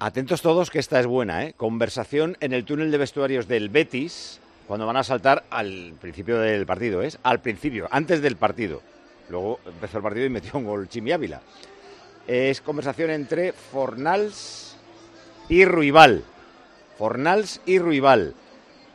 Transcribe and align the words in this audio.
Atentos 0.00 0.42
todos 0.42 0.70
que 0.70 0.80
esta 0.80 0.98
es 0.98 1.06
buena, 1.06 1.44
¿eh? 1.44 1.54
Conversación 1.56 2.36
en 2.40 2.52
el 2.52 2.64
túnel 2.64 2.90
de 2.90 2.98
vestuarios 2.98 3.46
del 3.46 3.68
Betis 3.68 4.40
cuando 4.66 4.86
van 4.86 4.96
a 4.96 5.04
saltar 5.04 5.44
al 5.50 5.94
principio 6.00 6.38
del 6.38 6.66
partido, 6.66 7.02
¿es? 7.02 7.18
Al 7.22 7.40
principio, 7.40 7.86
antes 7.90 8.20
del 8.20 8.36
partido. 8.36 8.82
Luego 9.28 9.60
empezó 9.66 9.98
el 9.98 10.02
partido 10.02 10.26
y 10.26 10.30
metió 10.30 10.52
un 10.54 10.64
gol 10.64 10.88
Chimi 10.88 11.12
Ávila. 11.12 11.40
Es 12.26 12.60
conversación 12.60 13.10
entre 13.10 13.52
Fornals 13.52 14.76
y 15.48 15.64
Ruibal. 15.64 16.24
Fornals 16.98 17.60
y 17.64 17.78
Ruibal. 17.78 18.34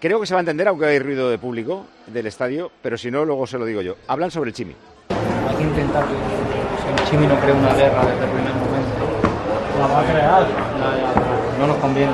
Creo 0.01 0.19
que 0.19 0.27
se 0.27 0.33
va 0.33 0.39
a 0.39 0.41
entender, 0.41 0.67
aunque 0.67 0.85
hay 0.85 0.99
ruido 0.99 1.29
de 1.29 1.37
público 1.37 1.85
del 2.07 2.27
estadio, 2.27 2.71
pero 2.81 2.97
si 2.97 3.09
no, 3.09 3.25
luego 3.25 3.47
se 3.47 3.57
lo 3.57 3.65
digo 3.65 3.81
yo. 3.81 3.95
Hablan 4.07 4.31
sobre 4.31 4.49
el 4.49 4.55
Chimi. 4.55 4.75
Hay 5.47 5.55
que 5.55 5.63
intentar 5.63 6.05
que 6.05 6.13
si 6.13 7.03
el 7.03 7.09
Chimi 7.09 7.27
no 7.27 7.39
crea 7.39 7.53
una 7.53 7.73
guerra 7.73 8.05
desde 8.05 8.25
el 8.25 8.31
primer 8.31 8.53
momento. 8.53 9.79
La 9.79 9.87
va 9.87 10.01
a 10.01 10.11
crear. 10.11 10.68
No 11.59 11.67
nos 11.67 11.77
conviene. 11.77 12.13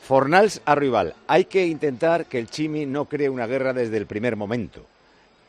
Fornals 0.00 0.60
a 0.64 0.74
Ruibal. 0.76 1.14
Hay 1.26 1.46
que 1.46 1.66
intentar 1.66 2.26
que 2.26 2.38
el 2.38 2.48
Chimi 2.48 2.86
no 2.86 3.06
cree 3.06 3.28
una 3.28 3.46
guerra 3.46 3.72
desde 3.72 3.96
el 3.96 4.06
primer 4.06 4.36
momento. 4.36 4.84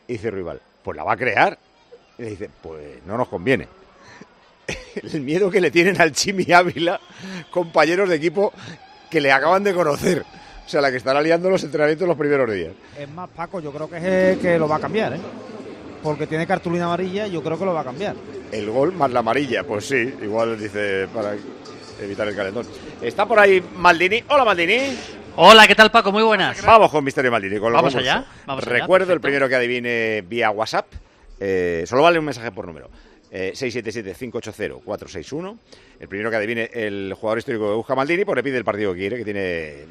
Y 0.07 0.13
dice 0.13 0.31
Ruibal, 0.31 0.59
pues 0.83 0.97
la 0.97 1.03
va 1.03 1.13
a 1.13 1.17
crear. 1.17 1.57
Y 2.17 2.23
le 2.23 2.29
dice, 2.31 2.49
pues 2.61 3.05
no 3.05 3.15
nos 3.15 3.27
conviene. 3.27 3.67
El 4.95 5.21
miedo 5.21 5.51
que 5.51 5.61
le 5.61 5.71
tienen 5.71 5.99
al 5.99 6.13
Chimi 6.13 6.51
Ávila, 6.51 6.99
compañeros 7.51 8.09
de 8.09 8.15
equipo 8.15 8.53
que 9.09 9.21
le 9.21 9.31
acaban 9.31 9.63
de 9.63 9.73
conocer. 9.73 10.25
O 10.65 10.69
sea, 10.69 10.81
la 10.81 10.89
que 10.89 10.97
estará 10.97 11.21
liando 11.21 11.49
los 11.49 11.63
entrenamientos 11.63 12.07
los 12.07 12.17
primeros 12.17 12.51
días. 12.51 12.73
Es 12.97 13.09
más, 13.09 13.29
Paco, 13.29 13.59
yo 13.59 13.71
creo 13.71 13.89
que 13.89 13.97
es 13.97 14.03
el 14.03 14.39
que 14.39 14.57
lo 14.57 14.67
va 14.67 14.77
a 14.77 14.79
cambiar, 14.79 15.13
¿eh? 15.13 15.19
Porque 16.01 16.25
tiene 16.25 16.47
cartulina 16.47 16.85
amarilla, 16.85 17.27
yo 17.27 17.43
creo 17.43 17.57
que 17.57 17.65
lo 17.65 17.73
va 17.73 17.81
a 17.81 17.85
cambiar. 17.85 18.15
El 18.51 18.69
gol 18.69 18.93
más 18.93 19.11
la 19.11 19.19
amarilla, 19.19 19.63
pues 19.63 19.85
sí, 19.85 20.13
igual 20.21 20.59
dice 20.59 21.07
para 21.13 21.35
evitar 22.01 22.27
el 22.27 22.35
calentón. 22.35 22.65
Está 23.01 23.25
por 23.25 23.39
ahí 23.39 23.63
Maldini. 23.75 24.23
Hola 24.29 24.45
Maldini. 24.45 24.97
Hola, 25.35 25.67
¿qué 25.67 25.75
tal 25.75 25.89
Paco? 25.91 26.11
Muy 26.11 26.23
buenas. 26.23 26.63
Vamos 26.63 26.91
con 26.91 27.03
Misterio 27.03 27.31
Maldini. 27.31 27.59
Con 27.59 27.73
Vamos 27.73 27.95
allá, 27.95 28.25
vamos 28.45 28.65
allá, 28.67 28.79
Recuerdo 28.79 29.13
el 29.13 29.19
primero 29.21 29.49
que 29.49 29.55
adivine 29.55 30.23
vía 30.27 30.51
WhatsApp. 30.51 30.85
eh, 31.39 31.83
solo 31.87 32.03
vale 32.03 32.19
un 32.19 32.25
mensaje 32.25 32.51
por 32.51 32.67
número. 32.67 32.89
Eh, 33.35 33.53
677-580-461. 33.55 35.57
El 35.99 36.07
primero 36.07 36.29
que 36.29 36.35
adivine 36.35 36.69
el 36.71 37.15
jugador 37.15 37.39
histórico 37.39 37.67
de 37.67 37.75
Busca 37.75 37.95
Maldini, 37.95 38.25
pues 38.25 38.35
le 38.35 38.43
pide 38.43 38.59
el 38.59 38.63
partido 38.63 38.93
que 38.93 38.99
quiere, 38.99 39.17
que 39.17 39.23
tiene. 39.23 39.85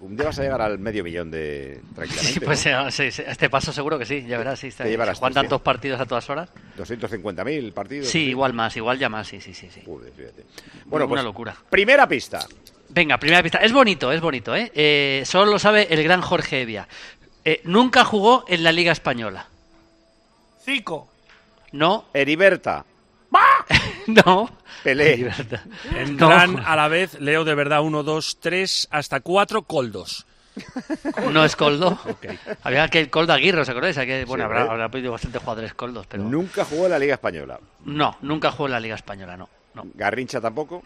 Un 0.00 0.16
día 0.16 0.26
vas 0.26 0.38
a 0.40 0.42
llegar 0.42 0.60
al 0.60 0.80
medio 0.80 1.04
millón 1.04 1.30
de. 1.30 1.80
Tranquilamente. 1.94 2.34
Sí, 2.34 2.40
pues 2.40 2.66
¿no? 2.66 2.88
eh, 2.88 2.90
sí, 2.90 3.12
sí, 3.12 3.22
este 3.24 3.48
paso 3.48 3.72
seguro 3.72 4.00
que 4.00 4.04
sí, 4.04 4.26
ya 4.26 4.36
verás. 4.36 4.58
Sí, 4.58 4.66
está 4.66 4.82
Te 4.82 4.90
llevarás 4.90 5.20
tantos 5.20 5.60
partidos 5.60 6.00
a 6.00 6.06
todas 6.06 6.28
horas. 6.28 6.48
250.000 6.76 7.72
partidos. 7.72 8.08
Sí, 8.08 8.30
igual 8.30 8.52
más, 8.52 8.76
igual 8.76 8.98
ya 8.98 9.08
más, 9.08 9.28
sí, 9.28 9.40
sí, 9.40 9.54
sí. 9.54 9.68
sí. 9.72 9.82
Joder, 9.86 10.12
fíjate. 10.12 10.42
Bueno, 10.86 11.06
Una 11.06 11.14
pues, 11.14 11.24
locura. 11.24 11.56
Primera 11.70 12.08
pista. 12.08 12.48
Venga, 12.88 13.16
primera 13.18 13.44
pista. 13.44 13.58
Es 13.58 13.72
bonito, 13.72 14.10
es 14.10 14.20
bonito, 14.20 14.56
¿eh? 14.56 14.72
Eh, 14.74 15.22
Solo 15.24 15.52
lo 15.52 15.60
sabe 15.60 15.86
el 15.88 16.02
gran 16.02 16.20
Jorge 16.20 16.62
Evia. 16.62 16.88
Eh, 17.44 17.60
nunca 17.62 18.04
jugó 18.04 18.44
en 18.48 18.64
la 18.64 18.72
Liga 18.72 18.90
Española. 18.90 19.46
Cico. 20.64 21.12
No, 21.72 22.06
Heriberta. 22.14 22.84
no. 24.06 24.50
Pelé. 24.82 25.30
Entran 25.96 26.54
No. 26.54 26.62
a 26.66 26.76
la 26.76 26.88
vez, 26.88 27.20
leo 27.20 27.44
de 27.44 27.54
verdad, 27.54 27.82
uno, 27.82 28.02
dos, 28.02 28.38
tres, 28.40 28.88
hasta 28.90 29.20
cuatro 29.20 29.62
coldos. 29.62 30.24
No 31.32 31.44
es 31.44 31.54
Coldo. 31.54 31.96
Había 32.64 32.82
aquel 32.84 33.10
Coldo 33.10 33.32
Aguirre, 33.32 33.60
¿os 33.60 33.68
acordáis? 33.68 33.96
Aquel- 33.96 34.26
bueno, 34.26 34.42
Sí, 34.42 34.46
habrá, 34.46 34.60
hombre. 34.62 34.72
habrá 34.74 34.88
pedido 34.90 35.12
bastantes 35.12 35.40
jugadores 35.40 35.72
Coldos, 35.74 36.06
pero... 36.08 36.24
Nunca 36.24 36.64
jugó 36.64 36.86
en 36.86 36.90
la 36.90 36.98
Liga 36.98 37.14
Española. 37.14 37.60
No, 37.84 38.16
nunca 38.22 38.50
jugó 38.50 38.66
en 38.66 38.72
la 38.72 38.80
Liga 38.80 38.96
Española, 38.96 39.36
no. 39.36 39.48
no. 39.74 39.84
Garrincha 39.94 40.40
tampoco. 40.40 40.82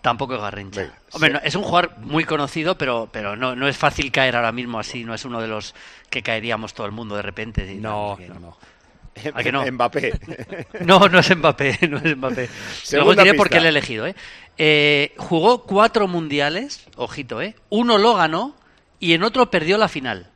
Tampoco 0.00 0.34
es 0.36 0.40
Garrincha. 0.40 0.80
Venga, 0.82 0.98
Hombre, 1.12 1.30
sí. 1.30 1.32
no, 1.34 1.40
es 1.42 1.54
un 1.56 1.62
jugador 1.64 1.98
muy 1.98 2.22
conocido, 2.24 2.78
pero, 2.78 3.08
pero 3.10 3.34
no, 3.34 3.56
no 3.56 3.66
es 3.66 3.76
fácil 3.76 4.12
caer 4.12 4.36
ahora 4.36 4.52
mismo 4.52 4.78
así. 4.78 5.02
No 5.02 5.12
es 5.14 5.24
uno 5.24 5.40
de 5.40 5.48
los 5.48 5.74
que 6.08 6.22
caeríamos 6.22 6.74
todo 6.74 6.86
el 6.86 6.92
mundo 6.92 7.16
de 7.16 7.22
repente. 7.22 7.64
No, 7.74 8.16
no, 8.28 8.34
no. 8.38 8.56
¿A 9.34 9.42
que 9.42 9.52
no? 9.52 9.64
Mbappé. 9.70 10.66
No, 10.84 11.08
no 11.08 11.18
es 11.18 11.36
Mbappé, 11.36 11.78
no 11.88 11.98
es 11.98 12.16
Mbappé. 12.16 12.48
Luego 12.92 13.14
diré 13.14 13.34
por 13.34 13.48
qué 13.48 13.60
le 13.60 13.66
he 13.66 13.70
elegido, 13.70 14.06
¿eh? 14.06 14.14
Eh, 14.58 15.14
Jugó 15.16 15.62
cuatro 15.62 16.06
mundiales, 16.08 16.86
ojito, 16.96 17.40
¿eh? 17.40 17.54
Uno 17.70 17.98
lo 17.98 18.14
ganó 18.14 18.54
y 19.00 19.14
en 19.14 19.22
otro 19.22 19.50
perdió 19.50 19.78
la 19.78 19.88
final. 19.88 20.30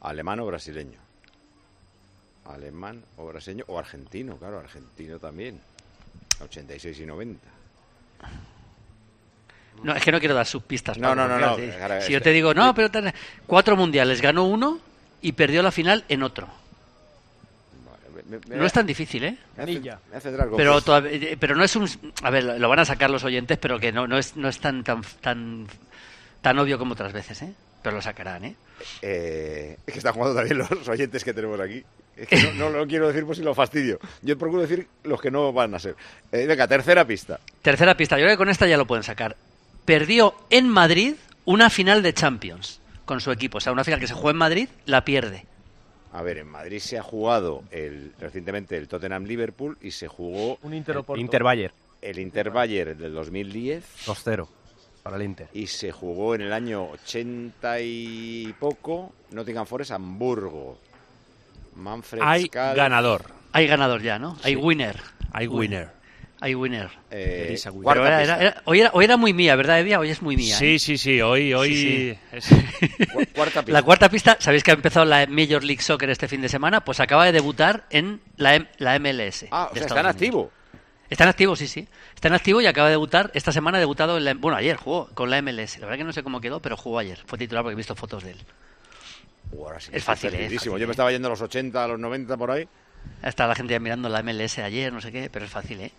Alemán 0.00 0.40
o 0.40 0.46
brasileño. 0.46 0.98
Alemán 2.46 3.02
o 3.16 3.26
brasileño 3.26 3.64
o 3.68 3.78
argentino, 3.78 4.36
claro, 4.36 4.58
argentino 4.58 5.18
también. 5.18 5.60
86 6.42 7.00
y 7.00 7.06
90. 7.06 7.48
No, 9.82 9.94
es 9.94 10.02
que 10.02 10.12
no 10.12 10.18
quiero 10.18 10.34
dar 10.34 10.46
sus 10.46 10.62
pistas. 10.62 10.98
No, 10.98 11.08
Pablo, 11.08 11.28
no, 11.28 11.38
no, 11.38 11.56
no, 11.56 12.00
Si 12.02 12.12
yo 12.12 12.20
te 12.20 12.30
digo, 12.30 12.52
no, 12.52 12.74
pero 12.74 12.90
cuatro 13.46 13.76
mundiales, 13.76 14.20
ganó 14.20 14.44
uno 14.44 14.78
y 15.22 15.32
perdió 15.32 15.62
la 15.62 15.70
final 15.70 16.04
en 16.08 16.22
otro. 16.22 16.59
No 18.48 18.64
es 18.66 18.72
tan 18.72 18.86
difícil, 18.86 19.24
¿eh? 19.24 19.36
me 20.50 20.56
Pero, 20.56 20.72
pues- 20.72 20.84
todavía- 20.84 21.12
eh, 21.12 21.36
pero 21.38 21.54
no 21.56 21.64
es 21.64 21.74
un... 21.76 21.88
A 22.22 22.30
ver, 22.30 22.44
lo 22.44 22.68
van 22.68 22.78
a 22.78 22.84
sacar 22.84 23.10
los 23.10 23.24
oyentes, 23.24 23.58
pero 23.58 23.78
que 23.78 23.92
no, 23.92 24.06
no, 24.06 24.18
es, 24.18 24.36
no 24.36 24.48
es 24.48 24.58
tan, 24.58 24.84
tan, 24.84 25.02
tan, 25.20 25.66
tan 26.40 26.58
obvio 26.58 26.78
como 26.78 26.92
otras 26.92 27.12
veces, 27.12 27.42
¿eh? 27.42 27.52
Pero 27.82 27.96
lo 27.96 28.02
sacarán, 28.02 28.44
¿eh? 28.44 28.54
Eh, 29.02 29.76
es 29.86 29.92
que 29.92 29.98
están 29.98 30.12
jugando 30.12 30.36
también 30.36 30.58
los 30.58 30.88
oyentes 30.88 31.24
que 31.24 31.32
tenemos 31.32 31.58
aquí. 31.60 31.82
Es 32.16 32.28
que 32.28 32.52
no, 32.52 32.68
no 32.68 32.78
lo 32.80 32.86
quiero 32.86 33.08
decir 33.08 33.24
por 33.24 33.34
si 33.34 33.42
lo 33.42 33.54
fastidio. 33.54 33.98
Yo 34.20 34.36
procuro 34.36 34.62
decir 34.62 34.86
los 35.04 35.20
que 35.20 35.30
no 35.30 35.52
van 35.52 35.74
a 35.74 35.78
ser. 35.78 35.96
Eh, 36.32 36.44
venga, 36.46 36.68
tercera 36.68 37.06
pista. 37.06 37.40
Tercera 37.62 37.96
pista, 37.96 38.18
yo 38.18 38.24
creo 38.24 38.34
que 38.34 38.38
con 38.38 38.50
esta 38.50 38.66
ya 38.66 38.76
lo 38.76 38.86
pueden 38.86 39.02
sacar. 39.02 39.36
Perdió 39.86 40.34
en 40.50 40.68
Madrid 40.68 41.14
una 41.46 41.70
final 41.70 42.02
de 42.02 42.12
Champions 42.12 42.80
con 43.06 43.20
su 43.20 43.32
equipo. 43.32 43.58
O 43.58 43.60
sea, 43.60 43.72
una 43.72 43.84
final 43.84 43.98
que 44.00 44.06
se 44.06 44.12
jugó 44.14 44.30
en 44.30 44.36
Madrid, 44.36 44.68
la 44.84 45.04
pierde. 45.04 45.46
A 46.12 46.22
ver, 46.22 46.38
en 46.38 46.48
Madrid 46.48 46.78
se 46.80 46.98
ha 46.98 47.02
jugado 47.02 47.62
el, 47.70 48.12
recientemente 48.18 48.76
el 48.76 48.88
Tottenham-Liverpool 48.88 49.78
y 49.80 49.92
se 49.92 50.08
jugó 50.08 50.58
Un 50.62 50.74
Inter 50.74 50.96
Oporto. 50.98 51.20
Inter 51.20 51.42
Bayer, 51.44 51.72
el 52.02 52.18
Inter-Bayern 52.18 52.98
del 52.98 53.12
2010 53.14 53.84
2-0 54.06 54.48
para 55.02 55.16
el 55.16 55.22
Inter. 55.22 55.48
y 55.52 55.66
se 55.68 55.92
jugó 55.92 56.34
en 56.34 56.40
el 56.42 56.52
año 56.52 56.84
80 56.90 57.80
y 57.80 58.54
poco 58.58 59.12
Nottingham 59.30 59.66
Forest 59.66 59.92
Hamburgo. 59.92 60.78
Manfred 61.76 62.20
Hay 62.24 62.48
ganador, 62.52 63.26
Hay 63.52 63.66
ganador 63.66 64.02
ya, 64.02 64.18
¿no? 64.18 64.36
Hay 64.42 64.54
Sí. 64.54 64.60
winner. 64.60 64.96
hay 65.32 65.46
winner. 65.46 65.90
Hay 66.42 66.54
winner. 66.54 66.88
eh, 67.10 67.54
Pero 67.84 68.06
era- 68.06 68.22
era- 68.22 68.40
era- 68.40 68.62
hoy, 68.64 68.80
era, 68.80 68.90
hoy 68.94 69.04
era 69.04 69.16
muy 69.18 69.32
mía, 69.34 69.56
¿verdad, 69.56 69.78
Evia? 69.80 69.98
Hoy 70.00 70.08
es 70.10 70.22
muy 70.22 70.36
mía. 70.36 70.56
Sí, 70.56 70.76
¿eh? 70.76 70.78
sí, 70.78 70.96
sí, 70.96 71.20
hoy, 71.20 71.52
hoy 71.52 71.74
Sí, 71.74 72.18
es- 72.32 72.48
cuarta 73.34 73.60
pista. 73.62 73.72
La 73.72 73.82
cuarta 73.82 74.08
pista, 74.08 74.36
¿sabéis 74.40 74.62
que 74.62 74.70
ha 74.70 74.74
empezado 74.74 75.04
la 75.04 75.26
Major 75.26 75.62
League 75.62 75.82
Soccer 75.82 76.08
este 76.08 76.28
fin 76.28 76.40
de 76.40 76.48
semana? 76.48 76.82
Pues 76.82 76.98
acaba 77.00 77.26
de 77.26 77.32
debutar 77.32 77.84
en 77.90 78.20
la, 78.36 78.54
M- 78.54 78.68
la 78.78 78.98
MLS. 78.98 79.46
Ah, 79.50 79.68
o 79.70 79.74
sea, 79.74 79.82
está 79.86 80.00
en 80.00 80.06
activo. 80.06 80.50
Está 81.10 81.24
en 81.24 81.30
activo, 81.30 81.56
sí, 81.56 81.66
sí. 81.66 81.86
Está 82.14 82.28
en 82.28 82.34
activo 82.34 82.60
y 82.60 82.66
acaba 82.66 82.86
de 82.88 82.92
debutar. 82.92 83.30
Esta 83.34 83.52
semana 83.52 83.76
ha 83.76 83.80
debutado, 83.80 84.16
en 84.16 84.24
la- 84.24 84.34
bueno, 84.34 84.56
ayer 84.56 84.76
jugó 84.76 85.08
con 85.12 85.28
la 85.28 85.38
MLS. 85.42 85.78
La 85.78 85.86
verdad 85.86 85.98
que 85.98 86.04
no 86.04 86.12
sé 86.12 86.22
cómo 86.22 86.40
quedó, 86.40 86.60
pero 86.62 86.76
jugó 86.76 86.98
ayer. 87.00 87.18
Fue 87.26 87.36
titular 87.36 87.62
porque 87.64 87.74
he 87.74 87.76
visto 87.76 87.94
fotos 87.96 88.22
de 88.24 88.30
él. 88.30 88.38
Uh, 89.52 89.64
ahora 89.64 89.80
sí, 89.80 89.90
Es 89.92 90.04
fácil, 90.04 90.28
¿eh? 90.28 90.38
perdidísimo. 90.38 90.74
fácil, 90.74 90.80
Yo 90.80 90.86
me 90.86 90.92
¿eh? 90.92 90.94
estaba 90.94 91.10
yendo 91.10 91.26
a 91.28 91.30
los 91.32 91.40
80, 91.42 91.84
a 91.84 91.88
los 91.88 91.98
90 91.98 92.36
por 92.36 92.50
ahí. 92.52 92.66
Está 93.22 93.46
la 93.46 93.54
gente 93.54 93.72
ya 93.72 93.80
mirando 93.80 94.08
la 94.08 94.22
MLS 94.22 94.58
ayer, 94.62 94.92
no 94.92 95.00
sé 95.00 95.10
qué, 95.10 95.28
pero 95.30 95.44
es 95.46 95.50
fácil, 95.50 95.80
¿eh? 95.80 95.90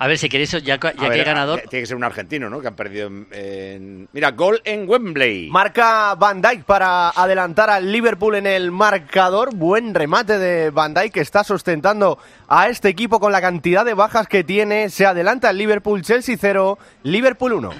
A 0.00 0.06
ver, 0.06 0.16
si 0.16 0.28
queréis, 0.28 0.52
ya, 0.52 0.58
ya 0.60 0.78
que 0.78 0.92
ver, 0.96 1.10
hay 1.12 1.24
ganador... 1.24 1.60
ah, 1.64 1.68
Tiene 1.68 1.82
que 1.82 1.86
ser 1.86 1.96
un 1.96 2.04
argentino, 2.04 2.48
¿no? 2.48 2.60
Que 2.60 2.68
han 2.68 2.76
perdido 2.76 3.08
en... 3.08 3.26
en- 3.32 4.08
Mira, 4.12 4.30
gol 4.30 4.60
en 4.64 4.88
Wembley. 4.88 5.50
Marca 5.50 6.14
Van 6.14 6.40
Dijk 6.40 6.64
para 6.64 7.10
adelantar 7.10 7.68
al 7.70 7.90
Liverpool 7.90 8.36
en 8.36 8.46
el 8.46 8.70
marcador. 8.70 9.54
Buen 9.54 9.94
remate 9.94 10.38
de 10.38 10.70
Van 10.70 10.94
Dijk 10.94 11.12
que 11.14 11.20
está 11.20 11.42
sustentando 11.42 12.18
a 12.46 12.68
este 12.68 12.88
equipo 12.88 13.18
con 13.18 13.32
la 13.32 13.40
cantidad 13.40 13.84
de 13.84 13.94
bajas 13.94 14.28
que 14.28 14.44
tiene. 14.44 14.88
Se 14.90 15.04
adelanta 15.04 15.50
el 15.50 15.58
Liverpool, 15.58 16.02
Chelsea 16.02 16.36
0, 16.38 16.78
Liverpool 17.02 17.54
1. 17.54 17.70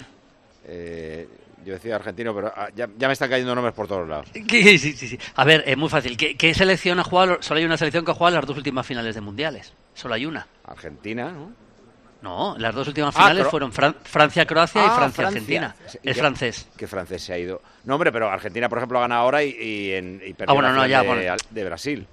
Eh, 0.67 1.29
yo 1.65 1.75
decía 1.75 1.97
argentino, 1.97 2.35
pero 2.35 2.53
ah, 2.57 2.69
ya, 2.75 2.89
ya 2.97 3.07
me 3.07 3.13
están 3.13 3.31
cayendo 3.31 3.55
nombres 3.55 3.75
por 3.75 3.87
todos 3.87 4.09
lados. 4.09 4.27
Sí, 4.35 4.79
sí, 4.79 4.93
sí, 4.93 5.07
sí. 5.09 5.19
A 5.37 5.45
ver, 5.45 5.63
es 5.67 5.77
muy 5.77 5.89
fácil. 5.89 6.17
¿Qué, 6.17 6.37
qué 6.37 6.53
selección 6.55 6.99
ha 6.99 7.05
jugado? 7.05 7.39
Solo 7.41 7.59
hay 7.59 7.65
una 7.65 7.77
selección 7.77 8.05
que 8.05 8.11
ha 8.11 8.15
jugado 8.15 8.37
las 8.37 8.47
dos 8.47 8.57
últimas 8.57 8.87
finales 8.87 9.15
de 9.15 9.21
mundiales. 9.21 9.73
Solo 9.95 10.15
hay 10.15 10.27
una. 10.27 10.47
Argentina, 10.65 11.31
¿no? 11.31 11.68
No, 12.21 12.57
las 12.59 12.75
dos 12.75 12.89
últimas 12.89 13.15
Ah, 13.17 13.21
finales 13.29 13.47
fueron 13.47 13.73
Fran- 13.73 13.95
Francia-Croacia 14.03 14.83
y 14.83 14.87
Ah, 14.89 14.95
Francia-Argentina. 14.97 15.75
Francia. 15.79 16.01
Es 16.03 16.17
francés. 16.19 16.69
Que 16.77 16.87
francés 16.89 17.23
se 17.23 17.33
ha 17.33 17.39
ido. 17.39 17.63
No, 17.85 17.95
hombre, 17.95 18.11
pero 18.11 18.29
Argentina, 18.29 18.69
por 18.69 18.79
ejemplo, 18.79 18.99
gana 19.01 19.17
ahora 19.19 19.43
y, 19.45 19.51
y, 19.51 19.93
en, 19.93 20.21
y 20.27 20.33
perdió 20.35 20.51
Ah, 20.51 20.55
bueno, 20.55 20.73
no, 20.73 20.85
ya, 20.87 21.03
de, 21.03 21.07
bueno. 21.07 21.37
de 21.51 21.65
Brasil. 21.65 22.07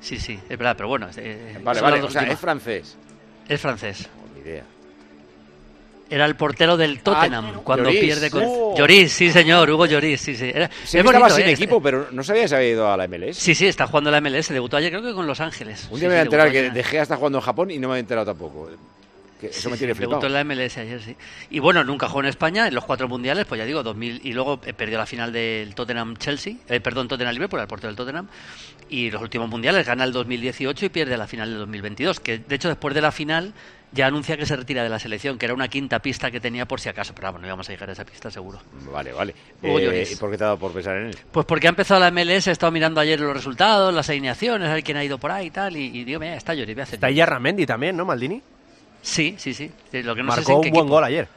Sí, 0.00 0.18
sí, 0.18 0.34
es 0.48 0.56
verdad, 0.58 0.74
pero 0.76 0.88
bueno. 0.88 1.08
eh, 1.16 1.58
Vale, 1.64 1.80
vale, 1.80 1.96
o 2.02 2.10
sea, 2.10 2.20
últimas. 2.20 2.28
es 2.34 2.38
francés. 2.40 2.96
Es 3.48 3.60
francés. 3.60 4.08
Ni 4.36 4.40
idea. 4.42 4.62
Era 6.10 6.26
el 6.26 6.36
portero 6.36 6.76
del 6.76 7.00
Tottenham 7.02 7.62
cuando 7.64 7.86
Lloris. 7.86 8.00
pierde 8.00 8.30
con. 8.30 8.42
Oh. 8.46 8.74
Lloris, 8.76 9.10
sí, 9.12 9.32
señor, 9.32 9.68
Hugo 9.70 9.86
Lloris, 9.86 10.20
sí, 10.20 10.36
sí. 10.36 10.50
Era- 10.54 10.68
Sí, 10.84 10.98
es 10.98 11.02
que 11.02 11.08
estaba 11.10 11.30
sin 11.30 11.46
¿eh? 11.46 11.52
equipo, 11.52 11.82
pero 11.82 12.08
no 12.12 12.22
sabía 12.22 12.42
si 12.42 12.48
se 12.48 12.56
había 12.56 12.68
ido 12.68 12.92
a 12.92 12.96
la 12.96 13.08
MLS. 13.08 13.36
Sí, 13.38 13.54
sí, 13.54 13.66
está 13.66 13.86
jugando 13.86 14.10
en 14.10 14.12
la 14.12 14.20
MLS. 14.20 14.50
Debutó 14.52 14.76
ayer, 14.76 14.90
creo 14.92 15.02
que 15.02 15.14
con 15.14 15.26
Los 15.26 15.40
Ángeles. 15.40 15.88
Un 15.90 15.94
Sí, 15.98 16.00
día 16.00 16.08
me 16.10 16.14
voy 16.16 16.18
a 16.20 16.22
enterar 16.22 16.52
que. 16.52 16.70
De 16.70 16.84
Gea 16.84 17.02
está 17.02 17.16
jugando 17.16 17.38
en 17.38 17.44
Japón 17.44 17.70
y 17.70 17.78
no 17.78 17.88
me 17.88 17.96
he 17.96 18.00
enterado 18.00 18.26
tampoco. 18.26 18.68
Que 19.40 19.48
eso 19.48 19.62
Sí, 19.62 19.68
me 19.68 19.74
sí, 19.74 19.78
tiene 19.80 19.94
flipado. 19.94 20.26
en 20.26 20.32
la 20.32 20.44
MLS 20.44 20.78
ayer, 20.78 21.02
sí. 21.02 21.16
Y 21.50 21.58
bueno, 21.58 21.82
nunca 21.84 22.08
jugó 22.08 22.20
en 22.20 22.26
España 22.26 22.66
en 22.68 22.74
los 22.74 22.84
cuatro 22.84 23.08
mundiales, 23.08 23.46
pues 23.46 23.58
ya 23.58 23.64
digo, 23.64 23.82
2000 23.82 24.20
y 24.24 24.32
luego 24.32 24.60
eh, 24.64 24.72
perdió 24.72 24.98
la 24.98 25.06
final 25.06 25.32
del 25.32 25.74
Tottenham-Chelsea, 25.74 26.54
eh, 26.68 26.80
perdón, 26.80 27.08
Tottenham-Liverpool, 27.08 27.60
el 27.60 27.66
portero 27.66 27.88
del 27.88 27.96
Tottenham. 27.96 28.28
Y 28.88 29.10
los 29.10 29.20
últimos 29.22 29.48
mundiales 29.48 29.86
gana 29.86 30.04
el 30.04 30.12
2018 30.12 30.86
y 30.86 30.88
pierde 30.88 31.16
la 31.16 31.26
final 31.26 31.48
del 31.50 31.58
2022, 31.60 32.20
que 32.20 32.38
de 32.38 32.54
hecho 32.54 32.68
después 32.68 32.94
de 32.94 33.00
la 33.00 33.10
final 33.12 33.54
ya 33.92 34.08
anuncia 34.08 34.36
que 34.36 34.44
se 34.44 34.56
retira 34.56 34.82
de 34.82 34.88
la 34.88 34.98
selección, 34.98 35.38
que 35.38 35.46
era 35.46 35.54
una 35.54 35.68
quinta 35.68 36.00
pista 36.00 36.28
que 36.30 36.40
tenía 36.40 36.66
por 36.66 36.80
si 36.80 36.88
acaso, 36.88 37.14
pero 37.14 37.28
vamos, 37.28 37.40
no 37.42 37.46
íbamos 37.46 37.68
a 37.68 37.72
llegar 37.72 37.88
a 37.88 37.92
esa 37.92 38.04
pista 38.04 38.28
seguro. 38.30 38.60
Vale, 38.92 39.12
vale. 39.12 39.34
Eh. 39.62 40.08
¿Y 40.12 40.16
por 40.16 40.30
qué 40.32 40.36
te 40.36 40.42
ha 40.44 40.48
dado 40.48 40.58
por 40.58 40.72
pensar 40.72 40.96
en 40.96 41.06
él? 41.06 41.16
Pues 41.30 41.46
porque 41.46 41.68
ha 41.68 41.70
empezado 41.70 42.00
la 42.00 42.10
MLS, 42.10 42.48
he 42.48 42.50
estado 42.50 42.72
mirando 42.72 43.00
ayer 43.00 43.20
los 43.20 43.32
resultados, 43.32 43.94
las 43.94 44.08
alineaciones, 44.10 44.68
a 44.68 44.74
ver 44.74 44.82
quién 44.82 44.96
ha 44.96 45.04
ido 45.04 45.18
por 45.18 45.30
ahí 45.30 45.46
y 45.46 45.50
tal, 45.50 45.76
y, 45.76 45.84
y 45.96 46.04
digo, 46.04 46.18
mira, 46.18 46.34
está 46.36 46.54
Lloris, 46.54 46.74
voy 46.74 46.80
a 46.80 46.82
hacer. 46.84 46.94
Está 46.96 47.10
Yarramendi 47.10 47.66
también, 47.66 47.96
¿no, 47.96 48.04
Maldini? 48.04 48.42
Sí, 49.04 49.34
sí, 49.38 49.52
sí. 49.54 49.70
Sí, 49.92 50.02
Lo 50.02 50.14
que 50.16 50.22
no 50.22 50.32
sé 50.32 50.40
es 50.40 50.46
Marcó 50.48 50.58
un 50.58 50.64
qué 50.64 50.70
buen 50.70 50.80
equipo. 50.86 50.94
gol 50.94 51.04
ayer. 51.04 51.28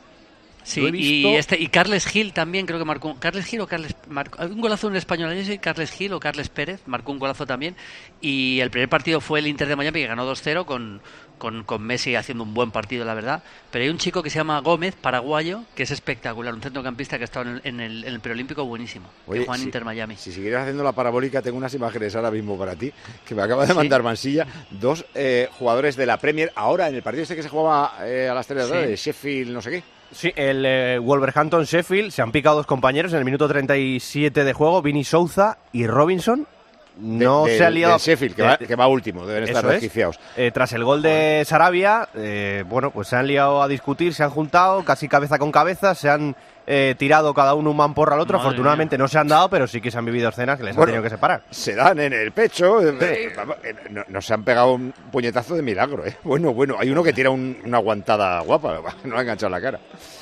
Sí, 0.68 0.82
visto. 0.92 1.30
y 1.30 1.36
este 1.36 1.58
y 1.62 1.68
Carles 1.68 2.06
Gil 2.06 2.34
también 2.34 2.66
creo 2.66 2.78
que 2.78 2.84
marcó. 2.86 3.16
¿Carles 3.20 3.46
Gil 3.46 3.62
o 3.62 3.68
Carles 3.68 3.96
marcó 4.10 4.44
un 4.44 4.60
golazo 4.60 4.90
en 4.90 4.98
español? 4.98 5.34
Si 5.46 5.58
Carles 5.60 5.92
Gil 5.92 6.12
o 6.14 6.20
Carles 6.20 6.50
Pérez 6.50 6.82
marcó 6.88 7.12
un 7.14 7.20
golazo 7.20 7.46
también. 7.46 7.76
Y 8.20 8.60
el 8.60 8.70
primer 8.70 8.90
partido 8.90 9.22
fue 9.22 9.40
el 9.40 9.48
Inter 9.48 9.68
de 9.70 9.76
Miami 9.78 10.02
que 10.02 10.08
ganó 10.08 10.30
2-0 10.30 10.66
con, 10.66 11.02
con, 11.38 11.64
con 11.64 11.82
Messi 11.84 12.16
haciendo 12.16 12.44
un 12.44 12.54
buen 12.54 12.72
partido, 12.72 13.06
la 13.06 13.14
verdad. 13.14 13.44
Pero 13.72 13.84
hay 13.84 13.90
un 13.90 13.98
chico 13.98 14.22
que 14.22 14.30
se 14.30 14.40
llama 14.40 14.60
Gómez, 14.60 14.96
paraguayo, 14.96 15.62
que 15.74 15.84
es 15.84 15.92
espectacular, 15.92 16.54
un 16.54 16.62
centrocampista 16.62 17.18
que 17.18 17.24
ha 17.24 17.26
estado 17.26 17.50
en 17.50 17.56
el, 17.56 17.62
en 17.64 17.80
el, 17.80 18.04
en 18.04 18.14
el 18.16 18.20
preolímpico 18.20 18.66
buenísimo. 18.66 19.08
Oye, 19.28 19.40
que 19.40 19.46
juega 19.46 19.56
en 19.56 19.62
si- 19.62 19.66
Inter 19.68 19.86
Miami. 19.86 20.16
Si 20.18 20.34
siguieras 20.34 20.64
haciendo 20.64 20.84
la 20.84 20.92
parabólica, 20.92 21.42
tengo 21.42 21.58
unas 21.58 21.74
imágenes 21.76 22.14
ahora 22.16 22.30
mismo 22.32 22.58
para 22.58 22.76
ti, 22.76 22.92
que 23.26 23.34
me 23.36 23.42
acaba 23.42 23.66
de 23.66 23.72
¿Sí? 23.72 23.78
mandar 23.78 24.04
Mansilla. 24.04 24.46
Dos 24.72 25.06
eh, 25.16 25.48
jugadores 25.58 25.96
de 25.96 26.06
la 26.06 26.18
Premier, 26.18 26.52
ahora 26.56 26.90
en 26.90 26.96
el 26.96 27.04
partido 27.04 27.24
este 27.24 27.36
que 27.38 27.44
se 27.44 27.50
jugaba 27.50 28.00
eh, 28.06 28.28
a 28.30 28.34
las 28.34 28.46
3 28.48 28.58
de 28.58 28.64
la 28.68 28.70
tarde, 28.82 28.98
Sí. 28.98 29.04
Sheffield, 29.12 29.52
no 29.54 29.62
sé 29.62 29.70
qué. 29.72 29.84
Sí, 30.12 30.32
el 30.36 30.64
eh, 30.66 31.00
Wolverhampton 31.00 31.64
Sheffield 31.66 32.12
se 32.12 32.22
han 32.22 32.32
picado 32.32 32.56
dos 32.58 32.66
compañeros 32.66 33.12
en 33.14 33.20
el 33.20 33.26
minuto 33.26 33.48
37 33.48 34.44
de 34.44 34.54
juego, 34.54 34.82
Vini 34.82 35.04
Souza 35.04 35.58
y 35.74 35.86
Robinson. 35.88 36.48
De- 36.96 37.26
No 37.26 37.46
se 37.46 37.64
ha 37.64 37.70
liado. 37.70 37.94
del 37.94 38.02
Sheffield, 38.02 38.36
que, 38.36 38.42
va, 38.42 38.58
que 38.58 38.76
va 38.76 38.88
último, 38.88 39.28
deben 39.28 39.44
estar 39.44 39.64
Eso 39.64 39.74
es. 39.74 39.82
desquiciados. 39.82 40.20
Eh, 40.36 40.50
tras 40.52 40.74
el 40.74 40.84
gol 40.84 41.02
de 41.04 41.44
Sarabia, 41.46 42.10
eh, 42.16 42.64
bueno, 42.68 42.90
pues 42.92 43.10
se 43.10 43.16
han 43.18 43.28
liado 43.28 43.62
a 43.62 43.68
discutir, 43.68 44.14
se 44.16 44.24
han 44.24 44.32
juntado 44.32 44.84
casi 44.84 45.08
cabeza 45.08 45.38
con 45.38 45.52
cabeza, 45.52 45.94
se 45.94 46.10
han 46.10 46.36
eh, 46.68 46.96
tirado 46.98 47.34
cada 47.34 47.54
uno 47.56 47.72
un 47.72 47.78
man 47.78 47.94
porra 47.94 48.16
al 48.16 48.20
otro. 48.22 48.38
Madre 48.38 48.50
Afortunadamente 48.50 48.98
no 48.98 49.08
se 49.08 49.18
han 49.18 49.28
dado, 49.28 49.50
pero 49.50 49.66
sí 49.68 49.80
que 49.82 49.90
se 49.90 49.98
han 49.98 50.06
vivido 50.06 50.30
escenas 50.30 50.58
que 50.60 50.66
les 50.66 50.76
Bueno, 50.76 50.90
han 50.90 50.94
tenido 50.96 51.04
que 51.04 51.10
separar. 51.10 51.44
Se 51.50 51.74
dan 51.74 52.00
en 52.00 52.14
el 52.14 52.32
pecho. 52.34 52.82
eh, 52.82 53.32
vamos, 53.36 53.56
eh, 53.64 53.74
no, 53.90 54.04
no 54.08 54.22
se 54.22 54.34
han 54.34 54.44
pegado 54.44 54.74
un 54.74 54.94
puñetazo 55.12 55.56
de 55.56 55.62
milagro. 55.62 56.06
¿eh? 56.06 56.18
Bueno, 56.24 56.54
bueno, 56.54 56.76
hay 56.78 56.90
uno 56.90 57.02
que 57.04 57.14
tira 57.14 57.30
un- 57.30 57.58
una 57.66 57.78
aguantada 57.78 58.42
guapa, 58.42 58.82
no 59.06 59.14
le 59.14 59.18
ha 59.18 59.22
enganchado 59.22 59.50
la 59.50 59.62
cara. 59.62 59.80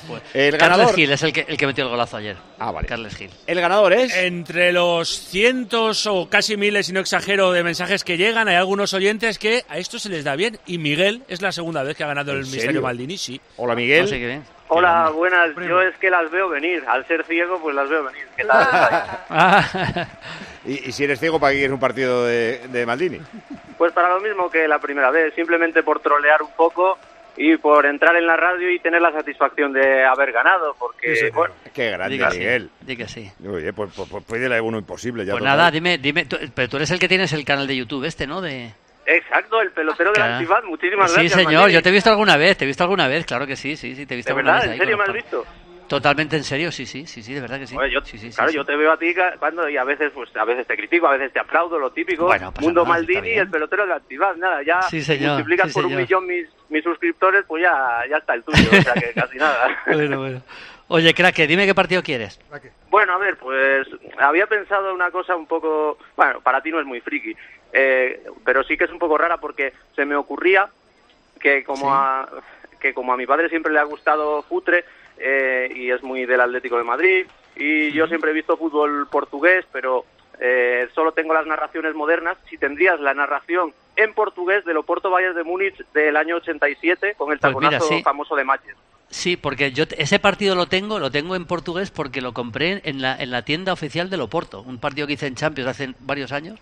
Bueno, 0.08 0.22
El 0.34 0.52
Carles 0.56 0.60
ganador. 0.78 0.94
Gil 0.94 1.10
es 1.12 1.22
el 1.24 1.32
que, 1.32 1.44
el 1.48 1.56
que 1.56 1.66
metió 1.66 1.82
el 1.84 1.90
golazo 1.90 2.16
ayer. 2.16 2.36
Ah, 2.60 2.70
vale. 2.70 2.86
Carles 2.86 3.16
Gil. 3.16 3.30
El 3.46 3.60
ganador 3.60 3.92
es. 3.92 4.14
Entre 4.16 4.72
los 4.72 5.08
cientos 5.08 6.06
o 6.06 6.28
casi 6.28 6.56
miles, 6.56 6.86
si 6.86 6.92
no 6.92 7.00
exagero, 7.00 7.50
de 7.50 7.64
mensajes 7.64 8.04
que 8.04 8.16
llegan, 8.16 8.46
hay 8.46 8.54
algunos 8.54 8.94
oyentes 8.94 9.38
que 9.40 9.64
a 9.68 9.78
esto 9.78 9.98
se 9.98 10.08
les 10.08 10.22
da 10.24 10.36
bien. 10.36 10.58
Y 10.66 10.78
Miguel 10.78 11.24
es 11.28 11.42
la 11.42 11.50
segunda 11.50 11.82
vez 11.82 11.96
que 11.96 12.04
ha 12.04 12.06
ganado 12.06 12.30
¿En 12.32 12.38
el 12.38 12.44
serio? 12.44 12.56
Misterio 12.58 12.82
Maldini, 12.82 13.18
sí. 13.18 13.40
Hola, 13.56 13.74
Miguel. 13.74 14.02
No 14.02 14.06
sé 14.08 14.18
qué 14.20 14.26
bien. 14.26 14.55
Hola, 14.68 15.10
buenas. 15.10 15.50
Yo 15.68 15.80
es 15.80 15.96
que 15.98 16.10
las 16.10 16.30
veo 16.30 16.48
venir. 16.48 16.82
Al 16.88 17.06
ser 17.06 17.24
ciego, 17.24 17.58
pues 17.60 17.74
las 17.74 17.88
veo 17.88 18.04
venir. 18.04 18.26
¿Qué 18.36 18.44
tal? 18.44 18.66
Ah, 19.30 19.64
Y, 20.64 20.88
y 20.88 20.92
si 20.92 21.04
eres 21.04 21.20
ciego, 21.20 21.38
¿para 21.38 21.52
qué 21.52 21.58
quieres 21.58 21.72
un 21.74 21.78
partido 21.80 22.24
de, 22.26 22.58
de 22.68 22.84
Maldini? 22.86 23.20
Pues 23.78 23.92
para 23.92 24.08
lo 24.08 24.20
mismo 24.20 24.50
que 24.50 24.66
la 24.66 24.80
primera 24.80 25.12
vez, 25.12 25.32
simplemente 25.34 25.84
por 25.84 26.00
trolear 26.00 26.42
un 26.42 26.50
poco 26.56 26.98
y 27.36 27.56
por 27.58 27.86
entrar 27.86 28.16
en 28.16 28.26
la 28.26 28.36
radio 28.36 28.68
y 28.72 28.80
tener 28.80 29.00
la 29.00 29.12
satisfacción 29.12 29.72
de 29.72 30.04
haber 30.04 30.32
ganado, 30.32 30.74
porque, 30.76 31.30
bueno, 31.32 31.54
Qué 31.72 31.90
grande, 31.92 32.16
di 32.16 32.24
que 32.24 32.30
sí, 32.32 32.38
Miguel. 32.38 32.70
di 32.80 32.96
que 32.96 33.06
sí. 33.06 33.30
Oye, 33.48 33.72
pues, 33.72 33.90
pues, 33.94 34.08
pues 34.10 34.24
pídele 34.24 34.60
uno 34.60 34.78
imposible. 34.78 35.24
Ya 35.24 35.32
Pues 35.34 35.44
nada, 35.44 35.70
dime, 35.70 35.98
dime, 35.98 36.24
tú- 36.24 36.38
pero 36.52 36.68
tú 36.68 36.76
eres 36.78 36.90
el 36.90 36.98
que 36.98 37.06
tienes 37.08 37.32
el 37.32 37.44
canal 37.44 37.68
de 37.68 37.76
YouTube 37.76 38.04
este, 38.04 38.26
¿no? 38.26 38.40
De... 38.40 38.72
exacto, 39.06 39.60
el 39.62 39.70
pelotero 39.72 40.10
del 40.10 40.16
Claro. 40.16 40.34
Antifaz, 40.34 40.64
muchísimas 40.64 41.10
sí, 41.10 41.14
gracias. 41.20 41.32
señor, 41.40 41.52
Maldini. 41.54 41.72
yo 41.74 41.82
te 41.82 41.88
he 41.88 41.92
visto 41.92 42.10
alguna 42.10 42.36
vez, 42.36 42.56
te 42.56 42.64
he 42.64 42.66
visto 42.66 42.82
alguna 42.84 43.08
vez, 43.08 43.24
claro 43.26 43.46
que 43.46 43.56
sí, 43.56 43.76
sí, 43.76 43.94
sí, 43.94 44.06
te 44.06 44.14
he 44.14 44.16
visto 44.16 44.32
¿De 44.34 44.38
alguna 44.40 44.52
verdad? 44.54 44.62
vez 44.62 44.66
¿En 44.66 44.72
ahí 44.72 44.78
serio 44.78 44.96
me 44.98 45.04
has 45.04 45.12
visto? 45.12 45.46
Totalmente 45.88 46.36
en 46.36 46.42
serio, 46.42 46.72
sí, 46.72 46.84
sí, 46.84 47.06
sí, 47.06 47.22
sí, 47.22 47.32
de 47.32 47.40
verdad 47.40 47.60
que 47.60 47.66
sí. 47.68 47.76
Yo, 47.92 48.00
Sí, 48.04 48.18
sí, 48.18 48.30
sí, 48.32 48.36
claro, 48.36 48.50
sí. 48.50 48.56
yo 48.56 48.64
te 48.64 48.74
veo 48.74 48.90
a 48.90 48.98
ti 48.98 49.14
cuando 49.38 49.68
y 49.68 49.76
a 49.76 49.84
veces 49.84 50.10
pues 50.12 50.34
a 50.36 50.44
veces 50.44 50.66
te 50.66 50.76
critico, 50.76 51.06
a 51.06 51.12
veces 51.12 51.32
te 51.32 51.38
aplaudo, 51.38 51.78
lo 51.78 51.92
típico. 51.92 52.24
Bueno, 52.24 52.52
Mundo 52.60 52.82
nada, 52.82 52.94
Maldini 52.96 53.28
y 53.28 53.34
el 53.38 53.48
pelotero 53.48 53.84
del 53.84 53.92
Antifaz, 53.92 54.36
nada, 54.36 54.62
ya 54.64 54.82
Sí, 54.82 55.00
señor, 55.00 55.34
multiplicas 55.34 55.68
sí, 55.68 55.74
por 55.74 55.84
un 55.84 55.90
señor. 55.90 56.02
millón 56.02 56.26
mis, 56.26 56.48
mis 56.70 56.82
suscriptores, 56.82 57.44
pues 57.46 57.62
ya, 57.62 58.00
ya 58.10 58.16
está 58.16 58.34
el 58.34 58.42
tuyo, 58.42 58.68
o 58.68 58.82
sea 58.82 58.94
que 58.94 59.12
casi 59.14 59.36
nada. 59.38 59.68
Bueno, 59.86 60.18
bueno. 60.18 60.42
Oye, 60.88 61.14
crack, 61.14 61.36
dime 61.46 61.66
qué 61.66 61.74
partido 61.74 62.02
quieres. 62.02 62.38
Bueno, 62.90 63.14
a 63.14 63.18
ver, 63.18 63.36
pues 63.38 63.88
había 64.18 64.46
pensado 64.46 64.94
una 64.94 65.10
cosa 65.10 65.34
un 65.34 65.46
poco, 65.46 65.98
bueno, 66.16 66.40
para 66.40 66.60
ti 66.62 66.70
no 66.70 66.78
es 66.78 66.86
muy 66.86 67.00
friki, 67.00 67.36
eh, 67.72 68.22
pero 68.44 68.62
sí 68.62 68.76
que 68.76 68.84
es 68.84 68.90
un 68.90 68.98
poco 68.98 69.18
rara 69.18 69.38
porque 69.38 69.72
se 69.96 70.04
me 70.04 70.14
ocurría 70.14 70.68
que 71.40 71.64
como 71.64 71.86
Sí. 71.86 71.90
a 71.90 72.28
que 72.80 72.94
como 72.94 73.12
a 73.12 73.16
mi 73.16 73.26
padre 73.26 73.48
siempre 73.48 73.72
le 73.72 73.78
ha 73.80 73.84
gustado 73.84 74.42
Futre 74.42 74.84
eh, 75.18 75.72
y 75.74 75.90
es 75.90 76.02
muy 76.02 76.24
del 76.26 76.40
Atlético 76.42 76.76
de 76.76 76.84
Madrid 76.84 77.26
y 77.56 77.90
yo 77.92 78.06
siempre 78.06 78.30
he 78.30 78.34
visto 78.34 78.56
fútbol 78.56 79.08
portugués, 79.10 79.64
pero 79.72 80.04
eh, 80.38 80.88
solo 80.94 81.12
tengo 81.12 81.32
las 81.32 81.46
narraciones 81.46 81.94
modernas. 81.94 82.36
Si 82.50 82.58
tendrías 82.58 83.00
la 83.00 83.14
narración 83.14 83.72
en 83.96 84.12
portugués 84.12 84.64
del 84.66 84.76
Oporto 84.76 85.08
Bayern 85.10 85.34
de 85.34 85.42
Múnich 85.42 85.74
del 85.94 86.16
año 86.16 86.36
87 86.36 87.14
con 87.16 87.32
el 87.32 87.38
Pues 87.38 87.54
mira, 87.56 87.70
taconazo 87.70 87.88
sí. 87.88 88.02
famoso 88.02 88.36
de 88.36 88.44
Matches. 88.44 88.76
Sí, 89.16 89.38
porque 89.38 89.72
yo 89.72 89.84
ese 89.96 90.18
partido 90.18 90.54
lo 90.54 90.66
tengo, 90.66 90.98
lo 90.98 91.10
tengo 91.10 91.36
en 91.36 91.46
portugués 91.46 91.90
porque 91.90 92.20
lo 92.20 92.34
compré 92.34 92.82
en 92.84 93.00
la, 93.00 93.16
en 93.16 93.30
la 93.30 93.46
tienda 93.46 93.72
oficial 93.72 94.10
del 94.10 94.20
Oporto, 94.20 94.60
un 94.60 94.76
partido 94.76 95.06
que 95.06 95.14
hice 95.14 95.26
en 95.26 95.34
Champions 95.34 95.70
hace 95.70 95.94
varios 96.00 96.32
años 96.32 96.58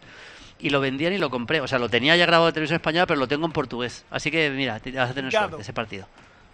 y 0.61 0.71
lo 0.71 0.79
vendían 0.81 1.13
y 1.13 1.19
lo 1.19 1.31
compré. 1.31 1.61
O 1.61 1.67
sea, 1.67 1.81
lo 1.81 1.89
tenía 1.89 2.15
ya 2.15 2.27
grabado 2.27 2.47
de 2.47 2.53
televisión 2.53 2.77
española, 2.77 3.07
pero 3.09 3.19
lo 3.19 3.27
tengo 3.27 3.45
en 3.45 3.51
portugués. 3.51 4.05
Así 4.09 4.31
que 4.31 4.51
mira, 4.51 4.81
vas 4.95 5.11
a 5.11 5.15
tener 5.15 5.33
suerte 5.33 5.63
ese 5.63 5.73
partido. 5.73 6.07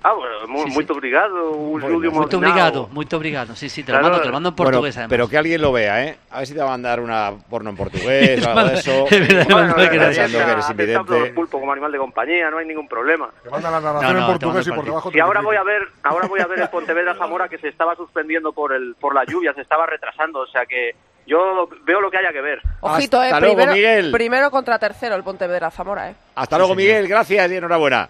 Ah, 0.02 0.14
bueno, 0.14 0.46
muy, 0.48 0.62
Sí, 0.62 0.68
sí. 0.70 0.74
muito 0.76 0.92
obrigado. 0.94 1.50
Un 1.50 1.80
Muy 1.82 1.92
último 1.92 2.20
obrigado, 2.22 2.88
muy 2.90 3.06
obrigado. 3.12 3.54
Sí, 3.54 3.68
sí, 3.68 3.82
te 3.82 3.92
lo 3.92 3.98
Claro. 3.98 4.08
mando, 4.12 4.22
te 4.22 4.28
lo 4.28 4.32
mando 4.32 4.48
en 4.48 4.54
Bueno, 4.56 4.70
portugués 4.72 4.96
además. 4.96 5.10
pero 5.10 5.28
que 5.28 5.36
alguien 5.36 5.60
lo 5.60 5.72
vea, 5.72 6.04
¿eh? 6.06 6.16
A 6.30 6.38
ver 6.38 6.46
si 6.46 6.54
te 6.54 6.60
va 6.60 6.66
a 6.66 6.70
mandar 6.70 7.00
una 7.00 7.32
porno 7.50 7.68
en 7.70 7.76
portugués 7.76 8.42
o 8.46 8.50
algo 8.50 8.68
de 8.70 8.74
eso. 8.76 9.06
Es 9.10 9.28
verdad, 9.28 9.46
Bueno, 9.50 9.68
no 9.68 9.74
que 9.76 9.88
creas. 9.90 10.16
pensando 10.16 10.38
que 10.46 10.52
eres 10.52 10.70
invidente. 10.70 11.32
pulpo 11.34 11.60
como 11.60 11.72
animal 11.72 11.92
de 11.92 11.98
compañía, 11.98 12.50
no 12.50 12.56
hay 12.58 12.66
ningún 12.66 12.88
problema. 12.88 13.28
Te 13.42 13.50
manda 13.50 13.70
la 13.70 13.80
No, 13.80 13.86
narración 13.92 14.12
no, 14.14 14.18
en 14.20 14.24
te 14.26 14.32
portugués 14.46 14.66
y 14.66 14.70
por 14.72 14.84
debajo 14.86 15.10
Y 15.12 15.20
ahora 15.20 15.40
voy 15.42 15.56
a 15.56 15.62
ver, 15.64 15.82
ahora 16.02 16.28
voy 16.28 16.40
a 16.40 16.46
ver 16.46 16.60
el 16.60 16.68
Pontevedra 16.70 17.14
Zamora 17.16 17.48
que 17.48 17.58
se 17.58 17.68
estaba 17.68 17.94
suspendiendo 17.94 18.52
por 18.54 18.72
el 18.72 18.94
por 18.98 19.14
la 19.14 19.24
lluvia, 19.24 19.52
se 19.52 19.60
estaba 19.60 19.84
retrasando, 19.84 20.40
o 20.40 20.46
sea 20.46 20.64
que 20.64 20.92
yo 21.26 21.68
veo 21.84 22.00
lo 22.00 22.10
que 22.10 22.16
haya 22.16 22.32
que 22.32 22.40
ver. 22.40 22.60
Ojito, 22.80 23.22
eh. 23.22 23.26
Hasta 23.26 23.40
luego, 23.40 23.54
primero, 23.56 23.72
Miguel. 23.74 24.10
primero 24.10 24.50
contra 24.50 24.78
tercero 24.78 25.14
el 25.14 25.22
Pontevedra 25.22 25.70
Zamora, 25.70 26.08
eh. 26.10 26.14
Hasta 26.36 26.56
luego, 26.56 26.74
Miguel. 26.74 27.06
Gracias 27.06 27.50
y 27.50 27.56
enhorabuena. 27.56 28.08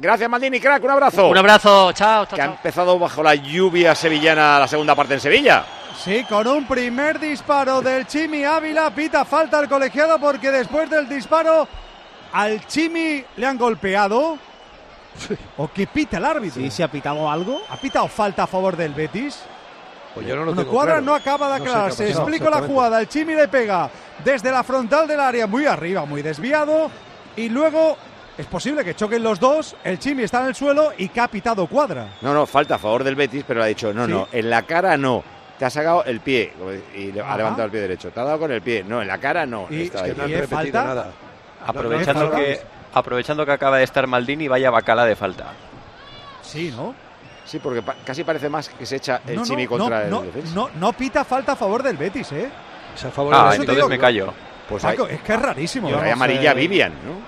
Gracias, 0.00 0.30
Maldini, 0.30 0.58
crack. 0.60 0.82
Un 0.82 0.90
abrazo. 0.90 1.28
Un 1.28 1.36
abrazo, 1.36 1.92
chao, 1.92 2.24
chao, 2.24 2.34
Que 2.34 2.40
ha 2.40 2.46
empezado 2.46 2.98
bajo 2.98 3.22
la 3.22 3.34
lluvia 3.34 3.94
sevillana 3.94 4.58
la 4.58 4.66
segunda 4.66 4.94
parte 4.94 5.12
en 5.14 5.20
Sevilla. 5.20 5.62
Sí, 6.02 6.24
con 6.26 6.46
un 6.46 6.66
primer 6.66 7.20
disparo 7.20 7.82
del 7.82 8.06
Chimi 8.06 8.42
Ávila, 8.42 8.90
pita 8.94 9.26
falta 9.26 9.58
al 9.58 9.68
colegiado 9.68 10.18
porque 10.18 10.50
después 10.50 10.88
del 10.88 11.06
disparo 11.06 11.68
al 12.32 12.66
Chimi 12.66 13.22
le 13.36 13.46
han 13.46 13.58
golpeado. 13.58 14.38
¿O 15.58 15.68
qué 15.68 15.86
pita 15.86 16.16
el 16.16 16.24
árbitro? 16.24 16.62
Sí, 16.62 16.70
se 16.70 16.82
ha 16.82 16.88
pitado 16.88 17.30
algo. 17.30 17.60
¿Ha 17.68 17.76
pitado 17.76 18.08
falta 18.08 18.44
a 18.44 18.46
favor 18.46 18.76
del 18.78 18.94
Betis? 18.94 19.38
Pues 20.14 20.26
yo 20.26 20.34
no 20.34 20.40
lo 20.46 20.46
Bueno, 20.46 20.62
tengo 20.62 20.72
Cuadra 20.72 20.92
claro. 20.94 21.06
no 21.06 21.14
acaba 21.14 21.52
de 21.52 21.58
No 21.58 21.64
sé 21.64 21.70
aclararse. 21.70 22.04
pasado 22.06 22.22
Explico 22.22 22.48
la 22.50 22.62
jugada. 22.66 23.00
El 23.00 23.08
Chimi 23.08 23.34
le 23.34 23.48
pega 23.48 23.90
desde 24.24 24.50
la 24.50 24.62
frontal 24.62 25.06
del 25.06 25.20
área, 25.20 25.46
muy 25.46 25.66
arriba, 25.66 26.06
muy 26.06 26.22
desviado. 26.22 26.90
Y 27.36 27.50
luego 27.50 27.98
es 28.38 28.46
posible 28.46 28.84
que 28.84 28.94
choquen 28.94 29.22
los 29.22 29.38
dos. 29.40 29.76
El 29.84 29.98
Chimi 29.98 30.22
está 30.22 30.40
en 30.40 30.46
el 30.46 30.54
suelo 30.54 30.92
y 30.96 31.08
que 31.08 31.20
ha 31.20 31.28
pitado 31.28 31.66
Cuadra. 31.66 32.08
No, 32.22 32.32
no, 32.34 32.46
falta 32.46 32.76
a 32.76 32.78
favor 32.78 33.04
del 33.04 33.14
Betis, 33.14 33.44
pero 33.46 33.62
ha 33.62 33.66
dicho, 33.66 33.92
no, 33.92 34.06
Sí. 34.06 34.12
no, 34.12 34.28
en 34.32 34.50
la 34.50 34.62
cara 34.62 34.96
no. 34.96 35.22
Te 35.58 35.66
ha 35.66 35.70
sacado 35.70 36.04
el 36.04 36.20
pie 36.20 36.54
y 36.96 37.12
le- 37.12 37.20
ha 37.20 37.26
Ajá. 37.26 37.36
levantado 37.36 37.66
el 37.66 37.70
pie 37.70 37.80
derecho. 37.82 38.10
Te 38.10 38.18
ha 38.20 38.24
dado 38.24 38.38
con 38.38 38.50
el 38.50 38.62
pie. 38.62 38.82
No, 38.82 39.02
en 39.02 39.08
la 39.08 39.18
cara 39.18 39.44
no. 39.44 39.66
Y- 39.68 39.82
es 39.82 39.90
que 39.90 40.14
No 40.14 40.22
han 40.24 40.30
¿Y 40.30 40.32
es 40.32 40.40
repetido 40.40 40.56
falta? 40.56 40.84
nada. 40.84 41.10
Aprovechando 41.66 42.30
que, 42.30 42.60
aprovechando 42.94 43.44
que 43.44 43.52
acaba 43.52 43.76
de 43.76 43.84
estar 43.84 44.06
Maldini, 44.06 44.48
vaya 44.48 44.70
bacala 44.70 45.04
de 45.04 45.16
falta. 45.16 45.48
Sí, 46.42 46.72
¿no? 46.74 46.94
Sí, 47.44 47.58
porque 47.58 47.82
pa- 47.82 47.96
casi 48.06 48.24
parece 48.24 48.48
más 48.48 48.68
que 48.70 48.86
se 48.86 48.96
echa 48.96 49.20
el 49.26 49.36
No, 49.36 49.42
Chimi 49.44 49.64
no, 49.64 49.68
contra 49.70 50.04
no, 50.06 50.20
el 50.20 50.26
defensa. 50.26 50.54
no, 50.54 50.70
no 50.76 50.92
pita 50.94 51.24
falta 51.24 51.52
a 51.52 51.56
favor 51.56 51.82
del 51.82 51.96
Betis, 51.96 52.32
¿eh? 52.32 52.48
Ah, 52.50 53.50
entonces 53.52 53.76
digo 53.76 53.88
me 53.88 53.98
callo. 53.98 54.32
Pues 54.68 54.82
Paco, 54.82 55.04
hay- 55.04 55.14
es 55.16 55.20
que 55.22 55.34
es 55.34 55.42
rarísimo. 55.42 55.88
Amarilla 55.88 56.54
Vivian, 56.54 56.92
¿no? 56.92 57.20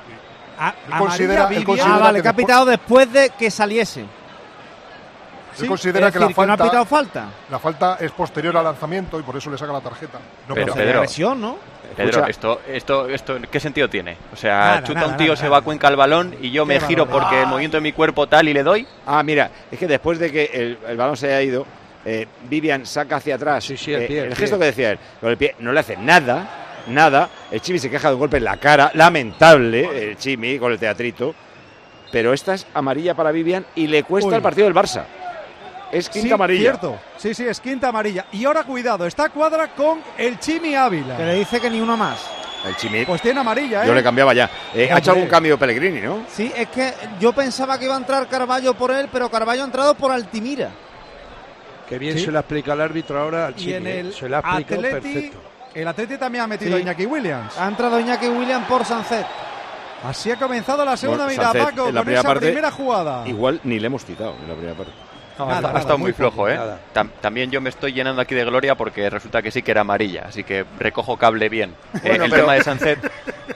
A- 0.58 0.74
considera- 0.98 1.48
Ah, 1.84 1.98
vale, 1.98 2.22
que 2.22 2.28
ha 2.28 2.32
pitado 2.32 2.64
después 2.66 3.12
de 3.12 3.30
que 3.30 3.50
saliese. 3.50 4.04
Él 5.60 5.68
considera 5.68 6.06
es 6.08 6.12
que 6.14 6.18
la 6.18 6.26
decir, 6.28 6.34
que 6.40 6.46
no 6.46 6.52
ha 6.54 6.56
falta, 6.56 6.64
pitado 6.64 6.84
falta. 6.86 7.26
la 7.50 7.58
falta 7.58 7.96
es 8.00 8.10
posterior 8.12 8.56
al 8.56 8.64
lanzamiento 8.64 9.20
y 9.20 9.22
por 9.22 9.36
eso 9.36 9.50
le 9.50 9.58
saca 9.58 9.72
la 9.72 9.80
tarjeta. 9.82 10.18
No 10.48 10.54
Pero. 10.54 10.72
Pedro, 10.72 10.98
agresión, 11.00 11.40
¿no? 11.40 11.56
Pedro, 11.94 12.26
esto, 12.26 12.60
esto, 12.66 13.06
esto, 13.06 13.36
¿qué 13.50 13.60
sentido 13.60 13.86
tiene? 13.90 14.16
O 14.32 14.36
sea, 14.36 14.58
Nada, 14.58 14.82
chuta 14.82 15.00
nada, 15.00 15.08
un 15.12 15.16
tío, 15.18 15.26
nada, 15.26 15.36
se 15.36 15.42
nada. 15.42 15.50
va 15.52 15.58
a 15.58 15.60
cuenca 15.60 15.88
al 15.88 15.96
balón 15.96 16.34
y 16.40 16.50
yo 16.50 16.64
me 16.64 16.80
giro 16.80 17.06
porque 17.06 17.42
el 17.42 17.46
movimiento 17.48 17.76
de 17.76 17.82
mi 17.82 17.92
cuerpo 17.92 18.26
tal 18.26 18.48
y 18.48 18.54
le 18.54 18.62
doy. 18.62 18.86
Ah, 19.06 19.22
mira, 19.22 19.50
es 19.70 19.78
que 19.78 19.86
después 19.86 20.18
de 20.18 20.32
que 20.32 20.44
el, 20.54 20.78
el 20.88 20.96
balón 20.96 21.18
se 21.18 21.26
haya 21.26 21.42
ido, 21.42 21.66
eh, 22.06 22.26
Vivian 22.48 22.86
saca 22.86 23.16
hacia 23.16 23.34
atrás. 23.34 23.68
el 23.68 23.76
eh, 23.76 24.06
pie, 24.06 24.20
el 24.20 24.26
pie. 24.28 24.36
gesto 24.36 24.58
que 24.58 24.64
decía 24.64 24.92
él, 24.92 24.98
con 25.20 25.28
el 25.28 25.36
pie, 25.36 25.54
no 25.58 25.70
le 25.70 25.80
hace 25.80 25.98
nada, 25.98 26.61
nada. 26.88 27.28
El 27.50 27.60
Chimi 27.60 27.78
se 27.78 27.90
queja 27.90 28.08
de 28.08 28.14
un 28.14 28.20
golpe 28.20 28.36
en 28.38 28.44
la 28.44 28.56
cara, 28.56 28.90
lamentable, 28.94 30.10
el 30.10 30.16
Chimi 30.16 30.58
con 30.58 30.72
el 30.72 30.78
teatrito. 30.78 31.34
Pero 32.10 32.32
esta 32.32 32.54
es 32.54 32.66
amarilla 32.74 33.14
para 33.14 33.30
Vivian 33.32 33.64
y 33.74 33.86
le 33.86 34.02
cuesta 34.04 34.28
Uy. 34.28 34.34
el 34.36 34.42
partido 34.42 34.66
del 34.66 34.74
Barça. 34.74 35.04
Es 35.90 36.08
quinta 36.08 36.28
Sí, 36.28 36.32
amarilla. 36.32 36.60
Cierto. 36.60 36.98
Sí, 37.16 37.34
sí, 37.34 37.46
es 37.46 37.60
quinta 37.60 37.88
amarilla. 37.88 38.26
Y 38.32 38.44
ahora 38.44 38.64
cuidado, 38.64 39.06
está 39.06 39.28
cuadra 39.28 39.68
con 39.74 40.00
el 40.18 40.38
Chimi 40.38 40.74
Ávila. 40.74 41.16
Que 41.16 41.24
le 41.24 41.34
dice 41.34 41.60
que 41.60 41.68
ni 41.70 41.80
uno 41.80 41.96
más. 41.96 42.18
El 42.66 42.76
Chimi. 42.76 43.04
Pues 43.04 43.20
tiene 43.20 43.40
amarilla, 43.40 43.82
¿eh? 43.84 43.86
Yo 43.88 43.94
le 43.94 44.02
cambiaba 44.02 44.32
ya. 44.32 44.48
Eh, 44.74 44.88
ha 44.92 44.98
hecho 44.98 45.10
algún 45.12 45.26
cambio 45.26 45.58
Pellegrini, 45.58 46.00
¿no? 46.00 46.24
Sí, 46.28 46.50
es 46.56 46.68
que 46.68 46.92
yo 47.18 47.32
pensaba 47.32 47.78
que 47.78 47.86
iba 47.86 47.94
a 47.94 47.98
entrar 47.98 48.26
Carballo 48.28 48.74
por 48.74 48.90
él, 48.90 49.08
pero 49.12 49.28
Carballo 49.30 49.62
ha 49.62 49.66
entrado 49.66 49.94
por 49.94 50.12
Altimira. 50.12 50.70
Que 51.88 51.98
bien 51.98 52.16
Sí. 52.16 52.24
se 52.26 52.32
le 52.32 52.38
explica 52.38 52.72
el 52.74 52.80
árbitro 52.80 53.18
ahora 53.20 53.46
al 53.48 53.52
Y 53.54 53.56
Chimi. 53.56 53.72
en 53.74 53.86
¿eh? 53.86 54.00
el 54.00 54.12
Se 54.14 54.28
le 54.28 54.36
ha 54.36 54.38
explicado 54.38 54.80
perfecto. 54.82 55.38
El 55.74 55.88
Atleti 55.88 56.16
también 56.16 56.44
ha 56.44 56.46
metido 56.46 56.74
a 56.74 56.76
Sí. 56.78 56.82
Iñaki 56.82 57.06
Williams. 57.06 57.58
Ha 57.58 57.68
entrado 57.68 57.98
Iñaki 58.00 58.28
William 58.28 58.64
por 58.66 58.84
Sancet. 58.84 59.26
Así 60.04 60.30
ha 60.30 60.36
comenzado 60.36 60.84
la 60.84 60.96
segunda 60.96 61.24
Bueno, 61.26 61.40
mitad, 61.42 61.52
Paco, 61.64 61.88
en 61.88 61.94
la 61.94 62.00
con 62.00 62.04
primera 62.06 62.20
esa 62.20 62.28
parte, 62.28 62.46
primera 62.46 62.70
jugada. 62.72 63.28
Igual 63.28 63.60
ni 63.64 63.78
le 63.78 63.86
hemos 63.86 64.04
citado 64.04 64.34
en 64.42 64.48
la 64.48 64.54
primera 64.54 64.76
parte. 64.76 64.92
No, 65.44 65.50
Nada, 65.50 65.58
ha- 65.58 65.62
nada, 65.62 65.78
estado 65.80 65.98
muy 65.98 66.06
muy 66.06 66.12
flojo, 66.12 66.48
¿eh? 66.48 66.58
Tam- 66.94 67.10
también 67.20 67.50
yo 67.50 67.60
me 67.60 67.68
estoy 67.70 67.92
llenando 67.92 68.20
aquí 68.22 68.34
de 68.34 68.44
gloria 68.44 68.74
porque 68.74 69.08
resulta 69.10 69.42
que 69.42 69.50
sí 69.50 69.62
que 69.62 69.70
era 69.70 69.80
amarilla, 69.82 70.24
así 70.28 70.44
que 70.44 70.64
recojo 70.78 71.16
cable 71.16 71.48
bien. 71.48 71.74
Eh, 72.04 72.12
el 72.16 72.18
pero- 72.30 72.36
tema 72.36 72.54
de 72.54 72.62
Sancet, 72.64 72.98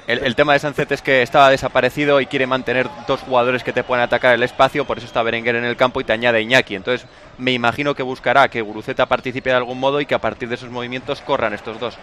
el, 0.07 0.19
el 0.25 0.35
tema 0.35 0.52
de 0.57 0.75
es 0.90 1.02
que 1.02 1.23
estaba 1.23 1.50
desaparecido 1.50 2.21
y 2.21 2.26
quiere 2.26 2.47
mantener 2.47 2.88
dos 3.07 3.21
jugadores 3.21 3.62
que 3.64 3.73
te 3.73 3.83
pueden 3.85 4.05
atacar 4.05 4.35
el 4.35 4.43
espacio, 4.43 4.85
por 4.85 4.99
eso 4.99 5.07
está 5.07 5.23
Berenguer 5.23 5.57
en 5.57 5.64
el 5.64 5.76
campo 5.76 6.00
y 6.00 6.05
te 6.05 6.12
añade 6.12 6.40
Iñaki. 6.43 6.75
Entonces 6.76 7.07
me 7.38 7.52
imagino 7.52 7.95
que 7.95 8.02
buscará 8.02 8.49
que 8.49 8.61
Guruceta 8.62 9.07
participe 9.07 9.50
de 9.50 9.57
algún 9.57 9.78
modo 9.81 10.00
y 10.00 10.07
que 10.07 10.14
a 10.14 10.21
partir 10.21 10.49
de 10.49 10.55
esos 10.57 10.71
movimientos 10.71 11.21
corran 11.23 11.52
estos 11.55 11.78
dos. 11.81 11.97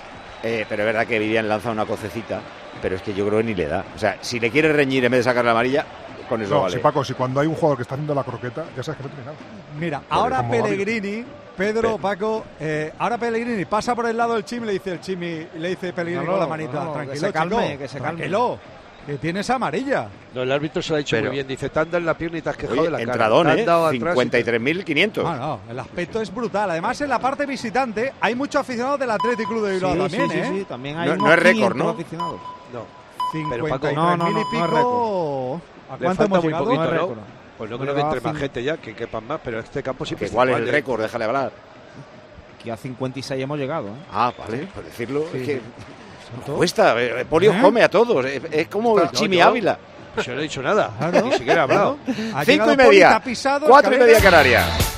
Eh, 0.43 0.65
pero 0.67 0.83
es 0.83 0.87
verdad 0.87 1.07
que 1.07 1.19
Vivian 1.19 1.47
lanza 1.47 1.71
una 1.71 1.85
cocecita, 1.85 2.41
pero 2.81 2.95
es 2.97 3.01
que 3.01 3.13
yo 3.13 3.25
creo 3.25 3.39
que 3.39 3.45
ni 3.45 3.55
le 3.55 3.65
da. 3.67 3.85
O 3.95 3.97
sea, 3.99 4.17
si 4.19 4.41
le 4.41 4.49
quiere 4.51 4.73
reñir 4.73 5.05
en 5.05 5.11
vez 5.11 5.19
de 5.19 5.23
sacar 5.23 5.45
la 5.45 5.51
amarilla, 5.51 5.85
con 6.27 6.41
eso 6.41 6.53
No, 6.55 6.61
vale. 6.61 6.73
si 6.75 6.79
Paco, 6.81 7.03
si 7.03 7.13
cuando 7.13 7.39
hay 7.39 7.47
un 7.47 7.55
jugador 7.55 7.77
que 7.77 7.81
está 7.83 7.95
haciendo 7.95 8.13
la 8.15 8.23
croqueta, 8.23 8.65
ya 8.75 8.83
sabes 8.83 8.97
que 9.01 9.03
no 9.03 9.09
tiene 9.09 9.25
nada. 9.25 9.37
Mira, 9.79 10.01
Pero 10.07 10.21
ahora 10.21 10.49
Pellegrini, 10.49 11.23
Pedro, 11.57 11.97
Pe- 11.97 12.01
Paco, 12.01 12.43
eh, 12.59 12.93
ahora 12.99 13.17
Pellegrini 13.17 13.65
pasa 13.65 13.93
por 13.95 14.07
el 14.07 14.17
lado 14.17 14.33
del 14.35 14.45
Chimi, 14.45 14.65
le 14.65 14.73
dice 14.73 14.91
el 14.93 15.01
Chimi, 15.01 15.47
le 15.57 15.69
dice 15.69 15.93
Pellegrini 15.93 16.25
No, 16.25 16.31
con 16.31 16.39
la 16.39 16.47
manita, 16.47 16.73
no, 16.73 16.83
no, 16.85 16.91
que 16.93 16.97
tranquilo, 17.05 17.27
se 17.27 17.33
calme, 17.33 17.67
chico, 17.67 17.77
que 17.79 17.87
se 17.87 17.97
calme". 17.99 18.17
tranquilo, 18.17 18.59
que 19.05 19.17
tienes 19.17 19.49
amarilla. 19.49 20.07
No, 20.33 20.43
el 20.43 20.51
árbitro 20.51 20.81
se 20.81 20.89
lo 20.91 20.95
ha 20.95 20.99
dicho 20.99 21.15
Pero- 21.17 21.27
muy 21.27 21.35
bien. 21.35 21.47
Dice, 21.47 21.69
te 21.69 21.77
han 21.79 21.85
dado 21.87 21.97
en 21.97 22.05
la 22.05 22.13
pierna 22.17 22.37
y 22.37 22.41
te 22.41 22.49
has 22.49 22.55
quejado 22.57 22.73
Oye, 22.79 22.83
de 22.85 22.91
la 22.91 22.97
cara. 22.99 23.11
entradón, 23.11 23.47
han 23.47 23.59
¿eh? 23.59 23.65
dado 23.65 23.85
atrás 23.87 23.95
y 24.15 24.29
te- 24.29 24.43
53.500. 24.45 25.23
Ah, 25.27 25.35
no, 25.37 25.59
el 25.71 25.77
aspecto 25.79 26.21
es 26.21 26.33
brutal. 26.33 26.71
Además, 26.71 27.01
en 27.01 27.09
la 27.09 27.19
parte 27.19 27.45
visitante 27.45 28.13
hay 28.21 28.33
muchos 28.33 28.61
aficionados 28.61 28.99
del 28.99 29.11
Athletic 29.11 29.47
Club 29.47 29.65
de 29.65 29.73
Bilbao 29.73 29.93
Sí, 29.93 29.99
también, 29.99 30.29
sí, 30.29 30.35
sí, 30.35 30.39
¿eh? 30.39 30.59
sí, 30.59 30.65
también 30.65 30.97
hay 30.97 31.07
No- 31.09 31.13
unos 31.15 31.27
no 31.27 31.33
es 31.33 31.39
récord, 31.39 31.73
500 31.73 31.77
¿no? 31.77 31.89
aficionados. 31.89 32.39
No. 32.73 33.02
53 33.33 33.95
No, 33.95 34.15
no, 34.15 34.17
no, 34.17 34.29
y 34.29 34.33
no 34.33 34.39
es 34.39 34.45
pico. 34.51 35.61
¿A 35.91 35.97
cuánto 35.97 36.23
hemos 36.23 36.39
muy 36.43 36.47
llegado? 36.53 36.65
poquito, 36.65 36.83
No 36.85 37.15
¿no? 37.15 37.43
Pues 37.57 37.69
no 37.69 37.77
creo 37.79 37.93
que 37.95 38.01
entre 38.01 38.21
más 38.21 38.37
gente 38.37 38.63
ya, 38.63 38.77
que 38.77 38.95
quepan 38.95 39.27
más, 39.27 39.39
pero 39.43 39.59
este 39.59 39.83
campo 39.83 40.05
siempre 40.05 40.29
¿Cuál 40.29 40.49
es 40.49 40.53
igual, 40.55 40.67
el 40.67 40.73
récord? 40.73 41.01
Déjale 41.01 41.25
hablar. 41.25 41.51
Aquí 42.59 42.69
a 42.69 42.77
56 42.77 43.41
hemos 43.43 43.59
llegado. 43.59 43.89
¿eh? 43.89 44.05
Ah, 44.11 44.33
vale, 44.37 44.67
por 44.73 44.83
decirlo. 44.83 45.25
Sí, 45.31 45.37
es 45.39 45.45
que 45.45 45.55
sí. 45.57 46.51
cuesta. 46.55 46.99
eh, 47.01 47.25
Polio 47.29 47.51
¿Eh? 47.53 47.59
come 47.61 47.83
a 47.83 47.89
todos. 47.89 48.25
Es, 48.25 48.41
es 48.51 48.67
como 48.69 48.97
el 48.97 49.05
No, 49.05 49.11
Chimi 49.11 49.39
Ávila. 49.41 49.77
Yo 50.23 50.33
no 50.33 50.39
he 50.39 50.43
dicho 50.43 50.61
nada. 50.61 50.91
Claro. 50.97 51.21
Ni 51.25 51.31
siquiera 51.33 51.61
he 51.61 51.63
hablado. 51.63 51.97
Ha 52.35 52.45
Cinco 52.45 52.71
y 52.71 52.77
media. 52.77 53.21
Cuatro 53.67 53.95
y 53.95 53.99
media 53.99 54.19
Canarias. 54.19 54.92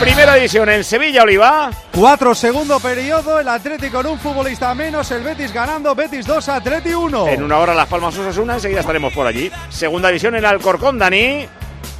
Primera 0.00 0.34
división 0.34 0.70
en 0.70 0.82
Sevilla, 0.82 1.24
Oliva. 1.24 1.70
Cuatro, 1.92 2.34
segundo 2.34 2.80
periodo, 2.80 3.38
el 3.38 3.46
Atlético 3.46 3.98
con 3.98 4.06
un 4.06 4.18
futbolista 4.18 4.74
menos, 4.74 5.10
el 5.10 5.22
Betis 5.22 5.52
ganando, 5.52 5.94
Betis 5.94 6.24
2, 6.26 6.48
Atleti 6.48 6.94
1. 6.94 7.28
En 7.28 7.42
una 7.42 7.58
hora 7.58 7.74
Las 7.74 7.86
Palmas 7.86 8.16
Osasuna, 8.16 8.54
enseguida 8.54 8.80
estaremos 8.80 9.12
por 9.12 9.26
allí. 9.26 9.52
Segunda 9.68 10.08
división 10.08 10.34
en 10.36 10.46
Alcorcón, 10.46 10.98
Dani. 10.98 11.46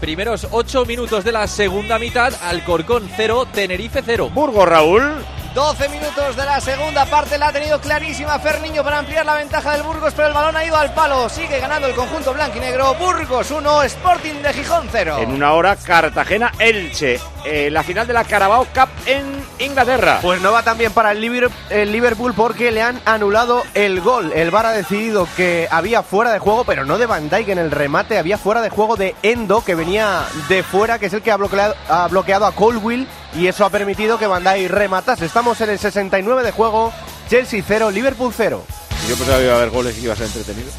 Primeros 0.01 0.49
8 0.51 0.87
minutos 0.87 1.25
de 1.25 1.33
la 1.33 1.47
segunda 1.47 1.99
mitad, 1.99 2.33
Alcorcón 2.43 3.11
0, 3.15 3.49
Tenerife 3.53 4.03
0. 4.03 4.31
Burgos, 4.33 4.67
Raúl. 4.67 5.23
12 5.55 5.89
minutos 5.89 6.37
de 6.37 6.45
la 6.45 6.61
segunda 6.61 7.05
parte 7.07 7.37
la 7.37 7.49
ha 7.49 7.53
tenido 7.53 7.81
clarísima 7.81 8.39
Ferniño 8.39 8.85
para 8.85 8.99
ampliar 8.99 9.27
la 9.27 9.35
ventaja 9.35 9.73
del 9.73 9.83
Burgos, 9.83 10.15
pero 10.15 10.29
el 10.29 10.35
balón 10.35 10.57
ha 10.57 10.65
ido 10.65 10.77
al 10.77 10.95
palo. 10.95 11.29
Sigue 11.29 11.59
ganando 11.59 11.89
el 11.89 11.95
conjunto 11.95 12.33
blanquinegro. 12.33 12.95
Burgos 12.95 13.51
1, 13.51 13.83
Sporting 13.83 14.43
de 14.43 14.53
Gijón 14.53 14.89
0. 14.93 15.19
En 15.21 15.33
una 15.33 15.53
hora, 15.53 15.75
Cartagena, 15.75 16.53
Elche. 16.61 17.19
Eh, 17.45 17.71
la 17.71 17.83
final 17.83 18.07
de 18.07 18.13
la 18.13 18.25
Carabao 18.25 18.67
Cup 18.67 18.89
en 19.07 19.25
Inglaterra. 19.59 20.19
Pues 20.21 20.43
no 20.43 20.53
va 20.53 20.63
tan 20.63 20.77
bien 20.77 20.93
para 20.93 21.13
el 21.13 21.21
Liverpool 21.21 22.35
porque 22.35 22.71
le 22.71 22.83
han 22.83 23.01
anulado 23.05 23.63
el 23.75 24.01
gol. 24.01 24.33
El 24.35 24.51
VAR 24.51 24.67
ha 24.67 24.73
decidido 24.73 25.27
que 25.37 25.67
había 25.71 26.03
fuera 26.03 26.33
de 26.33 26.39
juego, 26.39 26.65
pero 26.65 26.85
no 26.85 26.99
de 26.99 27.07
Van 27.07 27.31
Dijk 27.31 27.49
en 27.49 27.59
el 27.59 27.71
remate, 27.71 28.19
había 28.19 28.37
fuera 28.37 28.61
de 28.61 28.69
juego 28.69 28.97
de 28.97 29.15
Endo 29.23 29.65
que 29.65 29.75
venía 29.75 30.25
de 30.49 30.63
fuera, 30.63 30.99
que 30.99 31.07
es 31.07 31.13
el 31.15 31.23
que 31.23 31.31
ha 31.31 31.37
bloqueado, 31.37 31.75
ha 31.89 32.09
bloqueado 32.09 32.45
a 32.45 32.53
Colwill 32.53 33.09
y 33.35 33.47
eso 33.47 33.65
ha 33.65 33.71
permitido 33.71 34.19
que 34.19 34.27
Van 34.27 34.45
Dijk 34.45 34.71
rematase. 34.71 35.25
Estamos 35.25 35.61
en 35.63 35.71
el 35.71 35.79
69 35.79 36.43
de 36.43 36.53
juego, 36.53 36.93
Chelsea 37.29 37.63
0, 37.67 37.91
Liverpool 37.91 38.35
0. 38.37 38.65
Yo 39.09 39.17
pensaba 39.17 39.39
que 39.39 39.45
iba 39.45 39.55
a 39.55 39.57
haber 39.57 39.71
goles 39.71 39.97
y 39.99 40.03
iba 40.03 40.13
a 40.13 40.17
ser 40.17 40.27
entretenido. 40.27 40.71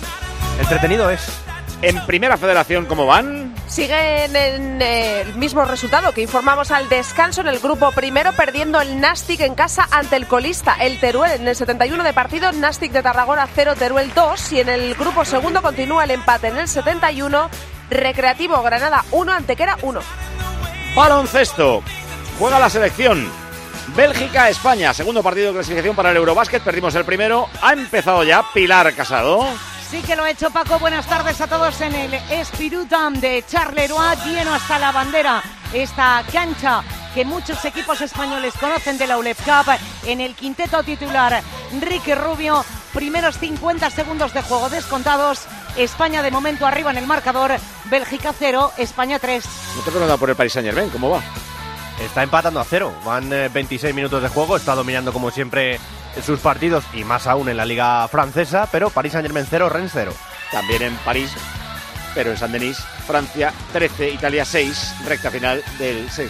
Entretenido 0.60 1.10
es. 1.10 1.22
En 1.82 2.06
Primera 2.06 2.38
Federación, 2.38 2.86
¿cómo 2.86 3.08
van? 3.08 3.41
Siguen 3.72 4.36
en 4.36 4.82
eh, 4.82 5.22
el 5.22 5.36
mismo 5.36 5.64
resultado 5.64 6.12
que 6.12 6.22
informamos 6.22 6.72
al 6.72 6.90
descanso 6.90 7.40
en 7.40 7.48
el 7.48 7.60
grupo 7.60 7.90
primero, 7.94 8.34
perdiendo 8.34 8.82
el 8.82 9.00
Nastic 9.00 9.40
en 9.40 9.56
casa 9.56 9.88
ante 9.92 10.18
el 10.18 10.28
colista, 10.28 10.76
el 10.82 11.00
Teruel. 11.00 11.40
En 11.40 11.48
el 11.48 11.56
71 11.56 12.04
de 12.04 12.12
partido, 12.12 12.52
Nastic 12.52 12.92
de 12.92 13.02
Tarragona 13.02 13.48
0, 13.48 13.76
Teruel 13.80 14.14
2. 14.14 14.52
Y 14.52 14.60
en 14.60 14.68
el 14.68 14.94
grupo 14.96 15.24
segundo 15.24 15.62
continúa 15.62 16.04
el 16.04 16.12
empate 16.12 16.50
en 16.50 16.58
el 16.58 16.68
71, 16.68 17.50
Recreativo 17.90 18.62
Granada 18.62 19.06
1, 19.12 19.32
Antequera 19.32 19.78
1. 19.82 20.02
Baloncesto. 20.94 21.82
Juega 22.40 22.60
la 22.60 22.70
selección. 22.70 23.32
Bélgica, 23.96 24.50
España. 24.50 24.94
Segundo 24.94 25.24
partido 25.24 25.48
de 25.48 25.54
clasificación 25.54 25.96
para 25.96 26.12
el 26.12 26.18
Eurobásquet. 26.18 26.62
Perdimos 26.62 26.94
el 26.96 27.06
primero. 27.06 27.48
Ha 27.62 27.72
empezado 27.72 28.26
ya 28.26 28.44
Pilar 28.54 28.94
Casado. 28.94 29.48
Sí 29.92 30.02
que 30.04 30.16
lo 30.16 30.24
ha 30.24 30.32
hecho 30.32 30.50
Paco. 30.52 30.80
Buenas 30.80 31.06
tardes 31.06 31.42
a 31.42 31.48
todos 31.48 31.82
en 31.82 31.94
el 31.94 32.14
Espirutam 32.14 33.14
de 33.16 33.44
Charleroi, 33.46 34.16
lleno 34.26 34.54
hasta 34.54 34.80
la 34.80 34.94
bandera. 34.94 35.44
Esta 35.74 36.24
cancha 36.32 36.82
que 37.14 37.26
muchos 37.26 37.66
equipos 37.66 38.00
españoles 38.00 38.54
conocen 38.58 38.98
de 38.98 39.06
la 39.06 39.18
ULEP 39.18 39.38
Cup. 39.40 39.70
En 40.06 40.22
el 40.22 40.34
quinteto 40.34 40.82
titular, 40.84 41.44
Ricky 41.82 42.16
Rubio. 42.16 42.64
Primeros 42.94 43.38
50 43.38 43.90
segundos 43.90 44.34
de 44.34 44.42
juego 44.42 44.70
descontados. 44.70 45.42
España 45.76 46.22
de 46.22 46.32
momento 46.32 46.66
arriba 46.66 46.92
en 46.92 46.98
el 46.98 47.06
marcador. 47.06 47.52
Bélgica 47.90 48.34
0, 48.38 48.72
España 48.78 49.20
3. 49.20 49.44
No 49.76 49.82
te 49.82 49.90
he 49.90 49.92
preguntado 49.92 50.18
por 50.18 50.30
el 50.30 50.38
Paris 50.38 50.54
Saint 50.54 50.68
Germain. 50.70 50.90
¿Cómo 50.90 51.10
va? 51.10 51.22
Está 52.02 52.24
empatando 52.24 52.62
a 52.62 52.64
cero. 52.64 52.94
Van 53.04 53.32
eh, 53.34 53.50
26 53.50 53.94
minutos 53.94 54.24
de 54.24 54.30
juego. 54.30 54.56
Está 54.56 54.74
dominando 54.74 55.12
como 55.12 55.32
siempre 55.32 55.82
sus 56.24 56.40
partidos 56.40 56.84
y 56.94 57.04
más 57.04 57.28
aún 57.28 57.50
en 57.50 57.58
la 57.58 57.66
liga 57.66 58.08
francesa. 58.08 58.68
Pero 58.72 58.90
París 58.90 59.14
Saint 59.14 59.26
Germain 59.26 59.48
0, 59.50 59.70
Rennes 59.70 59.92
0. 59.94 60.14
También 60.52 60.82
en 60.82 60.96
París, 60.98 61.32
pero 62.14 62.32
en 62.32 62.38
San 62.38 62.52
Denis, 62.52 62.78
Francia 63.08 63.54
13, 63.74 64.12
Italia 64.12 64.46
6, 64.46 64.96
recta 65.06 65.32
final 65.32 65.64
del 65.80 66.10
6 66.10 66.30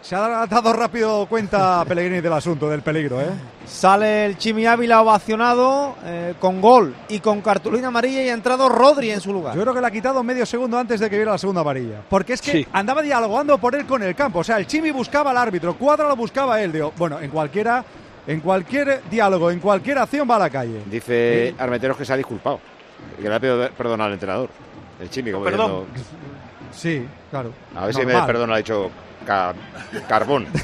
Se 0.00 0.14
ha 0.14 0.46
dado 0.46 0.72
rápido 0.72 1.26
cuenta 1.26 1.84
Pellegrini 1.88 2.20
del 2.20 2.32
asunto, 2.32 2.68
del 2.68 2.82
peligro, 2.82 3.20
¿eh? 3.20 3.26
Sale 3.66 4.24
el 4.26 4.38
Chimi 4.38 4.64
Ávila 4.64 5.02
ovacionado 5.02 5.96
eh, 6.04 6.34
con 6.40 6.60
gol 6.60 6.94
y 7.08 7.20
con 7.20 7.42
cartulina 7.42 7.88
amarilla 7.88 8.22
y 8.22 8.28
ha 8.30 8.32
entrado 8.32 8.68
Rodri 8.68 9.10
en 9.10 9.20
su 9.20 9.32
lugar. 9.32 9.54
Yo 9.54 9.62
creo 9.62 9.74
que 9.74 9.80
le 9.80 9.86
ha 9.86 9.90
quitado 9.90 10.22
medio 10.22 10.46
segundo 10.46 10.78
antes 10.78 11.00
de 11.00 11.10
que 11.10 11.16
viera 11.16 11.32
la 11.32 11.38
segunda 11.38 11.60
amarilla. 11.60 12.00
Porque 12.08 12.32
es 12.34 12.40
que 12.40 12.52
Sí. 12.52 12.66
andaba 12.72 13.02
dialogando 13.02 13.58
por 13.58 13.74
él 13.74 13.84
con 13.86 14.02
el 14.02 14.14
campo. 14.14 14.38
O 14.38 14.44
sea, 14.44 14.56
el 14.56 14.66
Chimi 14.66 14.90
buscaba 14.90 15.30
al 15.32 15.36
árbitro, 15.36 15.74
Cuadra 15.74 16.08
lo 16.08 16.16
buscaba 16.16 16.62
él. 16.62 16.72
Digo, 16.72 16.92
bueno, 16.96 17.20
en 17.20 17.30
cualquiera, 17.30 17.84
en 18.26 18.40
cualquier 18.40 19.02
diálogo, 19.10 19.50
en 19.50 19.60
cualquier 19.60 19.98
acción 19.98 20.26
va 20.30 20.36
a 20.36 20.40
la 20.40 20.50
calle. 20.50 20.82
Dice 20.86 21.54
Armenteros 21.58 21.96
que 21.98 22.04
se 22.06 22.12
ha 22.12 22.16
disculpado. 22.16 22.60
Que 23.20 23.28
le 23.28 23.34
ha 23.34 23.40
pedido 23.40 23.68
perdón 23.76 24.00
al 24.00 24.12
entrenador. 24.14 24.48
El 25.00 25.10
Chimi, 25.10 25.30
como 25.32 25.44
Perdón. 25.44 25.84
diciendo, 25.94 26.18
Sí, 26.72 27.06
claro. 27.30 27.52
A 27.76 27.86
ver 27.86 27.94
si 27.94 28.04
me 28.06 28.14
perdona, 28.22 28.54
ha 28.54 28.58
dicho 28.58 28.90
ca- 29.28 29.54
carbón. 30.08 30.46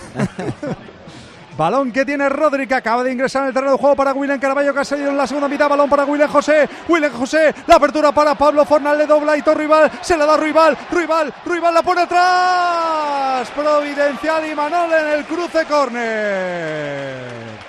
Balón 1.56 1.92
que 1.92 2.04
tiene 2.04 2.28
Rodri, 2.28 2.66
que 2.66 2.74
acaba 2.74 3.04
de 3.04 3.12
ingresar 3.12 3.42
en 3.42 3.48
el 3.48 3.54
terreno 3.54 3.72
de 3.74 3.78
juego 3.78 3.94
para 3.94 4.12
William 4.12 4.40
Caraballo, 4.40 4.74
que 4.74 4.80
ha 4.80 4.84
salido 4.84 5.10
en 5.10 5.16
la 5.16 5.24
segunda 5.24 5.46
mitad. 5.46 5.68
Balón 5.68 5.88
para 5.88 6.04
William 6.04 6.28
José. 6.28 6.68
William 6.88 7.12
José, 7.12 7.54
la 7.68 7.76
apertura 7.76 8.10
para 8.10 8.34
Pablo 8.34 8.64
Fornal, 8.64 8.98
le 8.98 9.06
dobla 9.06 9.36
Hito 9.36 9.54
Rival. 9.54 9.88
Se 10.00 10.16
la 10.16 10.26
da 10.26 10.36
Rival, 10.36 10.76
Rival, 10.90 11.32
Rival 11.46 11.72
la 11.74 11.82
pone 11.84 12.00
atrás. 12.00 13.48
Providencial 13.50 14.50
y 14.50 14.54
Manol 14.56 14.92
en 14.94 15.06
el 15.18 15.24
cruce 15.26 15.64
córner. 15.66 17.20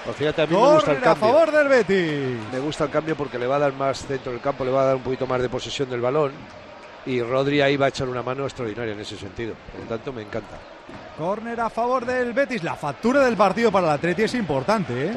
Pues 0.03 0.17
fíjate, 0.17 0.41
a 0.41 0.47
mí 0.47 0.53
me 0.55 0.59
gusta 0.59 0.91
el 0.91 0.97
Córner 0.97 0.97
a 0.97 1.13
cambio. 1.13 1.29
favor 1.29 1.51
del 1.51 1.67
Betis. 1.67 2.37
Me 2.53 2.59
gusta 2.59 2.83
el 2.85 2.89
cambio 2.89 3.15
porque 3.15 3.37
le 3.37 3.45
va 3.45 3.57
a 3.57 3.59
dar 3.59 3.73
más 3.73 3.99
centro 3.99 4.31
del 4.31 4.41
campo, 4.41 4.65
le 4.65 4.71
va 4.71 4.81
a 4.81 4.85
dar 4.85 4.95
un 4.95 5.03
poquito 5.03 5.27
más 5.27 5.39
de 5.41 5.49
posesión 5.49 5.91
del 5.91 6.01
balón. 6.01 6.31
Y 7.05 7.21
Rodri 7.21 7.61
ahí 7.61 7.77
va 7.77 7.85
a 7.85 7.89
echar 7.89 8.09
una 8.09 8.23
mano 8.23 8.45
extraordinaria 8.45 8.93
en 8.93 8.99
ese 8.99 9.15
sentido. 9.15 9.53
Por 9.71 9.81
lo 9.81 9.87
tanto, 9.87 10.11
me 10.11 10.23
encanta. 10.23 10.57
Córner 11.17 11.59
a 11.61 11.69
favor 11.69 12.05
del 12.05 12.33
Betis. 12.33 12.63
La 12.63 12.75
factura 12.75 13.23
del 13.23 13.37
partido 13.37 13.71
para 13.71 13.87
el 13.87 13.93
Atleti 13.93 14.23
es 14.23 14.33
importante, 14.35 15.07
¿eh? 15.07 15.13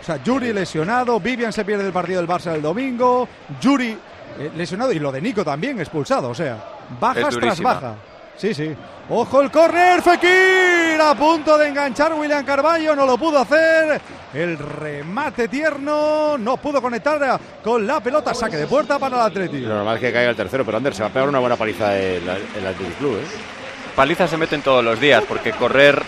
O 0.00 0.04
sea, 0.04 0.22
Yuri 0.22 0.52
lesionado, 0.52 1.20
Vivian 1.20 1.52
se 1.52 1.64
pierde 1.64 1.86
el 1.86 1.92
partido 1.92 2.20
del 2.20 2.28
Barça 2.28 2.54
el 2.54 2.62
domingo, 2.62 3.28
Yuri 3.60 3.96
eh, 4.38 4.50
lesionado 4.56 4.92
y 4.92 4.98
lo 4.98 5.12
de 5.12 5.20
Nico 5.20 5.44
también 5.44 5.78
expulsado. 5.80 6.30
O 6.30 6.34
sea, 6.34 6.58
bajas 6.98 7.36
tras 7.36 7.60
baja. 7.60 7.94
Sí, 8.36 8.52
sí. 8.52 8.74
Ojo 9.10 9.42
el 9.42 9.50
córner, 9.50 10.02
Fekir 10.02 11.00
a 11.00 11.14
punto 11.14 11.56
de 11.58 11.68
enganchar 11.68 12.14
William 12.14 12.44
Carballo, 12.44 12.96
no 12.96 13.06
lo 13.06 13.16
pudo 13.16 13.38
hacer. 13.38 14.00
El 14.32 14.58
remate 14.58 15.46
tierno, 15.46 16.36
no 16.38 16.56
pudo 16.56 16.82
conectar 16.82 17.38
con 17.62 17.86
la 17.86 18.00
pelota, 18.00 18.34
saque 18.34 18.56
de 18.56 18.66
puerta 18.66 18.98
para 18.98 19.16
el 19.16 19.22
Atleti. 19.22 19.60
Lo 19.60 19.76
normal 19.76 19.96
es 19.96 20.00
que 20.00 20.12
caiga 20.12 20.30
el 20.30 20.36
tercero, 20.36 20.64
pero 20.64 20.78
Ander 20.78 20.94
se 20.94 21.02
va 21.02 21.10
a 21.10 21.12
pegar 21.12 21.28
una 21.28 21.38
buena 21.38 21.56
paliza 21.56 21.96
el, 21.96 22.22
el 22.28 22.66
Athletic 22.66 22.98
Club, 22.98 23.18
¿eh? 23.18 23.63
Palizas 23.96 24.30
se 24.30 24.36
meten 24.36 24.62
todos 24.62 24.84
los 24.84 24.98
días 25.00 25.22
porque 25.28 25.52
correr 25.52 26.02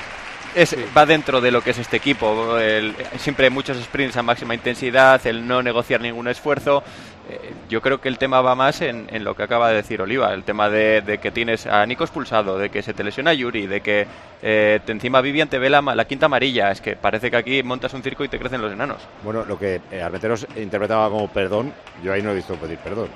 es, 0.55 0.75
va 0.97 1.07
dentro 1.07 1.40
de 1.40 1.50
lo 1.50 1.62
que 1.62 1.71
es 1.71 1.78
este 1.78 1.97
equipo. 1.99 2.59
El- 2.59 2.95
siempre 3.19 3.49
muchos 3.50 3.76
sprints 3.78 4.16
a 4.16 4.23
máxima 4.23 4.55
intensidad, 4.55 5.25
el 5.26 5.47
no 5.47 5.62
negociar 5.62 6.00
ningún 6.00 6.26
esfuerzo. 6.28 6.83
Eh, 7.28 7.52
yo 7.69 7.81
creo 7.83 8.00
que 8.00 8.09
el 8.09 8.19
tema 8.19 8.40
va 8.40 8.55
más 8.55 8.81
en, 8.83 9.07
en 9.11 9.23
lo 9.25 9.35
que 9.35 9.43
acaba 9.43 9.69
de 9.71 9.76
decir 9.76 10.00
Oliva, 10.00 10.33
el 10.33 10.45
tema 10.45 10.69
de, 10.69 11.02
de 11.02 11.19
que 11.19 11.31
tienes 11.33 11.66
a 11.66 11.85
Nico 11.85 12.05
expulsado, 12.05 12.57
de 12.59 12.71
que 12.71 12.83
se 12.83 12.95
te 12.95 13.02
lesiona 13.05 13.35
Yuri, 13.35 13.66
de 13.66 13.81
que 13.81 14.07
eh, 14.43 14.81
te 14.85 14.93
encima 14.93 15.21
Vivian 15.21 15.49
te 15.49 15.59
ve 15.59 15.69
la, 15.69 15.83
ma- 15.83 15.95
la 15.95 16.05
quinta 16.07 16.26
amarilla. 16.26 16.71
Es 16.71 16.81
que 16.81 16.97
parece 16.97 17.31
que 17.31 17.37
aquí 17.37 17.62
montas 17.62 17.93
un 17.95 18.02
circo 18.02 18.25
y 18.25 18.28
te 18.28 18.38
crecen 18.38 18.62
los 18.62 18.73
enanos. 18.73 18.99
Bueno, 19.23 19.45
lo 19.45 19.59
que 19.59 19.81
eh, 19.93 20.09
interpretaba 20.57 21.09
como 21.11 21.28
perdón, 21.28 21.73
yo 22.02 22.12
ahí 22.12 22.23
no 22.23 22.31
he 22.31 22.35
visto 22.35 22.55
pedir 22.57 22.78
perdón. 22.78 23.09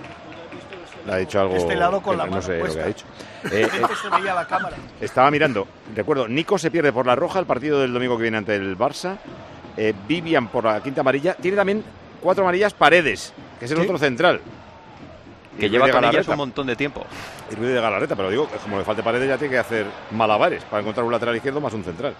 Le 1.06 1.12
ha 1.12 1.16
dicho 1.16 1.40
algo. 1.40 1.56
Este 1.56 1.74
lado 1.76 2.00
con 2.02 2.16
la 2.18 2.24
no 2.24 2.30
mano 2.32 2.42
sé 2.42 2.58
lo 2.58 2.72
que 2.72 2.80
ha 2.80 2.86
dicho. 2.86 3.04
Eh, 3.50 3.62
eh, 3.62 3.68
se 4.02 4.10
veía 4.10 4.34
la 4.34 4.46
cámara. 4.46 4.76
Estaba 5.00 5.30
mirando, 5.30 5.66
recuerdo, 5.96 6.28
Nico 6.28 6.58
se 6.58 6.70
pierde 6.70 6.92
por 6.92 7.06
la 7.06 7.16
roja 7.16 7.38
el 7.38 7.46
partido 7.46 7.80
del 7.80 7.90
domingo 7.90 8.18
que 8.18 8.22
viene 8.24 8.36
ante 8.36 8.54
el 8.54 8.76
Barça. 8.76 9.16
eh, 9.78 9.94
Vivian 10.06 10.48
por 10.48 10.64
la 10.64 10.82
quinta 10.82 11.00
amarilla. 11.00 11.32
Tiene 11.34 11.56
también 11.56 11.82
cuatro 12.20 12.44
amarillas 12.44 12.74
Paredes, 12.74 13.32
que 13.58 13.64
es 13.64 13.70
el 13.70 13.78
Sí. 13.78 13.84
otro 13.84 13.96
central. 13.96 14.42
Que 15.58 15.66
Y 15.66 15.68
lleva 15.70 15.88
con 15.90 16.04
ellas 16.04 16.28
un 16.28 16.36
montón 16.36 16.66
de 16.66 16.76
tiempo. 16.76 17.02
Y 17.50 17.54
Ruiz 17.54 17.70
de 17.70 17.80
Galarreta, 17.80 18.14
pero 18.14 18.28
digo, 18.28 18.46
como 18.62 18.76
le 18.78 18.84
falte 18.84 19.02
Paredes 19.02 19.26
ya 19.26 19.38
tiene 19.38 19.52
que 19.52 19.58
hacer 19.58 19.86
malabares 20.10 20.62
para 20.64 20.80
encontrar 20.82 21.06
un 21.06 21.12
lateral 21.12 21.34
izquierdo 21.36 21.62
más 21.62 21.72
un 21.72 21.82
central. 21.82 22.12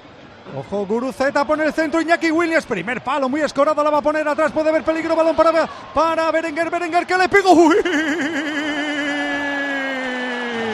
Ojo, 0.57 0.87
Guruceta 0.87 1.45
pone 1.45 1.65
el 1.65 1.73
centro, 1.73 2.01
Iñaki 2.01 2.31
Williams, 2.31 2.67
primer 2.67 3.03
palo, 3.03 3.29
muy 3.29 3.41
escorado, 3.41 3.85
la 3.85 3.91
va 3.91 3.99
a 3.99 4.03
poner 4.03 4.27
atrás, 4.27 4.51
puede 4.51 4.71
haber 4.71 4.83
peligro, 4.83 5.15
balón 5.15 5.37
para, 5.37 5.67
para 5.95 6.31
Berenguer, 6.31 6.71
Berenguer 6.71 7.07
que 7.07 7.17
le 7.17 7.29
pegó. 7.29 7.53
¡Uy! 7.53 7.77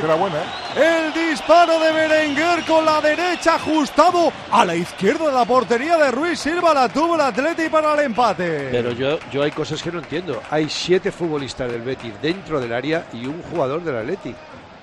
Era 0.02 0.14
buena, 0.14 0.36
¿eh? 0.36 1.10
El 1.10 1.12
disparo 1.30 1.80
de 1.80 1.92
Berenguer 1.92 2.64
con 2.64 2.84
la 2.84 3.00
derecha 3.00 3.56
ajustado 3.56 4.32
a 4.50 4.64
la 4.64 4.74
izquierda 4.74 5.26
de 5.26 5.32
la 5.32 5.44
portería 5.44 5.96
de 5.96 6.10
Ruiz 6.10 6.38
Silva, 6.38 6.72
la 6.72 6.88
tuvo 6.88 7.14
el 7.14 7.20
Atleti 7.22 7.68
para 7.68 7.94
el 7.94 8.00
empate. 8.00 8.68
Pero 8.70 8.92
yo, 8.92 9.18
yo 9.32 9.42
hay 9.42 9.50
cosas 9.50 9.82
que 9.82 9.90
no 9.90 9.98
entiendo. 9.98 10.40
Hay 10.50 10.68
siete 10.68 11.10
futbolistas 11.10 11.72
del 11.72 11.82
Betis 11.82 12.12
dentro 12.22 12.60
del 12.60 12.72
área 12.72 13.06
y 13.12 13.26
un 13.26 13.42
jugador 13.42 13.82
del 13.82 13.96
Atleti. 13.96 14.34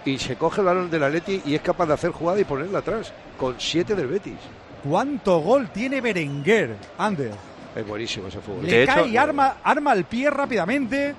Y 0.06 0.18
se 0.18 0.36
coge 0.36 0.62
el 0.62 0.66
balón 0.66 0.90
del 0.90 1.04
Atleti 1.04 1.42
y 1.46 1.56
es 1.56 1.62
capaz 1.62 1.86
de 1.86 1.94
hacer 1.94 2.12
jugada 2.12 2.40
y 2.40 2.44
ponerla 2.44 2.80
atrás. 2.80 3.14
Con 3.38 3.56
siete 3.60 3.96
del 3.96 4.08
Betis. 4.08 4.40
¿Cuánto 4.84 5.40
gol 5.40 5.70
tiene 5.70 6.02
Berenguer, 6.02 6.76
Ander? 6.98 7.32
Es 7.76 7.88
buenísimo 7.88 8.28
ese 8.28 8.40
fútbol. 8.40 8.66
Le 8.66 8.86
cae 8.86 9.08
y 9.08 9.18
arma, 9.18 9.58
arma 9.64 9.94
el 9.94 10.04
pie 10.04 10.30
rápidamente. 10.30 11.16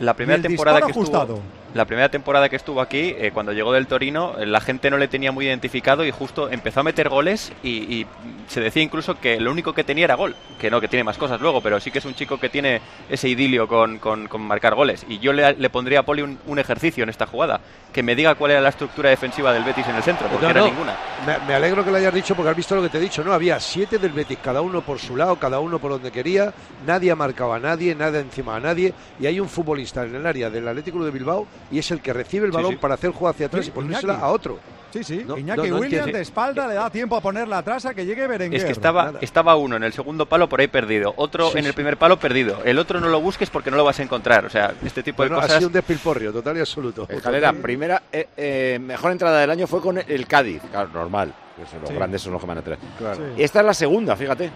La 0.00 0.14
primera 0.14 0.36
Y 0.38 0.42
el 0.42 0.46
temporada 0.48 0.80
que 0.80 0.88
estuvo, 0.88 1.02
ajustado. 1.02 1.40
La 1.74 1.84
primera 1.84 2.08
temporada 2.08 2.48
que 2.48 2.56
estuvo 2.56 2.80
aquí, 2.80 3.14
eh, 3.18 3.30
cuando 3.32 3.52
llegó 3.52 3.72
del 3.72 3.86
Torino, 3.86 4.34
eh, 4.38 4.46
la 4.46 4.60
gente 4.60 4.90
no 4.90 4.96
le 4.96 5.06
tenía 5.06 5.32
muy 5.32 5.46
identificado 5.46 6.04
y 6.04 6.10
justo 6.10 6.48
empezó 6.50 6.80
a 6.80 6.82
meter 6.82 7.08
goles 7.10 7.52
y, 7.62 7.70
y 8.00 8.06
se 8.48 8.60
decía 8.60 8.82
incluso 8.82 9.20
que 9.20 9.38
lo 9.38 9.50
único 9.50 9.74
que 9.74 9.84
tenía 9.84 10.06
era 10.06 10.14
gol, 10.14 10.34
que 10.58 10.70
no, 10.70 10.80
que 10.80 10.88
tiene 10.88 11.04
más 11.04 11.18
cosas 11.18 11.40
luego, 11.40 11.60
pero 11.60 11.78
sí 11.78 11.90
que 11.90 11.98
es 11.98 12.04
un 12.06 12.14
chico 12.14 12.38
que 12.40 12.48
tiene 12.48 12.80
ese 13.10 13.28
idilio 13.28 13.68
con, 13.68 13.98
con- 13.98 14.28
con 14.28 14.40
marcar 14.40 14.74
goles. 14.74 15.04
Y 15.08 15.18
yo 15.18 15.32
le, 15.34 15.54
le 15.54 15.70
pondría 15.70 16.00
a 16.00 16.02
Poli 16.04 16.22
un, 16.22 16.38
un 16.46 16.58
ejercicio 16.58 17.04
en 17.04 17.10
esta 17.10 17.26
jugada, 17.26 17.60
que 17.92 18.02
me 18.02 18.14
diga 18.16 18.34
cuál 18.34 18.52
era 18.52 18.60
la 18.62 18.70
estructura 18.70 19.10
defensiva 19.10 19.52
del 19.52 19.64
Betis 19.64 19.86
en 19.88 19.96
el 19.96 20.02
centro, 20.02 20.26
porque 20.28 20.46
No, 20.46 20.50
era 20.52 20.60
no. 20.60 20.66
ninguna. 20.68 20.96
Me, 21.26 21.36
me 21.46 21.54
alegro 21.54 21.84
que 21.84 21.90
lo 21.90 21.96
hayas 21.98 22.14
dicho 22.14 22.34
porque 22.34 22.50
has 22.50 22.56
visto 22.56 22.74
lo 22.76 22.82
que 22.82 22.88
te 22.88 22.96
he 22.98 23.00
dicho. 23.02 23.22
No, 23.22 23.32
había 23.34 23.60
siete 23.60 23.98
del 23.98 24.12
Betis, 24.12 24.38
cada 24.42 24.62
uno 24.62 24.80
por 24.80 24.98
su 24.98 25.16
lado, 25.16 25.36
cada 25.36 25.60
uno 25.60 25.78
por 25.78 25.90
donde 25.90 26.10
quería. 26.10 26.52
Nadie 26.86 27.10
ha 27.10 27.16
marcado 27.16 27.52
a 27.52 27.58
nadie, 27.58 27.94
nada 27.94 28.20
encima 28.20 28.56
a 28.56 28.60
nadie. 28.60 28.94
Y 29.20 29.26
hay 29.26 29.38
un 29.38 29.48
futbolista 29.50 30.04
en 30.04 30.14
el 30.14 30.26
área 30.26 30.48
del 30.48 30.66
Atlético 30.66 31.04
de 31.04 31.10
Bilbao 31.10 31.46
y 31.70 31.78
es 31.78 31.90
el 31.90 32.00
que 32.00 32.12
recibe 32.12 32.46
el 32.46 32.52
balón 32.52 32.72
sí. 32.72 32.76
para 32.78 32.94
hacer 32.94 33.10
juego 33.10 33.28
hacia 33.28 33.46
atrás 33.46 33.64
Sí, 33.64 33.70
y 33.70 33.74
ponérsela 33.74 34.14
Iñaki. 34.14 34.26
a 34.26 34.30
otro. 34.30 34.58
Sí, 34.90 35.04
sí. 35.04 35.22
No, 35.26 35.36
Iñaki 35.36 35.68
no, 35.68 35.74
no 35.74 35.80
Williams 35.82 36.12
de 36.12 36.20
espalda 36.22 36.66
le 36.66 36.72
da 36.74 36.88
tiempo 36.88 37.14
a 37.14 37.20
ponerla 37.20 37.58
atrás 37.58 37.84
a 37.84 37.92
que 37.92 38.06
llegue 38.06 38.26
Berenguer. 38.26 38.58
Es 38.58 38.64
que 38.64 38.72
estaba, 38.72 39.12
estaba 39.20 39.54
uno 39.56 39.76
en 39.76 39.82
el 39.84 39.92
segundo 39.92 40.24
palo 40.26 40.48
por 40.48 40.60
ahí 40.60 40.68
perdido, 40.68 41.12
otro 41.16 41.50
Sí, 41.50 41.58
en 41.58 41.66
el 41.66 41.74
primer 41.74 41.98
palo 41.98 42.18
perdido. 42.18 42.62
El 42.64 42.78
otro 42.78 42.98
no 42.98 43.08
lo 43.08 43.20
busques 43.20 43.50
porque 43.50 43.70
no 43.70 43.76
lo 43.76 43.84
vas 43.84 44.00
a 44.00 44.02
encontrar. 44.02 44.46
O 44.46 44.50
sea, 44.50 44.72
este 44.82 45.02
tipo 45.02 45.22
de 45.22 45.28
Bueno, 45.28 45.40
ha 45.40 45.42
cosas. 45.42 45.58
sido 45.58 45.68
un 45.68 45.72
despilporrio, 45.74 46.32
total 46.32 46.56
y 46.56 46.60
absoluto. 46.60 47.06
Escalera, 47.08 47.48
Total. 47.48 47.62
primera, 47.62 48.02
eh, 48.10 48.28
eh, 48.36 48.78
mejor 48.80 49.12
entrada 49.12 49.40
del 49.40 49.50
año 49.50 49.66
fue 49.66 49.82
con 49.82 49.98
el 49.98 50.26
Cádiz. 50.26 50.62
Claro, 50.70 50.88
normal. 50.94 51.34
los 51.58 51.68
Sí. 51.88 51.94
grandes 51.94 52.22
son 52.22 52.32
los 52.32 52.40
que 52.40 52.46
van 52.46 52.56
a 52.56 52.60
entrar. 52.60 52.78
Claro. 52.96 53.20
Esta 53.36 53.60
es 53.60 53.66
la 53.66 53.74
segunda, 53.74 54.16
fíjate. 54.16 54.50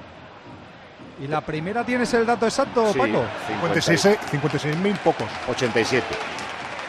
¿Y 1.22 1.26
la 1.26 1.40
primera 1.42 1.84
tienes 1.84 2.12
el 2.14 2.24
dato 2.24 2.46
exacto, 2.46 2.90
Sí, 2.92 2.98
Paco? 2.98 3.22
56 3.48 4.18
56.000 4.30 4.96
pocos. 4.98 5.26
87. 5.50 6.04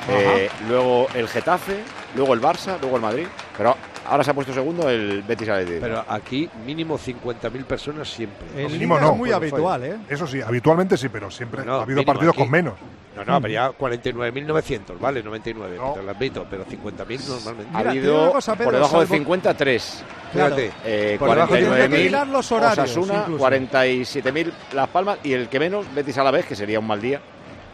Eh, 0.09 0.49
luego 0.67 1.07
el 1.13 1.27
Getafe, 1.27 1.79
luego 2.15 2.33
el 2.33 2.41
Barça, 2.41 2.77
luego 2.81 2.97
el 2.97 3.01
Madrid. 3.01 3.27
Pero 3.57 3.75
ahora 4.07 4.23
se 4.23 4.31
ha 4.31 4.33
puesto 4.33 4.53
segundo 4.53 4.89
el 4.89 5.23
Betis 5.23 5.49
Athletic. 5.49 5.79
Pero 5.81 6.03
aquí 6.07 6.49
mínimo 6.65 6.97
50.000 6.97 7.63
personas 7.65 8.09
siempre. 8.09 8.45
El 8.57 8.71
mínimo 8.71 8.95
Liga 8.95 9.07
no, 9.07 9.11
es 9.13 9.17
muy 9.17 9.29
pues, 9.29 9.35
habitual, 9.37 9.83
¿eh? 9.85 9.97
Eso 10.09 10.27
sí, 10.27 10.41
habitualmente 10.41 10.97
sí, 10.97 11.09
pero 11.09 11.29
siempre 11.31 11.63
No, 11.63 11.73
ha 11.79 11.81
habido 11.83 11.97
mínimo 11.99 12.05
partidos 12.13 12.33
aquí. 12.33 12.41
con 12.43 12.51
menos. 12.51 12.73
No, 13.15 13.23
no, 13.23 13.39
pero 13.41 13.53
ya 13.53 13.69
49.900, 13.71 14.99
vale, 14.99 15.21
99, 15.21 15.77
te 15.93 16.01
lo 16.03 16.11
admito, 16.11 16.47
pero 16.49 16.65
50.000 16.65 17.27
normalmente. 17.29 17.77
ha 17.77 17.79
habido 17.91 18.31
cosa, 18.31 18.53
Pedro, 18.53 18.65
por 18.65 18.73
debajo 18.73 18.99
de 19.01 19.05
salvo- 19.07 19.17
50, 19.17 19.53
3. 19.53 20.03
Claro. 20.33 20.55
Fíjate, 20.55 20.73
Eh, 20.83 21.15
por 21.19 21.29
debajo 21.29 21.53
de 21.53 21.61
Tendría 21.61 21.87
que 21.89 21.95
49.000 21.95 22.03
mirar 22.05 22.27
los 22.27 22.51
horarios, 22.51 22.79
Osasuna, 22.97 23.19
incluso. 23.21 23.43
47.000 23.43 24.51
Las 24.73 24.89
Palmas 24.89 25.19
y 25.23 25.33
el 25.33 25.47
que 25.47 25.59
menos, 25.59 25.85
Betis 25.93 26.17
a 26.17 26.23
la 26.23 26.31
vez, 26.31 26.47
que 26.47 26.55
sería 26.55 26.79
un 26.79 26.87
mal 26.87 26.99
día. 26.99 27.21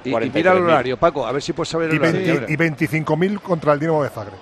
Y, 0.03 0.09
y 0.09 0.13
43.000. 0.13 0.31
mira 0.33 0.51
el 0.53 0.57
horario, 0.63 0.97
Paco, 0.97 1.25
a 1.27 1.31
ver 1.31 1.41
si 1.41 1.53
puedes 1.53 1.69
saber 1.69 1.89
el 1.89 1.95
Y, 1.95 1.99
horario. 1.99 2.47
20 2.47 2.53
y 2.53 2.57
25.000 2.97 3.39
contra 3.41 3.73
el 3.73 3.79
Dinamo 3.79 4.03
de 4.03 4.09
Zagreb. 4.09 4.33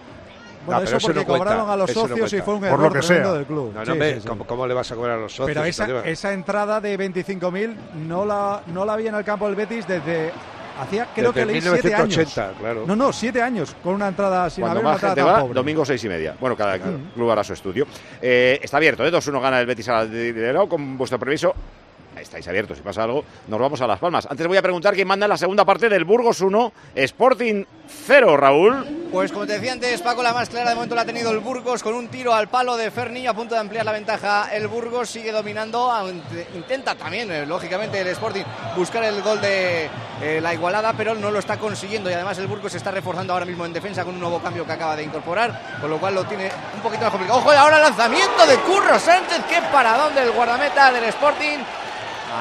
Bueno, 0.65 0.82
No, 0.82 0.86
eso 0.86 0.98
porque 1.00 1.20
no 1.22 1.26
cuenta, 1.26 1.46
cobraron 1.46 1.70
a 1.70 1.76
los 1.78 1.89
eso 1.89 2.02
no 2.02 2.08
socios 2.10 2.34
y 2.34 2.36
cuenta. 2.41 2.46
fue 2.46 2.54
un 2.56 2.60
Por 2.60 2.67
error 2.70 2.82
lo 2.82 2.91
que 2.93 3.00
tremendo 3.00 3.30
sea. 3.30 3.38
del 3.38 3.46
club. 3.48 3.72
No, 3.74 3.80
no, 3.80 3.86
Sí, 3.86 3.91
hombre, 3.91 4.13
sí, 4.15 4.22
sí. 4.22 4.28
¿cómo, 4.28 4.46
cómo 4.46 4.67
le 4.67 4.74
vas 4.74 4.91
a 4.91 4.96
cobrar 4.96 5.17
a 5.17 5.22
los 5.22 5.32
socios? 5.34 5.48
Pero 5.48 5.63
esa, 5.63 6.06
esa 6.06 6.34
entrada 6.34 6.82
de 6.82 7.00
25.000 7.00 7.76
no 8.06 8.26
la, 8.26 8.62
no 8.67 8.84
la 8.86 8.93
había 8.93 9.10
en 9.10 9.15
el 9.15 9.24
campo 9.24 9.46
del 9.48 9.56
Betis 9.56 9.88
desde 9.88 10.32
hacía, 10.80 11.08
creo 11.15 11.32
Desde 11.32 11.48
que 11.48 11.54
leí 11.54 11.62
siete 11.62 11.96
años. 11.96 12.17
1980, 12.17 12.60
claro. 12.60 12.84
No, 12.86 12.96
no, 12.98 13.13
siete 13.13 13.41
años 13.41 13.76
con 13.82 13.93
una 13.96 14.10
entrada 14.10 14.50
sin 14.50 14.62
Cuando 14.63 14.82
haber 14.82 14.91
más 14.91 15.02
gente 15.02 15.24
va, 15.24 15.39
pobre. 15.39 15.54
domingo 15.54 15.86
seis 15.86 16.04
y 16.04 16.10
media. 16.10 16.36
Bueno, 16.39 16.56
cada 16.58 16.78
club 16.78 17.32
hará 17.32 17.43
su 17.46 17.54
estudio. 17.54 17.88
Eh, 18.22 18.60
está 18.62 18.76
abierto, 18.78 19.06
¿eh? 19.06 19.12
2-1 19.12 19.41
gana 19.41 19.60
el 19.62 19.65
Betis 19.65 19.88
al 19.88 20.12
Dinero. 20.12 20.67
Con 20.67 20.98
vuestro 20.98 21.17
permiso, 21.17 21.56
estáis 22.21 22.47
abiertos, 22.47 22.77
si 22.77 22.84
pasa 22.84 23.03
algo, 23.03 23.23
nos 23.47 23.60
vamos 23.60 23.82
a 23.82 23.88
Las 23.88 23.99
Palmas. 23.99 24.27
Antes 24.30 24.47
voy 24.47 24.58
a 24.58 24.62
preguntar 24.62 24.93
quién 24.93 25.08
manda 25.08 25.25
en 25.25 25.30
la 25.30 25.38
segunda 25.38 25.65
parte 25.65 25.89
del 25.89 26.06
Burgos 26.06 26.41
1, 26.41 26.71
Sporting 26.95 27.65
0, 28.06 28.38
Raúl. 28.38 29.08
Pues 29.12 29.32
como 29.32 29.47
te 29.47 29.53
decía 29.53 29.71
antes, 29.71 30.01
Paco, 30.01 30.21
la 30.21 30.34
más 30.34 30.49
clara 30.49 30.69
de 30.69 30.75
momento 30.75 30.95
la 30.95 31.01
ha 31.01 31.06
tenido 31.06 31.32
el 31.32 31.39
Burgos 31.39 31.82
con 31.82 31.93
un 31.93 32.10
tiro 32.10 32.34
al 32.34 32.49
palo 32.49 32.75
de 32.75 32.91
Ferniño 32.91 33.32
a 33.32 33.34
punto 33.34 33.56
de 33.56 33.62
ampliar 33.62 33.86
la 33.86 33.93
ventaja. 33.93 34.49
El 34.53 34.67
Burgos 34.67 35.10
sigue 35.10 35.32
dominando, 35.32 35.91
intenta 36.53 36.95
también, 36.95 37.32
eh, 37.32 37.45
lógicamente, 37.45 38.01
el 38.01 38.08
Sporting 38.08 38.43
buscar 38.75 39.03
el 39.03 39.21
gol 39.21 39.39
de 39.39 39.89
eh, 40.21 40.39
la 40.41 40.53
igualada, 40.53 40.93
pero 40.93 41.15
no 41.15 41.32
lo 41.32 41.39
está 41.39 41.58
consiguiendo 41.58 42.10
y 42.10 42.13
además 42.13 42.38
el 42.38 42.47
Burgos 42.47 42.71
se 42.71 42.77
está 42.77 42.91
reforzando 42.91 43.34
ahora 43.34 43.45
mismo 43.45 43.65
en 43.65 43.73
defensa 43.73 44.03
con 44.03 44.15
un 44.15 44.19
nuevo 44.19 44.39
cambio 44.39 44.65
que 44.65 44.73
acaba 44.73 44.95
de 44.95 45.03
incorporar, 45.03 45.77
con 45.80 45.89
lo 45.89 45.97
cual 45.99 46.15
lo 46.15 46.25
tiene 46.25 46.49
un 46.75 46.82
poquito 46.82 47.03
más 47.03 47.12
complicado. 47.12 47.39
Ojo, 47.39 47.53
y 47.53 47.56
ahora 47.56 47.80
lanzamiento 47.80 48.45
de 48.45 48.56
Curro 48.58 48.99
Sánchez, 48.99 49.41
qué 49.49 49.62
paradón 49.71 50.13
del 50.15 50.32
guardameta 50.32 50.91
del 50.91 51.06
Sporting. 51.06 51.60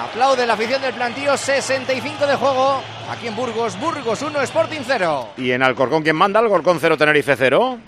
Aplaude 0.04 0.46
la 0.46 0.52
afición 0.52 0.82
del 0.82 0.92
plantío, 0.92 1.36
65 1.36 2.26
de 2.26 2.36
juego. 2.36 2.82
Aquí 3.10 3.28
en 3.28 3.36
Burgos, 3.36 3.80
Burgos 3.80 4.20
1, 4.20 4.42
Sporting 4.42 4.80
0. 4.84 5.28
¿Y 5.38 5.52
en 5.52 5.62
Alcorcón 5.62 6.02
quién 6.02 6.16
manda? 6.16 6.38
Alcorcón 6.38 6.78
0, 6.78 6.98
Tenerife 6.98 7.34
0. 7.34 7.78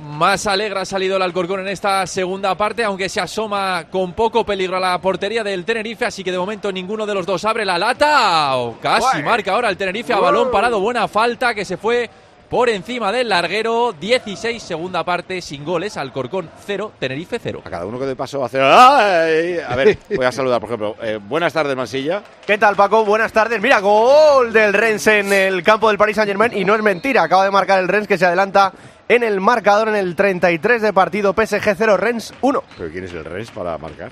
Más 0.00 0.46
alegre 0.46 0.78
ha 0.78 0.84
salido 0.84 1.16
el 1.16 1.22
Alcorcón 1.22 1.60
en 1.60 1.68
esta 1.68 2.06
segunda 2.06 2.54
parte, 2.54 2.84
aunque 2.84 3.08
se 3.08 3.20
asoma 3.20 3.86
con 3.90 4.12
poco 4.12 4.46
peligro 4.46 4.76
a 4.76 4.80
la 4.80 5.00
portería 5.00 5.42
del 5.42 5.64
Tenerife, 5.64 6.04
así 6.04 6.22
que 6.22 6.30
de 6.30 6.38
momento 6.38 6.70
ninguno 6.70 7.04
de 7.04 7.14
los 7.14 7.26
dos 7.26 7.44
abre 7.44 7.64
la 7.64 7.76
lata. 7.76 8.56
O 8.56 8.78
casi 8.78 9.20
marca 9.24 9.52
ahora 9.52 9.68
el 9.68 9.76
Tenerife 9.76 10.12
a 10.12 10.20
balón 10.20 10.52
parado, 10.52 10.78
buena 10.78 11.08
falta 11.08 11.54
que 11.54 11.64
se 11.64 11.76
fue 11.76 12.08
por 12.48 12.68
encima 12.68 13.12
del 13.12 13.28
larguero. 13.28 13.92
16, 13.92 14.62
segunda 14.62 15.04
parte, 15.04 15.40
sin 15.40 15.64
goles. 15.64 15.96
Alcorcón 15.96 16.50
0, 16.66 16.92
Tenerife 16.98 17.38
0. 17.38 17.62
A 17.64 17.70
cada 17.70 17.86
uno 17.86 17.98
que 17.98 18.06
de 18.06 18.16
paso 18.16 18.44
hace. 18.44 18.60
¡Ay! 18.60 19.58
A 19.66 19.76
ver, 19.76 19.98
voy 20.16 20.24
a 20.24 20.32
saludar, 20.32 20.60
por 20.60 20.68
ejemplo. 20.70 20.96
Eh, 21.02 21.18
buenas 21.22 21.52
tardes, 21.52 21.76
Mansilla. 21.76 22.22
¿Qué 22.46 22.58
tal, 22.58 22.76
Paco? 22.76 23.04
Buenas 23.04 23.32
tardes. 23.32 23.60
Mira, 23.60 23.80
gol 23.80 24.52
del 24.52 24.72
Rennes 24.72 25.06
en 25.06 25.32
el 25.32 25.62
campo 25.62 25.88
del 25.88 25.98
Paris 25.98 26.16
Saint 26.16 26.28
Germain. 26.28 26.56
Y 26.56 26.64
no 26.64 26.74
es 26.74 26.82
mentira, 26.82 27.22
acaba 27.22 27.44
de 27.44 27.50
marcar 27.50 27.80
el 27.80 27.88
Rennes 27.88 28.08
que 28.08 28.18
se 28.18 28.26
adelanta 28.26 28.72
en 29.08 29.22
el 29.22 29.40
marcador 29.40 29.88
en 29.88 29.96
el 29.96 30.16
33 30.16 30.82
de 30.82 30.92
partido. 30.92 31.34
PSG 31.34 31.74
0, 31.76 31.96
Rennes 31.96 32.32
1. 32.40 32.62
¿Pero 32.76 32.90
quién 32.90 33.04
es 33.04 33.12
el 33.12 33.24
Rennes 33.24 33.50
para 33.50 33.76
marcar? 33.78 34.10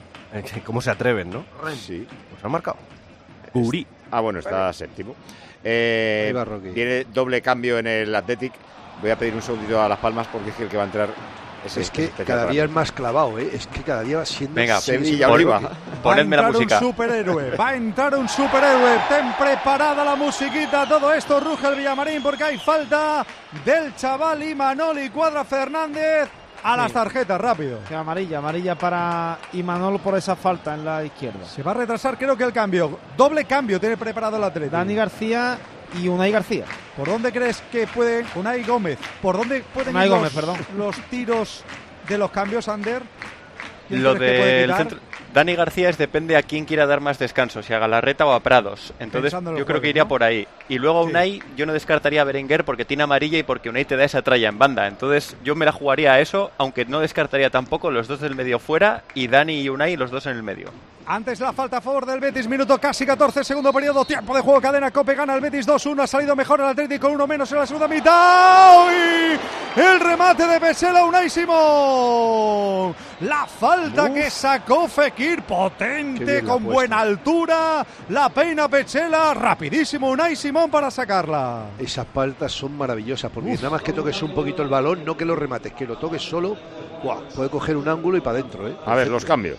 ¿Cómo 0.64 0.82
se 0.82 0.90
atreven, 0.90 1.30
no? 1.30 1.44
Sí. 1.74 2.06
Pues 2.30 2.44
han 2.44 2.50
marcado. 2.50 2.76
Uri. 3.54 3.86
Ah, 4.10 4.20
bueno, 4.20 4.38
está 4.38 4.72
séptimo. 4.72 5.14
Eh, 5.64 6.34
tiene 6.74 7.04
doble 7.12 7.42
cambio 7.42 7.78
en 7.78 7.86
el 7.86 8.14
Athletic. 8.14 8.52
Voy 9.00 9.10
a 9.10 9.18
pedir 9.18 9.34
un 9.34 9.42
segundito 9.42 9.80
a 9.80 9.88
Las 9.88 9.98
Palmas 9.98 10.26
porque 10.32 10.50
es 10.50 10.56
que 10.56 10.62
el 10.64 10.68
que 10.68 10.76
va 10.76 10.84
a 10.84 10.86
entrar 10.86 11.08
es, 11.66 11.76
Es 11.76 11.90
que 11.90 12.04
este 12.04 12.24
cada 12.24 12.42
para 12.42 12.52
día 12.52 12.64
es 12.64 12.70
más 12.70 12.92
clavado, 12.92 13.38
¿eh? 13.38 13.50
Es 13.52 13.66
que 13.66 13.82
cada 13.82 14.02
día 14.02 14.18
va 14.18 14.26
siendo... 14.26 14.54
Venga, 14.54 14.80
Sevilla, 14.80 15.28
Oliva. 15.28 15.58
Rocky. 15.58 15.74
Va 16.04 16.14
a 16.14 16.20
entrar 16.20 16.56
un 16.56 16.68
superhéroe, 16.68 17.56
va 17.56 17.68
a 17.68 17.74
entrar 17.74 18.14
un 18.14 18.28
superhéroe. 18.28 18.98
Ten 19.08 19.32
preparada 19.38 20.04
la 20.04 20.14
musiquita, 20.14 20.86
todo 20.88 21.12
esto 21.12 21.40
ruge 21.40 21.66
el 21.66 21.76
Villamarín 21.76 22.22
porque 22.22 22.44
hay 22.44 22.58
falta 22.58 23.26
del 23.64 23.94
chaval 23.96 24.42
Imanol 24.42 25.00
y 25.00 25.10
Cuadra 25.10 25.44
Fernández 25.44 26.28
a 26.72 26.76
las 26.76 26.92
tarjetas, 26.92 27.40
rápido. 27.40 27.78
Que 27.88 27.94
amarilla, 27.94 28.38
amarilla 28.38 28.74
para 28.74 29.38
Imanol 29.52 30.00
por 30.00 30.16
esa 30.16 30.34
falta 30.34 30.74
en 30.74 30.84
la 30.84 31.04
izquierda. 31.04 31.44
Se 31.46 31.62
va 31.62 31.70
a 31.70 31.74
retrasar, 31.74 32.18
creo 32.18 32.36
que 32.36 32.42
el 32.44 32.52
cambio. 32.52 32.98
Doble 33.16 33.44
cambio 33.44 33.78
tiene 33.78 33.96
preparado 33.96 34.36
el 34.36 34.44
Atlético. 34.44 34.76
Dani 34.76 34.94
García 34.94 35.58
y 35.94 36.08
Unai 36.08 36.32
García. 36.32 36.64
¿Por 36.96 37.06
dónde 37.08 37.30
crees 37.30 37.62
que 37.70 37.86
puede 37.86 38.24
Unai 38.34 38.64
Gómez? 38.64 38.98
¿Por 39.22 39.36
dónde 39.36 39.62
pueden 39.72 39.90
Unai 39.94 40.06
ir 40.06 40.10
los, 40.10 40.18
Gómez, 40.18 40.34
perdón. 40.34 40.56
los 40.76 40.96
tiros 41.08 41.62
de 42.08 42.18
los 42.18 42.30
cambios, 42.32 42.66
Ander? 42.68 43.02
¿Quién 43.88 44.02
Lo 44.02 44.16
crees 44.16 44.32
que 44.32 44.38
puede 44.38 44.52
del 44.52 44.70
quitar? 44.70 44.78
centro. 44.78 44.98
Dani 45.36 45.54
García 45.54 45.90
es 45.90 45.98
depende 45.98 46.34
a 46.34 46.42
quién 46.42 46.64
quiera 46.64 46.86
dar 46.86 47.02
más 47.02 47.18
descanso, 47.18 47.62
si 47.62 47.74
a 47.74 47.78
Galarreta 47.78 48.24
o 48.24 48.32
a 48.32 48.40
Prados. 48.40 48.94
Entonces 48.98 49.30
yo 49.34 49.66
creo 49.66 49.82
que 49.82 49.90
iría 49.90 50.04
¿no? 50.04 50.08
por 50.08 50.22
ahí. 50.22 50.48
Y 50.66 50.78
luego 50.78 51.00
a 51.00 51.02
Unai 51.02 51.42
yo 51.58 51.66
no 51.66 51.74
descartaría 51.74 52.22
a 52.22 52.24
Berenguer 52.24 52.64
porque 52.64 52.86
tiene 52.86 53.02
amarilla 53.02 53.36
y 53.36 53.42
porque 53.42 53.68
Unai 53.68 53.84
te 53.84 53.98
da 53.98 54.04
esa 54.04 54.22
tralla 54.22 54.48
en 54.48 54.58
banda. 54.58 54.86
Entonces 54.86 55.36
yo 55.44 55.54
me 55.54 55.66
la 55.66 55.72
jugaría 55.72 56.14
a 56.14 56.20
eso, 56.20 56.52
aunque 56.56 56.86
no 56.86 57.00
descartaría 57.00 57.50
tampoco 57.50 57.90
los 57.90 58.08
dos 58.08 58.22
del 58.22 58.34
medio 58.34 58.58
fuera 58.58 59.04
y 59.12 59.28
Dani 59.28 59.60
y 59.60 59.68
Unai 59.68 59.96
los 59.96 60.10
dos 60.10 60.24
en 60.24 60.36
el 60.36 60.42
medio. 60.42 60.70
Antes 61.08 61.38
la 61.38 61.52
falta 61.52 61.76
a 61.76 61.80
favor 61.80 62.04
del 62.04 62.18
Betis, 62.18 62.48
minuto 62.48 62.78
casi 62.78 63.06
14, 63.06 63.44
segundo 63.44 63.72
periodo, 63.72 64.04
tiempo 64.04 64.34
de 64.34 64.40
juego, 64.40 64.60
cadena 64.60 64.90
Cope, 64.90 65.14
gana 65.14 65.36
el 65.36 65.40
Betis 65.40 65.64
2-1, 65.64 66.02
ha 66.02 66.06
salido 66.08 66.34
mejor 66.34 66.58
el 66.58 66.66
Atlético, 66.66 67.08
uno 67.08 67.28
menos 67.28 67.50
en 67.52 67.58
la 67.58 67.66
segunda 67.66 67.86
mitad. 67.86 68.86
¡Uy! 68.86 69.38
El 69.76 70.00
remate 70.00 70.48
de 70.48 70.58
Pesela, 70.58 71.04
Unai 71.04 71.30
Simón. 71.30 72.92
La 73.20 73.46
falta 73.46 74.12
que 74.12 74.28
sacó 74.30 74.88
Fekir, 74.88 75.42
potente, 75.42 76.42
con 76.42 76.64
buena 76.64 76.98
altura. 76.98 77.86
La 78.08 78.28
peina 78.28 78.68
Pesela, 78.68 79.32
rapidísimo 79.32 80.10
Unai 80.10 80.34
Simón 80.34 80.72
para 80.72 80.90
sacarla. 80.90 81.66
Esas 81.78 82.08
faltas 82.12 82.50
son 82.50 82.76
maravillosas, 82.76 83.30
porque 83.30 83.54
nada 83.54 83.70
más 83.70 83.82
que 83.82 83.92
toques 83.92 84.20
un 84.24 84.34
poquito 84.34 84.62
el 84.62 84.68
balón, 84.68 85.04
no 85.04 85.16
que 85.16 85.24
lo 85.24 85.36
remates, 85.36 85.72
que 85.72 85.86
lo 85.86 85.98
toques 85.98 86.22
solo, 86.22 86.56
puede 87.32 87.48
coger 87.48 87.76
un 87.76 87.88
ángulo 87.88 88.16
y 88.16 88.20
para 88.20 88.40
adentro, 88.40 88.66
¿eh? 88.66 88.76
A 88.84 88.96
ver, 88.96 89.06
los 89.06 89.24
cambios. 89.24 89.58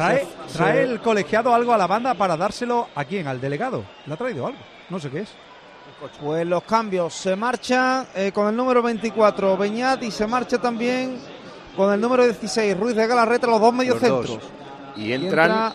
Trae, 0.00 0.26
trae 0.52 0.82
el 0.82 1.00
colegiado 1.00 1.54
algo 1.54 1.74
a 1.74 1.78
la 1.78 1.86
banda 1.86 2.14
para 2.14 2.36
dárselo 2.36 2.88
a 2.94 3.04
quién, 3.04 3.26
al 3.26 3.38
delegado. 3.38 3.84
Le 4.06 4.14
ha 4.14 4.16
traído 4.16 4.46
algo, 4.46 4.58
no 4.88 4.98
sé 4.98 5.10
qué 5.10 5.20
es. 5.20 5.28
Pues 6.20 6.46
los 6.46 6.62
cambios. 6.62 7.12
Se 7.12 7.36
marcha 7.36 8.06
eh, 8.14 8.32
con 8.32 8.48
el 8.48 8.56
número 8.56 8.82
24 8.82 9.58
Beñat 9.58 10.02
y 10.02 10.10
se 10.10 10.26
marcha 10.26 10.56
también 10.58 11.18
con 11.76 11.92
el 11.92 12.00
número 12.00 12.24
16 12.24 12.78
Ruiz 12.78 12.96
de 12.96 13.06
Galarreta, 13.06 13.46
los 13.46 13.60
dos 13.60 13.74
mediocentros. 13.74 14.38
Y 14.96 15.04
Y 15.04 15.12
entran 15.12 15.50
entra 15.50 15.74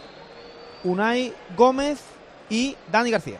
Unai 0.83 1.31
Gómez 1.55 2.01
y 2.49 2.75
Dani 2.91 3.11
García. 3.11 3.37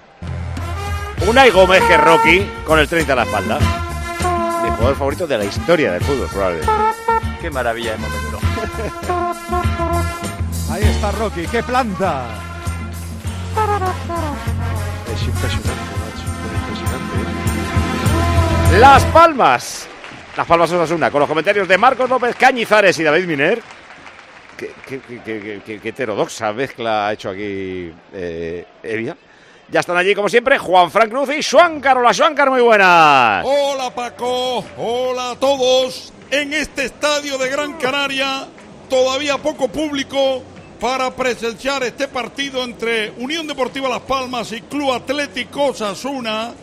Unai 1.28 1.50
Gómez, 1.50 1.82
que 1.88 1.96
es 1.96 2.02
Rocky, 2.02 2.48
con 2.66 2.78
el 2.78 2.88
30 2.88 3.14
a 3.14 3.16
la 3.16 3.24
espalda. 3.24 3.60
Mi 4.64 4.70
jugador 4.70 4.96
favorito 4.96 5.26
de 5.26 5.38
la 5.40 5.46
historia 5.46 5.92
del 5.92 6.04
fútbol, 6.04 6.28
probablemente. 6.32 6.72
Qué 7.42 7.50
maravilla 7.50 7.94
de 7.94 7.98
momento. 7.98 8.40
Rocky, 11.12 11.46
qué 11.48 11.64
planta. 11.64 12.26
Es 15.14 15.24
impresionante, 15.24 15.70
macho, 16.00 16.26
pero 16.44 16.56
impresionante. 16.60 17.16
¿eh? 18.76 18.80
Las 18.80 19.04
Palmas. 19.06 19.88
Las 20.36 20.48
Palmas 20.48 20.72
Osasuna, 20.72 21.10
con 21.12 21.20
los 21.22 21.30
comentarios 21.30 21.68
de 21.68 21.78
Marcos 21.78 22.10
López 22.10 22.36
Cañizares 22.36 23.00
y 23.00 23.04
David 23.04 23.26
Miner. 23.26 23.62
Qué, 24.58 24.72
qué- 24.88 25.00
qué- 25.02 25.22
qué- 25.24 25.62
qué- 25.66 25.80
qué 25.80 25.90
heterodoxa 25.90 26.52
mezcla 26.54 27.08
ha 27.08 27.14
hecho 27.14 27.30
aquí 27.30 27.92
eh, 28.14 28.66
Evia. 28.84 29.16
Ya 29.70 29.80
están 29.80 29.98
allí, 29.98 30.14
como 30.14 30.30
siempre, 30.30 30.58
Juan 30.60 30.92
Frank 30.92 31.10
Cruz 31.10 31.30
y 31.36 31.42
Juan 31.44 31.80
Carola. 31.82 32.14
Juan 32.14 32.36
Car, 32.36 32.52
muy 32.52 32.62
buenas. 32.62 33.44
Hola 33.46 33.90
Paco, 33.96 34.64
hola 34.78 35.32
a 35.32 35.36
todos. 35.40 36.14
En 36.30 36.54
este 36.54 36.86
estadio 36.86 37.38
de 37.38 37.50
Gran 37.50 37.74
Canaria, 37.74 38.46
todavía 38.90 39.38
poco 39.38 39.68
público 39.70 40.44
para 40.86 41.16
presenciar 41.16 41.82
este 41.82 42.08
partido 42.08 42.64
entre 42.64 43.10
Unión 43.18 43.48
Deportiva 43.48 43.90
Las 43.90 44.02
Palmas 44.02 44.52
y 44.52 44.62
Club 44.62 44.92
Atlético 44.92 45.70
Osasuna, 45.70 46.54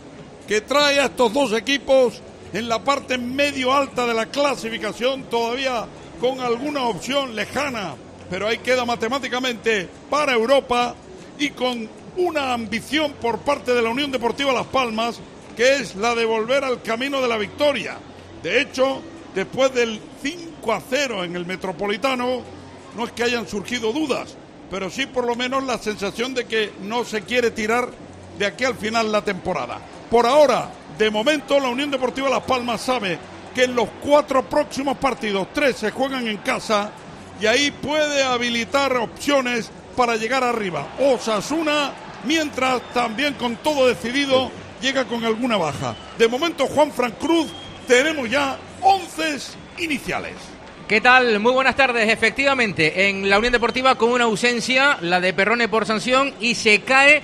que 0.46 0.60
trae 0.60 1.00
a 1.00 1.06
estos 1.06 1.32
dos 1.32 1.52
equipos 1.52 2.22
en 2.52 2.68
la 2.68 2.84
parte 2.84 3.18
medio 3.18 3.72
alta 3.72 4.06
de 4.06 4.14
la 4.14 4.26
clasificación, 4.26 5.24
todavía 5.24 5.86
con 6.20 6.40
alguna 6.40 6.84
opción 6.84 7.34
lejana, 7.34 7.96
pero 8.30 8.46
ahí 8.46 8.58
queda 8.58 8.84
matemáticamente 8.84 9.88
para 10.08 10.34
Europa 10.34 10.94
y 11.36 11.50
con 11.50 11.88
una 12.16 12.52
ambición 12.52 13.14
por 13.14 13.40
parte 13.40 13.74
de 13.74 13.82
la 13.82 13.90
Unión 13.90 14.12
Deportiva 14.12 14.52
Las 14.52 14.66
Palmas, 14.66 15.18
que 15.56 15.78
es 15.78 15.96
la 15.96 16.14
de 16.14 16.26
volver 16.26 16.62
al 16.62 16.80
camino 16.80 17.20
de 17.20 17.26
la 17.26 17.38
victoria. 17.38 17.96
De 18.40 18.60
hecho, 18.60 19.02
después 19.34 19.74
del 19.74 19.98
5 20.22 20.72
a 20.72 20.80
0 20.80 21.24
en 21.24 21.34
el 21.34 21.44
Metropolitano, 21.44 22.61
no 22.96 23.04
es 23.04 23.12
que 23.12 23.24
hayan 23.24 23.48
surgido 23.48 23.92
dudas, 23.92 24.36
pero 24.70 24.90
sí 24.90 25.06
por 25.06 25.26
lo 25.26 25.34
menos 25.34 25.64
la 25.64 25.78
sensación 25.78 26.34
de 26.34 26.46
que 26.46 26.72
no 26.82 27.04
se 27.04 27.22
quiere 27.22 27.50
tirar 27.50 27.88
de 28.38 28.46
aquí 28.46 28.64
al 28.64 28.76
final 28.76 29.12
la 29.12 29.22
temporada. 29.22 29.78
Por 30.10 30.26
ahora, 30.26 30.70
de 30.98 31.10
momento, 31.10 31.58
la 31.58 31.68
Unión 31.68 31.90
Deportiva 31.90 32.28
Las 32.28 32.42
Palmas 32.42 32.80
sabe 32.80 33.18
que 33.54 33.64
en 33.64 33.74
los 33.74 33.88
cuatro 34.02 34.42
próximos 34.48 34.96
partidos, 34.96 35.48
tres 35.52 35.76
se 35.76 35.90
juegan 35.90 36.26
en 36.26 36.38
casa 36.38 36.90
y 37.40 37.46
ahí 37.46 37.70
puede 37.70 38.22
habilitar 38.22 38.96
opciones 38.96 39.70
para 39.96 40.16
llegar 40.16 40.44
arriba. 40.44 40.86
Osasuna, 40.98 41.92
mientras 42.24 42.80
también 42.94 43.34
con 43.34 43.56
todo 43.56 43.86
decidido, 43.86 44.50
llega 44.80 45.04
con 45.04 45.24
alguna 45.24 45.56
baja. 45.56 45.94
De 46.18 46.28
momento, 46.28 46.66
Juan 46.66 46.92
Fran 46.92 47.12
Cruz, 47.12 47.48
tenemos 47.86 48.28
ya 48.30 48.56
11 48.80 49.38
iniciales. 49.78 50.34
¿Qué 50.92 51.00
tal? 51.00 51.40
Muy 51.40 51.52
buenas 51.52 51.74
tardes. 51.74 52.06
Efectivamente, 52.06 53.08
en 53.08 53.30
la 53.30 53.38
Unión 53.38 53.54
Deportiva 53.54 53.94
con 53.94 54.10
una 54.10 54.24
ausencia, 54.24 54.98
la 55.00 55.22
de 55.22 55.32
Perrone 55.32 55.66
por 55.66 55.86
sanción, 55.86 56.34
y 56.38 56.54
se 56.54 56.82
cae 56.82 57.22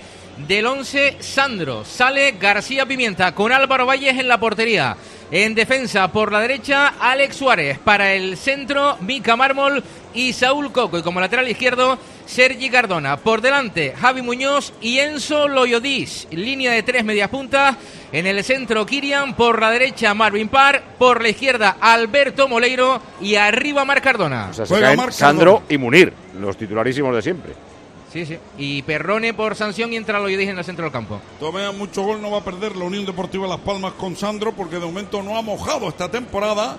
del 0.48 0.64
11 0.64 1.18
Sandro. 1.20 1.84
Sale 1.84 2.36
García 2.40 2.86
Pimienta 2.86 3.34
con 3.34 3.52
Álvaro 3.52 3.84
Valles 3.84 4.18
en 4.18 4.26
la 4.26 4.40
portería. 4.40 4.96
En 5.30 5.54
defensa 5.54 6.10
por 6.10 6.32
la 6.32 6.40
derecha, 6.40 6.94
Alex 6.98 7.36
Suárez. 7.36 7.78
Para 7.78 8.14
el 8.14 8.38
centro, 8.38 8.96
Mica 9.00 9.36
Mármol 9.36 9.84
y 10.14 10.32
Saúl 10.32 10.72
Coco. 10.72 10.98
Y 10.98 11.02
como 11.02 11.20
lateral 11.20 11.46
izquierdo, 11.48 11.98
Sergi 12.24 12.70
Cardona. 12.70 13.18
Por 13.18 13.42
delante, 13.42 13.92
Javi 13.94 14.22
Muñoz 14.22 14.72
y 14.80 15.00
Enzo 15.00 15.46
Loyodis. 15.46 16.28
Línea 16.30 16.72
de 16.72 16.82
tres 16.82 17.04
medias 17.04 17.28
puntas. 17.28 17.76
En 18.10 18.26
el 18.26 18.42
centro, 18.42 18.86
Kirian. 18.86 19.34
Por 19.34 19.60
la 19.60 19.70
derecha, 19.70 20.14
Marvin 20.14 20.48
Parr. 20.48 20.82
Por 20.98 21.20
la 21.20 21.28
izquierda, 21.28 21.76
Alberto 21.78 22.48
Moleiro. 22.48 23.02
Y 23.20 23.34
arriba, 23.34 23.84
Marc 23.84 24.02
Cardona. 24.02 24.48
O 24.50 24.54
sea, 24.54 24.64
se 24.64 24.80
caen 24.80 25.12
Sandro 25.12 25.64
y 25.68 25.76
Munir, 25.76 26.10
los 26.40 26.56
titularísimos 26.56 27.14
de 27.14 27.20
siempre. 27.20 27.67
Sí, 28.12 28.24
sí. 28.24 28.38
Y 28.56 28.82
Perrone 28.82 29.34
por 29.34 29.54
sanción 29.54 29.92
y 29.92 29.96
entra 29.96 30.18
Loyodis 30.18 30.48
en 30.48 30.58
el 30.58 30.64
centro 30.64 30.84
del 30.84 30.92
campo. 30.92 31.20
Todavía 31.38 31.72
mucho 31.72 32.02
gol 32.02 32.22
no 32.22 32.30
va 32.30 32.38
a 32.38 32.44
perder 32.44 32.76
la 32.76 32.84
Unión 32.84 33.04
Deportiva 33.04 33.46
Las 33.46 33.60
Palmas 33.60 33.92
con 33.92 34.16
Sandro 34.16 34.52
porque 34.52 34.76
de 34.76 34.86
momento 34.86 35.22
no 35.22 35.36
ha 35.36 35.42
mojado 35.42 35.88
esta 35.88 36.10
temporada. 36.10 36.78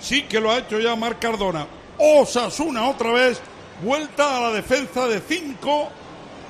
Sí 0.00 0.22
que 0.22 0.40
lo 0.40 0.50
ha 0.50 0.58
hecho 0.58 0.78
ya 0.78 0.94
Marc 0.94 1.18
Cardona. 1.18 1.66
Osasuna 1.98 2.88
otra 2.88 3.12
vez. 3.12 3.40
Vuelta 3.82 4.36
a 4.36 4.40
la 4.40 4.50
defensa 4.52 5.06
de 5.06 5.20
5. 5.20 5.88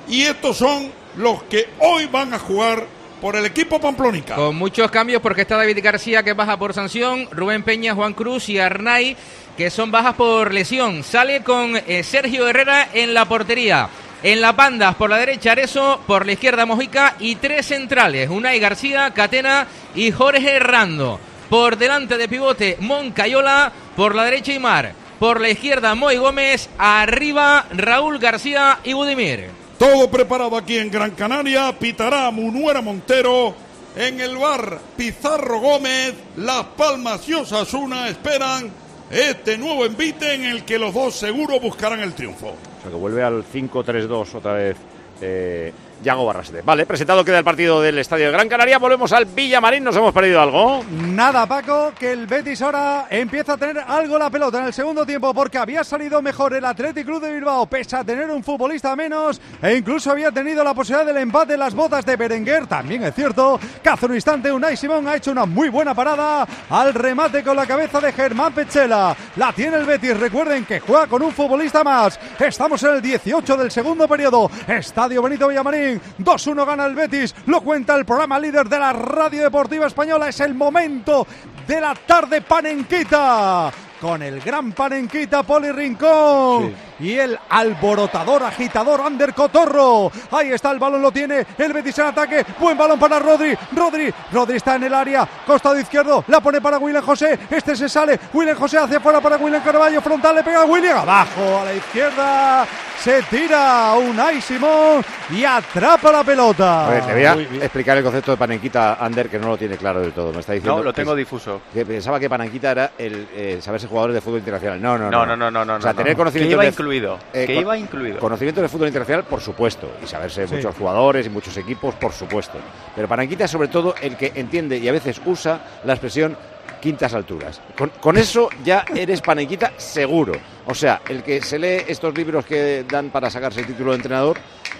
Y 0.07 0.23
estos 0.23 0.57
son 0.57 0.91
los 1.17 1.43
que 1.43 1.69
hoy 1.79 2.05
van 2.05 2.33
a 2.33 2.39
jugar 2.39 2.85
por 3.21 3.35
el 3.35 3.45
equipo 3.45 3.79
Pamplónica. 3.79 4.35
Con 4.35 4.55
muchos 4.55 4.89
cambios 4.91 5.21
porque 5.21 5.41
está 5.41 5.57
David 5.57 5.79
García 5.83 6.23
que 6.23 6.33
baja 6.33 6.57
por 6.57 6.73
sanción, 6.73 7.27
Rubén 7.31 7.63
Peña, 7.63 7.93
Juan 7.93 8.13
Cruz 8.13 8.47
y 8.49 8.59
Arnay 8.59 9.17
que 9.57 9.69
son 9.69 9.91
bajas 9.91 10.15
por 10.15 10.53
lesión. 10.53 11.03
Sale 11.03 11.43
con 11.43 11.75
eh, 11.75 12.01
Sergio 12.03 12.47
Herrera 12.47 12.87
en 12.93 13.13
la 13.13 13.25
portería. 13.25 13.89
En 14.21 14.41
las 14.41 14.55
bandas, 14.55 14.95
por 14.95 15.09
la 15.09 15.17
derecha 15.17 15.53
Arezo, 15.53 16.01
por 16.05 16.25
la 16.25 16.33
izquierda 16.33 16.65
Mojica 16.65 17.15
y 17.19 17.35
tres 17.35 17.67
centrales, 17.67 18.29
Unai 18.29 18.59
García, 18.59 19.11
Catena 19.11 19.65
y 19.95 20.11
Jorge 20.11 20.57
Herrando. 20.57 21.19
Por 21.49 21.77
delante 21.77 22.17
de 22.17 22.27
pivote 22.27 22.77
Moncayola, 22.81 23.71
por 23.95 24.15
la 24.15 24.25
derecha 24.25 24.53
Imar, 24.53 24.93
por 25.19 25.39
la 25.39 25.49
izquierda 25.49 25.95
Moy 25.95 26.17
Gómez, 26.17 26.69
arriba 26.77 27.65
Raúl 27.71 28.19
García 28.19 28.79
y 28.83 28.93
Budimir. 28.93 29.49
Todo 29.79 30.11
preparado 30.11 30.57
aquí 30.57 30.77
en 30.77 30.91
Gran 30.91 31.11
Canaria. 31.11 31.71
Pitará 31.79 32.29
Munuera 32.31 32.81
Montero. 32.81 33.55
En 33.95 34.19
el 34.19 34.35
bar 34.37 34.77
Pizarro 34.97 35.61
Gómez. 35.61 36.13
Las 36.35 36.65
Palmas 36.77 37.27
y 37.29 37.35
Osasuna 37.35 38.09
esperan 38.09 38.69
este 39.09 39.57
nuevo 39.57 39.85
envite 39.85 40.33
en 40.33 40.43
el 40.43 40.65
que 40.65 40.77
los 40.77 40.93
dos 40.93 41.15
seguro 41.15 41.61
buscarán 41.61 42.01
el 42.01 42.13
triunfo. 42.13 42.55
O 42.79 42.81
sea, 42.81 42.91
que 42.91 42.97
vuelve 42.97 43.23
al 43.23 43.43
5-3-2 43.43 44.35
otra 44.35 44.53
vez 44.53 44.77
eh, 45.21 45.73
Yago 46.03 46.25
Barrasete. 46.25 46.61
Vale, 46.61 46.85
presentado 46.85 47.23
queda 47.25 47.39
el 47.39 47.43
partido 47.43 47.81
del 47.81 47.97
Estadio 47.97 48.27
de 48.27 48.31
Gran 48.31 48.49
Canaria. 48.49 48.77
Volvemos 48.77 49.11
al 49.11 49.25
Villamarín. 49.25 49.83
¿Nos 49.83 49.95
hemos 49.95 50.13
perdido 50.13 50.41
algo? 50.41 50.83
Nada, 50.89 51.45
Paco, 51.45 51.93
que 51.97 52.11
el 52.11 52.27
Betis 52.27 52.61
ahora 52.61 53.07
empieza 53.09 53.53
a 53.53 53.57
tener 53.57 53.79
algo 53.79 54.17
la 54.17 54.29
pelota 54.29 54.59
en 54.59 54.65
el 54.65 54.73
segundo 54.73 55.05
tiempo 55.05 55.33
porque 55.33 55.57
había 55.57 55.83
salido 55.83 56.21
mejor 56.21 56.53
el 56.53 56.65
Athletic 56.65 57.05
Club 57.05 57.21
de 57.21 57.33
Bilbao, 57.33 57.65
pese 57.65 57.95
a 57.95 58.03
tener 58.03 58.29
un 58.29 58.43
futbolista 58.43 58.95
menos 58.95 59.41
e 59.61 59.75
incluso 59.75 60.11
había 60.11 60.31
tenido 60.31 60.63
la 60.63 60.73
posibilidad 60.73 61.05
del 61.05 61.17
empate 61.17 61.53
en 61.53 61.59
las 61.59 61.73
botas 61.73 62.05
de 62.05 62.15
Berenguer. 62.15 62.67
También 62.67 63.03
es 63.03 63.13
cierto 63.13 63.59
que 63.81 63.89
hace 63.89 64.05
un 64.05 64.15
instante 64.15 64.51
Unai 64.51 64.77
Simón 64.77 65.07
ha 65.07 65.15
hecho 65.15 65.31
una 65.31 65.45
muy 65.45 65.69
buena 65.69 65.93
parada 65.93 66.47
al 66.69 66.93
remate 66.93 67.43
con 67.43 67.55
la 67.55 67.65
cabeza 67.65 67.99
de 67.99 68.13
Germán 68.13 68.53
Pechela. 68.53 69.15
La 69.35 69.51
tiene 69.53 69.77
el 69.77 69.85
Betis. 69.85 70.19
Recuerden 70.19 70.65
que 70.65 70.79
juega 70.79 71.07
con 71.07 71.21
un 71.21 71.31
futbolista 71.31 71.83
más. 71.83 72.19
Estamos 72.39 72.81
en 72.83 72.95
el 72.95 73.01
18 73.01 73.57
del 73.57 73.71
segundo 73.71 74.07
periodo. 74.07 74.49
Estadio 74.67 75.21
Benito 75.21 75.47
Villamarín. 75.47 75.88
2-1 75.95 76.65
gana 76.65 76.85
el 76.85 76.95
Betis. 76.95 77.35
Lo 77.45 77.61
cuenta 77.61 77.95
el 77.95 78.05
programa 78.05 78.39
líder 78.39 78.67
de 78.67 78.79
la 78.79 78.93
Radio 78.93 79.43
Deportiva 79.43 79.87
Española. 79.87 80.29
Es 80.29 80.39
el 80.39 80.53
momento 80.53 81.25
de 81.67 81.81
la 81.81 81.95
tarde 81.95 82.41
panenquita. 82.41 83.71
Con 84.01 84.21
el 84.23 84.39
gran 84.41 84.71
panenquita 84.71 85.43
Poli 85.43 85.71
Rincón 85.71 86.88
y 86.99 87.13
el 87.17 87.37
alborotador, 87.49 88.43
agitador 88.43 89.01
Ander 89.01 89.33
Cotorro. 89.33 90.11
Ahí 90.31 90.51
está 90.51 90.71
el 90.71 90.79
balón, 90.79 91.01
lo 91.01 91.11
tiene 91.11 91.45
el 91.57 91.73
Betis 91.73 91.97
en 91.99 92.05
ataque. 92.07 92.45
Buen 92.59 92.77
balón 92.77 92.99
para 92.99 93.19
Rodri. 93.19 93.55
Rodri, 93.75 94.13
Rodri 94.31 94.57
está 94.57 94.75
en 94.75 94.83
el 94.83 94.93
área, 94.93 95.27
costado 95.45 95.79
izquierdo. 95.79 96.23
La 96.27 96.39
pone 96.41 96.61
para 96.61 96.77
William 96.77 97.03
José. 97.03 97.39
Este 97.49 97.75
se 97.75 97.87
sale. 97.89 98.19
William 98.33 98.57
José 98.57 98.77
hacia 98.77 98.97
afuera 98.97 99.21
para 99.21 99.37
William 99.37 99.61
Carballo. 99.63 100.01
Frontal 100.01 100.35
le 100.35 100.43
pega 100.43 100.61
a 100.61 100.65
William. 100.65 100.97
Abajo 100.99 101.59
a 101.61 101.65
la 101.65 101.73
izquierda. 101.73 102.67
Se 102.99 103.21
tira 103.23 103.93
Unai 103.95 104.41
Simón 104.41 105.01
y 105.31 105.45
atrapa 105.45 106.11
la 106.11 106.21
pelota. 106.23 106.87
A 106.87 106.89
ver, 106.89 107.05
te 107.05 107.13
voy 107.13 107.23
a 107.25 107.33
explicar 107.63 107.97
el 107.97 108.03
concepto 108.03 108.31
de 108.31 108.37
panenquita, 108.37 108.95
Ander, 108.99 109.29
que 109.29 109.39
no 109.39 109.47
lo 109.47 109.57
tiene 109.57 109.77
claro 109.77 110.01
del 110.01 110.11
todo. 110.11 110.33
Me 110.33 110.41
está 110.41 110.51
diciendo 110.51 110.79
No, 110.79 110.83
lo 110.83 110.91
tengo 110.91 111.15
difuso. 111.15 111.61
Que 111.73 111.85
pensaba 111.85 112.19
que 112.19 112.29
panenquita 112.29 112.71
era 112.71 112.91
el 112.97 113.25
eh, 113.33 113.59
saberse 113.61 113.87
jugadores 113.87 114.15
de 114.15 114.21
fútbol 114.21 114.39
internacional. 114.39 114.81
No, 114.81 114.97
no, 114.97 115.09
No, 115.09 115.25
no, 115.25 115.37
no, 115.37 115.49
no, 115.49 115.63
no, 115.63 115.75
O 115.75 115.81
sea, 115.81 115.93
no, 115.93 115.97
tener 115.97 116.13
no. 116.13 116.17
conocimiento 116.17 116.57
incluido, 116.89 117.19
eh, 117.33 117.45
que 117.45 117.55
iba 117.55 117.77
incluido. 117.77 118.19
Conocimiento 118.19 118.61
del 118.61 118.69
fútbol 118.69 118.87
internacional, 118.87 119.23
por 119.25 119.41
supuesto. 119.41 119.89
Y 120.03 120.07
saberse 120.07 120.47
Sí. 120.47 120.55
muchos 120.55 120.75
jugadores 120.75 121.25
y 121.25 121.29
muchos 121.29 121.55
equipos, 121.57 121.95
por 121.95 122.11
supuesto. 122.11 122.57
Pero 122.95 123.07
panenquita 123.07 123.45
es 123.45 123.51
sobre 123.51 123.67
todo 123.67 123.95
el 124.01 124.15
que 124.17 124.31
entiende 124.35 124.77
y 124.77 124.87
a 124.87 124.91
veces 124.91 125.21
usa 125.25 125.59
la 125.85 125.93
expresión 125.93 126.35
quintas 126.81 127.13
alturas. 127.13 127.61
Con, 127.77 127.89
con 127.99 128.17
eso 128.17 128.49
ya 128.63 128.85
eres 128.95 129.21
panenquita 129.21 129.73
seguro. 129.77 130.33
O 130.65 130.73
sea, 130.73 131.01
el 131.09 131.23
que 131.23 131.41
se 131.41 131.59
lee 131.59 131.83
estos 131.87 132.15
libros 132.17 132.45
que 132.45 132.85
dan 132.89 133.09
para 133.09 133.29
sacarse 133.29 133.59
el 133.61 133.67
título 133.67 133.91
de 133.91 133.97
entrenador 133.97 134.37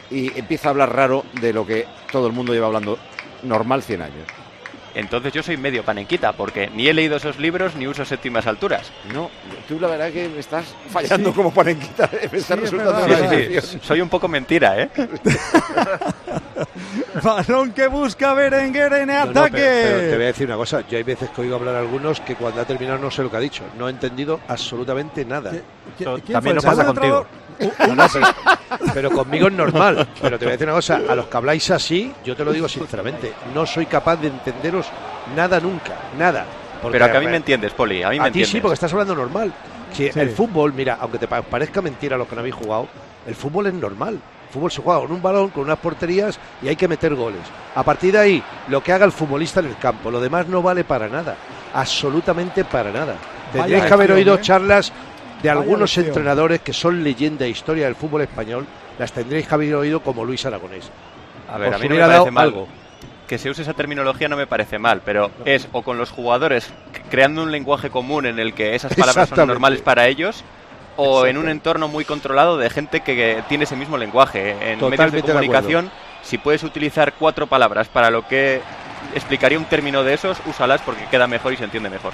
y 0.10 0.38
empieza 0.40 0.70
a 0.70 0.72
hablar 0.72 0.96
raro 0.96 1.26
de 1.42 1.52
lo 1.54 1.66
que 1.66 1.86
todo 2.12 2.28
el 2.28 2.34
mundo 2.34 2.54
lleva 2.54 2.68
hablando 2.68 2.98
normal 3.44 3.84
100 3.84 4.02
años. 4.02 4.28
Entonces 4.96 5.32
yo 5.34 5.44
soy 5.44 5.56
medio 5.58 5.84
panenquita, 5.84 6.34
porque 6.34 6.68
ni 6.74 6.88
he 6.88 6.94
leído 6.94 7.18
esos 7.18 7.38
libros 7.40 7.76
ni 7.76 7.88
uso 7.88 8.04
séptimas 8.06 8.48
alturas. 8.48 8.92
No, 9.14 9.30
tú 9.68 9.80
la 9.80 9.88
verdad 9.88 10.12
que 10.12 10.28
me 10.28 10.40
estás 10.40 10.66
fallando 10.90 11.34
como 11.34 11.54
panenquita. 11.54 12.10
Me 12.32 12.38
está 12.40 12.56
Sí, 12.56 12.62
resultando 12.62 13.00
es 13.00 13.06
una 13.06 13.16
verdad. 13.16 13.30
decepción. 13.30 13.62
Sí, 13.64 13.70
sí, 13.80 13.80
Soy 13.84 14.02
un 14.02 14.10
poco 14.10 14.28
mentira, 14.28 14.82
¿eh? 14.82 14.90
Balón 17.24 17.72
que 17.74 17.88
busca 17.88 18.34
Berenguer 18.34 18.94
en 18.94 19.08
No, 19.08 19.26
no, 19.26 19.32
pero- 19.34 19.40
ataque. 19.46 19.82
pero 19.84 20.00
te 20.00 20.16
voy 20.16 20.24
a 20.24 20.28
decir 20.28 20.48
una 20.48 20.56
cosa. 20.58 20.84
Yo 20.88 20.98
hay 20.98 21.04
veces 21.04 21.30
que 21.30 21.42
oigo 21.42 21.56
hablar 21.56 21.76
a 21.76 21.80
algunos 21.80 22.20
que 22.22 22.36
cuando 22.36 22.62
ha 22.62 22.66
terminado 22.66 22.98
no 23.00 23.12
sé 23.12 23.24
lo 23.24 23.30
que 23.32 23.38
ha 23.38 23.42
dicho. 23.42 23.64
No 23.78 23.88
he 23.88 23.92
entendido 23.92 24.40
absolutamente 24.48 25.26
nada. 25.26 25.52
quién 25.98 26.10
También 26.22 26.42
fue? 26.42 26.54
nos 26.56 26.66
pasa 26.66 26.82
¿El 26.82 26.88
segundo 26.88 27.02
contigo. 27.02 27.28
No, 27.88 27.96
no, 27.96 28.06
pero, 28.12 28.28
pero 28.94 29.12
conmigo 29.12 29.48
es 29.48 29.54
normal. 29.54 30.08
Pero 30.22 30.40
te 30.40 30.46
voy 30.46 30.52
a 30.52 30.58
decir 30.58 30.68
una 30.68 30.76
cosa. 30.76 31.02
A 31.10 31.16
los 31.16 31.26
que 31.28 31.38
habláis 31.38 31.70
así, 31.72 32.14
yo 32.24 32.36
te 32.36 32.46
lo 32.46 32.52
digo 32.54 32.68
sinceramente, 32.70 33.34
no 33.54 33.66
soy 33.66 33.86
capaz 33.86 34.16
de 34.18 34.28
entenderos 34.30 34.88
nada 35.36 35.60
nunca. 35.60 35.94
Nada. 36.18 36.46
Porque- 36.82 36.98
Pero 36.98 37.12
que 37.12 37.18
a 37.18 37.20
mí 37.20 37.28
me 37.28 37.36
entiendes, 37.38 37.74
Poli, 37.74 38.04
a 38.04 38.10
mí 38.10 38.20
me 38.20 38.32
ti 38.32 38.40
sí, 38.40 38.40
entiendes. 38.44 38.62
porque 38.62 38.74
estás 38.76 38.94
hablando 38.94 39.16
normal. 39.16 39.52
Si 39.92 40.10
Sí. 40.12 40.20
El 40.20 40.30
fútbol, 40.30 40.72
mira, 40.74 40.98
aunque 41.02 41.18
te 41.18 41.28
pa- 41.28 41.42
parezca 41.42 41.82
mentira 41.82 42.16
a 42.16 42.20
los 42.20 42.28
que 42.28 42.36
no 42.36 42.40
habéis 42.42 42.56
jugado, 42.56 42.88
el 43.26 43.36
fútbol 43.36 43.68
es 43.68 43.74
normal. 43.74 44.14
El 44.14 44.54
fútbol 44.54 44.72
se 44.72 44.82
juega 44.82 45.00
con 45.02 45.12
un 45.12 45.22
balón, 45.22 45.50
con 45.50 45.64
unas 45.64 45.78
porterías 45.80 46.40
y 46.62 46.70
hay 46.70 46.76
que 46.76 46.88
meter 46.88 47.14
goles. 47.16 47.42
A 47.76 47.84
partir 47.84 48.14
de 48.14 48.20
ahí, 48.20 48.44
lo 48.70 48.82
que 48.82 48.94
haga 48.94 49.06
el 49.06 49.12
futbolista 49.12 49.60
en 49.60 49.66
el 49.68 49.78
campo, 49.78 50.10
lo 50.10 50.20
demás 50.22 50.48
no 50.48 50.62
vale 50.62 50.84
para 50.84 51.08
nada. 51.10 51.36
Absolutamente 51.74 52.64
para 52.66 52.92
nada. 52.92 53.16
Tendríais 53.52 53.86
que 53.86 53.94
haber 53.94 54.12
oído 54.12 54.36
¿eh? 54.36 54.42
charlas 54.42 54.92
de 55.42 55.50
algunos 55.50 55.98
entrenadores 55.98 56.62
que 56.62 56.74
son 56.74 57.04
leyenda 57.04 57.46
e 57.46 57.50
historia 57.50 57.86
del 57.86 57.96
fútbol 57.96 58.22
español. 58.22 58.66
Las 58.98 59.14
tendréis 59.14 59.48
que 59.48 59.54
haber 59.56 59.76
oído 59.76 60.02
como 60.02 60.26
Luis 60.26 60.46
Aragonés. 60.46 60.90
A 61.50 61.58
ver, 61.58 61.70
Os 61.70 61.76
a 61.76 61.78
mí 61.80 61.88
no 61.88 61.96
me 61.96 62.02
parece 62.02 62.18
dado 62.18 62.32
mal. 62.32 62.44
algo. 62.44 62.68
Que 63.28 63.38
se 63.38 63.50
use 63.50 63.62
esa 63.62 63.74
terminología 63.74 64.28
no 64.28 64.36
me 64.36 64.48
parece 64.48 64.80
mal, 64.80 65.02
pero 65.06 65.30
es 65.46 65.68
o 65.72 65.84
con 65.84 65.98
los 65.98 66.10
jugadores 66.10 66.74
creando 67.10 67.44
un 67.44 67.52
lenguaje 67.52 67.90
común 67.90 68.26
en 68.26 68.40
el 68.40 68.54
que 68.54 68.76
esas 68.76 68.94
palabras 68.96 69.30
son 69.30 69.48
normales 69.48 69.82
para 69.82 70.08
ellos, 70.08 70.44
o 70.98 71.26
en 71.26 71.38
un 71.38 71.48
entorno 71.48 71.88
muy 71.88 72.06
controlado 72.06 72.58
de 72.58 72.70
gente 72.70 73.02
que, 73.02 73.44
tiene 73.48 73.66
ese 73.66 73.76
mismo 73.76 73.98
lenguaje. 73.98 74.52
En 74.52 74.58
medios 74.58 74.80
de 74.80 74.98
Totalmente 74.98 75.28
de 75.28 75.34
comunicación, 75.34 75.92
si 76.24 76.40
puedes 76.40 76.64
utilizar 76.64 77.14
cuatro 77.14 77.48
palabras 77.48 77.88
para 77.88 78.10
lo 78.10 78.28
que 78.28 78.62
explicaría 79.14 79.58
un 79.58 79.66
término 79.66 80.04
de 80.04 80.16
esos, 80.16 80.38
úsalas 80.46 80.82
porque 80.82 81.06
queda 81.06 81.28
mejor 81.28 81.54
y 81.54 81.58
se 81.58 81.64
entiende 81.64 81.90
mejor. 81.90 82.14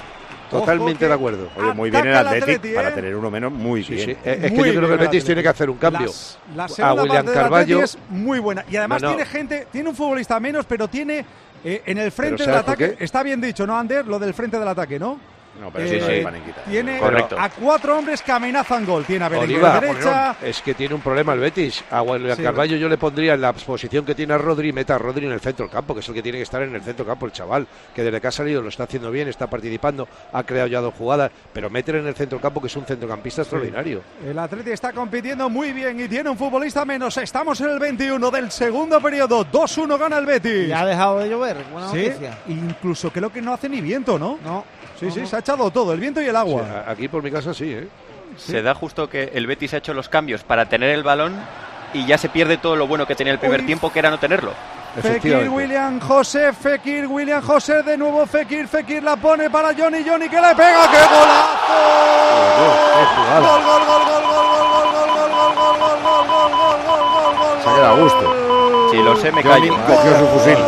Totalmente 0.50 1.06
de 1.08 1.12
acuerdo. 1.14 1.48
Oye, 1.56 1.72
muy 1.74 1.90
bien 1.90 2.06
el 2.06 2.14
Athletic 2.16 2.42
Atleti, 2.56 2.74
para 2.74 2.88
¿eh? 2.88 2.92
tener 2.92 3.16
uno 3.16 3.30
menos, 3.30 3.52
muy 3.52 3.82
Sí, 3.84 3.94
bien. 3.94 4.10
sí. 4.10 4.16
Es 4.24 4.52
que 4.52 4.56
yo 4.56 4.62
creo 4.62 4.86
que 4.88 4.92
el 4.94 4.98
Betis 4.98 5.24
tiene 5.24 5.42
que 5.42 5.48
hacer 5.48 5.68
un 5.70 5.76
cambio. 5.78 6.06
Las- 6.06 6.38
la 6.54 6.64
a 6.64 6.68
segunda 6.68 7.02
William 7.02 7.24
parte 7.24 7.40
Carballo. 7.40 7.82
Es 7.82 7.98
muy 8.08 8.38
buena. 8.38 8.64
Y 8.70 8.76
además 8.76 9.02
No, 9.02 9.08
no. 9.10 9.14
tiene 9.16 9.30
gente, 9.30 9.66
tiene 9.72 9.88
un 9.88 9.96
futbolista 9.96 10.38
menos, 10.40 10.66
pero 10.66 10.88
tiene 10.88 11.24
eh, 11.64 11.82
en 11.86 11.98
el 11.98 12.12
frente 12.12 12.44
del 12.44 12.52
¿sabes 12.54 12.62
por 12.62 12.74
ataque. 12.74 12.96
Está 13.04 13.22
bien 13.22 13.40
dicho, 13.40 13.66
¿no, 13.66 13.76
Ander? 13.78 14.06
Lo 14.06 14.18
del 14.18 14.34
frente 14.34 14.58
del 14.58 14.68
ataque, 14.68 14.98
¿no? 14.98 15.18
No, 15.60 15.70
pero 15.70 15.88
sí, 15.88 15.98
sí, 16.00 16.20
Panenquita. 16.22 16.62
Tiene 16.62 16.98
Correcto. 16.98 17.36
a 17.38 17.48
cuatro 17.50 17.98
hombres 17.98 18.22
que 18.22 18.32
amenazan 18.32 18.84
gol. 18.84 19.04
Tiene 19.04 19.24
a 19.24 19.28
Berenguer 19.28 19.56
Oliva, 19.56 19.70
a 19.70 19.74
la 19.74 19.80
derecha. 19.80 20.36
es 20.42 20.60
que 20.62 20.74
tiene 20.74 20.94
un 20.94 21.00
problema 21.00 21.32
el 21.32 21.40
Betis. 21.40 21.84
A 21.90 22.02
Sí. 22.36 22.42
Carballo 22.42 22.76
yo 22.76 22.88
le 22.88 22.98
pondría 22.98 23.34
en 23.34 23.40
la 23.40 23.52
posición 23.52 24.04
que 24.04 24.14
tiene 24.14 24.34
a 24.34 24.38
Rodri, 24.38 24.72
meta 24.72 24.94
a 24.94 24.98
Rodri 24.98 25.26
en 25.26 25.32
el 25.32 25.40
centro 25.40 25.64
del 25.66 25.72
campo, 25.72 25.94
que 25.94 26.00
es 26.00 26.08
el 26.08 26.14
que 26.14 26.22
tiene 26.22 26.38
que 26.38 26.42
estar 26.42 26.62
en 26.62 26.74
el 26.74 26.82
centro 26.82 27.04
del 27.04 27.12
campo, 27.12 27.26
el 27.26 27.32
chaval, 27.32 27.66
que 27.94 28.02
desde 28.02 28.20
que 28.20 28.26
ha 28.26 28.30
salido 28.32 28.62
lo 28.62 28.68
está 28.68 28.84
haciendo 28.84 29.10
bien, 29.10 29.28
está 29.28 29.46
participando, 29.48 30.06
ha 30.32 30.42
creado 30.44 30.68
ya 30.68 30.80
dos 30.80 30.94
jugadas, 30.94 31.30
pero 31.52 31.70
meter 31.70 31.96
en 31.96 32.06
el 32.06 32.14
centro 32.14 32.36
del 32.38 32.42
campo, 32.42 32.60
que 32.60 32.66
es 32.66 32.76
un 32.76 32.84
centrocampista 32.84 33.42
extraordinario. 33.42 34.02
El 34.24 34.38
Atleti 34.38 34.70
está 34.70 34.92
compitiendo 34.92 35.48
muy 35.48 35.72
bien 35.72 35.98
y 36.00 36.08
tiene 36.08 36.28
un 36.30 36.36
futbolista 36.36 36.84
menos. 36.84 37.16
Estamos 37.16 37.60
en 37.60 37.70
el 37.70 37.78
21 37.78 38.30
del 38.30 38.50
segundo 38.50 39.00
periodo. 39.00 39.44
2-1 39.44 39.98
gana 39.98 40.18
el 40.18 40.26
Betis. 40.26 40.68
Ya 40.68 40.80
ha 40.80 40.86
dejado 40.86 41.18
de 41.18 41.28
llover. 41.28 41.56
Buena 41.72 41.90
Sí, 41.90 41.96
noticia. 42.06 42.38
incluso 42.48 43.10
creo 43.10 43.30
que 43.32 43.40
no 43.42 43.52
hace 43.54 43.68
ni 43.68 43.80
viento, 43.80 44.18
¿no? 44.18 44.38
No. 44.44 44.64
Sí, 44.98 45.06
no, 45.06 45.12
sí, 45.14 45.20
no. 45.20 45.26
se 45.26 45.36
ha 45.36 45.38
echado 45.40 45.70
todo, 45.70 45.92
el 45.92 46.00
viento 46.00 46.20
y 46.22 46.26
el 46.26 46.36
agua. 46.36 46.62
Sí, 46.62 46.90
aquí 46.90 47.08
por 47.08 47.22
mi 47.22 47.30
casa 47.30 47.52
sí, 47.54 47.72
¿eh? 47.72 47.88
Se 48.36 48.62
da 48.62 48.74
justo 48.74 49.08
que 49.08 49.30
el 49.34 49.46
Betis 49.46 49.72
ha 49.74 49.78
hecho 49.78 49.94
los 49.94 50.08
cambios 50.08 50.42
para 50.42 50.68
tener 50.68 50.90
el 50.90 51.02
balón 51.02 51.34
y 51.94 52.04
ya 52.06 52.18
se 52.18 52.28
pierde 52.28 52.58
todo 52.58 52.76
lo 52.76 52.86
bueno 52.86 53.06
que 53.06 53.14
tenía 53.14 53.32
el 53.32 53.38
primer 53.38 53.60
Uy. 53.60 53.66
tiempo, 53.66 53.92
que 53.92 53.98
era 54.00 54.10
no 54.10 54.18
tenerlo. 54.18 54.52
Fekir, 55.00 55.48
William 55.50 56.00
José, 56.00 56.52
Fekir, 56.54 57.06
William 57.06 57.42
José, 57.42 57.82
de 57.82 57.98
nuevo 57.98 58.24
Fekir, 58.26 58.66
Fekir 58.66 59.02
la 59.02 59.16
pone 59.16 59.50
para 59.50 59.68
Johnny, 59.74 60.02
Johnny 60.06 60.26
que 60.28 60.40
le 60.40 60.54
pega, 60.54 60.90
¡qué 60.90 60.98
golazo! 60.98 62.06
Gol, 63.36 63.62
gol, 63.62 63.82
gol, 63.86 64.02
gol, 64.06 64.22
gol, 64.26 64.46
gol, 64.46 64.68
gol, 64.72 64.88
gol, 64.96 65.10
gol, 65.12 65.30
gol, 65.36 65.56
gol, 65.56 65.76
gol, 65.76 65.96
gol, 65.96 66.40
gol, 66.40 66.50
gol, 66.56 66.80
gol, 66.86 67.04
gol, 67.12 67.34
gol, 67.36 67.62
Se 67.62 67.68
ha 67.68 67.74
quedado 67.74 67.94
a 67.94 67.98
gusto. 68.00 68.90
Si 68.90 68.96
lo 69.02 69.16
sé, 69.16 69.32
me 69.32 69.42
Johnny 69.42 69.68
callo. 69.68 69.86
cogió 69.86 70.18
su 70.18 70.26
fusil. 70.28 70.58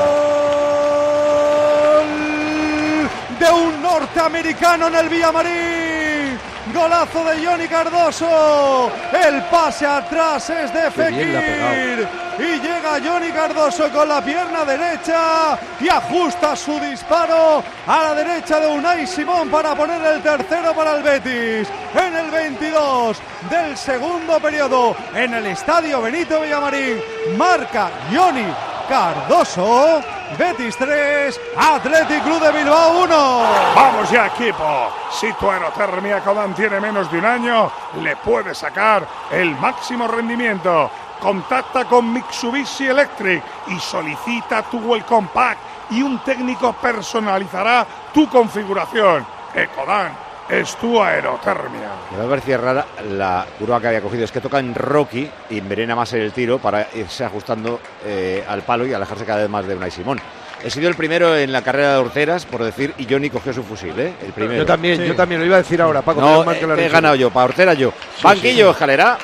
De 3.38 3.50
un 3.50 3.82
norteamericano 3.82 4.88
en 4.88 4.94
el 4.94 5.08
Villamarín. 5.08 6.38
Golazo 6.74 7.24
de 7.24 7.46
Johnny 7.46 7.68
Cardoso. 7.68 8.90
El 9.12 9.42
pase 9.44 9.86
atrás 9.86 10.50
es 10.50 10.72
de 10.72 10.90
Fekir. 10.90 12.08
Y 12.38 12.60
llega 12.60 13.00
Johnny 13.04 13.30
Cardoso 13.30 13.90
con 13.90 14.08
la 14.08 14.22
pierna 14.22 14.64
derecha 14.64 15.58
y 15.80 15.88
ajusta 15.88 16.54
su 16.54 16.78
disparo 16.78 17.62
a 17.86 18.02
la 18.02 18.14
derecha 18.14 18.60
de 18.60 18.66
Unai 18.66 19.06
Simón 19.06 19.48
para 19.48 19.74
poner 19.74 20.00
el 20.02 20.22
tercero 20.22 20.74
para 20.74 20.96
el 20.96 21.02
Betis. 21.02 21.68
En 21.94 22.16
el 22.16 22.30
22 22.30 23.18
del 23.50 23.76
segundo 23.76 24.38
periodo 24.40 24.96
en 25.14 25.34
el 25.34 25.46
estadio 25.46 26.02
Benito 26.02 26.40
Villamarín 26.40 27.00
marca 27.36 27.90
Johnny 28.12 28.46
Cardoso. 28.88 30.17
Betis 30.36 30.76
3, 30.76 31.40
Athletic 31.56 32.22
Club 32.22 32.42
de 32.42 32.52
Bilbao 32.52 33.04
1. 33.04 33.42
Vamos 33.74 34.10
ya, 34.10 34.26
equipo. 34.26 34.92
Si 35.10 35.32
tu 35.34 35.50
aerotermia 35.50 36.22
tiene 36.54 36.80
menos 36.80 37.10
de 37.10 37.18
un 37.18 37.24
año, 37.24 37.70
le 38.02 38.16
puedes 38.16 38.58
sacar 38.58 39.06
el 39.30 39.56
máximo 39.56 40.06
rendimiento. 40.06 40.90
Contacta 41.20 41.84
con 41.86 42.12
Mitsubishi 42.12 42.86
Electric 42.86 43.42
y 43.68 43.78
solicita 43.80 44.62
tu 44.62 44.78
Welcome 44.78 45.28
Pack 45.32 45.58
y 45.90 46.02
un 46.02 46.18
técnico 46.20 46.72
personalizará 46.74 47.86
tu 48.12 48.28
configuración. 48.28 49.26
Ecodan 49.54 50.27
es 50.48 50.76
tu 50.76 51.00
aerotermia. 51.00 51.90
Me 52.10 52.18
va 52.18 52.24
a 52.24 52.28
parecer 52.28 52.60
rara 52.60 52.86
la 53.10 53.46
curva 53.58 53.80
que 53.80 53.88
había 53.88 54.00
cogido. 54.00 54.24
Es 54.24 54.32
que 54.32 54.40
toca 54.40 54.58
en 54.58 54.74
Rocky 54.74 55.28
y 55.50 55.58
envenena 55.58 55.94
más 55.94 56.12
el 56.12 56.32
tiro 56.32 56.58
para 56.58 56.88
irse 56.94 57.24
ajustando 57.24 57.80
eh, 58.04 58.44
al 58.48 58.62
palo 58.62 58.86
y 58.86 58.92
alejarse 58.92 59.24
cada 59.24 59.40
vez 59.42 59.50
más 59.50 59.66
de 59.66 59.76
Unai 59.76 59.90
Simón. 59.90 60.20
He 60.62 60.70
sido 60.70 60.88
el 60.88 60.96
primero 60.96 61.36
en 61.36 61.52
la 61.52 61.62
carrera 61.62 61.92
de 61.92 61.98
Horteras, 61.98 62.44
por 62.44 62.64
decir, 62.64 62.92
y 62.98 63.06
Johnny 63.08 63.30
cogió 63.30 63.52
su 63.52 63.62
fusil, 63.62 63.98
¿eh? 63.98 64.12
El 64.24 64.32
primero. 64.32 64.58
Yo 64.58 64.66
también, 64.66 65.00
yo 65.04 65.14
también 65.14 65.40
lo 65.40 65.46
iba 65.46 65.56
a 65.56 65.58
decir 65.62 65.80
ahora, 65.80 66.02
Paco. 66.02 66.20
No, 66.20 66.44
que 66.52 66.66
lo 66.66 66.74
he 66.74 66.82
dicho. 66.82 66.92
ganado 66.92 67.14
yo, 67.14 67.30
para 67.30 67.44
Hortera 67.44 67.74
yo. 67.74 67.92
Banquillo, 68.20 68.72
escalera. 68.72 69.18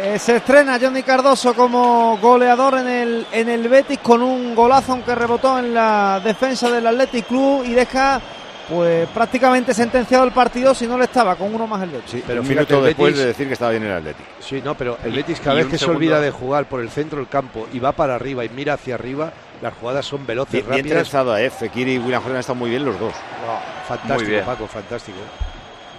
Eh, 0.00 0.16
se 0.20 0.36
estrena 0.36 0.78
Johnny 0.80 1.02
Cardoso 1.02 1.54
como 1.54 2.18
goleador 2.18 2.78
en 2.78 2.86
el, 2.86 3.26
en 3.32 3.48
el 3.48 3.68
Betis 3.68 3.98
con 3.98 4.22
un 4.22 4.54
golazo 4.54 4.92
aunque 4.92 5.12
rebotó 5.12 5.58
en 5.58 5.74
la 5.74 6.20
defensa 6.22 6.70
del 6.70 6.86
Athletic 6.86 7.26
Club 7.26 7.64
y 7.64 7.74
deja 7.74 8.20
pues 8.68 9.08
prácticamente 9.08 9.72
sentenciado 9.72 10.24
el 10.24 10.32
partido 10.32 10.74
si 10.74 10.86
no 10.86 10.98
le 10.98 11.04
estaba 11.04 11.36
con 11.36 11.54
uno 11.54 11.66
más 11.66 11.82
el 11.82 11.90
Betis. 11.90 12.10
Sí, 12.10 12.16
un 12.18 12.22
pero 12.26 12.42
minuto 12.42 12.66
fíjate, 12.66 12.78
el 12.78 12.84
después 12.84 13.14
Betis- 13.14 13.16
de 13.18 13.26
decir 13.26 13.46
que 13.46 13.52
estaba 13.54 13.70
bien 13.70 13.84
el 13.84 13.92
Atlético. 13.92 14.28
Sí, 14.40 14.60
no, 14.64 14.74
pero 14.74 14.98
el 15.04 15.12
Betis 15.12 15.40
cada 15.40 15.54
y 15.54 15.56
vez 15.58 15.64
un 15.66 15.70
que 15.72 15.78
se 15.78 15.90
olvida 15.90 16.20
de 16.20 16.30
jugar 16.30 16.66
por 16.66 16.80
el 16.80 16.90
centro 16.90 17.18
del 17.18 17.28
campo 17.28 17.66
y 17.72 17.78
va 17.78 17.92
para 17.92 18.14
arriba 18.14 18.44
y 18.44 18.48
mira 18.50 18.74
hacia 18.74 18.94
arriba, 18.96 19.32
las 19.62 19.74
jugadas 19.74 20.04
son 20.06 20.26
veloces, 20.26 20.52
Bien, 20.52 20.66
bien 20.66 20.78
rápidas. 20.80 20.96
trenzada, 21.08 21.40
¿eh? 21.42 21.50
Fekir 21.50 21.88
y 21.88 21.98
William 21.98 22.20
José 22.22 22.34
han 22.34 22.40
estado 22.40 22.56
muy 22.58 22.70
bien 22.70 22.84
los 22.84 22.98
dos. 23.00 23.12
Fantástico, 23.86 24.30
bien. 24.30 24.44
Paco, 24.44 24.66
fantástico. 24.66 25.18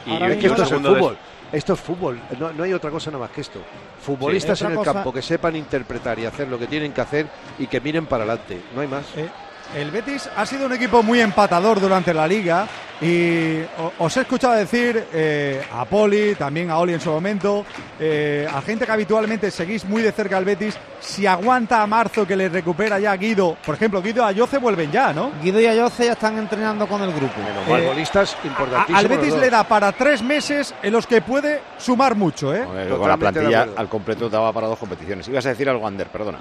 Y 0.05 0.11
Ahora 0.13 0.25
un 0.27 0.31
es 0.33 0.37
que 0.37 0.47
esto 0.47 0.63
es 0.63 0.71
el 0.71 0.79
fútbol. 0.79 1.17
Esto 1.51 1.73
es 1.73 1.79
fútbol. 1.79 2.19
No, 2.39 2.53
no 2.53 2.63
hay 2.63 2.73
otra 2.73 2.91
cosa 2.91 3.09
nada 3.09 3.23
más 3.23 3.31
que 3.31 3.41
esto. 3.41 3.59
Futbolistas 4.01 4.59
Sí. 4.59 4.65
en 4.65 4.71
el 4.71 4.77
cosa- 4.77 4.93
campo 4.93 5.11
que 5.11 5.21
sepan 5.23 5.55
interpretar 5.55 6.19
y 6.19 6.25
hacer 6.25 6.47
lo 6.47 6.59
que 6.59 6.67
tienen 6.67 6.93
que 6.93 7.01
hacer 7.01 7.27
y 7.57 7.65
que 7.67 7.81
miren 7.81 8.05
para 8.05 8.23
adelante. 8.23 8.61
No 8.75 8.81
hay 8.81 8.87
más. 8.87 9.03
Eh, 9.17 9.27
El 9.75 9.91
Betis 9.91 10.27
ha 10.35 10.45
sido 10.47 10.65
un 10.65 10.73
equipo 10.73 11.03
muy 11.03 11.21
empatador 11.21 11.79
durante 11.79 12.11
la 12.13 12.27
liga 12.27 12.67
y 13.01 13.59
os 13.99 14.17
he 14.17 14.21
escuchado 14.21 14.55
decir 14.55 15.05
eh, 15.13 15.63
a 15.71 15.85
Poli, 15.85 16.33
también 16.35 16.71
a 16.71 16.79
Oli 16.79 16.93
en 16.95 16.99
su 16.99 17.11
momento, 17.11 17.63
eh, 17.99 18.47
a 18.51 18.61
gente 18.61 18.85
que 18.87 18.91
habitualmente 18.91 19.51
seguís 19.51 19.85
muy 19.85 20.01
de 20.01 20.11
cerca 20.11 20.37
al 20.37 20.43
Betis, 20.43 20.75
si 20.99 21.27
aguanta 21.27 21.81
a 21.83 21.87
marzo 21.87 22.25
que 22.25 22.35
le 22.35 22.49
recupera 22.49 22.99
ya 22.99 23.11
a 23.11 23.17
Guido, 23.17 23.57
por 23.63 23.75
ejemplo, 23.75 24.01
Guido 24.01 24.23
y 24.23 24.29
Ayoce 24.29 24.57
vuelven 24.57 24.91
ya, 24.91 25.13
¿no? 25.13 25.31
Guido 25.41 25.61
y 25.61 25.67
Ayoce 25.67 26.05
ya 26.07 26.13
están 26.13 26.37
entrenando 26.39 26.87
con 26.87 27.01
el 27.03 27.13
grupo. 27.13 27.35
Eh, 27.39 27.63
Futbolistas 27.81 28.35
A- 28.43 28.47
importantísimos. 28.47 28.99
al 29.01 29.07
Betis 29.07 29.35
le 29.35 29.49
da 29.51 29.63
para 29.63 29.91
tres 29.91 30.23
meses 30.23 30.73
en 30.81 30.91
los 30.91 31.05
que 31.05 31.21
puede 31.21 31.61
sumar 31.77 32.15
mucho, 32.15 32.53
¿eh? 32.55 32.65
Con 32.89 33.07
la 33.07 33.17
plantilla 33.17 33.67
al 33.77 33.87
completo 33.87 34.29
daba 34.29 34.51
para 34.51 34.65
dos 34.67 34.79
competiciones. 34.79 35.27
Ibas 35.27 35.45
a 35.45 35.49
decir 35.49 35.69
algo, 35.69 35.85
Ander, 35.87 36.07
perdona. 36.07 36.39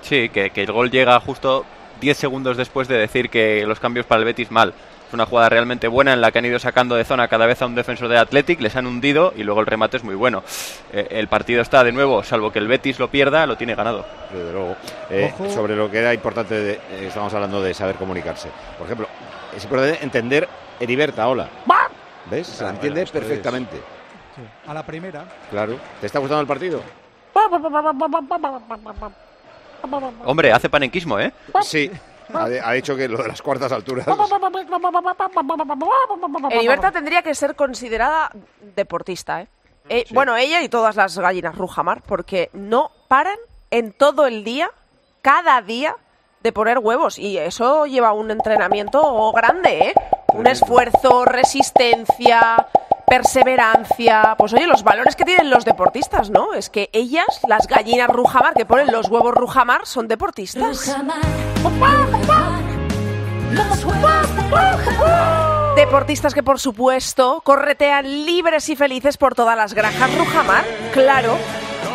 Sí, 0.00 0.30
que, 0.30 0.48
que 0.50 0.62
el 0.62 0.72
gol 0.72 0.90
llega 0.90 1.20
justo 1.20 1.64
10 2.00 2.16
segundos 2.16 2.56
después 2.56 2.88
de 2.88 2.96
decir 2.98 3.30
que 3.30 3.64
los 3.66 3.78
cambios 3.80 4.06
para 4.06 4.18
el 4.20 4.24
Betis 4.24 4.50
mal. 4.50 4.72
Es 5.08 5.14
una 5.14 5.26
jugada 5.26 5.48
realmente 5.48 5.88
buena 5.88 6.12
en 6.12 6.20
la 6.20 6.30
que 6.30 6.38
han 6.38 6.44
ido 6.46 6.58
sacando 6.60 6.94
de 6.94 7.04
zona 7.04 7.26
cada 7.26 7.44
vez 7.46 7.60
a 7.62 7.66
un 7.66 7.74
defensor 7.74 8.06
de 8.08 8.16
Athletic, 8.16 8.60
les 8.60 8.76
han 8.76 8.86
hundido 8.86 9.32
y 9.36 9.42
luego 9.42 9.60
el 9.60 9.66
remate 9.66 9.96
es 9.96 10.04
muy 10.04 10.14
bueno. 10.14 10.44
Eh, 10.92 11.08
el 11.10 11.26
partido 11.26 11.62
está 11.62 11.82
de 11.82 11.90
nuevo, 11.90 12.22
salvo 12.22 12.52
que 12.52 12.60
el 12.60 12.68
Betis 12.68 12.98
lo 13.00 13.08
pierda, 13.10 13.44
lo 13.46 13.56
tiene 13.56 13.74
ganado. 13.74 14.06
Desde 14.32 14.52
luego. 14.52 14.76
Eh, 15.10 15.34
sobre 15.52 15.74
lo 15.74 15.90
que 15.90 15.98
era 15.98 16.14
importante, 16.14 16.54
de- 16.54 16.72
eh, 16.74 17.06
estamos 17.08 17.34
hablando 17.34 17.60
de 17.60 17.74
saber 17.74 17.96
comunicarse. 17.96 18.48
Por 18.78 18.86
ejemplo, 18.86 19.08
es 19.56 19.64
importante 19.64 19.98
entender 20.04 20.48
Heriberta, 20.78 21.26
hola. 21.28 21.48
¿Ves? 22.30 22.46
Se 22.46 22.62
la 22.62 22.70
Ah, 22.70 22.72
entiende 22.72 23.00
bueno, 23.04 23.12
perfectamente. 23.12 23.76
A 24.68 24.72
la 24.72 24.86
primera. 24.86 25.24
Claro. 25.50 25.76
¿Te 26.00 26.06
está 26.06 26.20
gustando 26.20 26.40
el 26.40 26.46
partido? 26.46 26.80
Hombre, 30.24 30.52
hace 30.52 30.68
panenquismo, 30.68 31.18
¿eh? 31.18 31.32
Sí. 31.62 31.90
Ha, 32.32 32.44
ha 32.44 32.72
dicho 32.72 32.94
que 32.94 33.08
lo 33.08 33.20
de 33.20 33.28
las 33.28 33.42
cuartas 33.42 33.72
alturas. 33.72 34.06
Heriberta 36.50 36.92
tendría 36.92 37.22
que 37.22 37.34
ser 37.34 37.56
considerada 37.56 38.30
deportista, 38.76 39.42
¿eh? 39.42 39.48
Eh, 39.88 40.04
Bueno, 40.12 40.36
ella 40.36 40.62
y 40.62 40.68
todas 40.68 40.94
las 40.94 41.18
gallinas 41.18 41.56
Rujamar, 41.56 42.02
porque 42.02 42.50
no 42.52 42.92
paran 43.08 43.36
en 43.72 43.92
todo 43.92 44.26
el 44.26 44.44
día, 44.44 44.70
cada 45.22 45.60
día, 45.62 45.96
de 46.42 46.52
poner 46.52 46.78
huevos. 46.78 47.18
Y 47.18 47.36
eso 47.38 47.86
lleva 47.86 48.12
un 48.12 48.30
entrenamiento 48.30 49.32
grande, 49.32 49.88
¿eh? 49.88 49.94
Un 50.32 50.46
esfuerzo, 50.46 51.24
resistencia, 51.24 52.68
perseverancia. 53.10 54.36
Pues 54.38 54.54
oye, 54.54 54.66
los 54.66 54.84
valores 54.84 55.16
que 55.16 55.24
tienen 55.24 55.50
los 55.50 55.64
deportistas, 55.64 56.30
¿no? 56.30 56.54
Es 56.54 56.70
que 56.70 56.88
ellas, 56.92 57.40
las 57.48 57.66
gallinas 57.66 58.08
Rujamar, 58.08 58.54
que 58.54 58.64
ponen 58.64 58.92
los 58.92 59.08
huevos 59.08 59.34
Rujamar, 59.34 59.84
son 59.84 60.06
deportistas. 60.06 60.96
Deportistas 65.74 66.34
que, 66.34 66.42
por 66.44 66.60
supuesto, 66.60 67.42
corretean 67.44 68.24
libres 68.24 68.68
y 68.68 68.76
felices 68.76 69.16
por 69.18 69.34
todas 69.34 69.56
las 69.56 69.74
granjas 69.74 70.16
Rujamar, 70.16 70.64
claro. 70.92 71.36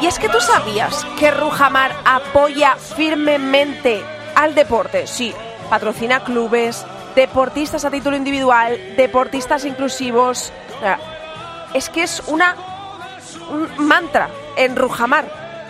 Y 0.02 0.08
es 0.08 0.20
que 0.20 0.28
tú 0.28 0.42
sabías 0.42 1.06
que 1.18 1.32
Rujamar 1.32 1.96
apoya 2.04 2.76
firmemente 2.76 4.04
al 4.36 4.54
deporte. 4.54 5.08
Sí, 5.08 5.34
patrocina 5.70 6.26
clubes, 6.26 6.86
deportistas 7.16 7.86
a 7.86 7.92
título 7.92 8.18
individual, 8.18 8.78
deportistas 8.98 9.64
inclusivos. 9.64 10.52
O 10.78 10.80
sea, 10.80 11.00
Es 11.74 11.90
que 11.90 12.04
es 12.04 12.22
una 12.28 12.56
un 13.50 13.70
mantra 13.86 14.30
en 14.56 14.76
Rujamar. 14.76 15.26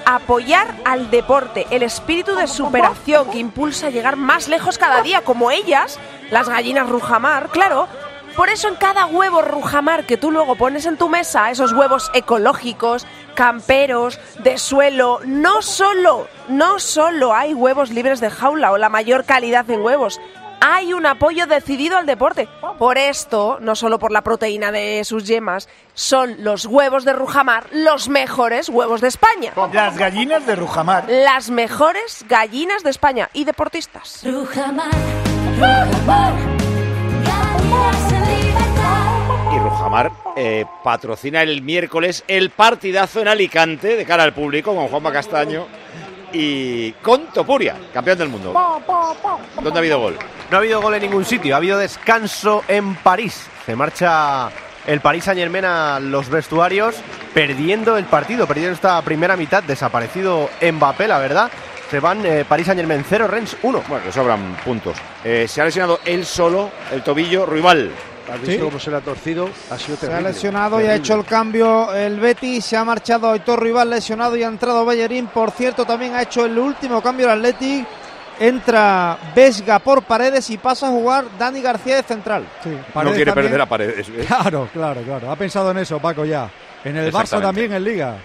Apoyar 0.05 0.67
al 0.85 1.09
deporte, 1.09 1.65
el 1.71 1.81
espíritu 1.81 2.35
de 2.35 2.45
superación 2.47 3.31
que 3.31 3.39
impulsa 3.39 3.87
a 3.87 3.89
llegar 3.89 4.17
más 4.17 4.47
lejos 4.47 4.77
cada 4.77 5.01
día, 5.01 5.21
como 5.21 5.49
ellas, 5.49 5.99
las 6.29 6.47
gallinas 6.47 6.87
Rujamar, 6.87 7.49
claro. 7.49 7.87
Por 8.35 8.49
eso 8.49 8.67
en 8.67 8.75
cada 8.75 9.07
huevo 9.07 9.41
Rujamar 9.41 10.05
que 10.05 10.17
tú 10.17 10.29
luego 10.29 10.55
pones 10.55 10.85
en 10.85 10.97
tu 10.97 11.09
mesa, 11.09 11.49
esos 11.49 11.71
huevos 11.71 12.11
ecológicos, 12.13 13.07
camperos, 13.33 14.19
de 14.43 14.59
suelo, 14.59 15.21
no 15.25 15.63
solo, 15.63 16.27
no 16.49 16.77
solo 16.77 17.33
hay 17.33 17.53
huevos 17.55 17.89
libres 17.89 18.19
de 18.19 18.29
jaula 18.29 18.73
o 18.73 18.77
la 18.77 18.89
mayor 18.89 19.23
calidad 19.23 19.67
en 19.71 19.81
huevos, 19.81 20.19
hay 20.61 20.93
un 20.93 21.05
apoyo 21.05 21.47
decidido 21.47 21.97
al 21.97 22.05
deporte. 22.05 22.47
Por 22.77 22.97
esto, 22.97 23.57
no 23.61 23.75
solo 23.75 23.99
por 23.99 24.11
la 24.11 24.21
proteína 24.21 24.71
de 24.71 25.03
sus 25.03 25.25
yemas, 25.25 25.69
son 25.93 26.43
los 26.43 26.65
huevos 26.65 27.05
de 27.05 27.13
Rujamar 27.13 27.67
los 27.71 28.09
mejores 28.09 28.69
huevos 28.69 29.01
de 29.01 29.07
España. 29.07 29.53
Las 29.73 29.97
gallinas 29.97 30.45
de 30.45 30.55
Rujamar. 30.55 31.05
Las 31.09 31.49
mejores 31.49 32.25
gallinas 32.27 32.83
de 32.83 32.89
España 32.89 33.29
y 33.33 33.45
deportistas. 33.45 34.23
Y 34.23 34.29
Rujamar 39.59 40.11
eh, 40.35 40.65
patrocina 40.83 41.41
el 41.41 41.61
miércoles 41.61 42.23
el 42.27 42.49
partidazo 42.49 43.21
en 43.21 43.27
Alicante 43.27 43.95
de 43.95 44.05
cara 44.05 44.23
al 44.23 44.33
público 44.33 44.75
con 44.75 44.87
Juanma 44.87 45.11
Castaño 45.11 45.67
y 46.35 46.91
con 47.01 47.27
Topuria, 47.27 47.75
campeón 47.93 48.17
del 48.17 48.29
mundo. 48.29 48.53
¿Dónde 49.55 49.71
ha 49.73 49.79
habido 49.79 49.99
gol? 49.99 50.17
No 50.51 50.57
ha 50.57 50.59
habido 50.59 50.81
gol 50.81 50.93
en 50.95 51.03
ningún 51.03 51.23
sitio, 51.23 51.55
ha 51.55 51.57
habido 51.57 51.77
descanso 51.77 52.63
en 52.67 52.95
París. 52.95 53.47
Se 53.65 53.75
marcha 53.75 54.49
el 54.85 54.99
París 54.99 55.23
Saint 55.23 55.39
Germain 55.39 55.63
a 55.63 55.99
los 55.99 56.29
vestuarios 56.29 56.95
perdiendo 57.33 57.97
el 57.97 58.05
partido, 58.05 58.45
perdiendo 58.47 58.73
esta 58.73 59.01
primera 59.01 59.37
mitad, 59.37 59.63
desaparecido 59.63 60.49
Mbappé, 60.61 61.07
la 61.07 61.19
verdad. 61.19 61.49
Se 61.89 61.99
van 61.99 62.25
eh, 62.25 62.43
París 62.47 62.65
Saint 62.65 62.79
Germain 62.79 63.05
0, 63.07 63.27
Rennes 63.27 63.55
1. 63.61 63.83
Bueno, 63.87 64.11
sobran 64.11 64.57
puntos. 64.65 64.97
Eh, 65.23 65.47
se 65.47 65.61
ha 65.61 65.65
lesionado 65.65 65.99
él 66.03 66.25
solo 66.25 66.69
el 66.91 67.01
tobillo 67.01 67.45
Ruibal. 67.45 67.91
¿Has 68.31 68.41
visto 68.41 68.65
cómo 68.65 68.79
se 68.79 68.89
le 68.91 68.97
ha 68.97 69.01
torcido? 69.01 69.49
Ha 69.69 69.77
sido 69.77 69.97
Se 69.97 70.05
ha 70.07 70.09
terrible. 70.09 70.29
lesionado 70.33 70.75
y 70.77 70.83
ha 70.83 70.87
terrible. 70.87 70.95
hecho 71.03 71.13
el 71.15 71.25
cambio 71.25 71.93
el 71.93 72.19
Betis, 72.19 72.65
se 72.65 72.75
ha 72.77 72.83
marchado 72.83 73.31
Aitor 73.31 73.61
Rival 73.61 73.89
lesionado 73.89 74.35
y 74.35 74.43
ha 74.43 74.47
entrado 74.47 74.83
Bellerín. 74.85 75.27
Por 75.27 75.51
cierto, 75.51 75.85
también 75.85 76.15
ha 76.15 76.23
hecho 76.23 76.45
el 76.45 76.57
último 76.57 77.01
cambio 77.01 77.27
el 77.31 77.39
Athletic. 77.45 77.85
Entra 78.37 79.17
Vesga 79.33 79.79
por 79.79 80.03
Paredes 80.03 80.49
y 80.49 80.57
pasa 80.57 80.87
a 80.87 80.89
jugar 80.89 81.23
Dani 81.39 81.61
García 81.61 81.95
de 81.97 82.03
central. 82.03 82.43
no 82.65 83.03
quiere 83.11 83.25
también. 83.25 83.33
perder 83.47 83.61
a 83.61 83.65
Paredes. 83.65 84.07
Claro, 84.27 84.67
claro, 84.73 85.01
claro. 85.03 85.31
Ha 85.31 85.35
pensado 85.37 85.71
en 85.71 85.77
eso, 85.77 85.99
Paco, 85.99 86.25
ya. 86.25 86.49
En 86.83 86.97
el 86.97 87.13
Barça 87.13 87.41
también, 87.41 87.71
en 87.71 87.83
Liga. 87.83 88.17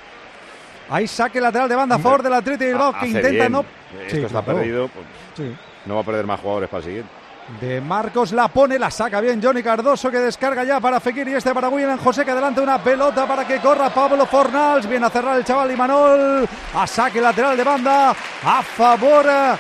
Ahí 0.89 1.07
saque 1.07 1.41
lateral 1.41 1.69
de 1.69 1.77
banda 1.77 1.95
a 1.95 1.99
favor 2.01 2.23
del 2.25 2.33
Atlético 2.35 2.65
de 2.65 2.71
Bilbao 2.73 2.93
que 2.99 3.07
intenta 3.07 3.29
bien. 3.29 3.53
no. 3.53 3.61
Esto 3.61 4.17
Sí, 4.17 4.23
está 4.25 4.43
claro. 4.43 4.59
perdido. 4.59 4.89
pues, 4.89 5.07
Sí. 5.37 5.57
No 5.87 5.95
va 5.95 6.01
a 6.01 6.05
perder 6.05 6.27
más 6.27 6.41
jugadores 6.41 6.69
para 6.69 6.79
el 6.79 6.85
siguiente. 6.85 7.11
De 7.59 7.81
Marcos 7.81 8.33
la 8.33 8.49
pone, 8.49 8.79
la 8.79 8.91
saca 8.91 9.21
bien 9.21 9.41
Johnny 9.43 9.63
Cardoso 9.63 10.11
que 10.11 10.19
descarga 10.19 10.63
ya 10.63 10.79
para 10.79 11.01
Fekir 11.01 11.27
y 11.29 11.35
este 11.35 11.53
para 11.53 11.69
William 11.69 11.99
José 11.99 12.25
que 12.25 12.31
adelanta 12.31 12.61
una 12.63 12.83
pelota 12.83 13.27
para 13.27 13.47
que 13.47 13.59
corra 13.59 13.91
Pablo 13.93 14.25
Fornals. 14.27 14.87
Viene 14.87 15.07
a 15.07 15.11
cerrar 15.11 15.37
el 15.37 15.45
chaval 15.45 15.71
Imanol. 15.71 16.49
A 16.75 16.87
saque 16.87 17.21
lateral 17.21 17.57
de 17.57 17.65
banda 17.65 18.11
a 18.11 18.63
favor 18.63 19.27
eh, 19.29 19.57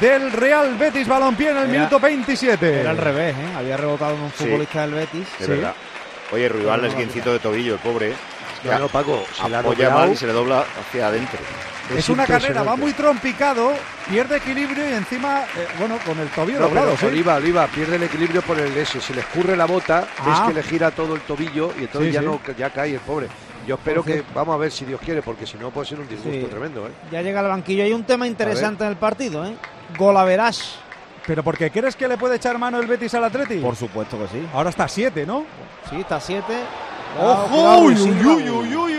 del 0.00 0.32
Real 0.32 0.74
Betis 0.76 1.06
Balompié 1.06 1.50
en 1.50 1.56
el 1.58 1.62
Era- 1.64 1.72
minuto 1.72 2.00
27. 2.00 2.80
Era 2.80 2.90
al 2.90 2.96
revés, 2.98 3.36
¿eh? 3.36 3.54
había 3.58 3.76
rebotado 3.76 4.14
en 4.14 4.22
un 4.22 4.30
Sí. 4.30 4.44
futbolista 4.44 4.80
del 4.82 4.94
Betis. 4.94 5.28
De 5.38 5.46
verdad. 5.46 5.74
Oye, 6.32 6.48
Ruibal 6.48 6.84
es 6.86 6.92
no 6.94 6.98
guincito 6.98 7.32
de 7.32 7.38
tobillo, 7.40 7.74
el 7.74 7.80
pobre. 7.80 8.14
No, 8.64 8.78
no, 8.78 8.88
Paco, 8.88 9.22
se 9.34 9.54
apoya 9.54 9.90
mal 9.90 10.12
y 10.12 10.16
se 10.16 10.26
le 10.26 10.32
dobla 10.32 10.64
hacia 10.80 11.08
adentro. 11.08 11.38
Es 11.96 12.08
una 12.08 12.26
carrera, 12.26 12.62
va 12.62 12.76
muy 12.76 12.92
trompicado, 12.92 13.72
pierde 14.08 14.38
equilibrio 14.38 14.88
y 14.88 14.92
encima, 14.94 15.42
eh, 15.42 15.66
bueno, 15.78 15.98
con 16.06 16.18
el 16.18 16.28
tobillo 16.28 16.60
No, 16.60 16.66
doblado, 16.68 16.96
sí. 16.96 17.06
Oliva, 17.06 17.34
Oliva 17.36 17.66
pierde 17.66 17.96
el 17.96 18.02
equilibrio 18.04 18.40
por 18.42 18.58
el 18.58 18.74
S. 18.76 19.00
Se 19.00 19.14
le 19.14 19.20
escurre 19.20 19.56
la 19.56 19.66
bota, 19.66 20.00
ves 20.24 20.38
Ah. 20.38 20.44
que 20.48 20.54
le 20.54 20.62
gira 20.62 20.90
todo 20.90 21.14
el 21.14 21.20
tobillo 21.22 21.72
y 21.78 21.82
entonces 21.82 22.08
Sí, 22.08 22.14
ya 22.14 22.20
sí. 22.20 22.26
no 22.26 22.40
ya 22.56 22.70
cae 22.70 22.94
el 22.94 23.00
pobre. 23.00 23.28
Yo 23.66 23.74
espero 23.76 24.02
Por 24.02 24.12
que, 24.12 24.22
vamos 24.34 24.54
a 24.54 24.58
ver 24.58 24.70
si 24.72 24.84
Dios 24.84 25.00
quiere, 25.04 25.22
porque 25.22 25.46
si 25.46 25.56
no 25.58 25.70
puede 25.70 25.86
ser 25.86 26.00
un 26.00 26.08
disgusto 26.08 26.32
Sí. 26.32 26.46
tremendo, 26.50 26.86
¿eh? 26.86 26.90
Ya 27.10 27.22
llega 27.22 27.40
al 27.40 27.48
banquillo. 27.48 27.84
Hay 27.84 27.92
un 27.92 28.04
tema 28.04 28.26
interesante 28.26 28.84
en 28.84 28.90
el 28.90 28.96
partido, 28.96 29.44
¿eh? 29.46 29.54
Golaveras. 29.98 30.76
¿Pero 31.26 31.42
porque 31.42 31.70
crees 31.70 31.96
que 31.96 32.06
le 32.08 32.18
puede 32.18 32.36
echar 32.36 32.58
mano 32.58 32.78
el 32.78 32.86
Betis 32.86 33.14
al 33.14 33.24
Atleti? 33.24 33.56
Por 33.56 33.76
supuesto 33.76 34.18
que 34.18 34.28
sí. 34.28 34.46
Ahora 34.52 34.68
está 34.70 34.86
7, 34.88 35.24
¿no? 35.26 35.44
Sí, 35.88 35.96
está 36.00 36.20
7. 36.20 36.44
¡Ojo! 37.18 37.78
¡Uy, 37.78 37.94
uy, 37.94 38.10
uy, 38.10 38.50
uy, 38.50 38.50
uy, 38.50 38.98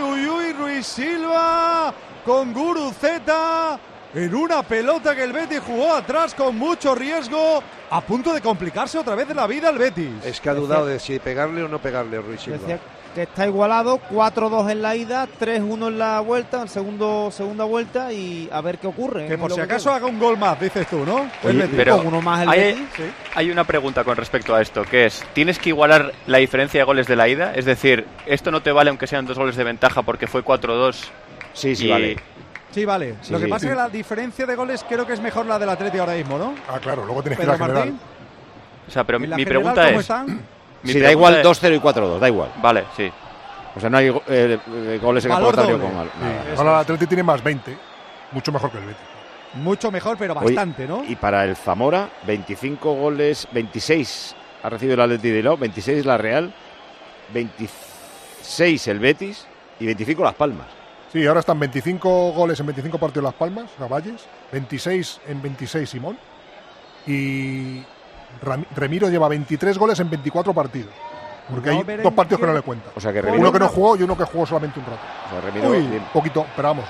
Silva 0.82 1.92
con 2.24 2.52
Guruceta 2.52 3.78
en 4.14 4.34
una 4.34 4.62
pelota 4.62 5.14
que 5.14 5.24
el 5.24 5.32
Betis 5.32 5.60
jugó 5.60 5.94
atrás 5.94 6.34
con 6.34 6.56
mucho 6.56 6.94
riesgo, 6.94 7.62
a 7.90 8.00
punto 8.00 8.32
de 8.32 8.40
complicarse 8.40 8.98
otra 8.98 9.14
vez 9.14 9.28
la 9.34 9.46
vida 9.46 9.68
el 9.68 9.78
Betis. 9.78 10.24
Es 10.24 10.40
que 10.40 10.48
ha 10.48 10.54
dudado 10.54 10.86
de 10.86 10.98
si 10.98 11.18
pegarle 11.18 11.62
o 11.62 11.68
no 11.68 11.78
pegarle 11.78 12.20
Ruiz 12.20 12.40
Silva. 12.40 12.58
Decía 12.58 12.80
que 13.16 13.22
está 13.22 13.46
igualado, 13.46 13.98
4-2 14.12 14.70
en 14.72 14.82
la 14.82 14.94
ida, 14.94 15.26
3-1 15.40 15.88
en 15.88 15.98
la 15.98 16.20
vuelta, 16.20 16.60
en 16.60 16.68
segundo, 16.68 17.30
segunda 17.32 17.64
vuelta 17.64 18.12
y 18.12 18.46
a 18.52 18.60
ver 18.60 18.76
qué 18.76 18.86
ocurre. 18.88 19.26
Que 19.26 19.38
por 19.38 19.50
si 19.50 19.58
acaso 19.58 19.90
haga 19.90 20.04
un 20.06 20.18
gol 20.18 20.36
más, 20.36 20.60
dices 20.60 20.86
tú, 20.86 20.98
¿no? 21.06 21.20
El 21.42 21.48
Oye, 21.48 21.58
Betis. 21.62 21.74
pero 21.78 21.96
Con 21.96 22.08
uno 22.08 22.20
más 22.20 22.42
el 22.42 22.48
hay, 22.50 22.60
Betis. 22.60 22.84
Sí. 22.94 23.02
hay 23.34 23.50
una 23.50 23.64
pregunta 23.64 24.04
con 24.04 24.18
respecto 24.18 24.54
a 24.54 24.60
esto, 24.60 24.82
que 24.82 25.06
es, 25.06 25.24
¿tienes 25.32 25.58
que 25.58 25.70
igualar 25.70 26.12
la 26.26 26.36
diferencia 26.38 26.78
de 26.78 26.84
goles 26.84 27.06
de 27.06 27.16
la 27.16 27.26
ida? 27.26 27.54
Es 27.54 27.64
decir, 27.64 28.06
¿esto 28.26 28.50
no 28.50 28.60
te 28.62 28.70
vale 28.70 28.90
aunque 28.90 29.06
sean 29.06 29.24
dos 29.24 29.38
goles 29.38 29.56
de 29.56 29.64
ventaja 29.64 30.02
porque 30.02 30.26
fue 30.26 30.44
4-2? 30.44 30.96
Sí, 31.54 31.74
sí, 31.74 31.86
y- 31.86 31.90
vale. 31.90 32.16
Sí, 32.70 32.84
vale. 32.84 33.14
Sí, 33.22 33.32
Lo 33.32 33.38
que 33.38 33.46
sí. 33.46 33.50
pasa 33.50 33.64
es 33.66 33.72
que 33.72 33.76
la 33.78 33.88
diferencia 33.88 34.44
de 34.44 34.54
goles 34.54 34.84
creo 34.86 35.06
que 35.06 35.14
es 35.14 35.20
mejor 35.20 35.46
la 35.46 35.58
del 35.58 35.70
Atleti 35.70 35.96
ahora 35.96 36.12
mismo, 36.16 36.36
¿no? 36.36 36.54
Ah, 36.68 36.78
claro, 36.78 37.06
luego 37.06 37.22
tienes 37.22 37.38
que 37.38 37.44
ir 37.46 37.50
a 37.50 37.56
general. 37.56 37.74
Martín, 37.76 37.98
O 38.86 38.90
sea, 38.90 39.04
pero 39.04 39.18
mi, 39.18 39.24
¿en 39.24 39.30
la 39.30 39.36
mi 39.38 39.44
general 39.44 39.62
pregunta 39.62 39.86
cómo 39.86 40.00
es... 40.00 40.04
están? 40.04 40.55
Mi 40.86 40.92
Sí, 40.92 41.00
da 41.00 41.10
igual 41.12 41.36
es- 41.36 41.44
2-0 41.46 41.74
y 41.76 41.80
4-2, 41.80 42.18
da 42.20 42.28
igual. 42.28 42.50
Vale, 42.62 42.84
sí. 42.96 43.10
O 43.74 43.80
sea, 43.80 43.90
no 43.90 43.98
hay 43.98 44.06
eh, 44.08 44.58
eh, 44.66 44.98
goles 45.02 45.24
en 45.24 45.30
Valor 45.32 45.46
contrario 45.54 45.76
doble. 45.78 45.86
con 45.88 45.96
mal. 45.96 46.10
Sí. 46.14 46.50
Ahora 46.58 46.70
el 46.72 46.76
Atleti 46.78 47.06
tiene 47.06 47.22
más 47.22 47.42
20, 47.42 47.76
mucho 48.32 48.50
mejor 48.52 48.70
que 48.70 48.78
el 48.78 48.84
Betis. 48.84 49.02
Mucho 49.54 49.90
mejor, 49.90 50.16
pero 50.18 50.34
bastante, 50.34 50.86
¿no? 50.86 51.04
Y 51.06 51.16
para 51.16 51.44
el 51.44 51.56
Zamora, 51.56 52.08
25 52.26 52.94
goles, 52.94 53.46
26 53.52 54.34
ha 54.62 54.68
recibido 54.70 54.94
el 54.94 55.00
Atleti 55.02 55.28
de 55.28 55.34
Bilbao, 55.36 55.56
26 55.56 56.04
la 56.06 56.16
Real, 56.18 56.52
26 57.32 58.88
el 58.88 58.98
Betis 58.98 59.46
y 59.80 59.86
25 59.86 60.22
Las 60.24 60.34
Palmas. 60.34 60.66
Sí, 61.12 61.26
ahora 61.26 61.40
están 61.40 61.58
25 61.58 62.32
goles 62.32 62.58
en 62.60 62.66
25 62.66 62.98
partidos 62.98 63.24
Las 63.24 63.34
Palmas, 63.34 63.70
Caballes, 63.78 64.26
26 64.52 65.20
en 65.28 65.40
26 65.42 65.88
Simón 65.88 66.18
y 67.06 67.80
Remiro 68.74 69.08
lleva 69.08 69.28
23 69.28 69.78
goles 69.78 69.98
en 70.00 70.10
24 70.10 70.52
partidos. 70.54 70.92
Porque 71.50 71.70
No, 71.70 71.84
hay 71.88 71.96
dos 71.98 72.12
partidos 72.12 72.40
que 72.40 72.46
no 72.46 72.54
le 72.54 72.62
cuentan. 72.62 72.92
O 72.96 73.00
sea 73.00 73.12
que 73.12 73.20
Uno 73.20 73.30
Remiro, 73.30 73.52
que 73.52 73.58
no 73.60 73.68
jugó 73.68 73.96
y 73.96 74.02
uno 74.02 74.16
que 74.16 74.24
jugó 74.24 74.46
solamente 74.46 74.80
un 74.80 74.86
rato. 74.86 74.98
o 75.26 75.30
sea, 75.30 75.40
Remiro, 75.40 75.70
Uy. 75.70 75.86
bien. 75.86 76.02
Poquito, 76.12 76.44
pero 76.56 76.68
vamos. 76.68 76.84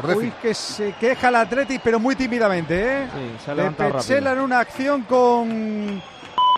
Por 0.00 0.16
Uy, 0.16 0.32
que 0.42 0.54
se 0.54 0.92
queja 0.94 1.28
el 1.28 1.36
Atleti, 1.36 1.78
pero 1.78 2.00
muy 2.00 2.16
tímidamente, 2.16 3.04
¿eh? 3.04 3.08
Sí, 3.14 3.36
se 3.44 3.50
ha 3.52 4.32
en 4.32 4.40
una 4.40 4.58
acción 4.58 5.02
con 5.02 6.02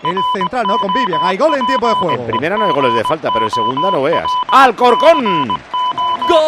el 0.03 0.17
central, 0.33 0.65
¿no? 0.67 0.77
Con 0.77 0.91
Vivian. 0.93 1.19
Hay 1.21 1.37
gol 1.37 1.53
en 1.55 1.65
tiempo 1.67 1.87
de 1.87 1.93
juego. 1.95 2.23
En 2.23 2.27
primera 2.27 2.57
no 2.57 2.65
hay 2.65 2.73
goles 2.73 2.93
de 2.95 3.03
falta, 3.03 3.29
pero 3.31 3.45
en 3.45 3.51
segunda 3.51 3.91
no 3.91 4.01
veas. 4.01 4.25
¡Alcorcón! 4.51 5.47
Gol 6.27 6.41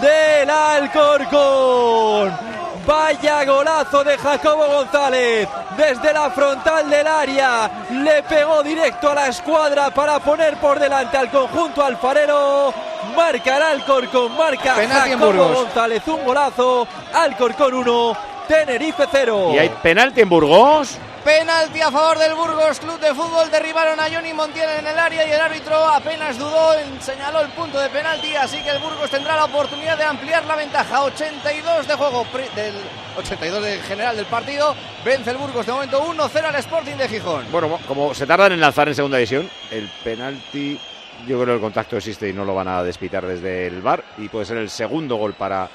del 0.00 0.50
Alcorcón. 0.50 2.45
Vaya 2.86 3.44
golazo 3.44 4.04
de 4.04 4.16
Jacobo 4.16 4.66
González. 4.66 5.48
Desde 5.76 6.12
la 6.12 6.30
frontal 6.30 6.88
del 6.88 7.06
área 7.06 7.86
le 7.90 8.22
pegó 8.22 8.62
directo 8.62 9.10
a 9.10 9.14
la 9.14 9.28
escuadra 9.28 9.90
para 9.90 10.20
poner 10.20 10.56
por 10.58 10.78
delante 10.78 11.16
al 11.16 11.30
conjunto 11.30 11.84
alfarero. 11.84 12.72
Marca 13.16 13.56
el 13.56 13.62
Alcorcón, 13.62 14.36
marca 14.36 14.76
Penalti 14.76 15.12
en 15.12 15.18
Jacobo 15.18 15.32
Burgos. 15.32 15.56
González 15.64 16.02
un 16.06 16.24
golazo. 16.24 16.86
Alcorcón 17.12 17.74
1, 17.74 18.16
Tenerife 18.46 19.04
0. 19.10 19.50
Y 19.54 19.58
hay 19.58 19.68
penalti 19.82 20.20
en 20.20 20.28
Burgos. 20.28 20.98
Penalti 21.26 21.80
a 21.80 21.90
favor 21.90 22.20
del 22.20 22.34
Burgos 22.34 22.78
Club 22.78 23.00
de 23.00 23.12
Fútbol. 23.12 23.50
Derribaron 23.50 23.98
a 23.98 24.04
Johnny 24.08 24.32
Montiel 24.32 24.70
en 24.78 24.86
el 24.86 24.96
área 24.96 25.26
y 25.26 25.32
el 25.32 25.40
árbitro 25.40 25.74
apenas 25.74 26.38
dudó 26.38 26.74
señaló 27.00 27.40
el 27.40 27.48
punto 27.48 27.80
de 27.80 27.88
penalti. 27.88 28.36
Así 28.36 28.62
que 28.62 28.70
el 28.70 28.78
Burgos 28.78 29.10
tendrá 29.10 29.34
la 29.34 29.46
oportunidad 29.46 29.98
de 29.98 30.04
ampliar 30.04 30.44
la 30.44 30.54
ventaja. 30.54 31.02
82 31.02 31.88
de 31.88 31.94
juego 31.96 32.24
del 32.54 32.74
82 33.18 33.60
del 33.60 33.82
general 33.82 34.14
del 34.14 34.26
partido. 34.26 34.76
Vence 35.04 35.32
el 35.32 35.36
Burgos 35.36 35.66
de 35.66 35.72
momento 35.72 36.00
1-0 36.00 36.44
al 36.44 36.54
Sporting 36.54 36.94
de 36.94 37.08
Gijón. 37.08 37.44
Bueno, 37.50 37.76
como 37.88 38.14
se 38.14 38.24
tardan 38.24 38.52
en 38.52 38.60
lanzar 38.60 38.86
en 38.86 38.94
segunda 38.94 39.16
división, 39.16 39.50
el 39.72 39.90
penalti, 40.04 40.78
yo 41.26 41.40
creo 41.40 41.46
que 41.46 41.54
el 41.54 41.60
contacto 41.60 41.96
existe 41.96 42.28
y 42.28 42.34
no 42.34 42.44
lo 42.44 42.54
van 42.54 42.68
a 42.68 42.84
despitar 42.84 43.26
desde 43.26 43.66
el 43.66 43.82
bar 43.82 44.04
y 44.18 44.28
puede 44.28 44.44
ser 44.46 44.58
el 44.58 44.70
segundo 44.70 45.16
gol 45.16 45.34
para... 45.34 45.68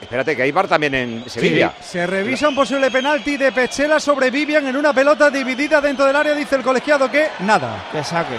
espérate, 0.00 0.36
que 0.36 0.42
hay 0.42 0.52
bar 0.52 0.68
también 0.68 0.94
en 0.94 1.28
Sevilla. 1.28 1.72
Sí, 1.80 1.88
se 1.90 2.06
revisa 2.06 2.48
un 2.48 2.54
posible 2.54 2.90
penalti 2.90 3.36
de 3.36 3.52
Pechela 3.52 3.98
sobre 4.00 4.30
Vivian 4.30 4.66
en 4.66 4.76
una 4.76 4.92
pelota 4.92 5.30
dividida 5.30 5.80
dentro 5.80 6.04
del 6.06 6.16
área. 6.16 6.34
Dice 6.34 6.56
el 6.56 6.62
colegiado 6.62 7.10
que 7.10 7.28
nada. 7.40 7.84
Que 7.92 8.02
saque. 8.04 8.36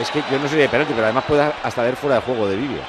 Es 0.00 0.10
que 0.10 0.22
yo 0.30 0.38
no 0.38 0.48
sé 0.48 0.56
de 0.56 0.68
penalti, 0.68 0.92
pero 0.92 1.04
además 1.06 1.24
puede 1.24 1.50
hasta 1.62 1.80
haber 1.82 1.96
fuera 1.96 2.16
de 2.16 2.22
juego 2.22 2.46
de 2.48 2.56
Vivian. 2.56 2.84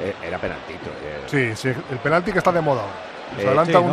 Eh, 0.00 0.14
era 0.26 0.38
penaltito. 0.38 0.90
eh. 1.02 1.22
Sí, 1.26 1.56
sí, 1.56 1.68
el 1.90 1.98
penalti 1.98 2.30
que 2.32 2.38
está 2.38 2.52
de 2.52 2.60
moda. 2.60 2.82
Se 3.36 3.42
Eh, 3.42 3.46
adelanta 3.46 3.72
sí, 3.78 3.84
un, 3.84 3.92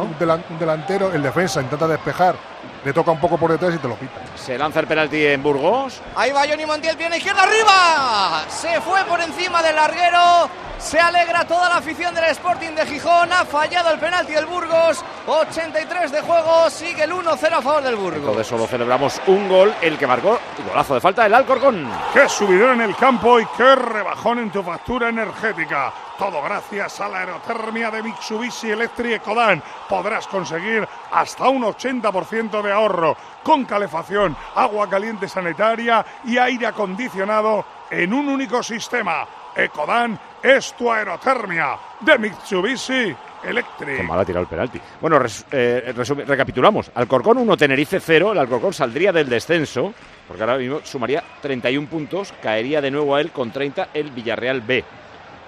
un 0.49 0.59
delantero, 0.59 1.11
el 1.13 1.23
defensa 1.23 1.61
intenta 1.61 1.87
despejar, 1.87 2.35
le 2.83 2.93
toca 2.93 3.11
un 3.11 3.19
poco 3.19 3.37
por 3.37 3.51
detrás 3.51 3.75
y 3.75 3.77
te 3.77 3.87
lo 3.87 3.95
pita. 3.95 4.21
Se 4.35 4.57
lanza 4.57 4.79
el 4.79 4.87
penalti 4.87 5.25
en 5.25 5.41
Burgos. 5.41 6.01
Ahí 6.15 6.31
va 6.31 6.41
Johnny 6.47 6.65
Montiel, 6.65 6.97
pierna 6.97 7.17
izquierda 7.17 7.43
arriba. 7.43 8.43
Se 8.49 8.81
fue 8.81 9.03
por 9.05 9.21
encima 9.21 9.61
del 9.63 9.75
larguero. 9.75 10.49
Se 10.79 10.99
alegra 10.99 11.45
toda 11.47 11.69
la 11.69 11.77
afición 11.77 12.13
del 12.13 12.25
Sporting 12.25 12.71
de 12.71 12.85
Gijón. 12.85 13.31
Ha 13.31 13.45
fallado 13.45 13.91
el 13.91 13.99
penalti 13.99 14.33
del 14.33 14.45
Burgos. 14.45 15.03
83 15.27 16.11
de 16.11 16.21
juego. 16.21 16.69
Sigue 16.69 17.03
el 17.03 17.11
1-0 17.13 17.53
a 17.53 17.61
favor 17.61 17.83
del 17.83 17.95
Burgos. 17.95 18.19
Entonces 18.19 18.47
solo 18.47 18.67
celebramos 18.67 19.21
un 19.27 19.47
gol, 19.47 19.73
el 19.81 19.97
que 19.97 20.05
marcó 20.05 20.39
el 20.57 20.65
golazo 20.65 20.95
de 20.95 21.01
falta 21.01 21.23
del 21.23 21.33
Alcorcón. 21.35 21.89
Qué 22.13 22.27
subidón 22.27 22.81
en 22.81 22.81
el 22.81 22.95
campo 22.97 23.39
y 23.39 23.45
qué 23.55 23.75
rebajón 23.75 24.39
en 24.39 24.51
tu 24.51 24.61
factura 24.61 25.07
energética. 25.07 25.93
Todo 26.23 26.41
gracias 26.41 27.01
a 27.01 27.09
la 27.09 27.19
aerotermia 27.19 27.91
de 27.91 28.01
Mitsubishi 28.01 28.71
Electric 28.71 29.15
Ecodan. 29.15 29.61
Podrás 29.89 30.25
conseguir 30.25 30.87
hasta 31.11 31.49
un 31.49 31.63
80% 31.63 32.61
de 32.61 32.71
ahorro 32.71 33.17
con 33.43 33.65
calefacción, 33.65 34.33
agua 34.55 34.89
caliente 34.89 35.27
sanitaria 35.27 36.05
y 36.23 36.37
aire 36.37 36.67
acondicionado 36.67 37.65
en 37.91 38.13
un 38.13 38.29
único 38.29 38.63
sistema. 38.63 39.27
Ecodan 39.53 40.17
es 40.41 40.71
tu 40.75 40.89
aerotermia 40.89 41.77
de 41.99 42.17
Mitsubishi 42.17 43.13
Electric. 43.43 43.97
Qué 43.97 44.03
mal 44.03 44.21
ha 44.21 44.23
tirado 44.23 44.43
el 44.43 44.49
penalti. 44.49 44.79
Bueno, 45.01 45.19
eh, 45.51 45.93
recapitulamos. 46.25 46.89
Alcorcón 46.95 47.39
1, 47.39 47.57
Tenerife 47.57 47.99
0. 47.99 48.31
El 48.31 48.37
Alcorcón 48.37 48.71
saldría 48.71 49.11
del 49.11 49.27
descenso, 49.27 49.93
porque 50.25 50.41
ahora 50.41 50.57
mismo 50.57 50.79
sumaría 50.85 51.21
31 51.41 51.85
puntos. 51.89 52.33
Caería 52.41 52.79
de 52.79 52.91
nuevo 52.91 53.13
a 53.13 53.19
él 53.19 53.31
con 53.31 53.51
30 53.51 53.89
el 53.93 54.11
Villarreal 54.11 54.61
B. 54.61 54.85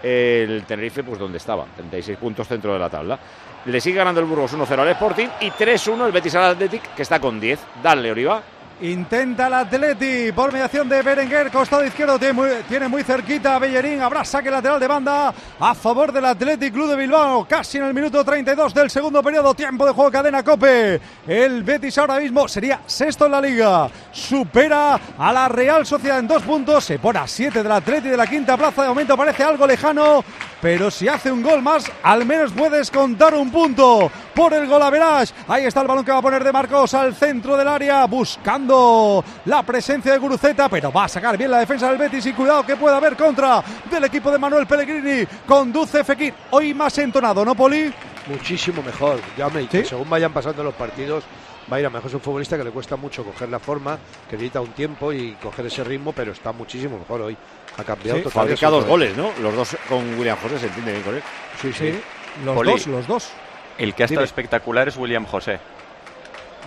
El 0.07 0.63
Tenerife, 0.65 1.03
pues 1.03 1.17
donde 1.17 1.39
estaba, 1.39 1.65
36 1.75 2.17
puntos 2.19 2.47
dentro 2.47 2.71
de 2.71 2.77
la 2.77 2.89
tabla. 2.91 3.17
Le 3.65 3.81
sigue 3.81 3.97
ganando 3.97 4.21
el 4.21 4.27
Burgos 4.27 4.53
1-0 4.53 4.77
al 4.77 4.89
Sporting 4.89 5.27
y 5.41 5.49
3-1 5.49 6.05
el 6.05 6.11
Betis 6.11 6.35
al 6.35 6.51
Athletic, 6.51 6.93
que 6.93 7.01
está 7.01 7.19
con 7.19 7.39
10. 7.39 7.59
Dale, 7.81 8.11
Oliva. 8.11 8.43
Intenta 8.81 9.47
el 9.47 9.53
Atleti 9.53 10.33
por 10.33 10.51
mediación 10.51 10.89
de 10.89 11.01
Berenguer, 11.01 11.49
costado 11.49 11.85
izquierdo 11.85 12.19
tiene 12.19 12.89
muy, 12.89 13.03
cerquita 13.03 13.55
a 13.55 13.59
Bellerín, 13.59 14.01
habrá 14.01 14.25
saque 14.25 14.51
lateral 14.51 14.81
de 14.81 14.87
banda 14.87 15.33
a 15.57 15.73
favor 15.73 16.11
del 16.11 16.25
Athletic 16.25 16.73
Club 16.73 16.89
de 16.89 16.97
Bilbao, 16.97 17.47
casi 17.47 17.77
en 17.77 17.85
el 17.85 17.93
minuto 17.93 18.25
32 18.25 18.73
del 18.73 18.89
segundo 18.89 19.23
periodo, 19.23 19.53
tiempo 19.53 19.85
de 19.85 19.93
juego 19.93 20.11
cadena 20.11 20.43
Cope. 20.43 20.99
El 21.25 21.63
Betis 21.63 21.97
ahora 21.99 22.19
mismo 22.19 22.49
sería 22.49 22.81
sexto 22.85 23.27
en 23.27 23.31
la 23.31 23.39
liga, 23.39 23.89
supera 24.11 24.99
a 25.17 25.31
la 25.31 25.47
Real 25.47 25.85
Sociedad 25.85 26.19
en 26.19 26.27
dos 26.27 26.43
puntos, 26.43 26.83
se 26.83 26.99
pone 26.99 27.19
a 27.19 27.27
siete 27.27 27.63
del 27.63 27.71
Atleti 27.71 28.09
de 28.09 28.17
la 28.17 28.27
quinta 28.27 28.57
plaza, 28.57 28.81
de 28.81 28.89
momento 28.89 29.15
parece 29.15 29.43
algo 29.43 29.65
lejano, 29.65 30.21
pero 30.61 30.91
si 30.91 31.07
hace 31.07 31.31
un 31.31 31.41
gol 31.41 31.61
más, 31.61 31.89
al 32.03 32.25
menos 32.25 32.51
puedes 32.51 32.91
contar 32.91 33.35
un 33.35 33.49
punto 33.51 34.11
por 34.35 34.53
el 34.53 34.67
gol 34.67 34.81
a 34.81 34.89
Verás. 34.89 35.33
Ahí 35.47 35.65
está 35.65 35.81
el 35.81 35.87
balón 35.87 36.03
que 36.05 36.11
va 36.11 36.17
a 36.17 36.21
poner 36.21 36.43
de 36.43 36.51
Marcos 36.51 36.93
al 36.93 37.15
centro 37.15 37.55
del 37.57 37.67
área, 37.67 38.05
buscando 38.05 39.23
la 39.45 39.63
presencia 39.63 40.11
de 40.11 40.17
Guruceta, 40.17 40.69
pero 40.69 40.91
va 40.91 41.05
a 41.05 41.09
sacar 41.09 41.37
bien 41.37 41.49
la 41.49 41.59
defensa 41.59 41.87
del 41.89 41.97
Betis 41.97 42.25
y 42.25 42.33
cuidado 42.33 42.65
que 42.65 42.75
puede 42.75 42.95
haber 42.95 43.15
contra 43.15 43.63
del 43.89 44.03
equipo 44.03 44.29
de 44.31 44.37
Manuel 44.37 44.67
Pellegrini. 44.67 45.25
Conduce 45.47 46.03
Fekir, 46.03 46.33
hoy 46.51 46.73
más 46.73 46.97
entonado, 46.97 47.43
¿no, 47.45 47.55
Poli? 47.55 47.91
Muchísimo 48.27 48.81
mejor. 48.83 49.19
Ya 49.37 49.49
me 49.49 49.67
que 49.67 49.85
según 49.85 50.09
vayan 50.09 50.33
pasando 50.33 50.63
los 50.63 50.73
partidos, 50.73 51.23
va 51.71 51.77
a 51.77 51.79
ir 51.79 51.85
a 51.85 51.89
mejor. 51.89 52.07
Es 52.09 52.13
un 52.15 52.21
futbolista 52.21 52.57
que 52.57 52.63
le 52.63 52.71
cuesta 52.71 52.95
mucho 52.95 53.23
coger 53.23 53.49
la 53.49 53.59
forma, 53.59 53.97
que 54.29 54.35
necesita 54.35 54.61
un 54.61 54.71
tiempo 54.71 55.13
y 55.13 55.33
coger 55.35 55.67
ese 55.67 55.83
ritmo, 55.83 56.11
pero 56.11 56.31
está 56.31 56.51
muchísimo 56.51 56.97
mejor 56.99 57.21
hoy. 57.21 57.37
Ha 57.77 57.83
cambiado 57.83 58.17
Sí, 58.19 58.23
totalmente. 58.23 58.57
fabrica 58.57 58.69
dos 58.69 58.85
goles, 58.85 59.15
¿no? 59.15 59.29
Los 59.41 59.55
dos 59.55 59.77
con 59.87 60.17
William 60.17 60.37
José, 60.41 60.59
se 60.59 60.67
entiende 60.67 60.91
bien 60.91 61.03
con 61.03 61.15
él. 61.15 61.23
Sí, 61.61 61.71
sí. 61.73 61.99
Los 62.43 62.55
Poli, 62.55 62.71
dos, 62.71 62.87
los 62.87 63.07
dos. 63.07 63.29
El 63.77 63.93
que 63.93 64.03
ha 64.03 64.05
estado 64.05 64.21
Dime. 64.21 64.25
espectacular 64.25 64.87
es 64.87 64.97
William 64.97 65.25
José. 65.25 65.59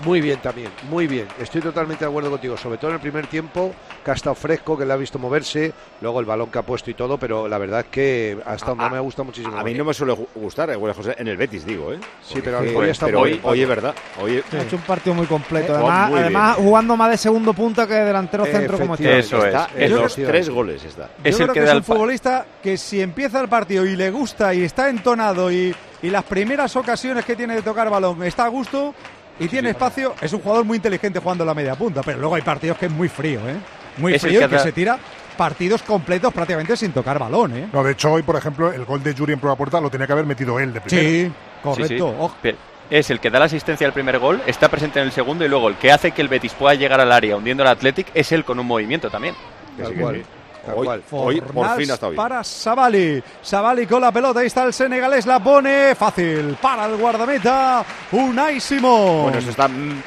Muy 0.05 0.21
bien 0.21 0.39
también, 0.41 0.71
muy 0.89 1.07
bien. 1.07 1.27
Estoy 1.41 1.61
totalmente 1.61 2.05
de 2.05 2.09
acuerdo 2.11 2.31
contigo, 2.31 2.57
sobre 2.57 2.79
todo 2.79 2.91
en 2.91 2.95
el 2.95 3.01
primer 3.01 3.27
tiempo, 3.27 3.73
que 4.05 4.11
ha 4.11 4.15
estado 4.15 4.35
fresco, 4.35 4.79
que 4.79 4.87
le 4.87 4.93
ha 4.93 4.97
visto 4.97 5.19
moverse, 5.19 5.73
luego 6.01 6.21
el 6.21 6.27
balón 6.27 6.51
que 6.51 6.59
ha 6.59 6.63
puesto 6.63 6.91
y 6.91 6.95
todo, 6.95 7.19
pero 7.19 7.49
la 7.49 7.59
verdad 7.59 7.81
es 7.81 7.87
que 7.87 8.39
ha 8.47 8.55
estado, 8.55 8.77
no 8.77 8.89
me 8.91 8.97
ha 8.97 9.01
gustado 9.01 9.25
muchísimo. 9.25 9.57
A 9.59 9.65
mí 9.65 9.75
no 9.75 9.85
me 9.85 9.93
suele 9.93 10.13
gu- 10.15 10.27
gustar 10.37 10.71
eh, 10.71 10.77
José 10.77 11.17
en 11.19 11.27
el 11.29 11.37
Betis, 11.37 11.67
digo, 11.67 11.93
¿eh? 11.93 11.99
Sí, 12.23 12.41
pero 12.43 12.61
hoy 12.61 12.89
está 12.91 13.07
hoy, 13.07 13.41
hoy 13.43 13.63
es 13.63 13.69
verdad. 13.69 13.95
Hoy, 14.23 14.43
Ha 14.53 14.63
hecho 14.63 14.77
un 14.77 14.83
partido 14.83 15.15
muy 15.15 15.27
completo. 15.27 15.73
Eh, 15.73 15.77
Además, 15.77 16.11
además 16.15 16.57
jugando 16.57 16.97
más 16.97 17.11
de 17.11 17.17
segundo 17.17 17.53
punta 17.53 17.87
que 17.87 17.95
de 17.95 18.05
delantero 18.05 18.45
centro 18.47 18.79
como 18.79 18.95
está. 18.95 19.11
Eso 19.19 19.39
es. 19.39 19.45
está 19.47 19.69
en 19.77 19.95
los 19.95 20.17
es. 20.17 20.27
tres 20.27 20.49
goles 20.49 20.85
está. 20.85 21.09
Yo 21.09 21.11
Es 21.25 21.37
creo 21.37 21.49
el 21.49 21.53
que, 21.55 21.61
que 21.61 21.67
es 21.67 21.75
un 21.75 21.83
futbolista 21.83 22.47
que 22.63 22.77
si 22.77 23.01
empieza 23.01 23.41
el 23.41 23.49
partido 23.49 23.85
y 23.85 23.97
le 23.97 24.11
gusta 24.11 24.55
y 24.55 24.63
está 24.63 24.89
entonado 24.89 25.51
y, 25.51 25.75
y 26.03 26.11
las 26.11 26.23
primeras 26.25 26.77
ocasiones 26.77 27.25
que 27.25 27.35
tiene 27.35 27.57
de 27.57 27.63
tocar 27.63 27.91
balón 27.91 28.23
está 28.23 28.45
a 28.45 28.49
gusto 28.49 28.95
y 29.39 29.49
tiene 29.49 29.71
espacio, 29.71 30.15
es 30.21 30.33
un 30.33 30.41
jugador 30.41 30.65
muy 30.65 30.77
inteligente 30.77 31.19
jugando 31.19 31.45
la 31.45 31.55
media 31.55 31.75
punta, 31.75 32.03
pero 32.03 32.19
luego 32.19 32.35
hay 32.35 32.43
partidos 32.43 32.79
que 32.79 32.87
es 32.87 32.93
muy 32.93 33.09
frío, 33.09 33.41
¿eh? 33.49 33.57
Muy 33.99 34.15
Es 34.15 34.23
frío 34.23 34.41
que 34.41 34.47
y 34.47 34.49
que 34.49 34.59
se 34.59 34.73
tira 34.73 34.99
partidos 35.37 35.83
completos 35.83 36.33
prácticamente 36.33 36.77
sin 36.77 36.93
tocar 36.93 37.19
balón, 37.19 37.57
¿eh? 37.57 37.69
No, 37.73 37.85
de 37.85 37.93
hecho, 37.93 38.13
hoy, 38.13 38.23
por 38.23 38.37
ejemplo, 38.37 38.73
el 38.73 38.85
gol 38.85 39.03
de 39.03 39.15
Yuri 39.15 39.35
en 39.35 39.41
prueba 39.41 39.57
puerta 39.57 39.81
lo 39.81 39.91
tenía 39.91 40.07
que 40.07 40.13
haber 40.13 40.27
metido 40.27 40.59
él 40.59 40.73
de 40.73 40.81
primero. 40.81 41.09
Sí, 41.09 41.33
correcto. 41.63 42.33
Sí, 42.43 42.51
sí. 42.51 42.57
Es 42.91 43.11
el 43.11 43.21
que 43.21 43.31
da 43.31 43.39
la 43.39 43.45
asistencia 43.45 43.87
al 43.87 43.93
primer 43.93 44.19
gol, 44.19 44.41
está 44.47 44.69
presente 44.69 44.99
en 44.99 45.07
el 45.07 45.13
segundo 45.13 45.45
y 45.45 45.49
luego 45.49 45.69
el 45.69 45.77
que 45.77 45.93
hace 45.93 46.13
que 46.13 46.23
el 46.23 46.29
Betis 46.29 46.55
pueda 46.55 46.75
llegar 46.75 47.01
al 47.01 47.13
área 47.13 47.37
hundiendo 47.37 47.63
al 47.63 47.69
Athletic 47.69 48.09
es 48.15 48.33
él 48.33 48.45
con 48.45 48.59
un 48.59 48.67
movimiento 48.67 49.11
también. 49.11 49.35
Tal 49.77 49.95
cual, 49.95 50.23
tal 50.23 50.38
Hoy, 50.75 50.85
cual. 50.87 51.03
hoy 51.11 51.41
por 51.41 51.77
fin 51.77 51.91
ha 51.91 51.95
estado 51.95 52.11
bien. 52.13 52.17
para 52.17 52.45
Savali. 52.45 53.23
Savali 53.43 53.87
con 53.87 54.01
la 54.01 54.13
pelota. 54.13 54.41
Ahí 54.41 54.47
está 54.47 54.65
el 54.65 54.73
senegalés. 54.73 55.27
La 55.27 55.43
pone 55.43 55.95
fácil 55.95 56.57
para 56.61 56.87
el 56.87 56.97
guardameta. 56.97 57.85
Unai 58.13 58.61
Simón. 58.61 59.23
Bueno, 59.23 59.39
eso 59.39 59.51
está, 59.51 59.69
mm, 59.69 60.03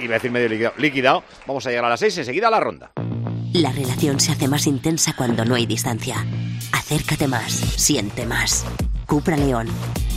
iba 0.00 0.14
a 0.14 0.14
decir 0.14 0.30
medio 0.30 0.48
liquidado. 0.48 0.74
liquidado. 0.78 1.24
Vamos 1.46 1.66
a 1.66 1.70
llegar 1.70 1.84
a 1.84 1.90
las 1.90 2.00
seis, 2.00 2.16
enseguida 2.18 2.48
a 2.48 2.50
la 2.50 2.60
ronda. 2.60 2.92
La 3.52 3.70
relación 3.70 4.18
se 4.18 4.32
hace 4.32 4.48
más 4.48 4.66
intensa 4.66 5.12
cuando 5.16 5.44
no 5.44 5.54
hay 5.54 5.66
distancia. 5.66 6.24
Acércate 6.72 7.28
más, 7.28 7.52
siente 7.52 8.24
más. 8.26 8.64
Cupra 9.12 9.36
León. 9.36 9.68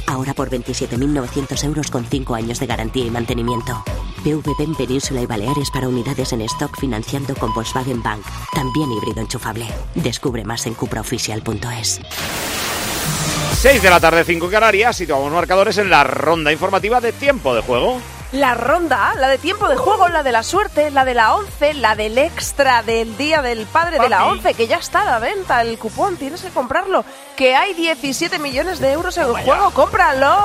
Ahora 0.07 0.33
por 0.33 0.49
27.900 0.49 1.65
euros 1.65 1.91
con 1.91 2.05
5 2.05 2.33
años 2.33 2.61
de 2.61 2.65
garantía 2.65 3.05
y 3.05 3.09
mantenimiento. 3.09 3.83
PVP 4.23 4.63
en 4.63 4.73
Península 4.73 5.19
y 5.19 5.25
Baleares 5.25 5.69
para 5.69 5.89
unidades 5.89 6.31
en 6.31 6.39
stock 6.39 6.79
financiando 6.79 7.35
con 7.35 7.53
Volkswagen 7.53 8.01
Bank. 8.01 8.25
También 8.53 8.89
híbrido 8.93 9.19
enchufable. 9.19 9.67
Descubre 9.95 10.45
más 10.45 10.65
en 10.65 10.75
cupraoficial.es. 10.75 11.99
6 13.59 13.81
de 13.81 13.89
la 13.89 13.99
tarde, 13.99 14.23
5 14.23 14.49
Canarias, 14.49 14.95
situamos 14.95 15.29
marcadores 15.29 15.77
en 15.77 15.89
la 15.89 16.05
ronda 16.05 16.53
informativa 16.53 17.01
de 17.01 17.11
tiempo 17.11 17.53
de 17.53 17.63
juego. 17.63 17.99
La 18.31 18.53
ronda, 18.53 19.13
la 19.17 19.29
de 19.29 19.37
tiempo 19.37 19.69
de 19.69 19.75
juego, 19.75 20.09
la 20.09 20.23
de 20.23 20.31
la 20.31 20.43
suerte, 20.43 20.91
la 20.91 21.05
de 21.05 21.13
la 21.13 21.35
11, 21.35 21.75
la 21.75 21.95
del 21.95 22.17
extra 22.17 22.83
del 22.83 23.15
Día 23.17 23.41
del 23.41 23.65
Padre 23.65 23.99
de 23.99 24.09
la 24.09 24.17
Papi. 24.19 24.31
11, 24.31 24.53
que 24.55 24.67
ya 24.67 24.77
está 24.77 25.03
a 25.03 25.05
la 25.05 25.19
venta 25.19 25.61
el 25.61 25.77
cupón, 25.77 26.17
tienes 26.17 26.41
que 26.41 26.49
comprarlo. 26.49 27.05
Que 27.35 27.55
hay 27.55 27.73
17 27.73 28.39
millones 28.39 28.79
de 28.79 28.91
euros 28.91 29.17
en 29.17 29.25
el 29.25 29.33
juego, 29.33 29.71
cómpralo. 29.71 30.35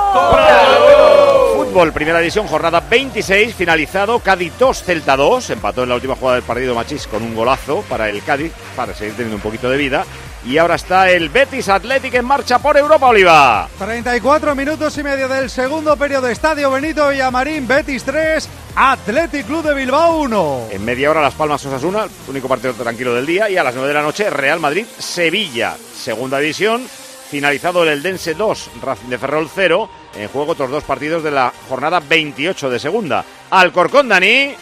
Fútbol, 1.55 1.91
primera 1.91 2.19
división, 2.19 2.47
jornada 2.47 2.81
26, 2.81 3.55
finalizado. 3.55 4.19
Cádiz 4.19 4.53
2, 4.57 4.83
Celta 4.83 5.17
2. 5.17 5.49
Empató 5.49 5.83
en 5.83 5.89
la 5.89 5.95
última 5.95 6.15
jugada 6.15 6.35
del 6.35 6.45
partido 6.45 6.75
Machís 6.75 7.07
con 7.07 7.23
un 7.23 7.35
golazo 7.35 7.83
para 7.89 8.09
el 8.09 8.23
Cádiz, 8.23 8.53
para 8.75 8.93
seguir 8.93 9.15
teniendo 9.15 9.37
un 9.37 9.41
poquito 9.41 9.69
de 9.69 9.77
vida. 9.77 10.05
Y 10.43 10.57
ahora 10.57 10.75
está 10.75 11.11
el 11.11 11.29
Betis 11.29 11.69
Athletic 11.69 12.15
en 12.15 12.25
marcha 12.25 12.57
por 12.57 12.75
Europa, 12.75 13.07
Oliva. 13.07 13.69
34 13.77 14.55
minutos 14.55 14.97
y 14.97 15.03
medio 15.03 15.27
del 15.27 15.51
segundo 15.51 15.95
periodo. 15.95 16.27
Estadio 16.27 16.71
Benito 16.71 17.07
Villamarín, 17.09 17.67
Betis 17.67 18.03
3, 18.03 18.49
Athletic 18.75 19.45
Club 19.45 19.63
de 19.63 19.75
Bilbao 19.75 20.17
1. 20.21 20.67
En 20.71 20.83
media 20.83 21.11
hora 21.11 21.21
Las 21.21 21.35
Palmas 21.35 21.63
Osasuna, 21.63 22.07
único 22.27 22.47
partido 22.47 22.73
tranquilo 22.73 23.13
del 23.13 23.27
día. 23.27 23.51
Y 23.51 23.57
a 23.57 23.63
las 23.63 23.75
9 23.75 23.87
de 23.87 23.93
la 23.93 24.01
noche 24.01 24.31
Real 24.31 24.59
Madrid 24.59 24.85
Sevilla, 24.97 25.77
segunda 25.95 26.39
división. 26.39 26.87
Finalizado 27.29 27.83
el 27.83 27.89
Eldense 27.89 28.33
2, 28.33 28.71
Racing 28.81 29.09
de 29.09 29.17
Ferrol 29.19 29.47
0. 29.53 29.89
En 30.15 30.27
juego 30.27 30.53
otros 30.53 30.71
dos 30.71 30.83
partidos 30.83 31.23
de 31.23 31.31
la 31.31 31.53
jornada 31.69 31.99
28 31.99 32.69
de 32.69 32.79
segunda. 32.79 33.23
Alcorcón, 33.51 34.09
Dani. 34.09 34.55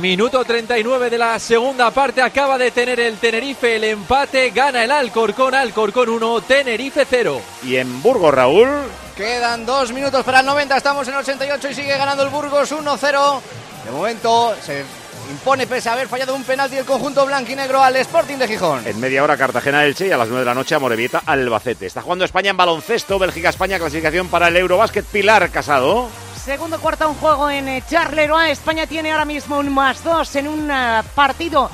Minuto 0.00 0.44
39 0.44 1.10
de 1.10 1.18
la 1.18 1.38
segunda 1.38 1.90
parte. 1.90 2.22
Acaba 2.22 2.56
de 2.56 2.70
tener 2.70 2.98
el 3.00 3.18
Tenerife 3.18 3.76
el 3.76 3.84
empate. 3.84 4.50
Gana 4.50 4.82
el 4.82 4.90
Alcorcón. 4.90 5.54
Alcorcón 5.54 6.08
1, 6.08 6.40
Tenerife 6.42 7.06
0. 7.08 7.40
Y 7.64 7.76
en 7.76 8.02
Burgos, 8.02 8.32
Raúl. 8.32 8.68
Quedan 9.14 9.64
dos 9.64 9.92
minutos 9.92 10.24
para 10.24 10.40
el 10.40 10.46
90, 10.46 10.76
estamos 10.76 11.06
en 11.06 11.14
88 11.14 11.70
y 11.70 11.74
sigue 11.74 11.96
ganando 11.96 12.24
el 12.24 12.30
Burgos 12.30 12.72
1-0. 12.72 13.40
De 13.84 13.90
momento 13.92 14.56
se 14.60 14.82
impone 15.30 15.68
pese 15.68 15.88
a 15.88 15.92
haber 15.92 16.08
fallado 16.08 16.34
un 16.34 16.42
penalti 16.42 16.76
el 16.78 16.84
conjunto 16.84 17.24
blanquinegro 17.24 17.80
al 17.80 17.94
Sporting 17.96 18.38
de 18.38 18.48
Gijón. 18.48 18.84
En 18.84 18.98
media 18.98 19.22
hora 19.22 19.36
Cartagena-Elche 19.36 20.08
y 20.08 20.10
a 20.10 20.16
las 20.16 20.28
9 20.28 20.40
de 20.40 20.46
la 20.46 20.54
noche 20.54 20.74
Amorebieta 20.74 21.22
Albacete. 21.24 21.86
Está 21.86 22.02
jugando 22.02 22.24
España 22.24 22.50
en 22.50 22.56
baloncesto, 22.56 23.18
Bélgica-España, 23.20 23.78
clasificación 23.78 24.26
para 24.28 24.48
el 24.48 24.56
Eurobásquet. 24.56 25.04
Pilar 25.04 25.48
Casado. 25.50 26.08
Segundo 26.44 26.78
cuarto 26.78 27.08
un 27.08 27.14
juego 27.14 27.48
en 27.48 27.68
eh, 27.68 27.82
Charleroi. 27.88 28.50
España 28.50 28.86
tiene 28.86 29.12
ahora 29.12 29.24
mismo 29.24 29.58
un 29.58 29.72
más 29.72 30.04
dos 30.04 30.36
en 30.36 30.46
un 30.46 30.70
eh, 30.70 31.02
partido 31.14 31.70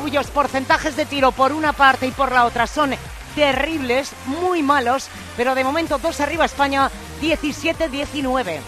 cuyos 0.00 0.28
porcentajes 0.28 0.96
de 0.96 1.06
tiro 1.06 1.32
por 1.32 1.52
una 1.52 1.72
parte 1.72 2.06
y 2.06 2.10
por 2.12 2.32
la 2.32 2.44
otra 2.44 2.66
son 2.66 2.94
terribles, 3.34 4.12
muy 4.26 4.62
malos, 4.62 5.08
pero 5.36 5.54
de 5.54 5.64
momento 5.64 5.98
dos 5.98 6.20
arriba 6.20 6.44
España, 6.44 6.90
17-19. 7.20 8.58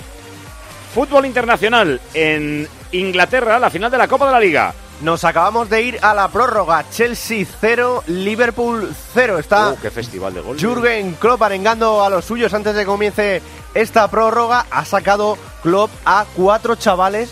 Fútbol 0.94 1.26
internacional 1.26 2.00
en 2.12 2.68
Inglaterra, 2.92 3.58
la 3.58 3.70
final 3.70 3.90
de 3.90 3.98
la 3.98 4.08
Copa 4.08 4.26
de 4.26 4.32
la 4.32 4.40
Liga. 4.40 4.74
Nos 5.00 5.24
acabamos 5.24 5.68
de 5.68 5.82
ir 5.82 5.98
a 6.02 6.14
la 6.14 6.28
prórroga. 6.28 6.84
Chelsea 6.88 7.44
0, 7.60 8.04
Liverpool 8.06 8.94
0. 9.12 9.38
Está 9.38 9.70
Oh, 9.70 9.76
qué 9.82 9.90
festival 9.90 10.32
de 10.34 10.40
gol. 10.40 10.56
Jürgen 10.56 11.14
Klopp 11.14 11.42
arengando 11.42 12.02
a 12.02 12.08
los 12.08 12.24
suyos 12.24 12.54
antes 12.54 12.74
de 12.74 12.82
que 12.82 12.86
comience 12.86 13.42
esta 13.74 14.08
prórroga. 14.08 14.66
Ha 14.70 14.84
sacado 14.84 15.36
Klopp 15.62 15.90
a 16.04 16.24
cuatro 16.34 16.76
chavales 16.76 17.30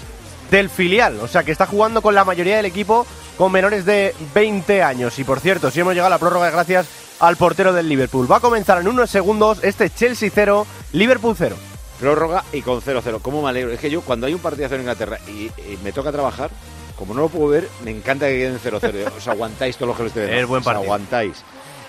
del 0.51 0.69
filial. 0.71 1.19
O 1.21 1.29
sea 1.29 1.43
que 1.45 1.53
está 1.53 1.67
jugando 1.67 2.03
con 2.03 2.15
la 2.15 2.25
mayoría 2.25 2.57
del 2.57 2.67
equipo 2.67 3.07
con 3.39 3.51
menores 3.53 3.85
de 3.85 4.15
20 4.35 4.83
años. 4.83 5.19
Y 5.19 5.25
por 5.25 5.41
cierto, 5.41 5.71
si 5.71 5.81
hemos 5.81 5.95
llegado 5.95 6.09
a 6.09 6.11
la 6.11 6.19
prórroga 6.19 6.51
gracias 6.51 6.87
al 7.21 7.37
portero 7.37 7.73
del 7.73 7.89
Liverpool. 7.89 8.31
Va 8.31 8.37
a 8.37 8.41
comenzar 8.41 8.79
en 8.81 8.89
unos 8.89 9.09
segundos 9.11 9.59
este 9.63 9.89
Chelsea 9.91 10.31
0, 10.35 10.67
Liverpool 10.93 11.35
0. 11.39 11.57
Prórroga 12.01 12.43
y 12.53 12.63
con 12.63 12.81
0-0. 12.81 13.23
¿Cómo 13.23 13.43
me 13.43 13.49
alegro? 13.49 13.71
Es 13.71 13.79
que 13.79 13.89
yo 13.91 14.01
cuando 14.03 14.27
hay 14.27 14.35
un 14.35 14.41
partidazo 14.41 14.75
en 14.75 14.81
Inglaterra 14.81 15.19
y, 15.29 15.45
y 15.47 15.79
me 15.85 15.93
toca 15.93 16.11
trabajar, 16.11 16.51
como 16.99 17.15
no 17.15 17.21
lo 17.23 17.29
puedo 17.29 17.49
ver, 17.49 17.69
me 17.85 17.93
encanta 17.93 18.27
que 18.27 18.39
queden 18.39 18.59
0-0. 18.61 19.13
Os 19.17 19.29
aguantáis 19.29 19.77
todos 19.77 19.89
los 19.89 19.97
que 19.97 20.03
lo 20.21 20.27
viendo. 20.27 20.43
Es 20.43 20.47
buen 20.49 20.59
Os 20.61 20.65
partido. 20.65 20.83
aguantáis. 20.83 21.45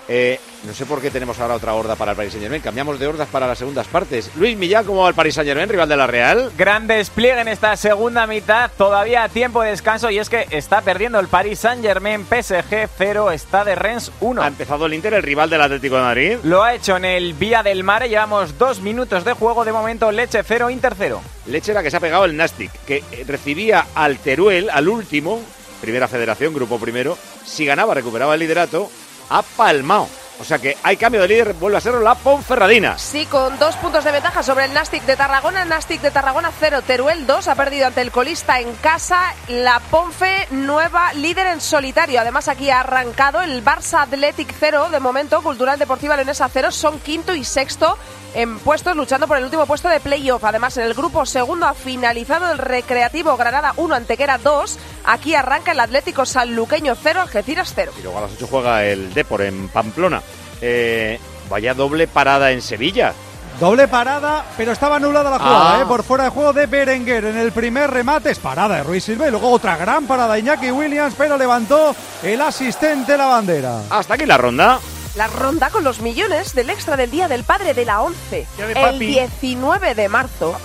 Eh, 0.08 0.40
no 0.66 0.74
sé 0.74 0.86
por 0.86 1.02
qué 1.02 1.10
tenemos 1.10 1.40
ahora 1.40 1.56
otra 1.56 1.74
horda 1.74 1.96
para 1.96 2.12
el 2.12 2.18
Paris 2.18 2.34
Saint 2.34 2.44
Germain. 2.44 2.62
Cambiamos 2.62 3.00
de 3.00 3.08
hordas 3.08 3.28
para 3.30 3.48
las 3.48 3.58
segundas 3.58 3.88
partes. 3.88 4.32
Luis 4.36 4.58
Millán, 4.58 4.86
¿cómo 4.86 5.04
va 5.04 5.10
el 5.10 5.16
Paris 5.16 5.36
Saint 5.36 5.48
Germain, 5.48 5.70
rival 5.70 5.90
de 5.90 5.98
la 5.98 6.08
Real? 6.08 6.52
Gran 6.58 6.88
despliegue 6.88 7.42
en 7.42 7.48
esta 7.48 7.76
segunda 7.78 8.28
mitad, 8.28 8.72
todavía 8.78 9.24
a 9.24 9.30
tiempo 9.30 9.62
de 9.62 9.72
descanso 9.72 10.10
y 10.10 10.20
es 10.20 10.30
que 10.30 10.48
está 10.52 10.82
perdiendo 10.82 11.20
el 11.20 11.28
Paris 11.28 11.60
Saint-Germain 11.60 12.26
PSG 12.26 12.90
0, 12.98 13.32
está 13.32 13.64
de 13.64 13.76
Rennes 13.76 14.12
1. 14.20 14.42
Ha 14.42 14.48
empezado 14.48 14.86
el 14.86 14.94
Inter, 14.94 15.14
el 15.14 15.24
rival 15.24 15.50
del 15.50 15.62
Atlético 15.62 15.96
de 15.96 16.02
Madrid. 16.02 16.38
Lo 16.44 16.64
ha 16.64 16.74
hecho 16.74 16.98
en 16.98 17.06
el 17.06 17.34
Vía 17.34 17.64
del 17.64 17.84
Mare, 17.84 18.10
llevamos 18.10 18.58
dos 18.58 18.82
minutos 18.82 19.24
de 19.24 19.34
juego, 19.34 19.66
de 19.66 19.72
momento 19.72 20.12
Leche 20.12 20.44
0, 20.44 20.70
Inter 20.70 20.96
0. 20.98 21.22
Leche 21.48 21.72
era 21.72 21.84
que 21.84 21.92
se 21.92 21.98
ha 21.98 22.02
pegado 22.02 22.26
el 22.26 22.38
Nastic, 22.38 22.72
que 22.86 23.04
recibía 23.28 23.86
al 23.96 24.18
Teruel, 24.18 24.70
al 24.70 24.88
último, 24.88 25.42
primera 25.82 26.08
federación, 26.08 26.54
grupo 26.54 26.80
primero. 26.80 27.18
Si 27.46 27.66
ganaba, 27.66 27.94
recuperaba 27.94 28.34
el 28.34 28.40
liderato. 28.40 28.90
Ha 29.30 29.42
palmado. 29.42 30.08
O 30.40 30.44
sea 30.44 30.58
que 30.58 30.76
hay 30.84 30.98
cambio 30.98 31.22
de 31.22 31.28
líder, 31.28 31.54
vuelve 31.54 31.78
a 31.78 31.82
ser 31.82 31.94
la 31.94 32.16
Ponferradina. 32.16 32.98
Sí, 32.98 33.26
con 33.28 33.58
dos 33.60 33.76
puntos 33.76 34.04
de 34.04 34.12
ventaja 34.12 34.42
sobre 34.42 34.66
el 34.66 34.74
Nastic 34.74 35.04
de 35.04 35.16
Tarragona. 35.16 35.64
Nastic 35.64 36.02
de 36.02 36.12
Tarragona 36.12 36.52
0, 36.60 36.82
Teruel 36.82 37.28
2. 37.28 37.48
Ha 37.48 37.56
perdido 37.56 37.88
ante 37.88 38.02
el 38.02 38.12
colista 38.12 38.60
en 38.60 38.74
casa. 38.76 39.34
La 39.48 39.80
Ponfe 39.80 40.48
nueva 40.52 41.14
líder 41.14 41.48
en 41.48 41.62
solitario. 41.62 42.20
Además, 42.20 42.48
aquí 42.48 42.70
ha 42.72 42.80
arrancado 42.80 43.42
el 43.42 43.64
Barça 43.64 44.02
Athletic 44.02 44.54
0. 44.60 44.90
De 44.90 45.00
momento, 45.00 45.42
Cultural 45.44 45.78
Deportiva 45.78 46.16
Leonesa 46.16 46.50
0. 46.52 46.72
Son 46.72 47.00
quinto 47.00 47.36
y 47.36 47.44
sexto 47.44 47.98
en 48.34 48.60
puestos, 48.60 48.96
luchando 48.96 49.28
por 49.28 49.38
el 49.38 49.44
último 49.44 49.66
puesto 49.66 49.90
de 49.90 50.00
playoff. 50.00 50.44
Además, 50.44 50.76
en 50.78 50.84
el 50.84 50.94
grupo 50.94 51.26
segundo 51.26 51.68
ha 51.68 51.74
finalizado 51.74 52.52
el 52.52 52.58
Recreativo 52.58 53.36
Granada 53.38 53.74
1, 53.78 53.96
Antequera 53.96 54.38
2. 54.38 54.78
Aquí 55.06 55.36
arranca 55.36 55.72
el 55.72 55.80
Atlético 55.80 56.26
Sanluqueño 56.26 56.96
0, 57.02 57.22
Algeciras 57.22 57.72
0. 57.76 57.92
Y 58.00 58.04
luego 58.04 58.18
a 58.18 58.22
las 58.22 58.32
8 58.34 58.48
juega 58.50 58.84
el 58.86 59.14
Depor 59.14 59.42
en 59.44 59.68
Pamplona. 59.70 60.22
Eh, 60.62 61.20
vaya 61.50 61.74
doble 61.74 62.08
parada 62.08 62.52
en 62.52 62.62
Sevilla. 62.62 63.14
Doble 63.60 63.88
parada, 63.88 64.44
pero 64.58 64.72
estaba 64.72 64.96
anulada 64.96 65.30
la 65.30 65.38
jugada, 65.38 65.76
Ah. 65.78 65.82
¿eh? 65.84 65.86
por 65.88 66.02
fuera 66.04 66.24
de 66.24 66.32
juego 66.32 66.54
de 66.54 66.66
Berenguer. 66.66 67.24
En 67.26 67.38
el 67.38 67.52
primer 67.52 67.92
remate 67.92 68.32
es 68.32 68.40
parada 68.40 68.78
de 68.78 68.84
Ruiz 68.84 69.04
Silva 69.04 69.28
y 69.28 69.32
luego 69.32 69.52
otra 69.52 69.78
gran 69.78 70.08
parada 70.08 70.34
de 70.34 70.40
Iñaki 70.40 70.72
Williams, 70.72 71.14
pero 71.16 71.38
levantó 71.38 71.96
el 72.24 72.42
asistente 72.42 73.16
la 73.16 73.28
bandera. 73.28 73.82
Hasta 73.92 74.16
aquí 74.16 74.26
la 74.26 74.38
ronda. 74.38 74.80
La 75.16 75.28
ronda 75.28 75.70
con 75.70 75.84
los 75.84 76.02
millones 76.02 76.56
del 76.56 76.72
extra 76.72 76.98
del 76.98 77.12
Día 77.12 77.28
del 77.28 77.44
Padre 77.44 77.76
de 77.76 77.86
la 77.86 78.02
11. 78.02 78.48
Día 78.58 78.66
de 78.66 78.74
El 78.74 78.82
papi. 78.82 79.06
19 79.06 79.94
de 79.94 80.10
marzo. 80.10 80.58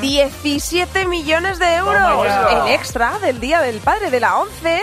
17 0.00 1.06
millones 1.06 1.58
de 1.58 1.74
euros. 1.74 2.26
El 2.50 2.72
extra 2.72 3.18
del 3.18 3.40
Día 3.40 3.60
del 3.60 3.80
Padre 3.80 4.10
de 4.10 4.20
la 4.20 4.36
11. 4.38 4.82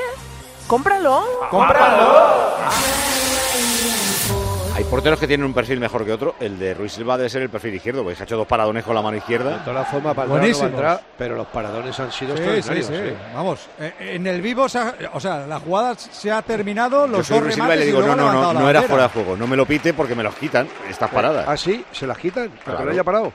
Cómpralo. 0.68 1.24
Hay 4.84 4.90
porteros 4.90 5.20
que 5.20 5.28
tienen 5.28 5.46
un 5.46 5.54
perfil 5.54 5.80
mejor 5.80 6.06
que 6.06 6.12
otro. 6.14 6.36
El 6.40 6.60
de 6.60 6.74
Ruiz 6.74 6.92
Silva 6.92 7.18
debe 7.18 7.30
ser 7.30 7.42
el 7.42 7.50
perfil 7.50 7.74
izquierdo, 7.74 8.04
porque 8.04 8.16
se 8.16 8.24
ha 8.24 8.26
hecho 8.26 8.38
dos 8.38 8.46
paradones 8.46 8.84
con 8.84 8.94
la 8.94 9.02
mano 9.02 9.18
izquierda. 9.18 9.58
De 9.60 9.66
todas 9.66 9.88
formas, 9.88 10.14
para 10.14 10.28
Buenísimos. 10.28 10.70
entrar, 10.72 11.02
pero 11.18 11.36
los 11.36 11.48
paradones 11.48 12.00
han 12.00 12.12
sido 12.12 12.36
Sí, 12.38 12.44
extraordinarios. 12.44 12.88
sí. 12.88 12.94
sí. 13.16 13.32
Vamos, 13.34 13.68
eh, 13.80 13.94
en 14.16 14.28
el 14.28 14.42
vivo, 14.42 14.70
se 14.70 14.78
ha- 14.80 14.94
o 15.14 15.20
sea, 15.20 15.48
la 15.48 15.60
jugada 15.60 15.96
se 15.96 16.30
ha 16.32 16.42
terminado, 16.44 17.08
Yo 17.08 17.12
los 17.18 17.26
soy 17.28 17.36
dos 17.38 17.44
Ruiz 17.46 17.56
Silva 17.56 17.76
y 17.76 17.80
le 17.80 17.86
digo, 17.86 18.02
no, 18.02 18.16
no, 18.16 18.32
no, 18.34 18.54
no 18.54 18.70
era 18.70 18.84
fuera 18.84 19.04
de 19.04 19.10
juego. 19.10 19.36
No 19.38 19.48
me 19.48 19.56
lo 19.56 19.66
pite 19.66 19.94
porque 19.94 20.14
me 20.16 20.22
los 20.24 20.36
quitan 20.36 20.68
estas 20.90 21.10
paradas. 21.10 21.46
Ah, 21.48 21.58
sí, 21.58 21.84
se 21.92 22.06
las 22.06 22.18
quitan, 22.18 22.50
para 22.50 22.60
que 22.60 22.64
Claro. 22.72 22.86
no 22.86 22.92
haya 22.92 23.04
parado. 23.04 23.34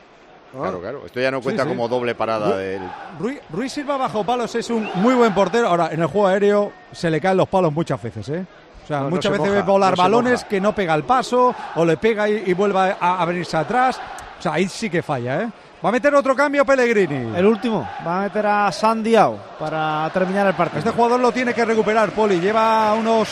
Ah. 0.55 0.59
Claro, 0.61 0.80
claro. 0.80 1.03
Esto 1.07 1.20
ya 1.20 1.30
no 1.30 1.40
cuenta 1.40 1.64
sí. 1.64 1.68
como 1.68 1.88
doble 1.88 2.14
parada 2.14 2.51
Ru- 2.53 2.57
del... 2.57 2.82
Ruiz, 3.18 3.40
Ruiz 3.51 3.72
Silva 3.72 3.96
bajo 3.96 4.22
palos 4.24 4.55
es 4.55 4.70
un 4.70 4.88
muy 4.96 5.14
buen 5.14 5.34
portero. 5.34 5.68
Ahora, 5.68 5.88
en 5.92 6.01
el 6.01 6.07
juego 6.07 6.26
aéreo 6.28 6.72
se 6.92 7.11
le 7.11 7.20
caen 7.20 7.36
los 7.38 7.49
palos 7.49 7.72
muchas 7.72 8.01
veces, 8.03 8.28
¿eh? 8.30 8.44
O 8.89 8.91
sea, 8.91 8.99
No, 9.01 9.05
no 9.05 9.11
muchas 9.11 9.24
se 9.24 9.39
veces 9.39 9.47
moja, 9.49 9.61
ve 9.61 9.62
volar 9.70 9.97
no 9.97 10.03
balones 10.03 10.45
que 10.45 10.61
no 10.61 10.74
pega 10.74 10.95
el 10.95 11.05
paso 11.05 11.55
o 11.74 11.84
le 11.84 11.99
pega 11.99 12.26
y, 12.28 12.45
y 12.47 12.55
vuelve 12.55 12.78
a, 12.99 13.20
a 13.20 13.24
venirse 13.26 13.57
atrás. 13.57 14.01
O 14.39 14.43
sea, 14.43 14.55
ahí 14.55 14.66
sí 14.68 14.89
que 14.89 15.03
falla, 15.03 15.43
¿eh? 15.43 15.49
Va 15.84 15.91
a 15.91 15.93
meter 15.93 16.12
otro 16.14 16.34
cambio 16.34 16.64
Pellegrini. 16.64 17.36
El 17.36 17.47
último. 17.47 17.86
Va 18.05 18.18
a 18.20 18.22
meter 18.22 18.47
a 18.47 18.72
Sandiao 18.72 19.36
para 19.59 20.09
terminar 20.12 20.47
el 20.47 20.55
partido. 20.55 20.78
Este 20.78 20.91
jugador 20.91 21.20
lo 21.20 21.30
tiene 21.30 21.53
que 21.55 21.64
recuperar, 21.64 22.11
Poli. 22.11 22.41
Lleva 22.41 22.95
unos 22.95 23.28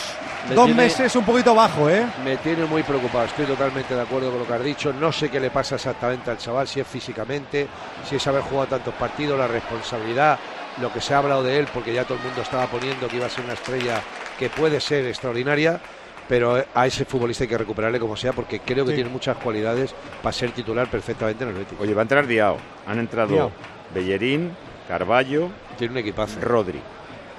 dos 0.55 0.65
tiene- 0.65 0.73
meses 0.83 1.13
un 1.17 1.25
poquito 1.25 1.53
bajo, 1.55 1.89
¿eh? 1.89 2.05
Me 2.23 2.37
tiene 2.37 2.63
muy 2.65 2.83
preocupado, 2.83 3.25
estoy 3.25 3.45
totalmente 3.45 3.93
de 3.95 4.01
acuerdo 4.01 4.29
con 4.29 4.39
lo 4.39 4.47
que 4.47 4.53
has 4.53 4.63
dicho. 4.63 4.93
No 4.93 5.11
sé 5.11 5.29
qué 5.29 5.39
le 5.41 5.49
pasa 5.49 5.75
exactamente 5.75 6.29
al 6.31 6.37
chaval, 6.37 6.67
si 6.67 6.79
es 6.79 6.87
físicamente, 6.87 7.67
si 8.07 8.15
es 8.15 8.27
haber 8.27 8.43
jugado 8.43 8.67
tantos 8.67 8.93
partidos, 8.93 9.37
la 9.39 9.47
responsabilidad, 9.47 10.37
lo 10.81 10.93
que 10.93 11.01
se 11.01 11.13
ha 11.15 11.17
hablado 11.17 11.43
de 11.43 11.57
él, 11.59 11.67
porque 11.73 11.93
ya 11.93 12.05
todo 12.05 12.17
el 12.17 12.23
mundo 12.23 12.41
estaba 12.43 12.67
poniendo 12.67 13.07
que 13.09 13.17
iba 13.17 13.25
a 13.25 13.29
ser 13.29 13.43
una 13.43 13.53
estrella 13.55 13.99
que 14.37 14.49
puede 14.49 14.79
ser 14.79 15.05
extraordinaria, 15.05 15.79
pero 16.27 16.63
a 16.73 16.87
ese 16.87 17.05
futbolista 17.05 17.43
hay 17.43 17.47
que 17.49 17.57
recuperarle 17.57 17.99
como 17.99 18.15
sea, 18.15 18.33
porque 18.33 18.59
creo 18.59 18.83
que 18.85 18.91
Sí. 18.91 18.95
tiene 18.97 19.09
muchas 19.09 19.37
cualidades 19.37 19.93
para 20.21 20.33
ser 20.33 20.51
titular 20.51 20.87
perfectamente 20.87 21.43
en 21.43 21.51
el 21.51 21.55
Betis. 21.55 21.77
Oye, 21.79 21.93
va 21.93 22.01
a 22.01 22.03
entrar 22.03 22.27
Diao. 22.27 22.57
Han 22.85 22.99
entrado 22.99 23.33
Diao. 23.33 23.51
Bellerín, 23.93 24.51
Carballo, 24.87 25.49
Tiene 25.77 25.91
un 25.93 25.97
equipazo. 25.99 26.39
Rodri. 26.41 26.79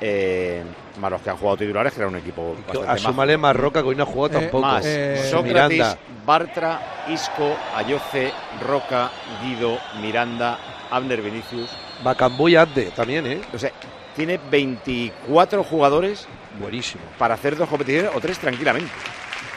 Eh, 0.00 0.62
más 1.00 1.10
los 1.10 1.20
que 1.22 1.30
han 1.30 1.36
jugado 1.36 1.56
titulares, 1.56 1.92
que 1.92 1.98
era 2.00 2.08
un 2.08 2.14
equipo 2.16 2.54
bastante 2.54 2.78
A 2.88 2.92
majo. 2.94 2.98
Súmale 2.98 3.36
más 3.36 3.56
Roca, 3.56 3.82
que 3.82 3.88
hoy 3.88 3.96
no 3.96 4.04
ha 4.04 4.06
jugado 4.06 4.38
Eh, 4.38 4.42
tampoco. 4.42 4.66
Más 4.66 4.84
Eh, 4.86 5.28
Sócrates, 5.30 5.70
Miranda. 5.78 5.98
Bartra, 6.24 6.80
Isco, 7.08 7.56
Ayoce, 7.74 8.30
Roca, 8.64 9.10
Guido, 9.42 9.78
Miranda, 10.00 10.58
Abner 10.90 11.20
Vinicius. 11.20 11.68
Bacambu 12.04 12.48
y 12.48 12.56
Abde 12.56 12.92
también, 12.94 13.26
¿eh? 13.26 13.40
O 13.52 13.58
sea, 13.58 13.72
tiene 14.14 14.38
24 14.50 15.64
jugadores 15.64 16.28
Buenísimo. 16.58 17.02
para 17.18 17.34
hacer 17.34 17.56
dos 17.56 17.68
competiciones 17.68 18.10
o 18.14 18.20
tres 18.20 18.38
tranquilamente. 18.38 18.90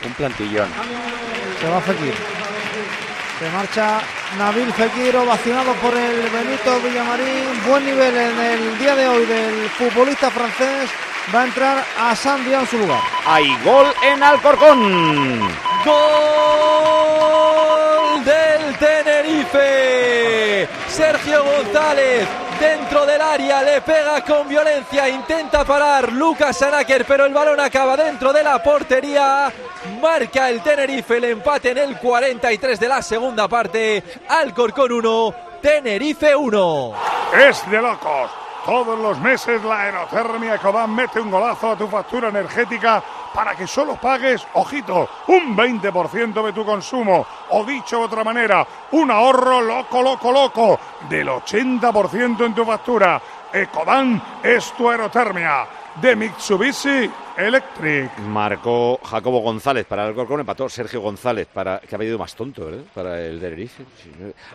Un 0.05 0.13
plantillón. 0.13 0.69
Se 1.59 1.69
va 1.69 1.81
Fekir. 1.81 2.13
Se 3.39 3.49
marcha 3.49 4.01
Nabil 4.37 4.71
Fekir, 4.73 5.15
ovacionado 5.15 5.73
por 5.75 5.95
el 5.95 6.29
Benito 6.29 6.79
Villamarín. 6.81 7.63
Buen 7.67 7.85
nivel 7.85 8.15
en 8.15 8.39
el 8.39 8.77
día 8.79 8.95
de 8.95 9.07
hoy 9.07 9.25
del 9.25 9.69
futbolista 9.69 10.29
francés. 10.29 10.89
Va 11.33 11.41
a 11.41 11.45
entrar 11.45 11.83
a 11.99 12.15
Sandia 12.15 12.59
en 12.61 12.67
su 12.67 12.77
lugar. 12.77 12.99
Hay 13.25 13.55
gol 13.63 13.87
en 14.03 14.23
Alcorcón. 14.23 15.39
Gol 15.85 17.11
del 18.25 18.75
Tenerife. 18.77 20.67
Sergio 20.91 21.45
González 21.45 22.27
dentro 22.59 23.05
del 23.05 23.21
área 23.21 23.63
le 23.63 23.81
pega 23.81 24.21
con 24.25 24.47
violencia, 24.49 25.07
intenta 25.07 25.63
parar 25.63 26.11
Lucas 26.11 26.61
Anáquer, 26.61 27.05
pero 27.05 27.25
el 27.25 27.33
balón 27.33 27.61
acaba 27.61 27.95
dentro 27.95 28.33
de 28.33 28.43
la 28.43 28.61
portería. 28.61 29.51
Marca 30.01 30.49
el 30.49 30.61
Tenerife 30.61 31.15
el 31.15 31.23
empate 31.23 31.71
en 31.71 31.77
el 31.77 31.97
43 31.97 32.77
de 32.77 32.87
la 32.89 33.01
segunda 33.01 33.47
parte. 33.47 34.03
Alcorcón 34.27 34.91
1, 34.91 35.35
Tenerife 35.61 36.35
1. 36.35 36.93
Es 37.47 37.71
de 37.71 37.81
locos. 37.81 38.40
Todos 38.65 38.99
los 38.99 39.19
meses 39.19 39.63
la 39.63 39.81
aerotermia 39.81 40.55
Ecodan 40.55 40.93
mete 40.93 41.19
un 41.19 41.31
golazo 41.31 41.71
a 41.71 41.75
tu 41.75 41.87
factura 41.87 42.29
energética 42.29 43.01
para 43.33 43.55
que 43.55 43.65
solo 43.65 43.95
pagues, 43.95 44.45
ojito, 44.53 45.09
un 45.27 45.57
20% 45.57 46.45
de 46.45 46.53
tu 46.53 46.63
consumo. 46.63 47.25
O 47.49 47.63
dicho 47.65 47.97
de 47.97 48.05
otra 48.05 48.23
manera, 48.23 48.65
un 48.91 49.09
ahorro 49.09 49.61
loco, 49.61 50.03
loco, 50.03 50.31
loco 50.31 50.79
del 51.09 51.27
80% 51.27 52.45
en 52.45 52.53
tu 52.53 52.63
factura. 52.63 53.19
Ecodan 53.51 54.21
es 54.43 54.71
tu 54.73 54.89
aerotermia 54.89 55.80
de 55.95 56.15
Mitsubishi 56.15 57.11
Electric. 57.37 58.17
Marcó 58.19 58.99
Jacobo 59.03 59.39
González 59.39 59.85
para 59.85 60.03
el 60.03 60.09
Alcorcón, 60.09 60.39
empató 60.39 60.69
Sergio 60.69 61.01
González 61.01 61.47
para 61.53 61.79
que 61.79 61.95
ha 61.95 61.97
venido 61.97 62.17
más 62.17 62.35
tonto, 62.35 62.65
¿verdad? 62.65 62.83
Para 62.93 63.21
el 63.21 63.39
Tenerife. 63.39 63.83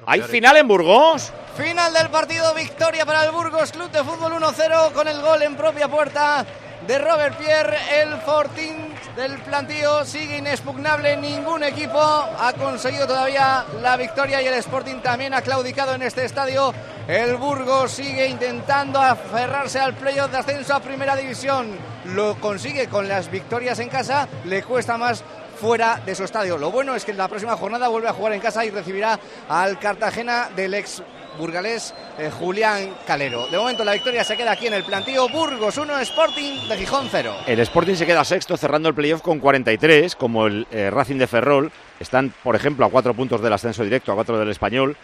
¿Hay 0.06 0.22
final 0.22 0.56
en 0.56 0.68
Burgos? 0.68 1.32
Final 1.56 1.92
del 1.92 2.08
partido, 2.08 2.54
victoria 2.54 3.04
para 3.04 3.24
el 3.24 3.32
Burgos 3.32 3.72
Club 3.72 3.90
de 3.90 4.02
Fútbol 4.02 4.32
1-0 4.32 4.92
con 4.92 5.08
el 5.08 5.20
gol 5.20 5.42
en 5.42 5.56
propia 5.56 5.88
puerta 5.88 6.46
de 6.86 6.98
Robert 6.98 7.36
Pierre. 7.36 7.76
El 8.00 8.16
Fortín 8.20 8.95
del 9.16 9.38
plantío 9.38 10.04
sigue 10.04 10.38
inexpugnable. 10.38 11.16
Ningún 11.16 11.64
equipo 11.64 11.98
ha 11.98 12.52
conseguido 12.56 13.06
todavía 13.06 13.64
la 13.80 13.96
victoria 13.96 14.42
y 14.42 14.46
el 14.46 14.54
Sporting 14.54 15.00
también 15.00 15.32
ha 15.32 15.40
claudicado 15.40 15.94
en 15.94 16.02
este 16.02 16.24
estadio. 16.24 16.74
El 17.08 17.36
Burgos 17.36 17.92
sigue 17.92 18.26
intentando 18.28 19.00
aferrarse 19.00 19.80
al 19.80 19.94
playoff 19.94 20.30
de 20.30 20.38
ascenso 20.38 20.74
a 20.74 20.80
primera 20.80 21.16
división. 21.16 21.78
Lo 22.14 22.38
consigue 22.38 22.88
con 22.88 23.08
las 23.08 23.30
victorias 23.30 23.78
en 23.78 23.88
casa, 23.88 24.28
le 24.44 24.62
cuesta 24.62 24.98
más 24.98 25.24
fuera 25.58 26.00
de 26.04 26.14
su 26.14 26.24
estadio. 26.24 26.58
Lo 26.58 26.70
bueno 26.70 26.94
es 26.94 27.04
que 27.04 27.12
en 27.12 27.18
la 27.18 27.28
próxima 27.28 27.56
jornada 27.56 27.88
vuelve 27.88 28.08
a 28.08 28.12
jugar 28.12 28.34
en 28.34 28.40
casa 28.40 28.64
y 28.64 28.70
recibirá 28.70 29.18
al 29.48 29.78
Cartagena 29.78 30.50
del 30.54 30.74
ex 30.74 31.02
burgalés 31.36 31.94
eh, 32.18 32.30
Julián 32.30 32.90
Calero. 33.06 33.46
De 33.48 33.58
momento 33.58 33.84
la 33.84 33.92
victoria 33.92 34.24
se 34.24 34.36
queda 34.36 34.52
aquí 34.52 34.66
en 34.66 34.74
el 34.74 34.84
plantío. 34.84 35.28
Burgos 35.28 35.78
1, 35.78 35.98
Sporting 36.00 36.68
de 36.68 36.76
Gijón 36.76 37.08
0. 37.10 37.34
El 37.46 37.60
Sporting 37.60 37.94
se 37.94 38.06
queda 38.06 38.24
sexto 38.24 38.56
cerrando 38.56 38.88
el 38.88 38.94
playoff 38.94 39.22
con 39.22 39.38
43, 39.38 40.16
como 40.16 40.46
el 40.46 40.66
eh, 40.70 40.90
Racing 40.90 41.16
de 41.16 41.26
Ferrol. 41.26 41.70
Están, 42.00 42.32
por 42.42 42.56
ejemplo, 42.56 42.84
a 42.86 42.90
cuatro 42.90 43.14
puntos 43.14 43.40
del 43.40 43.52
ascenso 43.52 43.84
directo, 43.84 44.12
a 44.12 44.14
cuatro 44.14 44.38
del 44.38 44.50
español. 44.50 44.96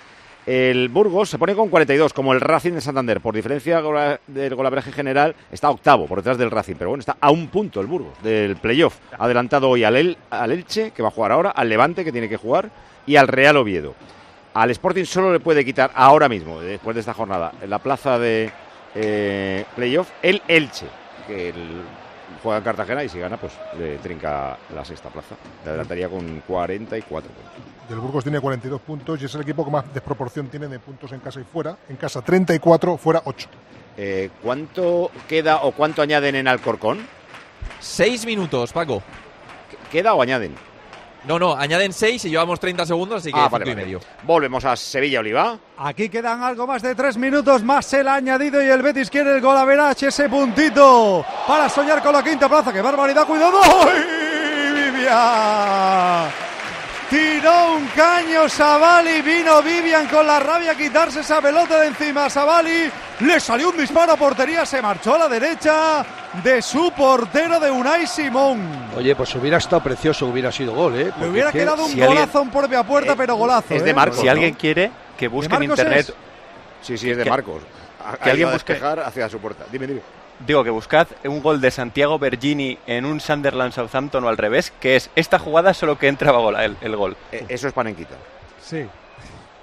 El 0.45 0.89
Burgos 0.89 1.31
se 1.31 1.39
pone 1.39 1.55
con 1.55 1.69
42, 1.69 2.13
como 2.13 2.33
el 2.33 2.41
Racing 2.41 2.73
de 2.73 2.81
Santander. 2.81 3.21
Por 3.21 3.35
diferencia 3.35 3.81
del 4.27 4.55
golabraje 4.57 4.91
general, 4.91 5.37
está 5.53 5.71
octavo 5.71 6.07
por 6.07 6.19
detrás 6.19 6.37
del 6.37 6.51
Racing. 6.51 6.75
Pero 6.75 6.91
bueno, 6.91 7.01
está 7.01 7.17
a 7.21 7.31
un 7.31 7.47
punto 7.47 7.81
el 7.81 7.87
Burgos 7.87 8.21
del 8.23 8.57
playoff. 8.57 8.99
Adelantado 9.19 9.69
hoy 9.69 9.85
al 9.85 10.17
Elche, 10.51 10.91
que 10.91 11.03
va 11.03 11.09
a 11.09 11.13
jugar 11.13 11.31
ahora, 11.31 11.51
al 11.51 11.69
Levante, 11.69 12.05
que 12.05 12.11
tiene 12.11 12.29
que 12.29 12.37
jugar, 12.37 12.71
y 13.07 13.17
al 13.17 13.29
Real 13.29 13.57
Oviedo. 13.57 13.95
Al 14.55 14.71
Sporting 14.71 15.05
solo 15.05 15.33
le 15.33 15.41
puede 15.41 15.65
quitar 15.65 15.91
ahora 15.95 16.29
mismo, 16.29 16.61
después 16.61 16.95
de 16.95 17.01
esta 17.01 17.15
jornada, 17.15 17.53
en 17.63 17.71
la 17.71 17.79
plaza 17.79 18.19
de 18.19 18.51
eh, 18.95 19.65
playoff, 19.75 20.11
el 20.23 20.43
Elche, 20.47 20.87
que 21.27 21.49
el- 21.51 21.83
juega 22.43 22.59
en 22.59 22.65
Cartagena 22.65 23.05
y 23.05 23.09
si 23.09 23.19
gana, 23.19 23.37
pues 23.37 23.53
le 23.79 23.99
trinca 23.99 24.59
la 24.75 24.85
sexta 24.85 25.09
plaza. 25.11 25.37
Le 25.65 25.71
adelantaría 25.71 26.09
con 26.09 26.41
44 26.47 27.31
puntos. 27.31 27.53
Y 27.89 27.93
el 27.93 27.99
Burgos 28.01 28.25
tiene 28.25 28.41
42 28.41 28.81
puntos 28.81 29.23
y 29.23 29.27
es 29.27 29.35
el 29.35 29.43
equipo 29.43 29.65
que 29.65 29.71
más 29.71 29.85
desproporción 29.95 30.49
tiene 30.49 30.67
de 30.69 30.79
puntos 30.79 31.13
en 31.13 31.21
casa 31.21 31.41
y 31.41 31.45
fuera. 31.45 31.77
En 31.89 31.97
casa 31.97 32.21
34, 32.21 32.97
fuera 32.97 33.23
8. 33.25 33.49
Eh, 33.97 34.31
¿Cuánto 34.43 35.11
queda 35.29 35.63
o 35.63 35.73
cuánto 35.73 36.03
añaden 36.03 36.35
en 36.35 36.49
Alcorcón? 36.49 37.07
Seis 37.81 38.25
minutos, 38.27 38.73
Paco. 38.73 39.03
¿Queda 39.91 40.15
o 40.15 40.23
añaden? 40.23 40.55
No, 41.25 41.39
no, 41.39 41.55
añaden 41.57 41.93
seis 41.93 42.25
y 42.25 42.31
llevamos 42.31 42.59
30 42.59 42.85
segundos, 42.85 43.21
así 43.21 43.33
que 43.33 43.39
Ah, 43.39 43.45
cinco 43.45 43.59
vale, 43.59 43.71
y 43.71 43.77
medio. 43.77 44.01
Volvemos 44.25 44.65
a 44.65 44.75
Sevilla, 44.77 45.21
Oliva. 45.21 45.57
Aquí 45.79 46.09
quedan 46.09 46.43
algo 46.43 46.67
más 46.67 46.83
de 46.83 46.95
tres 46.97 47.17
minutos 47.17 47.63
más 47.63 47.93
el 47.95 48.09
añadido 48.09 48.61
y 48.63 48.69
el 48.69 48.83
Betis 48.83 49.09
quiere 49.09 49.37
el 49.37 49.41
gol 49.41 49.57
a 49.57 49.65
Verach, 49.65 50.03
ese 50.03 50.29
puntito 50.29 51.25
para 51.47 51.69
soñar 51.69 52.03
con 52.03 52.13
la 52.13 52.25
quinta 52.25 52.49
plaza. 52.49 52.73
¡Qué 52.73 52.83
barbaridad! 52.83 53.25
¡Cuidado! 53.25 53.61
¡Ay, 53.63 54.91
Vivian! 54.91 56.31
Tiró 57.09 57.75
un 57.75 57.87
caño 57.89 58.49
Savali, 58.49 59.21
vino 59.21 59.61
Vivian 59.63 60.07
con 60.09 60.27
la 60.27 60.41
rabia 60.41 60.73
a 60.73 60.75
quitarse 60.75 61.21
esa 61.21 61.41
pelota 61.43 61.79
de 61.81 61.89
encima. 61.89 62.31
Savali 62.31 62.91
le 63.21 63.39
salió 63.39 63.69
un 63.69 63.77
disparo 63.77 64.13
a 64.13 64.17
portería, 64.17 64.65
se 64.65 64.81
marchó 64.81 65.15
a 65.15 65.19
la 65.19 65.29
derecha 65.29 66.05
de 66.45 66.63
su 66.63 66.91
portero 66.93 67.61
de 67.61 67.71
Unai 67.71 68.07
Simón. 68.07 68.61
Oye, 68.97 69.15
pues 69.15 69.35
hubiera 69.35 69.59
estado 69.59 69.83
precioso, 69.83 70.27
hubiera 70.27 70.51
sido 70.51 70.75
gol, 70.75 70.95
¿eh? 70.95 71.05
Le 71.05 71.13
Porque 71.13 71.29
hubiera 71.29 71.49
es 71.49 71.53
que- 71.53 71.59
quedado 71.61 71.85
un 71.85 71.91
si 71.91 72.01
alguien- 72.01 72.19
golazo 72.21 72.43
en 72.43 72.51
propia 72.51 72.83
puerta, 72.85 73.15
pero 73.17 73.37
golazo. 73.37 73.75
es 73.75 73.85
de 73.85 73.91
¿eh? 73.91 73.95
Marcos, 73.95 74.19
Si 74.21 74.27
¿no? 74.27 74.33
alguien 74.33 74.55
quiere, 74.55 74.91
que 75.19 75.29
busque 75.29 75.55
en 75.55 75.63
internet. 75.65 76.09
es? 76.09 76.15
Sí, 76.83 76.97
sí, 76.99 77.11
es 77.11 77.17
de 77.17 77.25
Que- 77.25 77.31
Marcos. 77.31 77.63
A- 78.05 78.17
que 78.17 78.31
alguien 78.31 78.51
busque- 78.51 78.81
hacia 79.05 79.29
su 79.29 79.39
puerta. 79.39 79.65
Dime, 79.71 79.87
dime. 79.87 80.01
Digo 80.45 80.65
que 80.65 80.71
buscad 80.71 81.07
un 81.25 81.41
gol 81.41 81.61
de 81.61 81.71
Santiago 81.71 82.19
Bergini 82.19 82.77
en 82.87 83.05
un 83.05 83.21
Sunderland 83.21 83.73
Southampton 83.73 84.25
o 84.25 84.29
al 84.29 84.37
revés, 84.37 84.73
que 84.81 84.97
es 84.97 85.09
esta 85.15 85.39
jugada 85.39 85.73
solo 85.73 85.97
que 85.99 86.09
entraba 86.09 86.39
gol, 86.39 86.57
el, 86.57 86.77
el 86.81 86.97
gol. 86.97 87.17
Eh, 87.31 87.45
eso 87.49 87.69
es 87.69 87.73
panenquita. 87.75 88.17
Sí. 88.61 88.85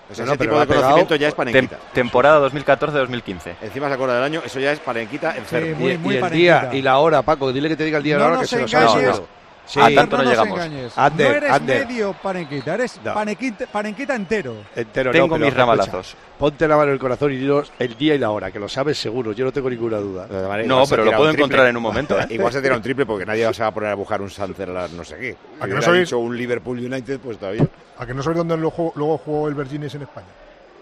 No, 0.09 0.23
ese 0.25 0.37
tipo 0.37 0.55
de 0.55 0.61
ha 0.61 0.65
conocimiento 0.65 1.15
ya 1.15 1.27
es 1.27 1.33
tem- 1.33 1.37
panenquita. 1.37 1.77
temporada 1.93 2.39
2014-2015. 2.39 3.55
Encima 3.61 3.87
se 3.87 3.93
acuerda 3.93 4.15
del 4.15 4.23
año, 4.23 4.41
eso 4.43 4.59
ya 4.59 4.71
es 4.71 4.79
panenquita 4.79 5.35
enfermo. 5.37 5.75
muy- 5.77 5.91
y, 5.93 5.97
muy 5.97 6.13
y 6.13 6.17
el 6.17 6.21
panenquita. 6.21 6.61
día 6.69 6.79
y 6.79 6.81
la 6.81 6.97
hora, 6.97 7.21
Paco, 7.21 7.51
dile 7.53 7.69
que 7.69 7.75
te 7.75 7.83
diga 7.85 7.97
el 7.99 8.03
día 8.03 8.15
y 8.15 8.17
No 8.17 8.23
la 8.23 8.27
hora 8.27 8.35
que 8.37 8.41
nos 8.41 8.49
se 8.49 8.59
lo 8.61 8.67
sabe 8.67 8.85
engañes. 8.85 9.15
seguro. 9.15 9.38
Sí, 9.69 9.79
A 9.79 9.93
tanto 9.93 10.17
no 10.17 10.23
llegamos. 10.23 10.59
Ander, 10.95 11.29
no 11.29 11.35
eres 11.37 11.51
Ander. 11.51 11.85
medio 11.85 12.13
panenquita, 12.13 12.73
eres 12.73 12.99
No. 13.03 13.13
entero. 13.21 14.55
entero 14.75 15.11
Tengo 15.11 15.27
no, 15.27 15.35
mis 15.35 15.43
escucha, 15.49 15.57
ramalazos. 15.59 16.15
Ponte 16.39 16.67
la 16.67 16.75
mano 16.75 16.87
en 16.87 16.93
el 16.93 16.99
corazón 16.99 17.31
y 17.33 17.37
dinos 17.37 17.71
el 17.77 17.95
día 17.95 18.15
y 18.15 18.17
la 18.17 18.31
hora, 18.31 18.49
que 18.49 18.57
lo 18.57 18.67
sabes 18.67 18.97
seguro, 18.97 19.31
yo 19.31 19.45
no 19.45 19.51
tengo 19.51 19.69
ninguna 19.69 19.97
duda. 19.97 20.25
Manera, 20.27 20.67
No, 20.67 20.85
pero 20.89 21.05
lo 21.05 21.15
puedo 21.15 21.29
encontrar 21.29 21.67
en 21.67 21.77
un 21.77 21.83
momento, 21.83 22.19
¿eh? 22.19 22.25
Igual 22.31 22.51
se 22.51 22.63
tira 22.63 22.75
un 22.75 22.81
triple 22.81 23.05
porque 23.05 23.27
nadie 23.27 23.53
se 23.53 23.61
va 23.61 23.67
a 23.67 23.73
poner 23.73 23.91
a 23.91 23.95
buscar 23.95 24.19
un 24.23 24.31
Sunderland 24.31 24.95
no 24.95 25.03
sé 25.03 25.17
qué. 25.17 25.37
¿A 25.59 25.67
que 25.67 25.73
no 25.75 25.93
dicho 25.93 26.17
un 26.17 26.35
Liverpool 26.35 26.79
United, 26.79 27.19
pues 27.19 27.37
todavía. 27.37 27.67
¿A 27.99 28.05
que 28.07 28.13
no 28.15 28.23
sabéis 28.23 28.37
dónde 28.39 28.57
luego 28.57 29.17
jugó 29.19 29.47
el 29.49 29.53
Virginis 29.53 29.93
en 29.93 30.01
España? 30.01 30.27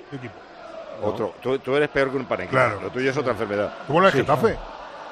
¿Qué 0.10 0.16
equipo? 0.16 0.34
Otro. 1.04 1.34
Tú, 1.42 1.60
tú 1.60 1.76
eres 1.76 1.90
peor 1.90 2.10
que 2.10 2.18
un 2.18 2.26
panenquita. 2.26 2.68
Claro. 2.68 2.82
Lo 2.82 2.90
tuyo 2.90 3.12
es 3.12 3.18
otra 3.18 3.34
enfermedad. 3.34 3.74
Tuvo 3.86 4.00
en 4.00 4.06
el 4.06 4.12
Getafe. 4.14 4.56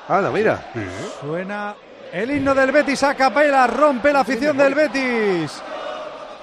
Anda, 0.08 0.32
mira. 0.32 0.72
Suena 1.20 1.76
el 2.16 2.32
himno 2.32 2.56
del 2.56 2.72
Betis 2.72 3.04
a 3.04 3.14
capela, 3.14 3.68
rompe 3.68 4.14
la 4.14 4.22
afición 4.22 4.58
del 4.58 4.74
Betis. 4.74 5.62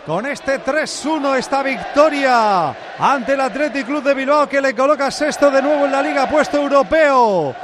Con 0.05 0.27
este 0.27 0.63
3-1 0.63 1.37
esta 1.37 1.63
victoria 1.63 2.75
ante 2.99 3.33
el 3.35 3.41
Athletic 3.41 3.87
Club 3.87 4.03
de 4.03 4.15
Bilbao 4.15 4.49
que 4.49 4.61
le 4.61 4.75
coloca 4.75 5.11
sexto 5.11 5.51
de 5.51 5.63
nuevo 5.63 5.87
en 5.87 5.93
la 5.93 6.03
liga 6.03 6.29
puesto 6.29 6.59
europeo. 6.59 7.55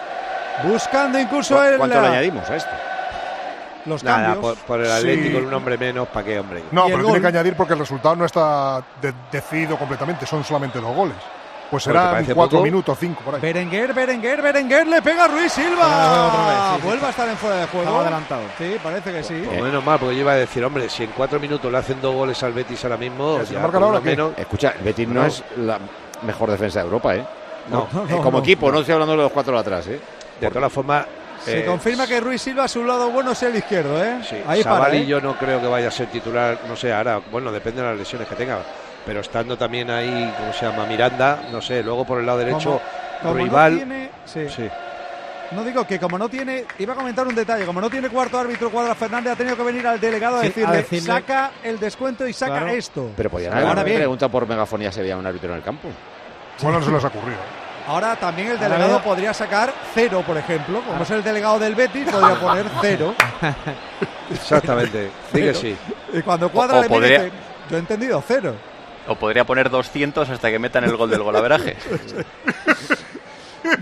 Buscando 0.64 1.18
incluso 1.18 1.62
el 1.62 1.76
¿Cuánto 1.78 2.00
le 2.00 2.06
añadimos 2.06 2.48
a 2.48 2.56
esto? 2.56 2.70
los 3.84 4.02
Nada, 4.04 4.34
cambios. 4.34 4.56
por, 4.56 4.66
por 4.66 4.80
el 4.80 4.86
Sí. 4.86 4.92
Atlético, 4.92 5.38
un 5.38 5.52
hombre 5.54 5.76
menos, 5.78 6.08
¿para 6.08 6.24
qué, 6.26 6.38
hombre? 6.38 6.62
No, 6.72 6.88
¿Y 6.88 6.92
el 6.92 6.96
pero 6.96 7.04
tiene 7.08 7.20
que 7.20 7.26
añadir 7.26 7.56
porque 7.56 7.72
el 7.74 7.78
resultado 7.80 8.16
no 8.16 8.24
está 8.24 8.82
de- 9.02 9.14
decidido 9.32 9.76
completamente, 9.76 10.24
son 10.26 10.44
solamente 10.44 10.80
dos 10.80 10.94
goles. 10.94 11.16
Pues 11.70 11.84
Porque 11.84 11.98
serán 11.98 12.24
cuatro 12.34 12.58
poco. 12.58 12.62
minutos, 12.64 12.96
cinco 12.98 13.22
por 13.22 13.34
ahí. 13.34 13.40
Berenguer, 13.42 13.92
Berenguer, 13.92 14.40
Berenguer 14.40 14.86
le 14.86 15.02
pega 15.02 15.24
a 15.24 15.28
Ruiz 15.28 15.52
Silva. 15.52 15.86
vez, 15.86 16.56
sí, 16.76 16.76
sí. 16.80 16.86
Vuelve 16.86 17.06
a 17.06 17.10
estar 17.10 17.28
en 17.28 17.36
fuera 17.36 17.56
de 17.56 17.66
juego. 17.66 17.84
Estaba 17.84 18.00
adelantado. 18.02 18.42
Sí, 18.56 18.76
parece 18.82 19.12
que 19.12 19.22
sí. 19.22 19.42
Pues 19.46 19.62
menos 19.62 19.84
mal, 19.84 19.98
porque 19.98 20.14
yo 20.14 20.20
iba 20.22 20.32
a 20.32 20.36
decir, 20.36 20.64
hombre, 20.64 20.88
si 20.88 21.04
en 21.04 21.10
cuatro 21.10 21.38
minutos 21.38 21.70
le 21.70 21.76
hacen 21.76 22.00
dos 22.00 22.14
goles 22.14 22.42
al 22.42 22.54
Betis 22.54 22.82
ahora 22.84 22.96
mismo, 22.96 23.40
¿Ya 23.42 23.62
ahora 23.62 24.00
menos. 24.00 24.32
Escucha, 24.38 24.74
el 24.78 24.84
Betis 24.84 25.06
no, 25.08 25.20
No. 25.20 25.26
es 25.26 25.44
la 25.58 25.78
mejor 26.22 26.50
defensa 26.50 26.78
de 26.78 26.84
Europa, 26.86 27.14
¿eh? 27.16 27.24
No, 27.70 27.86
Eh, 28.08 28.18
como 28.22 28.38
equipo, 28.38 28.72
no 28.72 28.78
estoy 28.80 28.94
hablando 28.94 29.12
de 29.14 29.22
los 29.24 29.32
cuatro 29.32 29.52
de 29.52 29.60
atrás, 29.60 29.86
¿eh? 29.88 30.00
de 30.40 30.50
todas 30.50 30.72
formas. 30.72 31.04
Se 31.44 31.60
eh, 31.60 31.64
confirma 31.66 32.06
que 32.06 32.18
Ruiz 32.18 32.40
Silva 32.42 32.66
su 32.66 32.82
lado 32.82 33.10
bueno 33.10 33.32
es 33.32 33.42
el 33.42 33.54
izquierdo, 33.54 34.02
¿eh? 34.02 34.20
Sí, 34.28 34.36
Ahí 34.46 34.62
para, 34.64 34.76
Savali 34.76 34.98
¿eh? 34.98 35.06
yo 35.06 35.20
no 35.20 35.34
creo 35.36 35.60
que 35.60 35.66
vaya 35.66 35.88
a 35.88 35.90
ser 35.90 36.06
titular, 36.08 36.58
no 36.66 36.74
sé, 36.76 36.92
ahora, 36.92 37.20
bueno, 37.30 37.52
depende 37.52 37.82
de 37.82 37.88
las 37.88 37.98
lesiones 37.98 38.26
que 38.26 38.34
tenga, 38.34 38.58
pero 39.06 39.20
estando 39.20 39.56
también 39.56 39.90
ahí, 39.90 40.32
¿cómo 40.38 40.52
se 40.52 40.66
llama? 40.66 40.84
Miranda, 40.86 41.40
no 41.50 41.60
sé, 41.62 41.82
luego 41.82 42.04
por 42.04 42.20
el 42.20 42.26
lado 42.26 42.38
derecho, 42.38 42.80
Como 43.22 43.34
no 43.34 43.40
rival. 43.44 43.76
tiene- 43.76 44.10
sí. 44.24 44.48
Sí. 44.48 44.68
No 45.50 45.64
digo 45.64 45.86
que 45.86 45.98
como 45.98 46.18
no 46.18 46.28
tiene, 46.28 46.66
iba 46.78 46.92
a 46.92 46.96
comentar 46.96 47.26
un 47.26 47.34
detalle, 47.34 47.64
como 47.64 47.80
no 47.80 47.88
tiene 47.88 48.10
cuarto 48.10 48.38
árbitro 48.38 48.70
Cuadra 48.70 48.94
Fernández 48.94 49.32
ha 49.32 49.36
tenido 49.36 49.56
que 49.56 49.62
venir 49.62 49.86
al 49.86 49.98
delegado 49.98 50.36
a, 50.36 50.40
Sí, 50.42 50.46
a 50.46 50.48
decirle, 50.48 50.76
decirle- 50.76 51.06
saca 51.06 51.50
el 51.62 51.80
descuento 51.80 52.28
y 52.28 52.34
saca 52.34 52.52
Claro. 52.58 52.68
esto. 52.68 53.10
Pero 53.16 53.30
podían 53.30 53.54
Ahora 53.54 53.70
haber 53.70 53.84
bien. 53.86 53.96
pregunta 53.98 54.28
por 54.28 54.46
megafonía 54.46 54.92
se 54.92 55.00
veía 55.00 55.16
un 55.16 55.24
árbitro 55.26 55.50
en 55.52 55.56
el 55.56 55.62
campo. 55.62 55.88
Bueno, 56.60 56.80
no 56.80 56.84
se 56.84 56.90
les 56.92 57.02
ha 57.02 57.08
ocurrido. 57.08 57.38
Ahora 57.86 58.14
también 58.16 58.48
el 58.48 58.58
delegado 58.60 59.00
podría 59.02 59.32
sacar 59.32 59.72
cero, 59.94 60.22
por 60.26 60.36
ejemplo. 60.36 60.82
Como 60.82 61.02
es 61.02 61.10
el 61.10 61.24
delegado 61.24 61.58
del 61.58 61.74
Betis, 61.74 62.04
podría 62.12 62.38
poner 62.38 62.66
cero. 62.82 63.14
Exactamente, 64.30 65.10
di 65.32 65.40
que 65.40 65.54
sí. 65.54 65.76
Y 66.12 66.20
cuando 66.22 66.50
Cuadra 66.50 66.76
O- 66.76 66.80
o 66.80 66.82
le 66.82 66.88
mira, 66.88 67.00
podría- 67.00 67.24
dice, 67.24 67.36
yo 67.70 67.76
he 67.76 67.80
entendido 67.80 68.22
cero. 68.26 68.54
O 69.08 69.14
podría 69.16 69.44
poner 69.44 69.70
200 69.70 70.28
hasta 70.28 70.50
que 70.50 70.58
metan 70.58 70.84
el 70.84 70.96
gol 70.96 71.10
del 71.10 71.22
golaveraje. 71.22 71.76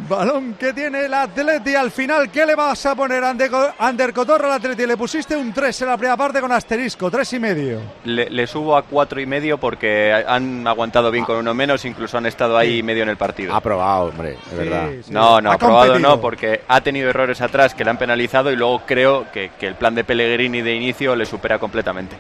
Balón 0.09 0.55
que 0.55 0.73
tiene 0.73 1.05
el 1.05 1.15
Atleti 1.15 1.75
al 1.75 1.91
final. 1.91 2.31
¿Qué 2.31 2.45
le 2.47 2.55
vas 2.55 2.87
a 2.87 2.95
poner 2.97 3.23
Ander, 3.23 3.51
Ander 3.79 4.13
Cotorra 4.13 4.47
al 4.47 4.53
Atleti? 4.55 4.87
Le 4.87 4.97
pusiste 4.97 5.37
un 5.37 5.53
3 5.53 5.83
en 5.83 5.89
la 5.89 5.97
primera 5.97 6.17
parte 6.17 6.41
con 6.41 6.51
asterisco, 6.51 7.11
tres 7.11 7.33
y 7.35 7.39
medio. 7.39 7.81
Le, 8.05 8.29
le 8.31 8.47
subo 8.47 8.77
a 8.77 8.83
cuatro 8.83 9.21
y 9.21 9.27
medio 9.27 9.59
porque 9.59 10.13
han 10.27 10.67
aguantado 10.67 11.11
bien 11.11 11.25
con 11.25 11.37
uno 11.37 11.55
menos, 11.55 11.85
incluso 11.85 12.19
han 12.19 12.27
estado 12.27 12.57
ahí 12.57 12.83
medio 12.83 13.03
en 13.03 13.11
el 13.11 13.17
partido. 13.17 13.55
Ha 13.55 13.61
probado, 13.61 14.07
hombre, 14.07 14.37
de 14.51 14.57
verdad. 14.57 14.89
Sí, 14.91 15.03
sí. 15.05 15.13
No, 15.13 15.41
no, 15.41 15.51
Ha 15.51 15.55
aprobado 15.55 15.93
competido. 15.93 16.17
no, 16.17 16.21
porque 16.21 16.63
ha 16.67 16.81
tenido 16.81 17.11
errores 17.11 17.41
atrás 17.41 17.75
que 17.75 17.85
le 17.85 17.91
han 17.91 17.99
penalizado 17.99 18.51
y 18.51 18.57
luego 18.57 18.83
creo 18.87 19.31
que, 19.31 19.51
que 19.61 19.69
el 19.69 19.75
plan 19.75 19.95
de 19.95 20.05
Pellegrini 20.05 20.63
de 20.63 20.75
inicio 20.75 21.15
le 21.15 21.27
supera 21.27 21.59
completamente. 21.59 22.17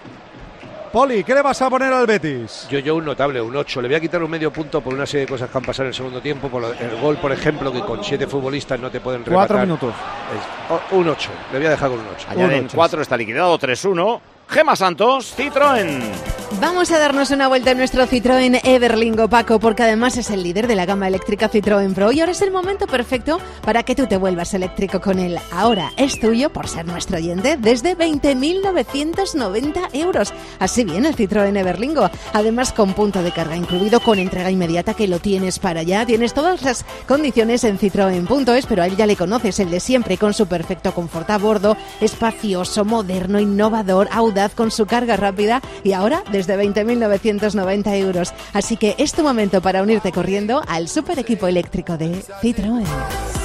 Poli, 0.96 1.24
¿qué 1.24 1.34
le 1.34 1.42
vas 1.42 1.60
a 1.60 1.68
poner 1.68 1.92
al 1.92 2.06
Betis? 2.06 2.66
Yo, 2.70 2.78
yo 2.78 2.96
un 2.96 3.04
notable, 3.04 3.38
un 3.38 3.54
8. 3.54 3.82
Le 3.82 3.88
voy 3.88 3.96
a 3.96 4.00
quitar 4.00 4.22
un 4.22 4.30
medio 4.30 4.50
punto 4.50 4.80
por 4.80 4.94
una 4.94 5.04
serie 5.04 5.26
de 5.26 5.30
cosas 5.30 5.50
que 5.50 5.58
han 5.58 5.62
pasado 5.62 5.82
en 5.84 5.88
el 5.88 5.94
segundo 5.94 6.22
tiempo. 6.22 6.48
Por 6.48 6.64
el 6.64 6.96
gol, 7.02 7.18
por 7.18 7.30
ejemplo, 7.32 7.70
que 7.70 7.82
con 7.82 8.02
siete 8.02 8.26
futbolistas 8.26 8.80
no 8.80 8.90
te 8.90 8.98
pueden 9.00 9.22
rematar. 9.22 9.46
Cuatro 9.46 9.66
minutos. 9.66 9.90
Es- 9.90 10.70
oh, 10.70 10.96
un 10.96 11.06
8. 11.06 11.30
Le 11.52 11.58
voy 11.58 11.66
a 11.66 11.70
dejar 11.72 11.90
con 11.90 11.98
un 12.00 12.06
8. 12.16 12.28
Añaden 12.30 12.68
cuatro, 12.74 13.02
está 13.02 13.14
liquidado 13.14 13.58
3-1. 13.58 14.20
Gema 14.48 14.76
Santos, 14.76 15.34
Citroën. 15.36 16.36
Vamos 16.60 16.90
a 16.90 16.98
darnos 16.98 17.30
una 17.32 17.48
vuelta 17.48 17.72
en 17.72 17.78
nuestro 17.78 18.06
Citroën 18.06 18.60
Everlingo, 18.64 19.28
Paco, 19.28 19.60
porque 19.60 19.82
además 19.82 20.16
es 20.16 20.30
el 20.30 20.42
líder 20.42 20.66
de 20.66 20.74
la 20.76 20.86
gama 20.86 21.06
eléctrica 21.08 21.50
Citroën 21.50 21.92
Pro 21.92 22.12
y 22.12 22.20
ahora 22.20 22.32
es 22.32 22.40
el 22.40 22.50
momento 22.50 22.86
perfecto 22.86 23.38
para 23.62 23.82
que 23.82 23.94
tú 23.94 24.06
te 24.06 24.16
vuelvas 24.16 24.54
eléctrico 24.54 25.00
con 25.00 25.18
él. 25.18 25.38
Ahora 25.50 25.92
es 25.98 26.18
tuyo 26.18 26.50
por 26.50 26.68
ser 26.68 26.86
nuestro 26.86 27.18
oyente 27.18 27.58
desde 27.58 27.94
20.990 27.98 29.90
euros. 29.92 30.32
Así 30.58 30.84
viene 30.84 31.08
el 31.08 31.16
Citroën 31.16 31.54
Everlingo. 31.58 32.08
Además 32.32 32.72
con 32.72 32.94
punto 32.94 33.22
de 33.22 33.32
carga 33.32 33.56
incluido, 33.56 34.00
con 34.00 34.18
entrega 34.18 34.50
inmediata 34.50 34.94
que 34.94 35.08
lo 35.08 35.18
tienes 35.18 35.58
para 35.58 35.80
allá. 35.80 36.06
Tienes 36.06 36.32
todas 36.32 36.62
las 36.62 36.86
condiciones 37.06 37.64
en 37.64 37.76
citroen.es, 37.76 38.64
pero 38.66 38.82
a 38.82 38.86
él 38.86 38.96
ya 38.96 39.06
le 39.06 39.16
conoces, 39.16 39.60
el 39.60 39.70
de 39.70 39.80
siempre, 39.80 40.16
con 40.16 40.32
su 40.32 40.46
perfecto 40.46 40.94
confort 40.94 41.28
a 41.28 41.36
bordo, 41.36 41.76
espacioso, 42.00 42.86
moderno, 42.86 43.40
innovador, 43.40 44.08
audaz, 44.36 44.54
con 44.54 44.70
su 44.70 44.86
carga 44.86 45.16
rápida 45.16 45.60
y 45.82 45.92
ahora 45.92 46.22
desde 46.30 46.56
20.990 46.58 47.94
euros. 47.98 48.32
Así 48.52 48.76
que 48.76 48.94
es 48.98 49.12
tu 49.12 49.22
momento 49.22 49.60
para 49.60 49.82
unirte 49.82 50.12
corriendo 50.12 50.62
al 50.68 50.88
super 50.88 51.18
equipo 51.18 51.46
eléctrico 51.46 51.96
de 51.96 52.12
Citroën. 52.42 52.84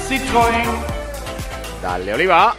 Citroën. 0.08 0.66
Dale, 1.82 2.14
Oliva. 2.14 2.54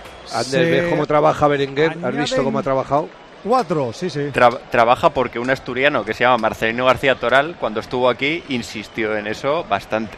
Ves 0.51 0.89
cómo 0.89 1.05
trabaja 1.05 1.47
Berenguer. 1.47 1.97
¿Has 2.03 2.15
visto 2.15 2.43
cómo 2.43 2.59
ha 2.59 2.63
trabajado? 2.63 3.07
Cuatro, 3.43 3.91
sí, 3.93 4.09
sí. 4.09 4.19
Tra- 4.33 4.57
trabaja 4.71 5.09
porque 5.09 5.37
un 5.37 5.49
asturiano 5.49 6.05
que 6.05 6.13
se 6.13 6.23
llama 6.23 6.37
Marcelino 6.37 6.85
García 6.85 7.15
Toral, 7.15 7.57
cuando 7.59 7.81
estuvo 7.81 8.09
aquí, 8.09 8.41
insistió 8.49 9.15
en 9.17 9.27
eso 9.27 9.65
bastante. 9.69 10.17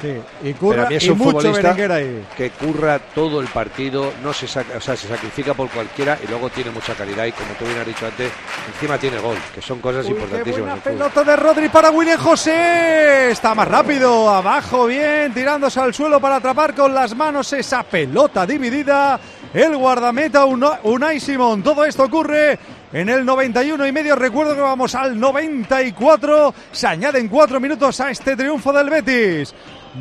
Sí. 0.00 0.08
Y 0.42 0.52
Pero 0.52 0.58
curra 0.58 0.86
a 0.86 0.88
mí 0.88 0.96
es 0.96 1.04
y 1.04 1.10
un 1.10 1.18
mucho 1.18 1.38
futbolista 1.52 1.94
ahí. 1.94 2.24
que 2.36 2.50
curra 2.50 2.98
todo 2.98 3.40
el 3.40 3.46
partido, 3.46 4.12
no 4.22 4.32
se 4.32 4.48
saca, 4.48 4.76
o 4.78 4.80
sea, 4.80 4.96
se 4.96 5.06
sacrifica 5.08 5.54
por 5.54 5.68
cualquiera 5.70 6.18
y 6.22 6.26
luego 6.28 6.50
tiene 6.50 6.70
mucha 6.72 6.94
calidad 6.94 7.24
y 7.26 7.32
como 7.32 7.50
tú 7.58 7.64
bien 7.64 7.78
has 7.78 7.86
dicho 7.86 8.04
antes, 8.06 8.30
encima 8.74 8.98
tiene 8.98 9.18
gol, 9.18 9.36
que 9.54 9.62
son 9.62 9.78
cosas 9.80 10.04
Uy, 10.06 10.12
importantísimas. 10.12 10.80
pelota 10.80 11.22
de 11.24 11.36
Rodri 11.36 11.68
para 11.68 11.90
William 11.90 12.18
José. 12.18 13.30
Está 13.30 13.54
más 13.54 13.68
rápido, 13.68 14.28
abajo 14.30 14.86
bien, 14.86 15.32
tirándose 15.32 15.78
al 15.80 15.94
suelo 15.94 16.20
para 16.20 16.36
atrapar 16.36 16.74
con 16.74 16.92
las 16.94 17.14
manos 17.16 17.52
esa 17.52 17.82
pelota 17.84 18.44
dividida. 18.46 19.18
El 19.54 19.76
guardameta 19.76 20.44
Una- 20.44 20.80
Unai 20.82 21.20
Simón. 21.20 21.62
Todo 21.62 21.84
esto 21.84 22.02
ocurre 22.04 22.58
en 23.00 23.08
el 23.10 23.24
91 23.24 23.86
y 23.86 23.92
medio. 23.92 24.16
Recuerdo 24.16 24.54
que 24.54 24.60
vamos 24.60 24.94
al 24.94 25.18
94. 25.20 26.54
Se 26.72 26.86
añaden 26.86 27.28
cuatro 27.28 27.60
minutos 27.60 28.00
a 28.00 28.10
este 28.10 28.34
triunfo 28.36 28.72
del 28.72 28.88
Betis. 28.88 29.54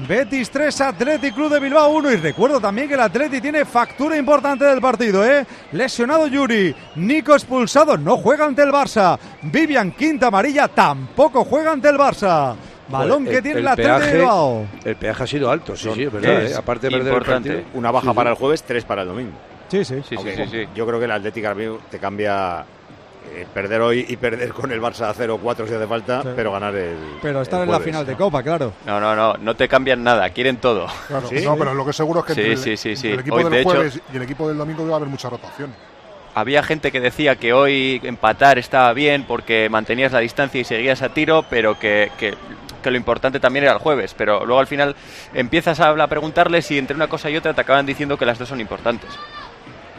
Betis 0.08 0.50
3, 0.50 0.82
Atleti 0.82 1.32
Club 1.32 1.50
de 1.54 1.60
Bilbao 1.60 1.90
1 1.90 2.12
y 2.12 2.16
recuerdo 2.18 2.60
también 2.60 2.88
que 2.88 2.96
el 2.96 3.00
Atleti 3.00 3.40
tiene 3.40 3.64
factura 3.64 4.18
importante 4.18 4.66
del 4.66 4.82
partido, 4.82 5.24
¿eh? 5.26 5.46
Lesionado 5.72 6.28
Yuri, 6.28 6.76
Nico 6.98 7.34
expulsado, 7.34 7.98
no 7.98 8.18
juega 8.18 8.46
ante 8.46 8.62
el 8.62 8.72
Barça, 8.74 9.18
Vivian 9.44 9.92
quinta 9.94 10.28
amarilla 10.28 10.68
tampoco 10.68 11.46
juega 11.46 11.72
ante 11.72 11.88
el 11.90 11.98
Barça. 11.98 12.56
Balón 12.90 13.24
que 13.24 13.42
tiene 13.42 13.60
el, 13.60 13.66
el 13.66 13.68
Atleti 13.70 13.90
de 13.90 13.98
peaje- 14.00 14.18
Bilbao. 14.18 14.66
El 14.84 14.96
peaje 14.98 15.24
ha 15.24 15.28
sido 15.28 15.50
alto, 15.50 15.76
sí, 15.78 15.90
sí, 15.94 16.04
es 16.04 16.12
verdad. 16.12 16.44
¿eh? 16.46 16.56
Aparte 16.56 16.88
de 16.88 16.92
perder 16.98 17.14
el 17.14 17.22
partido. 17.24 17.62
Una 17.76 17.92
baja 17.92 18.04
Sí, 18.08 18.10
sí. 18.12 18.16
para 18.16 18.30
el 18.32 18.36
jueves, 18.36 18.64
tres 18.64 18.84
para 18.84 19.02
el 19.04 19.08
domingo. 19.08 19.32
Sí, 19.70 19.84
sí. 19.86 19.96
Aunque 20.18 20.68
Yo 20.76 20.86
creo 20.86 21.00
que 21.00 21.06
el 21.06 21.12
Atlético 21.12 21.80
te 21.90 22.00
cambia 22.00 22.66
eh, 23.36 23.48
perder 23.54 23.82
hoy 23.82 24.06
y 24.08 24.16
perder 24.18 24.54
con 24.54 24.72
el 24.72 24.82
Barça 24.82 25.14
0-4 25.14 25.68
si 25.68 25.74
hace 25.74 25.88
falta, 25.88 26.22
Sí. 26.22 26.30
pero 26.36 26.52
ganar 26.52 26.76
el. 26.76 26.98
Pero 27.22 27.42
estar 27.42 27.60
el 27.62 27.66
en 27.68 27.72
la 27.72 27.80
final 27.80 28.06
de 28.06 28.16
Copa, 28.16 28.42
claro. 28.44 28.74
No, 28.86 29.00
no, 29.00 29.16
no, 29.16 29.34
no 29.36 29.56
te 29.56 29.68
cambian 29.68 30.04
nada, 30.04 30.30
quieren 30.32 30.58
todo. 30.58 30.88
Claro, 31.08 31.30
no, 31.44 31.56
pero 31.58 31.74
lo 31.74 31.86
que 31.86 31.94
seguro 31.94 32.22
es 32.22 32.26
que 32.28 32.34
Sí, 32.34 32.40
entre, 32.42 32.54
el- 32.54 32.58
sí, 32.60 32.78
sí, 32.78 32.96
sí. 32.96 33.08
entre 33.08 33.14
el 33.14 33.20
equipo 33.20 33.36
Hoy, 33.38 33.44
del 33.44 33.52
de 33.54 33.60
hecho, 33.62 33.70
jueves 33.70 34.00
y 34.14 34.16
el 34.18 34.24
equipo 34.24 34.48
del 34.48 34.58
domingo 34.58 34.88
va 34.88 34.94
a 34.94 34.96
haber 34.98 35.10
mucha 35.10 35.30
rotación. 35.30 35.74
Había 36.34 36.64
gente 36.64 36.92
que 36.92 37.00
decía 37.00 37.38
que 37.38 37.54
hoy 37.54 38.02
empatar 38.04 38.58
estaba 38.60 38.92
bien 38.92 39.24
porque 39.26 39.70
mantenías 39.70 40.12
la 40.12 40.20
distancia 40.20 40.60
y 40.60 40.66
seguías 40.66 41.02
a 41.02 41.10
tiro, 41.10 41.46
pero 41.50 41.80
que, 41.80 42.12
que- 42.18 42.34
que 42.84 42.92
lo 42.92 42.98
importante 42.98 43.40
también 43.40 43.64
era 43.64 43.74
el 43.74 43.80
jueves. 43.80 44.14
Pero 44.16 44.46
luego 44.46 44.60
al 44.60 44.68
final 44.68 44.96
empiezas 45.34 45.80
a, 45.80 45.90
a 45.90 46.08
preguntarles 46.08 46.66
si 46.68 46.78
entre 46.78 46.96
una 46.96 47.08
cosa 47.08 47.30
y 47.32 47.38
otra 47.38 47.54
te 47.54 47.62
acaban 47.62 47.86
diciendo 47.86 48.16
que 48.18 48.26
las 48.28 48.38
dos 48.38 48.48
son 48.50 48.62
importantes. 48.62 49.10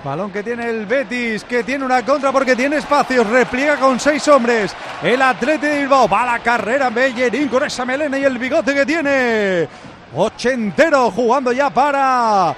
Balón 0.04 0.30
que 0.30 0.42
tiene 0.42 0.68
el 0.68 0.86
Betis, 0.86 1.44
que 1.44 1.64
tiene 1.64 1.84
una 1.84 2.04
contra 2.04 2.30
porque 2.30 2.54
tiene 2.54 2.76
espacios, 2.76 3.26
repliega 3.28 3.76
con 3.76 3.98
seis 3.98 4.26
hombres. 4.28 4.74
El 5.02 5.20
Atleti 5.20 5.66
de 5.66 5.78
Bilbao 5.80 6.08
va 6.08 6.22
a 6.22 6.38
la 6.38 6.38
carrera, 6.38 6.90
Bellerín 6.90 7.48
con 7.48 7.64
esa 7.64 7.84
melena 7.84 8.18
y 8.18 8.24
el 8.24 8.38
bigote 8.38 8.74
que 8.74 8.86
tiene. 8.86 9.68
Ochentero 10.14 11.10
jugando 11.10 11.50
ya 11.52 11.70
para 11.70 12.54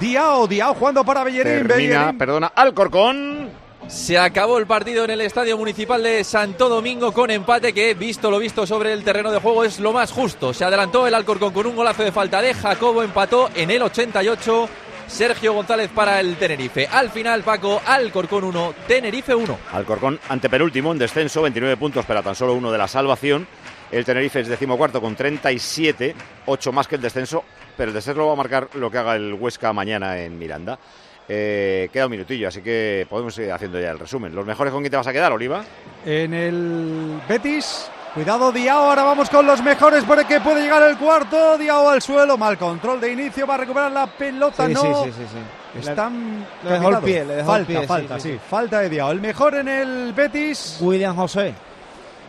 Diao, 0.00 0.46
Diao 0.46 0.74
jugando 0.74 1.04
para 1.04 1.24
Bellerín. 1.24 1.66
Termina, 1.66 1.76
Bellerín. 1.76 2.18
perdona, 2.18 2.52
Alcorcón. 2.54 3.50
Se 3.86 4.18
acabó 4.18 4.58
el 4.58 4.66
partido 4.66 5.04
en 5.04 5.10
el 5.10 5.22
Estadio 5.22 5.56
Municipal 5.56 6.02
de 6.02 6.22
Santo 6.22 6.68
Domingo 6.68 7.12
con 7.12 7.30
empate 7.30 7.72
que, 7.72 7.94
visto 7.94 8.30
lo 8.30 8.38
visto 8.38 8.66
sobre 8.66 8.92
el 8.92 9.02
terreno 9.02 9.30
de 9.30 9.40
juego, 9.40 9.64
es 9.64 9.80
lo 9.80 9.94
más 9.94 10.12
justo. 10.12 10.52
Se 10.52 10.64
adelantó 10.64 11.06
el 11.06 11.14
Alcorcón 11.14 11.54
con 11.54 11.66
un 11.66 11.76
golazo 11.76 12.02
de 12.02 12.12
falta 12.12 12.42
de 12.42 12.52
Jacobo, 12.52 13.02
empató 13.02 13.48
en 13.54 13.70
el 13.70 13.80
88. 13.80 14.68
Sergio 15.08 15.54
González 15.54 15.90
para 15.92 16.20
el 16.20 16.36
Tenerife. 16.36 16.86
Al 16.86 17.10
final, 17.10 17.42
Paco, 17.42 17.80
Alcorcón 17.84 18.44
1, 18.44 18.74
Tenerife 18.86 19.34
1. 19.34 19.58
Alcorcón 19.72 20.20
antepenúltimo 20.28 20.92
en 20.92 20.98
descenso, 20.98 21.42
29 21.42 21.76
puntos, 21.76 22.04
pero 22.06 22.22
tan 22.22 22.34
solo 22.34 22.54
uno 22.54 22.70
de 22.70 22.78
la 22.78 22.86
salvación. 22.86 23.46
El 23.90 24.04
Tenerife 24.04 24.40
es 24.40 24.48
decimocuarto 24.48 25.00
con 25.00 25.16
37, 25.16 26.14
8 26.46 26.72
más 26.72 26.86
que 26.86 26.96
el 26.96 27.00
descenso, 27.00 27.42
pero 27.76 27.88
el 27.88 27.94
descenso 27.94 28.20
lo 28.20 28.26
va 28.26 28.34
a 28.34 28.36
marcar 28.36 28.68
lo 28.74 28.90
que 28.90 28.98
haga 28.98 29.16
el 29.16 29.32
Huesca 29.32 29.72
mañana 29.72 30.20
en 30.20 30.38
Miranda. 30.38 30.78
Eh, 31.26 31.88
queda 31.92 32.06
un 32.06 32.12
minutillo, 32.12 32.48
así 32.48 32.62
que 32.62 33.06
podemos 33.08 33.36
ir 33.38 33.50
haciendo 33.50 33.80
ya 33.80 33.90
el 33.90 33.98
resumen. 33.98 34.34
¿Los 34.34 34.46
mejores 34.46 34.72
con 34.72 34.82
quién 34.82 34.90
te 34.90 34.96
vas 34.96 35.06
a 35.06 35.12
quedar, 35.12 35.32
Oliva? 35.32 35.64
En 36.04 36.32
el 36.34 37.20
Betis. 37.28 37.90
Cuidado 38.14 38.50
Diao, 38.50 38.78
ahora 38.90 39.02
vamos 39.04 39.30
con 39.30 39.46
los 39.46 39.62
mejores 39.62 40.02
porque 40.04 40.40
puede 40.40 40.62
llegar 40.62 40.82
el 40.82 40.96
cuarto. 40.96 41.56
Diao 41.58 41.88
al 41.90 42.02
suelo, 42.02 42.36
mal 42.36 42.58
control 42.58 43.00
de 43.00 43.12
inicio, 43.12 43.46
va 43.46 43.54
a 43.54 43.58
recuperar 43.58 43.92
la 43.92 44.06
pelota, 44.06 44.66
Sí, 44.66 44.72
no. 44.72 44.80
sí, 45.04 45.12
sí, 45.12 45.12
sí, 45.18 45.24
sí. 45.32 45.78
Están 45.88 46.44
Le 46.64 46.70
dejó 46.70 46.88
el 46.88 46.98
pie, 46.98 47.24
le 47.24 47.34
dejó 47.36 47.56
el 47.56 47.64
falta, 47.66 47.78
pie, 47.80 47.86
falta, 47.86 48.14
sí, 48.20 48.28
sí, 48.30 48.34
sí. 48.34 48.40
falta 48.48 48.80
de 48.80 48.88
Diao. 48.88 49.10
El 49.12 49.20
mejor 49.20 49.54
en 49.54 49.68
el 49.68 50.12
Betis. 50.14 50.78
William 50.80 51.14
José. 51.14 51.54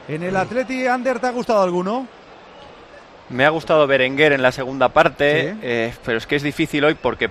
En 0.08 0.22
el 0.24 0.36
Atleti 0.36 0.86
Ander, 0.86 1.20
¿te 1.20 1.28
ha 1.28 1.32
gustado 1.32 1.62
alguno? 1.64 2.06
Me 3.30 3.46
ha 3.46 3.50
gustado 3.50 3.88
Berenguer 3.88 4.34
en 4.34 4.42
la 4.42 4.52
segunda 4.52 4.90
parte, 4.90 5.54
Sí. 5.54 5.60
eh, 5.62 5.94
pero 6.04 6.18
es 6.18 6.28
que 6.28 6.36
es 6.36 6.44
difícil 6.44 6.84
hoy 6.84 6.96
porque 6.96 7.30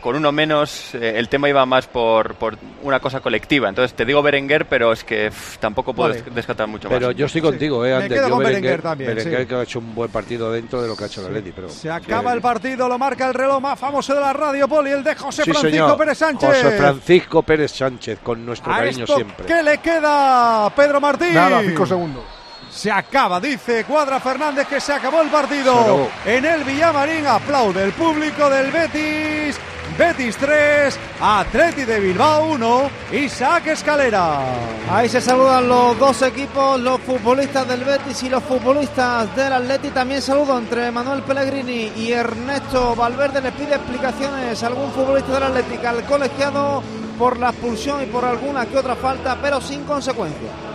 con 0.00 0.16
uno 0.16 0.32
menos 0.32 0.94
eh, 0.94 1.14
el 1.16 1.28
tema 1.28 1.48
iba 1.48 1.64
más 1.66 1.86
por, 1.86 2.34
por 2.34 2.56
una 2.82 3.00
cosa 3.00 3.20
colectiva. 3.20 3.68
Entonces 3.68 3.94
te 3.94 4.04
digo 4.04 4.22
Berenguer, 4.22 4.66
pero 4.66 4.92
es 4.92 5.04
que 5.04 5.30
pff, 5.30 5.58
tampoco 5.58 5.92
puedo 5.94 6.10
Vale. 6.10 6.22
descartar 6.34 6.66
mucho 6.66 6.88
Pero 6.88 7.08
más. 7.08 7.16
yo 7.16 7.26
estoy 7.26 7.40
contigo, 7.42 7.84
eh, 7.84 7.90
Me 7.90 7.94
Ander. 7.96 8.10
quedo 8.18 8.28
Yo 8.28 8.34
con 8.34 8.44
Berenguer 8.44 8.82
también, 8.82 9.14
Berenguer 9.14 9.40
sí. 9.42 9.46
que 9.46 9.54
ha 9.54 9.62
hecho 9.62 9.78
un 9.78 9.94
buen 9.94 10.10
partido 10.10 10.52
dentro 10.52 10.80
de 10.82 10.88
lo 10.88 10.96
que 10.96 11.04
ha 11.04 11.06
hecho 11.06 11.20
el 11.20 11.26
Atleti, 11.28 11.52
pero 11.52 11.68
Se 11.68 11.90
acaba 11.90 12.32
el 12.32 12.40
partido, 12.40 12.88
lo 12.88 12.98
marca 12.98 13.28
el 13.28 13.34
reloj 13.34 13.60
más 13.60 13.78
famoso 13.78 14.14
de 14.14 14.20
la 14.20 14.32
radio, 14.32 14.66
Poli, 14.66 14.90
el 14.90 15.04
de 15.04 15.14
José 15.14 15.44
Sí, 15.44 15.50
Francisco 15.52 15.70
señor. 15.84 15.98
Pérez 15.98 16.18
Sánchez. 16.18 16.48
José 16.48 16.70
Francisco 16.78 17.42
Pérez 17.42 17.70
Sánchez, 17.72 18.18
con 18.22 18.44
nuestro 18.46 18.72
A 18.72 18.76
cariño 18.78 19.04
esto, 19.04 19.14
siempre. 19.16 19.46
¿Qué 19.46 19.62
le 19.62 19.78
queda, 19.78 20.70
Pedro 20.74 21.00
Martín? 21.00 21.34
Nada, 21.34 21.60
cinco 21.62 21.86
segundos. 21.86 22.24
Se 22.70 22.90
acaba, 22.90 23.40
dice 23.40 23.84
Cuadra 23.84 24.20
Fernández 24.20 24.66
que 24.68 24.80
se 24.80 24.92
acabó 24.92 25.20
el 25.22 25.28
partido. 25.28 25.78
Acabó. 25.78 26.08
En 26.24 26.44
el 26.44 26.64
Villamarín 26.64 27.26
aplaude 27.26 27.82
el 27.84 27.92
público 27.92 28.48
del 28.48 28.70
Betis. 28.70 29.58
Betis 29.98 30.36
3, 30.36 30.98
Atleti 31.20 31.84
de 31.84 32.00
Bilbao 32.00 32.52
1, 32.52 32.90
Isaac 33.12 33.66
Escalera. 33.66 34.40
Ahí 34.88 35.08
se 35.08 35.20
saludan 35.20 35.68
los 35.68 35.98
dos 35.98 36.22
equipos, 36.22 36.80
los 36.80 37.00
futbolistas 37.00 37.66
del 37.68 37.84
Betis 37.84 38.22
y 38.22 38.30
los 38.30 38.42
futbolistas 38.42 39.34
del 39.34 39.52
Atleti. 39.52 39.90
También 39.90 40.22
saludo 40.22 40.56
entre 40.56 40.90
Manuel 40.90 41.22
Pellegrini 41.22 41.92
y 41.96 42.12
Ernesto 42.12 42.94
Valverde. 42.94 43.42
Les 43.42 43.52
pide 43.52 43.74
explicaciones 43.74 44.62
a 44.62 44.66
algún 44.68 44.90
futbolista 44.92 45.34
del 45.34 45.42
Atlético 45.42 45.88
al 45.88 46.04
colegiado 46.04 46.82
por 47.18 47.38
la 47.38 47.50
expulsión 47.50 48.02
y 48.02 48.06
por 48.06 48.24
alguna 48.24 48.64
que 48.66 48.78
otra 48.78 48.94
falta, 48.94 49.36
pero 49.42 49.60
sin 49.60 49.84
consecuencia. 49.84 50.69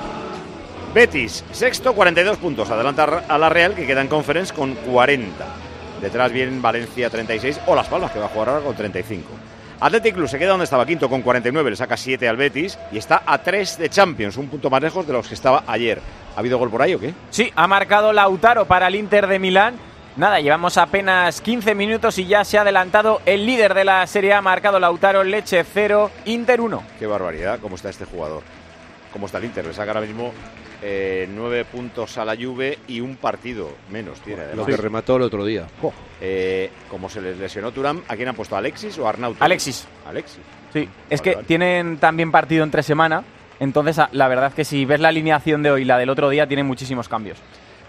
Betis, 0.95 1.43
sexto, 1.51 1.93
42 1.93 2.37
puntos. 2.37 2.69
Adelanta 2.69 3.25
a 3.27 3.37
la 3.37 3.49
Real, 3.49 3.75
que 3.75 3.85
queda 3.85 3.99
en 3.99 4.07
conference 4.07 4.53
con 4.53 4.75
40. 4.75 5.45
Detrás 6.01 6.31
vienen 6.31 6.61
Valencia, 6.61 7.09
36, 7.09 7.59
o 7.65 7.75
Las 7.75 7.89
Palmas, 7.89 8.11
que 8.11 8.19
va 8.19 8.27
a 8.27 8.29
jugar 8.29 8.47
ahora 8.47 8.63
con 8.63 8.77
35. 8.77 9.27
Athletic 9.81 10.15
Club 10.15 10.29
se 10.29 10.39
queda 10.39 10.51
donde 10.51 10.63
estaba 10.63 10.85
quinto 10.85 11.09
con 11.09 11.21
49, 11.21 11.71
le 11.71 11.75
saca 11.75 11.97
7 11.97 12.29
al 12.29 12.37
Betis 12.37 12.79
y 12.93 12.97
está 12.97 13.23
a 13.25 13.39
3 13.39 13.77
de 13.77 13.89
Champions, 13.89 14.37
un 14.37 14.47
punto 14.47 14.69
más 14.69 14.81
lejos 14.81 15.05
de 15.05 15.11
los 15.11 15.27
que 15.27 15.33
estaba 15.33 15.65
ayer. 15.67 15.99
¿Ha 16.33 16.39
habido 16.39 16.57
gol 16.57 16.69
por 16.69 16.81
ahí 16.81 16.93
o 16.93 16.99
qué? 17.01 17.13
Sí, 17.29 17.51
ha 17.57 17.67
marcado 17.67 18.13
Lautaro 18.13 18.63
para 18.63 18.87
el 18.87 18.95
Inter 18.95 19.27
de 19.27 19.37
Milán. 19.37 19.75
Nada, 20.15 20.39
llevamos 20.39 20.77
apenas 20.77 21.41
15 21.41 21.75
minutos 21.75 22.17
y 22.19 22.25
ya 22.25 22.45
se 22.45 22.57
ha 22.57 22.61
adelantado 22.61 23.19
el 23.25 23.45
líder 23.45 23.73
de 23.73 23.83
la 23.83 24.07
Serie 24.07 24.31
A, 24.31 24.37
ha 24.37 24.41
marcado 24.41 24.79
Lautaro, 24.79 25.25
Leche 25.25 25.65
0, 25.65 26.09
Inter 26.23 26.61
1. 26.61 26.83
Qué 26.97 27.05
barbaridad, 27.05 27.59
cómo 27.59 27.75
está 27.75 27.89
este 27.89 28.05
jugador. 28.05 28.43
Cómo 29.11 29.25
está 29.25 29.39
el 29.39 29.43
Inter, 29.43 29.65
le 29.65 29.73
saca 29.73 29.91
ahora 29.91 30.05
mismo 30.05 30.31
eh, 30.87 31.27
9 31.33 31.65
puntos 31.65 32.15
a 32.19 32.25
la 32.25 32.35
Juve 32.35 32.77
y 32.87 32.99
un 33.01 33.15
partido 33.15 33.69
menos 33.89 34.19
tiene. 34.21 34.43
Lo 34.43 34.47
además. 34.49 34.65
que 34.67 34.77
remató 34.77 35.15
el 35.15 35.23
otro 35.23 35.43
día. 35.43 35.65
Eh, 36.21 36.69
como 36.91 37.09
se 37.09 37.21
les 37.21 37.37
lesionó 37.39 37.71
Turam, 37.71 38.03
¿a 38.07 38.15
quién 38.15 38.27
han 38.27 38.35
puesto? 38.35 38.55
¿Alexis 38.55 38.95
o 38.99 39.07
Arnauto? 39.07 39.43
Alexis. 39.43 39.87
Alexis. 40.07 40.41
Sí, 40.71 40.87
es 41.09 41.21
que 41.21 41.35
vale. 41.35 41.47
tienen 41.47 41.97
también 41.97 42.31
partido 42.31 42.63
entre 42.63 42.83
semana 42.83 43.23
Entonces, 43.59 43.97
a- 43.97 44.09
la 44.11 44.27
verdad 44.27 44.49
es 44.49 44.53
que 44.53 44.65
si 44.65 44.83
ves 44.85 44.99
la 44.99 45.07
alineación 45.07 45.63
de 45.63 45.71
hoy 45.71 45.81
y 45.83 45.85
la 45.85 45.97
del 45.97 46.09
otro 46.09 46.29
día, 46.29 46.45
tiene 46.45 46.63
muchísimos 46.63 47.07
cambios. 47.09 47.39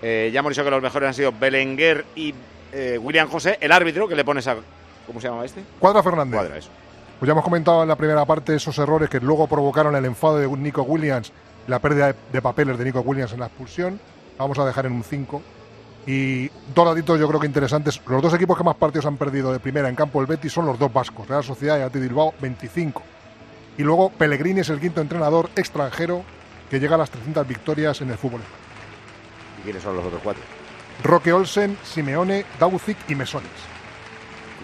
Eh, 0.00 0.30
ya 0.32 0.40
hemos 0.40 0.50
dicho 0.52 0.64
que 0.64 0.70
los 0.70 0.80
mejores 0.80 1.08
han 1.08 1.14
sido 1.14 1.32
Belenguer 1.38 2.04
y 2.14 2.32
eh, 2.72 2.96
William 2.98 3.28
José. 3.28 3.58
El 3.60 3.72
árbitro, 3.72 4.06
que 4.08 4.14
le 4.14 4.24
pones 4.24 4.46
a. 4.46 4.56
¿Cómo 5.06 5.20
se 5.20 5.28
llama 5.28 5.44
este? 5.44 5.62
Cuadra 5.80 6.02
Fernández. 6.02 6.38
Cuadra, 6.40 6.56
eso. 6.56 6.70
Pues 7.18 7.26
ya 7.26 7.32
hemos 7.32 7.44
comentado 7.44 7.82
en 7.82 7.88
la 7.88 7.96
primera 7.96 8.24
parte 8.24 8.54
esos 8.54 8.76
errores 8.78 9.08
que 9.10 9.18
luego 9.20 9.46
provocaron 9.46 9.94
el 9.96 10.04
enfado 10.04 10.38
de 10.38 10.46
Nico 10.48 10.82
Williams, 10.82 11.32
la 11.66 11.78
pérdida 11.78 12.14
de, 12.32 12.42
papeles 12.42 12.78
de 12.78 12.84
Nico 12.84 13.00
Williams 13.00 13.32
en 13.32 13.40
la 13.40 13.46
expulsión. 13.46 14.00
Vamos 14.38 14.58
a 14.58 14.64
dejar 14.64 14.86
en 14.86 14.92
un 14.92 15.04
5. 15.04 15.42
Y 16.06 16.48
dos 16.74 16.86
datitos 16.86 17.18
yo 17.18 17.26
creo 17.26 17.40
que 17.40 17.46
interesantes. 17.46 18.00
Los 18.06 18.22
dos 18.22 18.32
equipos 18.34 18.56
que 18.56 18.64
más 18.64 18.76
partidos 18.76 19.06
han 19.06 19.16
perdido 19.16 19.52
de 19.52 19.58
primera 19.58 19.88
en 19.88 19.96
campo 19.96 20.20
del 20.20 20.26
Betis 20.26 20.52
son 20.52 20.66
los 20.66 20.78
dos 20.78 20.92
vascos, 20.92 21.26
Real 21.26 21.42
Sociedad 21.42 21.78
y 21.78 21.82
Athletic 21.82 22.08
Bilbao, 22.08 22.34
25. 22.40 23.02
Y 23.78 23.82
luego 23.82 24.10
Pellegrini 24.10 24.60
es 24.60 24.68
el 24.68 24.80
quinto 24.80 25.00
entrenador 25.00 25.50
extranjero 25.56 26.22
que 26.70 26.78
llega 26.78 26.94
a 26.94 26.98
las 26.98 27.10
300 27.10 27.46
victorias 27.46 28.00
en 28.00 28.10
el 28.10 28.18
fútbol. 28.18 28.40
¿Y 29.60 29.62
quiénes 29.64 29.82
son 29.82 29.96
los 29.96 30.04
otros 30.04 30.20
cuatro? 30.22 30.42
Roque 31.02 31.32
Olsen, 31.32 31.76
Simeone, 31.82 32.44
Dauzic 32.58 32.96
y 33.08 33.14
Mesones. 33.14 33.50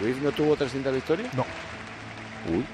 ¿Luis 0.01 0.17
no 0.23 0.33
tuvo 0.33 0.57
300 0.57 0.95
victorias? 0.95 1.35
No. 1.35 1.45
Uy. 2.49 2.65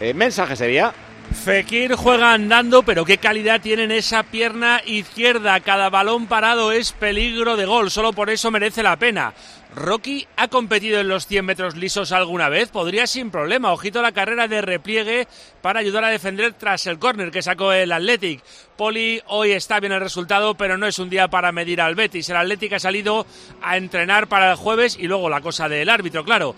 Eh, 0.00 0.12
mensaje 0.12 0.56
sería. 0.56 0.92
Fekir 1.34 1.94
juega 1.94 2.32
andando, 2.32 2.82
pero 2.82 3.04
qué 3.04 3.18
calidad 3.18 3.60
tiene 3.60 3.84
en 3.84 3.90
esa 3.90 4.22
pierna 4.22 4.80
izquierda. 4.86 5.58
Cada 5.60 5.90
balón 5.90 6.26
parado 6.26 6.72
es 6.72 6.92
peligro 6.92 7.56
de 7.56 7.66
gol, 7.66 7.90
solo 7.90 8.12
por 8.12 8.30
eso 8.30 8.50
merece 8.50 8.82
la 8.82 8.96
pena. 8.96 9.34
Rocky 9.74 10.26
ha 10.36 10.48
competido 10.48 11.00
en 11.00 11.08
los 11.08 11.26
100 11.26 11.44
metros 11.44 11.76
lisos 11.76 12.12
alguna 12.12 12.48
vez, 12.48 12.68
podría 12.68 13.06
sin 13.06 13.30
problema. 13.30 13.72
Ojito 13.72 14.02
la 14.02 14.12
carrera 14.12 14.46
de 14.46 14.60
repliegue 14.60 15.26
para 15.62 15.80
ayudar 15.80 16.04
a 16.04 16.10
defender 16.10 16.52
tras 16.52 16.86
el 16.86 16.98
córner 16.98 17.30
que 17.30 17.42
sacó 17.42 17.72
el 17.72 17.90
Athletic. 17.90 18.42
Poli, 18.76 19.22
hoy 19.28 19.52
está 19.52 19.80
bien 19.80 19.92
el 19.92 20.00
resultado, 20.00 20.54
pero 20.54 20.76
no 20.76 20.86
es 20.86 20.98
un 20.98 21.08
día 21.08 21.28
para 21.28 21.52
medir 21.52 21.80
al 21.80 21.94
Betis. 21.94 22.28
El 22.28 22.36
Athletic 22.36 22.74
ha 22.74 22.78
salido 22.78 23.26
a 23.62 23.76
entrenar 23.76 24.28
para 24.28 24.50
el 24.50 24.56
jueves 24.56 24.96
y 24.98 25.08
luego 25.08 25.30
la 25.30 25.40
cosa 25.40 25.68
del 25.68 25.88
árbitro, 25.88 26.24
claro. 26.24 26.54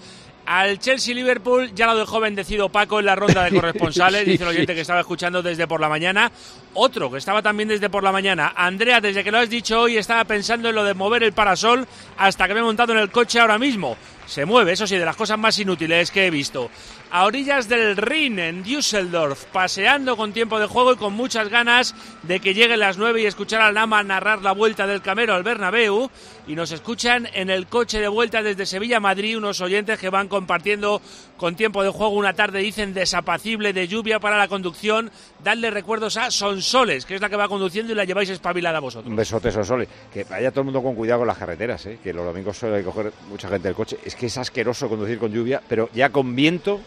Al 0.46 0.78
Chelsea-Liverpool 0.78 1.74
ya 1.74 1.86
lo 1.86 1.96
dejó 1.96 2.20
bendecido 2.20 2.68
Paco 2.68 3.00
en 3.00 3.06
la 3.06 3.16
ronda 3.16 3.44
de 3.44 3.50
corresponsales, 3.54 4.24
Sí, 4.24 4.32
dice 4.32 4.44
el 4.44 4.50
oyente 4.50 4.74
que 4.74 4.82
estaba 4.82 5.00
escuchando 5.00 5.42
desde 5.42 5.66
por 5.66 5.80
la 5.80 5.88
mañana. 5.88 6.30
Otro 6.74 7.10
que 7.10 7.18
estaba 7.18 7.40
también 7.40 7.68
desde 7.68 7.88
por 7.88 8.02
la 8.02 8.12
mañana. 8.12 8.52
Andrea, 8.56 9.00
desde 9.00 9.24
que 9.24 9.30
lo 9.30 9.38
has 9.38 9.48
dicho 9.48 9.80
hoy, 9.80 9.96
estaba 9.96 10.24
pensando 10.24 10.68
en 10.68 10.74
lo 10.74 10.84
de 10.84 10.94
mover 10.94 11.22
el 11.22 11.32
parasol 11.32 11.86
hasta 12.18 12.46
que 12.46 12.54
me 12.54 12.60
he 12.60 12.64
montado 12.64 12.92
en 12.92 12.98
el 12.98 13.10
coche 13.10 13.40
ahora 13.40 13.58
mismo. 13.58 13.96
Se 14.26 14.44
mueve, 14.44 14.72
eso 14.72 14.86
sí, 14.86 14.96
de 14.96 15.04
las 15.04 15.16
cosas 15.16 15.38
más 15.38 15.58
inútiles 15.58 16.10
que 16.10 16.26
he 16.26 16.30
visto. 16.30 16.70
A 17.16 17.26
orillas 17.26 17.68
del 17.68 17.96
Rin, 17.96 18.40
en 18.40 18.64
Düsseldorf, 18.64 19.44
paseando 19.52 20.16
con 20.16 20.32
tiempo 20.32 20.58
de 20.58 20.66
juego 20.66 20.94
y 20.94 20.96
con 20.96 21.12
muchas 21.12 21.48
ganas 21.48 21.94
de 22.24 22.40
que 22.40 22.54
lleguen 22.54 22.80
las 22.80 22.98
9 22.98 23.22
y 23.22 23.26
escuchar 23.26 23.60
al 23.60 23.74
Nama 23.74 24.02
narrar 24.02 24.42
la 24.42 24.50
vuelta 24.50 24.84
del 24.88 25.00
Camero 25.00 25.32
al 25.32 25.44
Bernabéu. 25.44 26.10
Y 26.48 26.56
nos 26.56 26.72
escuchan 26.72 27.28
en 27.32 27.50
el 27.50 27.68
coche 27.68 28.00
de 28.00 28.08
vuelta 28.08 28.42
desde 28.42 28.66
Sevilla 28.66 28.96
a 28.96 29.00
Madrid 29.00 29.38
unos 29.38 29.60
oyentes 29.60 30.00
que 30.00 30.10
van 30.10 30.26
compartiendo 30.26 31.00
con 31.36 31.54
tiempo 31.54 31.84
de 31.84 31.90
juego 31.90 32.14
una 32.14 32.32
tarde, 32.32 32.58
dicen, 32.58 32.92
desapacible 32.92 33.72
de 33.72 33.86
lluvia 33.86 34.18
para 34.18 34.36
la 34.36 34.48
conducción. 34.48 35.12
Dadle 35.44 35.70
recuerdos 35.70 36.16
a 36.16 36.32
Sonsoles, 36.32 37.06
que 37.06 37.14
es 37.14 37.20
la 37.20 37.30
que 37.30 37.36
va 37.36 37.46
conduciendo 37.46 37.92
y 37.92 37.94
la 37.94 38.02
lleváis 38.02 38.30
espabilada 38.30 38.80
vosotros. 38.80 39.08
Un 39.08 39.14
besote, 39.14 39.52
Sosole. 39.52 39.86
Que 40.12 40.24
vaya 40.24 40.50
todo 40.50 40.62
el 40.62 40.64
mundo 40.64 40.82
con 40.82 40.96
cuidado 40.96 41.20
con 41.20 41.28
las 41.28 41.38
carreteras, 41.38 41.86
¿eh? 41.86 42.00
que 42.02 42.12
los 42.12 42.26
domingos 42.26 42.58
suele 42.58 42.82
coger 42.82 43.12
mucha 43.28 43.48
gente 43.48 43.68
el 43.68 43.76
coche. 43.76 43.98
Es 44.04 44.16
que 44.16 44.26
es 44.26 44.36
asqueroso 44.36 44.88
conducir 44.88 45.20
con 45.20 45.32
lluvia, 45.32 45.62
pero 45.68 45.88
ya 45.94 46.10
con 46.10 46.34
viento 46.34 46.80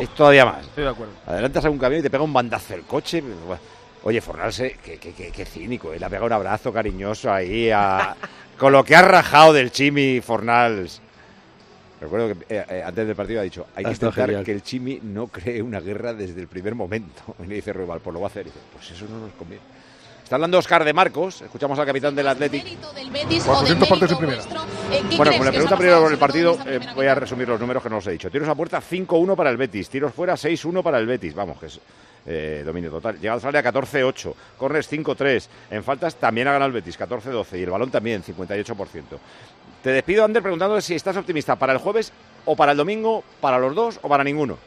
es 0.00 0.14
todavía 0.14 0.44
más. 0.44 0.64
Estoy 0.66 0.84
de 0.84 0.90
acuerdo. 0.90 1.12
Adelantas 1.26 1.64
a 1.64 1.70
un 1.70 1.78
camión 1.78 2.00
y 2.00 2.02
te 2.02 2.10
pega 2.10 2.22
un 2.22 2.32
bandazo 2.32 2.74
el 2.74 2.82
coche. 2.82 3.20
Buah. 3.22 3.58
Oye, 4.04 4.20
Fornalse, 4.20 4.76
qué, 4.84 4.96
qué- 4.98 5.12
qué- 5.12 5.30
qué 5.32 5.44
cínico, 5.44 5.92
¿eh? 5.92 5.98
le 5.98 6.04
ha 6.06 6.08
pegado 6.08 6.26
un 6.26 6.32
abrazo 6.32 6.72
cariñoso 6.72 7.32
ahí 7.32 7.68
a... 7.70 8.14
con 8.58 8.72
lo 8.72 8.84
que 8.84 8.94
ha 8.96 9.02
rajado 9.02 9.52
del 9.52 9.70
Chimi 9.72 10.20
Fornals. 10.20 11.00
Recuerdo 12.00 12.28
que 12.28 12.54
eh, 12.54 12.64
eh, 12.70 12.82
antes 12.86 13.06
del 13.08 13.16
partido 13.16 13.40
ha 13.40 13.42
dicho, 13.42 13.66
hay 13.74 13.84
que 13.84 13.90
estado 13.90 14.10
intentar 14.10 14.26
genial. 14.28 14.44
que 14.44 14.52
el 14.52 14.62
Chimi 14.62 15.00
no 15.02 15.26
cree 15.26 15.60
una 15.60 15.80
guerra 15.80 16.14
desde 16.14 16.40
el 16.40 16.46
primer 16.46 16.74
momento. 16.76 17.22
Y 17.42 17.46
le 17.46 17.56
dice 17.56 17.72
Ruibal, 17.72 17.98
pues 18.00 18.14
lo 18.14 18.20
va 18.20 18.26
a 18.28 18.30
hacer. 18.30 18.42
Y 18.46 18.50
dice, 18.50 18.60
pues 18.72 18.90
eso 18.92 19.04
no 19.10 19.18
nos 19.18 19.32
conviene. 19.32 19.62
Está 20.28 20.36
hablando 20.36 20.58
Oscar 20.58 20.84
de 20.84 20.92
Marcos, 20.92 21.40
escuchamos 21.40 21.78
al 21.78 21.86
capitán 21.86 22.14
del 22.14 22.28
Athletic. 22.28 22.62
Betis 23.10 23.48
o 23.48 23.62
del 23.62 23.78
400 23.78 23.88
partidos 23.88 24.12
en 24.12 24.18
primera. 24.18 24.42
Bueno, 25.16 25.32
como 25.32 25.44
le 25.44 25.50
pregunta 25.52 25.76
primero 25.78 26.02
por 26.02 26.12
el 26.12 26.18
partido, 26.18 26.58
eh, 26.66 26.80
voy 26.94 27.06
a 27.06 27.14
resumir 27.14 27.48
los 27.48 27.58
números 27.58 27.82
que 27.82 27.88
no 27.88 27.96
os 27.96 28.06
he 28.08 28.10
dicho. 28.10 28.30
Tiros 28.30 28.46
a 28.46 28.54
puerta 28.54 28.78
5-1 28.78 29.34
para 29.34 29.48
el 29.48 29.56
Betis, 29.56 29.88
tiros 29.88 30.12
fuera 30.12 30.34
6-1 30.34 30.82
para 30.82 30.98
el 30.98 31.06
Betis, 31.06 31.34
vamos, 31.34 31.58
que 31.58 31.64
es 31.64 31.80
eh, 32.26 32.62
dominio 32.62 32.90
total. 32.90 33.18
Llegados 33.18 33.42
al 33.46 33.56
área 33.56 33.72
14-8, 33.72 34.34
corners 34.58 34.92
5-3, 34.92 35.48
en 35.70 35.82
faltas 35.82 36.16
también 36.16 36.46
ha 36.46 36.52
ganado 36.52 36.66
el 36.66 36.74
Betis 36.74 36.98
14-12 37.00 37.58
y 37.58 37.62
el 37.62 37.70
balón 37.70 37.90
también 37.90 38.22
58%. 38.22 39.02
Te 39.82 39.90
despido, 39.92 40.26
Ander, 40.26 40.42
preguntando 40.42 40.78
si 40.82 40.94
estás 40.94 41.16
optimista 41.16 41.56
para 41.56 41.72
el 41.72 41.78
jueves 41.78 42.12
o 42.44 42.54
para 42.54 42.72
el 42.72 42.76
domingo, 42.76 43.24
para 43.40 43.58
los 43.58 43.74
dos 43.74 43.98
o 44.02 44.10
para 44.10 44.24
ninguno. 44.24 44.58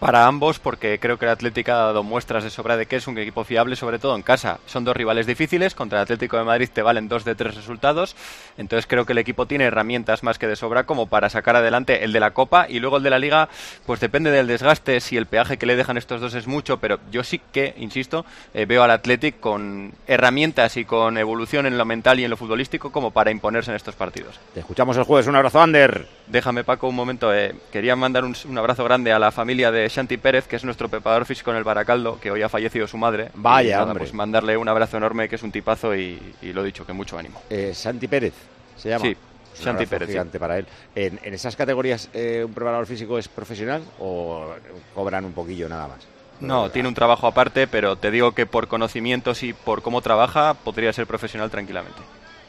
Para 0.00 0.26
ambos, 0.26 0.58
porque 0.58 0.98
creo 0.98 1.18
que 1.18 1.26
el 1.26 1.30
Atlético 1.30 1.72
ha 1.72 1.76
dado 1.76 2.02
muestras 2.02 2.42
de 2.42 2.48
sobra 2.48 2.78
de 2.78 2.86
que 2.86 2.96
es 2.96 3.06
un 3.06 3.18
equipo 3.18 3.44
fiable, 3.44 3.76
sobre 3.76 3.98
todo 3.98 4.16
en 4.16 4.22
casa. 4.22 4.58
Son 4.64 4.82
dos 4.82 4.96
rivales 4.96 5.26
difíciles, 5.26 5.74
contra 5.74 5.98
el 5.98 6.04
Atlético 6.04 6.38
de 6.38 6.44
Madrid 6.44 6.70
te 6.72 6.80
valen 6.80 7.06
dos 7.06 7.26
de 7.26 7.34
tres 7.34 7.54
resultados, 7.54 8.16
entonces 8.56 8.86
creo 8.86 9.04
que 9.04 9.12
el 9.12 9.18
equipo 9.18 9.44
tiene 9.44 9.64
herramientas 9.64 10.22
más 10.22 10.38
que 10.38 10.46
de 10.46 10.56
sobra 10.56 10.84
como 10.84 11.08
para 11.08 11.28
sacar 11.28 11.54
adelante 11.54 12.02
el 12.02 12.14
de 12.14 12.20
la 12.20 12.30
Copa 12.30 12.66
y 12.66 12.80
luego 12.80 12.96
el 12.96 13.02
de 13.02 13.10
la 13.10 13.18
Liga, 13.18 13.50
pues 13.84 14.00
depende 14.00 14.30
del 14.30 14.46
desgaste, 14.46 15.00
si 15.00 15.18
el 15.18 15.26
peaje 15.26 15.58
que 15.58 15.66
le 15.66 15.76
dejan 15.76 15.98
estos 15.98 16.22
dos 16.22 16.32
es 16.32 16.46
mucho, 16.46 16.78
pero 16.78 16.98
yo 17.12 17.22
sí 17.22 17.38
que, 17.52 17.74
insisto, 17.76 18.24
eh, 18.54 18.64
veo 18.64 18.82
al 18.82 18.90
Atlético 18.90 19.40
con 19.40 19.92
herramientas 20.06 20.78
y 20.78 20.86
con 20.86 21.18
evolución 21.18 21.66
en 21.66 21.76
lo 21.76 21.84
mental 21.84 22.18
y 22.20 22.24
en 22.24 22.30
lo 22.30 22.38
futbolístico 22.38 22.90
como 22.90 23.10
para 23.10 23.30
imponerse 23.30 23.70
en 23.70 23.76
estos 23.76 23.96
partidos. 23.96 24.40
Te 24.54 24.60
escuchamos 24.60 24.96
el 24.96 25.04
jueves, 25.04 25.26
un 25.26 25.36
abrazo, 25.36 25.60
Ander. 25.60 26.06
Déjame, 26.26 26.64
Paco, 26.64 26.88
un 26.88 26.94
momento. 26.94 27.34
eh, 27.34 27.54
quería 27.70 27.96
mandar 27.96 28.24
un, 28.24 28.34
un 28.48 28.56
abrazo 28.56 28.84
grande 28.84 29.12
a 29.12 29.18
la 29.18 29.30
familia 29.30 29.70
de 29.70 29.89
Shanti 29.90 30.16
Pérez, 30.16 30.46
que 30.46 30.56
es 30.56 30.64
nuestro 30.64 30.88
preparador 30.88 31.26
físico 31.26 31.50
en 31.50 31.56
el 31.58 31.64
Baracaldo, 31.64 32.18
que 32.20 32.30
hoy 32.30 32.42
ha 32.42 32.48
fallecido 32.48 32.86
su 32.86 32.96
madre. 32.96 33.30
Vaya, 33.34 33.68
Y 33.68 33.72
nada, 33.72 33.84
hombre. 33.84 33.98
Pues 34.00 34.14
mandarle 34.14 34.56
un 34.56 34.68
abrazo 34.68 34.96
enorme, 34.96 35.28
que 35.28 35.36
es 35.36 35.42
un 35.42 35.52
tipazo 35.52 35.94
y, 35.94 36.34
y 36.42 36.52
lo 36.52 36.62
dicho, 36.62 36.86
que 36.86 36.92
mucho 36.92 37.18
ánimo. 37.18 37.42
Eh, 37.50 37.72
Santi 37.74 38.08
Pérez, 38.08 38.34
se 38.76 38.88
llama. 38.88 39.04
Sí, 39.04 39.16
un 39.58 39.64
Santi 39.64 39.86
Pérez, 39.86 40.06
sí. 40.08 40.12
Gigante 40.12 40.38
para 40.40 40.58
él. 40.58 40.66
En, 40.94 41.20
en 41.22 41.34
esas 41.34 41.54
categorías, 41.56 42.08
eh, 42.14 42.42
¿un 42.46 42.54
preparador 42.54 42.86
físico 42.86 43.18
es 43.18 43.28
profesional 43.28 43.82
o 43.98 44.54
cobran 44.94 45.24
un 45.24 45.32
poquillo 45.32 45.68
nada 45.68 45.88
más? 45.88 45.98
No, 46.40 46.70
tiene 46.70 46.88
un 46.88 46.94
trabajo 46.94 47.26
aparte, 47.26 47.66
pero 47.66 47.96
te 47.96 48.10
digo 48.10 48.32
que 48.32 48.46
por 48.46 48.66
conocimientos 48.66 49.42
y 49.42 49.52
por 49.52 49.82
cómo 49.82 50.00
trabaja, 50.00 50.54
podría 50.54 50.90
ser 50.92 51.06
profesional 51.06 51.50
tranquilamente. 51.50 52.00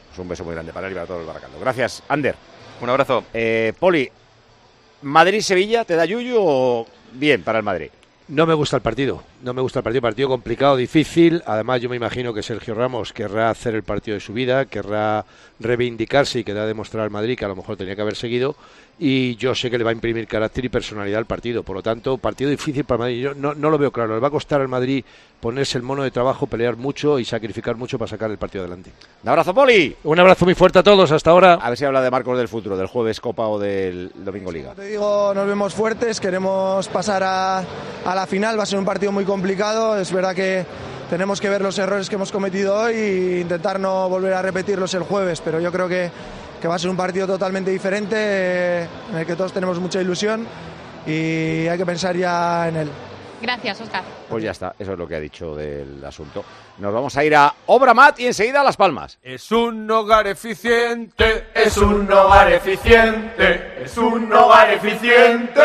Pues 0.08 0.18
un 0.18 0.28
beso 0.28 0.44
muy 0.44 0.54
grande 0.54 0.72
para 0.72 0.86
él 0.86 0.92
y 0.92 0.94
para 0.94 1.06
todo 1.06 1.20
el 1.20 1.26
Baracaldo. 1.26 1.58
Gracias, 1.60 2.02
Ander. 2.08 2.34
Un 2.80 2.88
abrazo. 2.88 3.24
Eh, 3.34 3.74
Poli, 3.78 4.10
¿Madrid-Sevilla 5.02 5.84
te 5.84 5.96
da 5.96 6.04
yuyu 6.04 6.36
o 6.38 6.86
bien 7.12 7.42
para 7.42 7.58
el 7.58 7.64
Madrid? 7.64 7.90
No 8.28 8.46
me 8.46 8.54
gusta 8.54 8.76
el 8.76 8.82
partido, 8.82 9.22
no 9.42 9.52
me 9.52 9.60
gusta 9.60 9.80
el 9.80 9.82
partido, 9.82 10.00
partido 10.00 10.28
complicado, 10.28 10.76
difícil. 10.76 11.42
Además, 11.44 11.80
yo 11.80 11.90
me 11.90 11.96
imagino 11.96 12.32
que 12.32 12.42
Sergio 12.42 12.74
Ramos 12.74 13.12
querrá 13.12 13.50
hacer 13.50 13.74
el 13.74 13.82
partido 13.82 14.14
de 14.14 14.20
su 14.20 14.32
vida, 14.32 14.64
querrá 14.66 15.24
reivindicarse 15.58 16.38
y 16.38 16.44
querrá 16.44 16.66
demostrar 16.66 17.04
al 17.04 17.10
Madrid 17.10 17.36
que 17.36 17.44
a 17.44 17.48
lo 17.48 17.56
mejor 17.56 17.76
tenía 17.76 17.94
que 17.96 18.02
haber 18.02 18.16
seguido. 18.16 18.54
Y 18.98 19.34
yo 19.36 19.54
sé 19.54 19.70
que 19.70 19.78
le 19.78 19.84
va 19.84 19.90
a 19.90 19.94
imprimir 19.94 20.28
carácter 20.28 20.64
y 20.64 20.68
personalidad 20.68 21.18
al 21.18 21.26
partido. 21.26 21.62
Por 21.64 21.74
lo 21.74 21.82
tanto, 21.82 22.18
partido 22.18 22.50
difícil 22.50 22.84
para 22.84 22.98
Madrid. 22.98 23.22
Yo 23.22 23.34
no, 23.34 23.54
no 23.54 23.70
lo 23.70 23.78
veo 23.78 23.90
claro. 23.90 24.14
Le 24.14 24.20
va 24.20 24.28
a 24.28 24.30
costar 24.30 24.60
al 24.60 24.68
Madrid 24.68 25.04
ponerse 25.40 25.76
el 25.76 25.82
mono 25.82 26.04
de 26.04 26.12
trabajo, 26.12 26.46
pelear 26.46 26.76
mucho 26.76 27.18
y 27.18 27.24
sacrificar 27.24 27.74
mucho 27.74 27.98
para 27.98 28.08
sacar 28.08 28.30
el 28.30 28.38
partido 28.38 28.62
adelante. 28.62 28.92
Un 29.24 29.28
abrazo, 29.28 29.52
Poli. 29.52 29.96
Un 30.04 30.20
abrazo 30.20 30.44
muy 30.44 30.54
fuerte 30.54 30.78
a 30.78 30.82
todos. 30.84 31.10
Hasta 31.10 31.30
ahora. 31.30 31.54
A 31.54 31.70
ver 31.70 31.78
si 31.78 31.84
habla 31.84 32.00
de 32.00 32.10
Marcos 32.10 32.38
del 32.38 32.46
futuro, 32.48 32.76
del 32.76 32.86
jueves 32.86 33.18
Copa 33.20 33.48
o 33.48 33.58
del 33.58 34.12
domingo 34.14 34.52
Liga. 34.52 34.74
Te 34.74 34.84
digo, 34.84 35.32
nos 35.34 35.46
vemos 35.48 35.74
fuertes, 35.74 36.20
queremos 36.20 36.86
pasar 36.88 37.24
a, 37.24 37.58
a 38.04 38.11
la 38.14 38.26
final, 38.26 38.58
va 38.58 38.64
a 38.64 38.66
ser 38.66 38.78
un 38.78 38.84
partido 38.84 39.12
muy 39.12 39.24
complicado, 39.24 39.98
es 39.98 40.12
verdad 40.12 40.34
que 40.34 40.66
tenemos 41.10 41.40
que 41.40 41.48
ver 41.48 41.60
los 41.60 41.78
errores 41.78 42.08
que 42.08 42.14
hemos 42.14 42.32
cometido 42.32 42.74
hoy 42.74 42.94
e 42.94 43.40
intentar 43.40 43.78
no 43.78 44.08
volver 44.08 44.32
a 44.34 44.42
repetirlos 44.42 44.94
el 44.94 45.02
jueves, 45.02 45.40
pero 45.40 45.60
yo 45.60 45.70
creo 45.70 45.88
que, 45.88 46.10
que 46.60 46.68
va 46.68 46.76
a 46.76 46.78
ser 46.78 46.90
un 46.90 46.96
partido 46.96 47.26
totalmente 47.26 47.70
diferente, 47.70 48.16
eh, 48.16 48.88
en 49.10 49.18
el 49.18 49.26
que 49.26 49.36
todos 49.36 49.52
tenemos 49.52 49.78
mucha 49.78 50.00
ilusión 50.00 50.46
y 51.06 51.66
hay 51.66 51.76
que 51.76 51.86
pensar 51.86 52.16
ya 52.16 52.68
en 52.68 52.76
él. 52.76 52.90
Gracias, 53.42 53.80
Oscar. 53.80 54.04
Pues 54.28 54.44
ya 54.44 54.52
está, 54.52 54.74
eso 54.78 54.92
es 54.92 54.98
lo 54.98 55.08
que 55.08 55.16
ha 55.16 55.20
dicho 55.20 55.56
del 55.56 56.02
asunto. 56.04 56.44
Nos 56.78 56.94
vamos 56.94 57.16
a 57.16 57.24
ir 57.24 57.34
a 57.34 57.52
Obramat 57.66 58.20
y 58.20 58.26
enseguida 58.26 58.60
a 58.60 58.64
Las 58.64 58.76
Palmas. 58.76 59.18
Es 59.20 59.50
un 59.50 59.90
hogar 59.90 60.28
eficiente, 60.28 61.48
es 61.52 61.76
un 61.76 62.10
hogar 62.10 62.52
eficiente, 62.52 63.82
es 63.82 63.98
un 63.98 64.32
hogar 64.32 64.72
eficiente. 64.72 65.60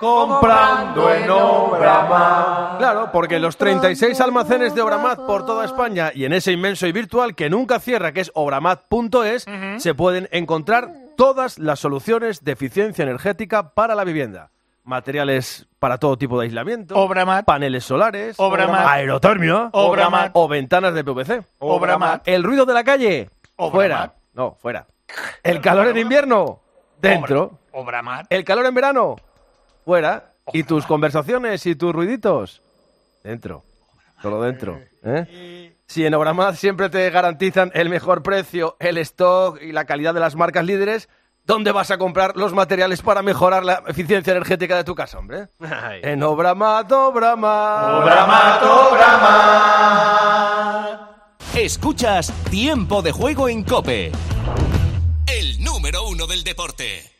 Comprando 0.00 1.12
en 1.12 1.30
Obramat. 1.30 2.78
Claro, 2.78 3.10
porque 3.12 3.38
los 3.38 3.56
36 3.56 4.20
almacenes 4.20 4.74
de 4.74 4.80
Obramat 4.80 5.20
por 5.26 5.44
toda 5.44 5.64
España 5.64 6.10
y 6.14 6.24
en 6.24 6.32
ese 6.32 6.52
inmenso 6.52 6.86
y 6.86 6.92
virtual 6.92 7.34
que 7.34 7.50
nunca 7.50 7.78
cierra, 7.80 8.12
que 8.12 8.20
es 8.22 8.30
obramat.es, 8.34 9.46
se 9.76 9.94
pueden 9.94 10.28
encontrar 10.32 10.90
todas 11.16 11.58
las 11.58 11.80
soluciones 11.80 12.42
de 12.44 12.52
eficiencia 12.52 13.02
energética 13.02 13.74
para 13.74 13.94
la 13.94 14.04
vivienda. 14.04 14.50
materiales 14.84 15.66
para 15.78 15.98
todo 15.98 16.16
tipo 16.16 16.40
de 16.40 16.46
aislamiento, 16.46 16.96
Obramat. 16.96 17.44
paneles 17.44 17.84
solares, 17.84 18.34
Obramat. 18.40 18.86
aerotermia, 18.88 19.68
Obramat. 19.72 20.30
o 20.34 20.48
ventanas 20.48 20.94
de 20.94 21.04
PVC. 21.04 21.42
Obramat. 21.58 22.26
El 22.26 22.42
ruido 22.42 22.64
de 22.64 22.74
la 22.74 22.82
calle, 22.82 23.30
Obramat. 23.56 23.74
fuera. 23.74 24.14
No, 24.32 24.56
fuera. 24.60 24.86
El 25.42 25.60
calor 25.60 25.88
en 25.88 25.98
invierno, 25.98 26.60
dentro. 26.98 27.58
Obramat. 27.72 28.26
El 28.30 28.42
calor 28.44 28.64
en 28.66 28.74
verano, 28.74 29.16
fuera. 29.84 30.34
Y 30.52 30.64
tus 30.64 30.86
conversaciones 30.86 31.64
y 31.66 31.76
tus 31.76 31.92
ruiditos, 31.92 32.62
dentro. 33.22 33.64
Solo 34.20 34.42
dentro. 34.42 34.80
¿eh? 35.04 35.76
Si 35.86 36.04
en 36.04 36.14
Obramat 36.14 36.54
siempre 36.54 36.90
te 36.90 37.08
garantizan 37.10 37.70
el 37.74 37.88
mejor 37.88 38.22
precio, 38.22 38.76
el 38.80 38.98
stock 38.98 39.60
y 39.62 39.72
la 39.72 39.84
calidad 39.86 40.14
de 40.14 40.20
las 40.20 40.36
marcas 40.36 40.64
líderes, 40.64 41.08
¿dónde 41.44 41.72
vas 41.72 41.90
a 41.90 41.98
comprar 41.98 42.36
los 42.36 42.52
materiales 42.52 43.02
para 43.02 43.22
mejorar 43.22 43.64
la 43.64 43.82
eficiencia 43.86 44.32
energética 44.32 44.76
de 44.76 44.84
tu 44.84 44.94
casa, 44.94 45.18
hombre? 45.18 45.48
En 46.02 46.22
Obramat, 46.22 46.92
Obramat. 46.92 48.02
Obramat, 48.02 48.62
Escuchas 51.54 52.32
Tiempo 52.50 53.02
de 53.02 53.12
Juego 53.12 53.48
en 53.48 53.64
Cope. 53.64 54.12
El 55.26 55.64
número 55.64 56.04
uno 56.04 56.26
del 56.26 56.44
deporte. 56.44 57.19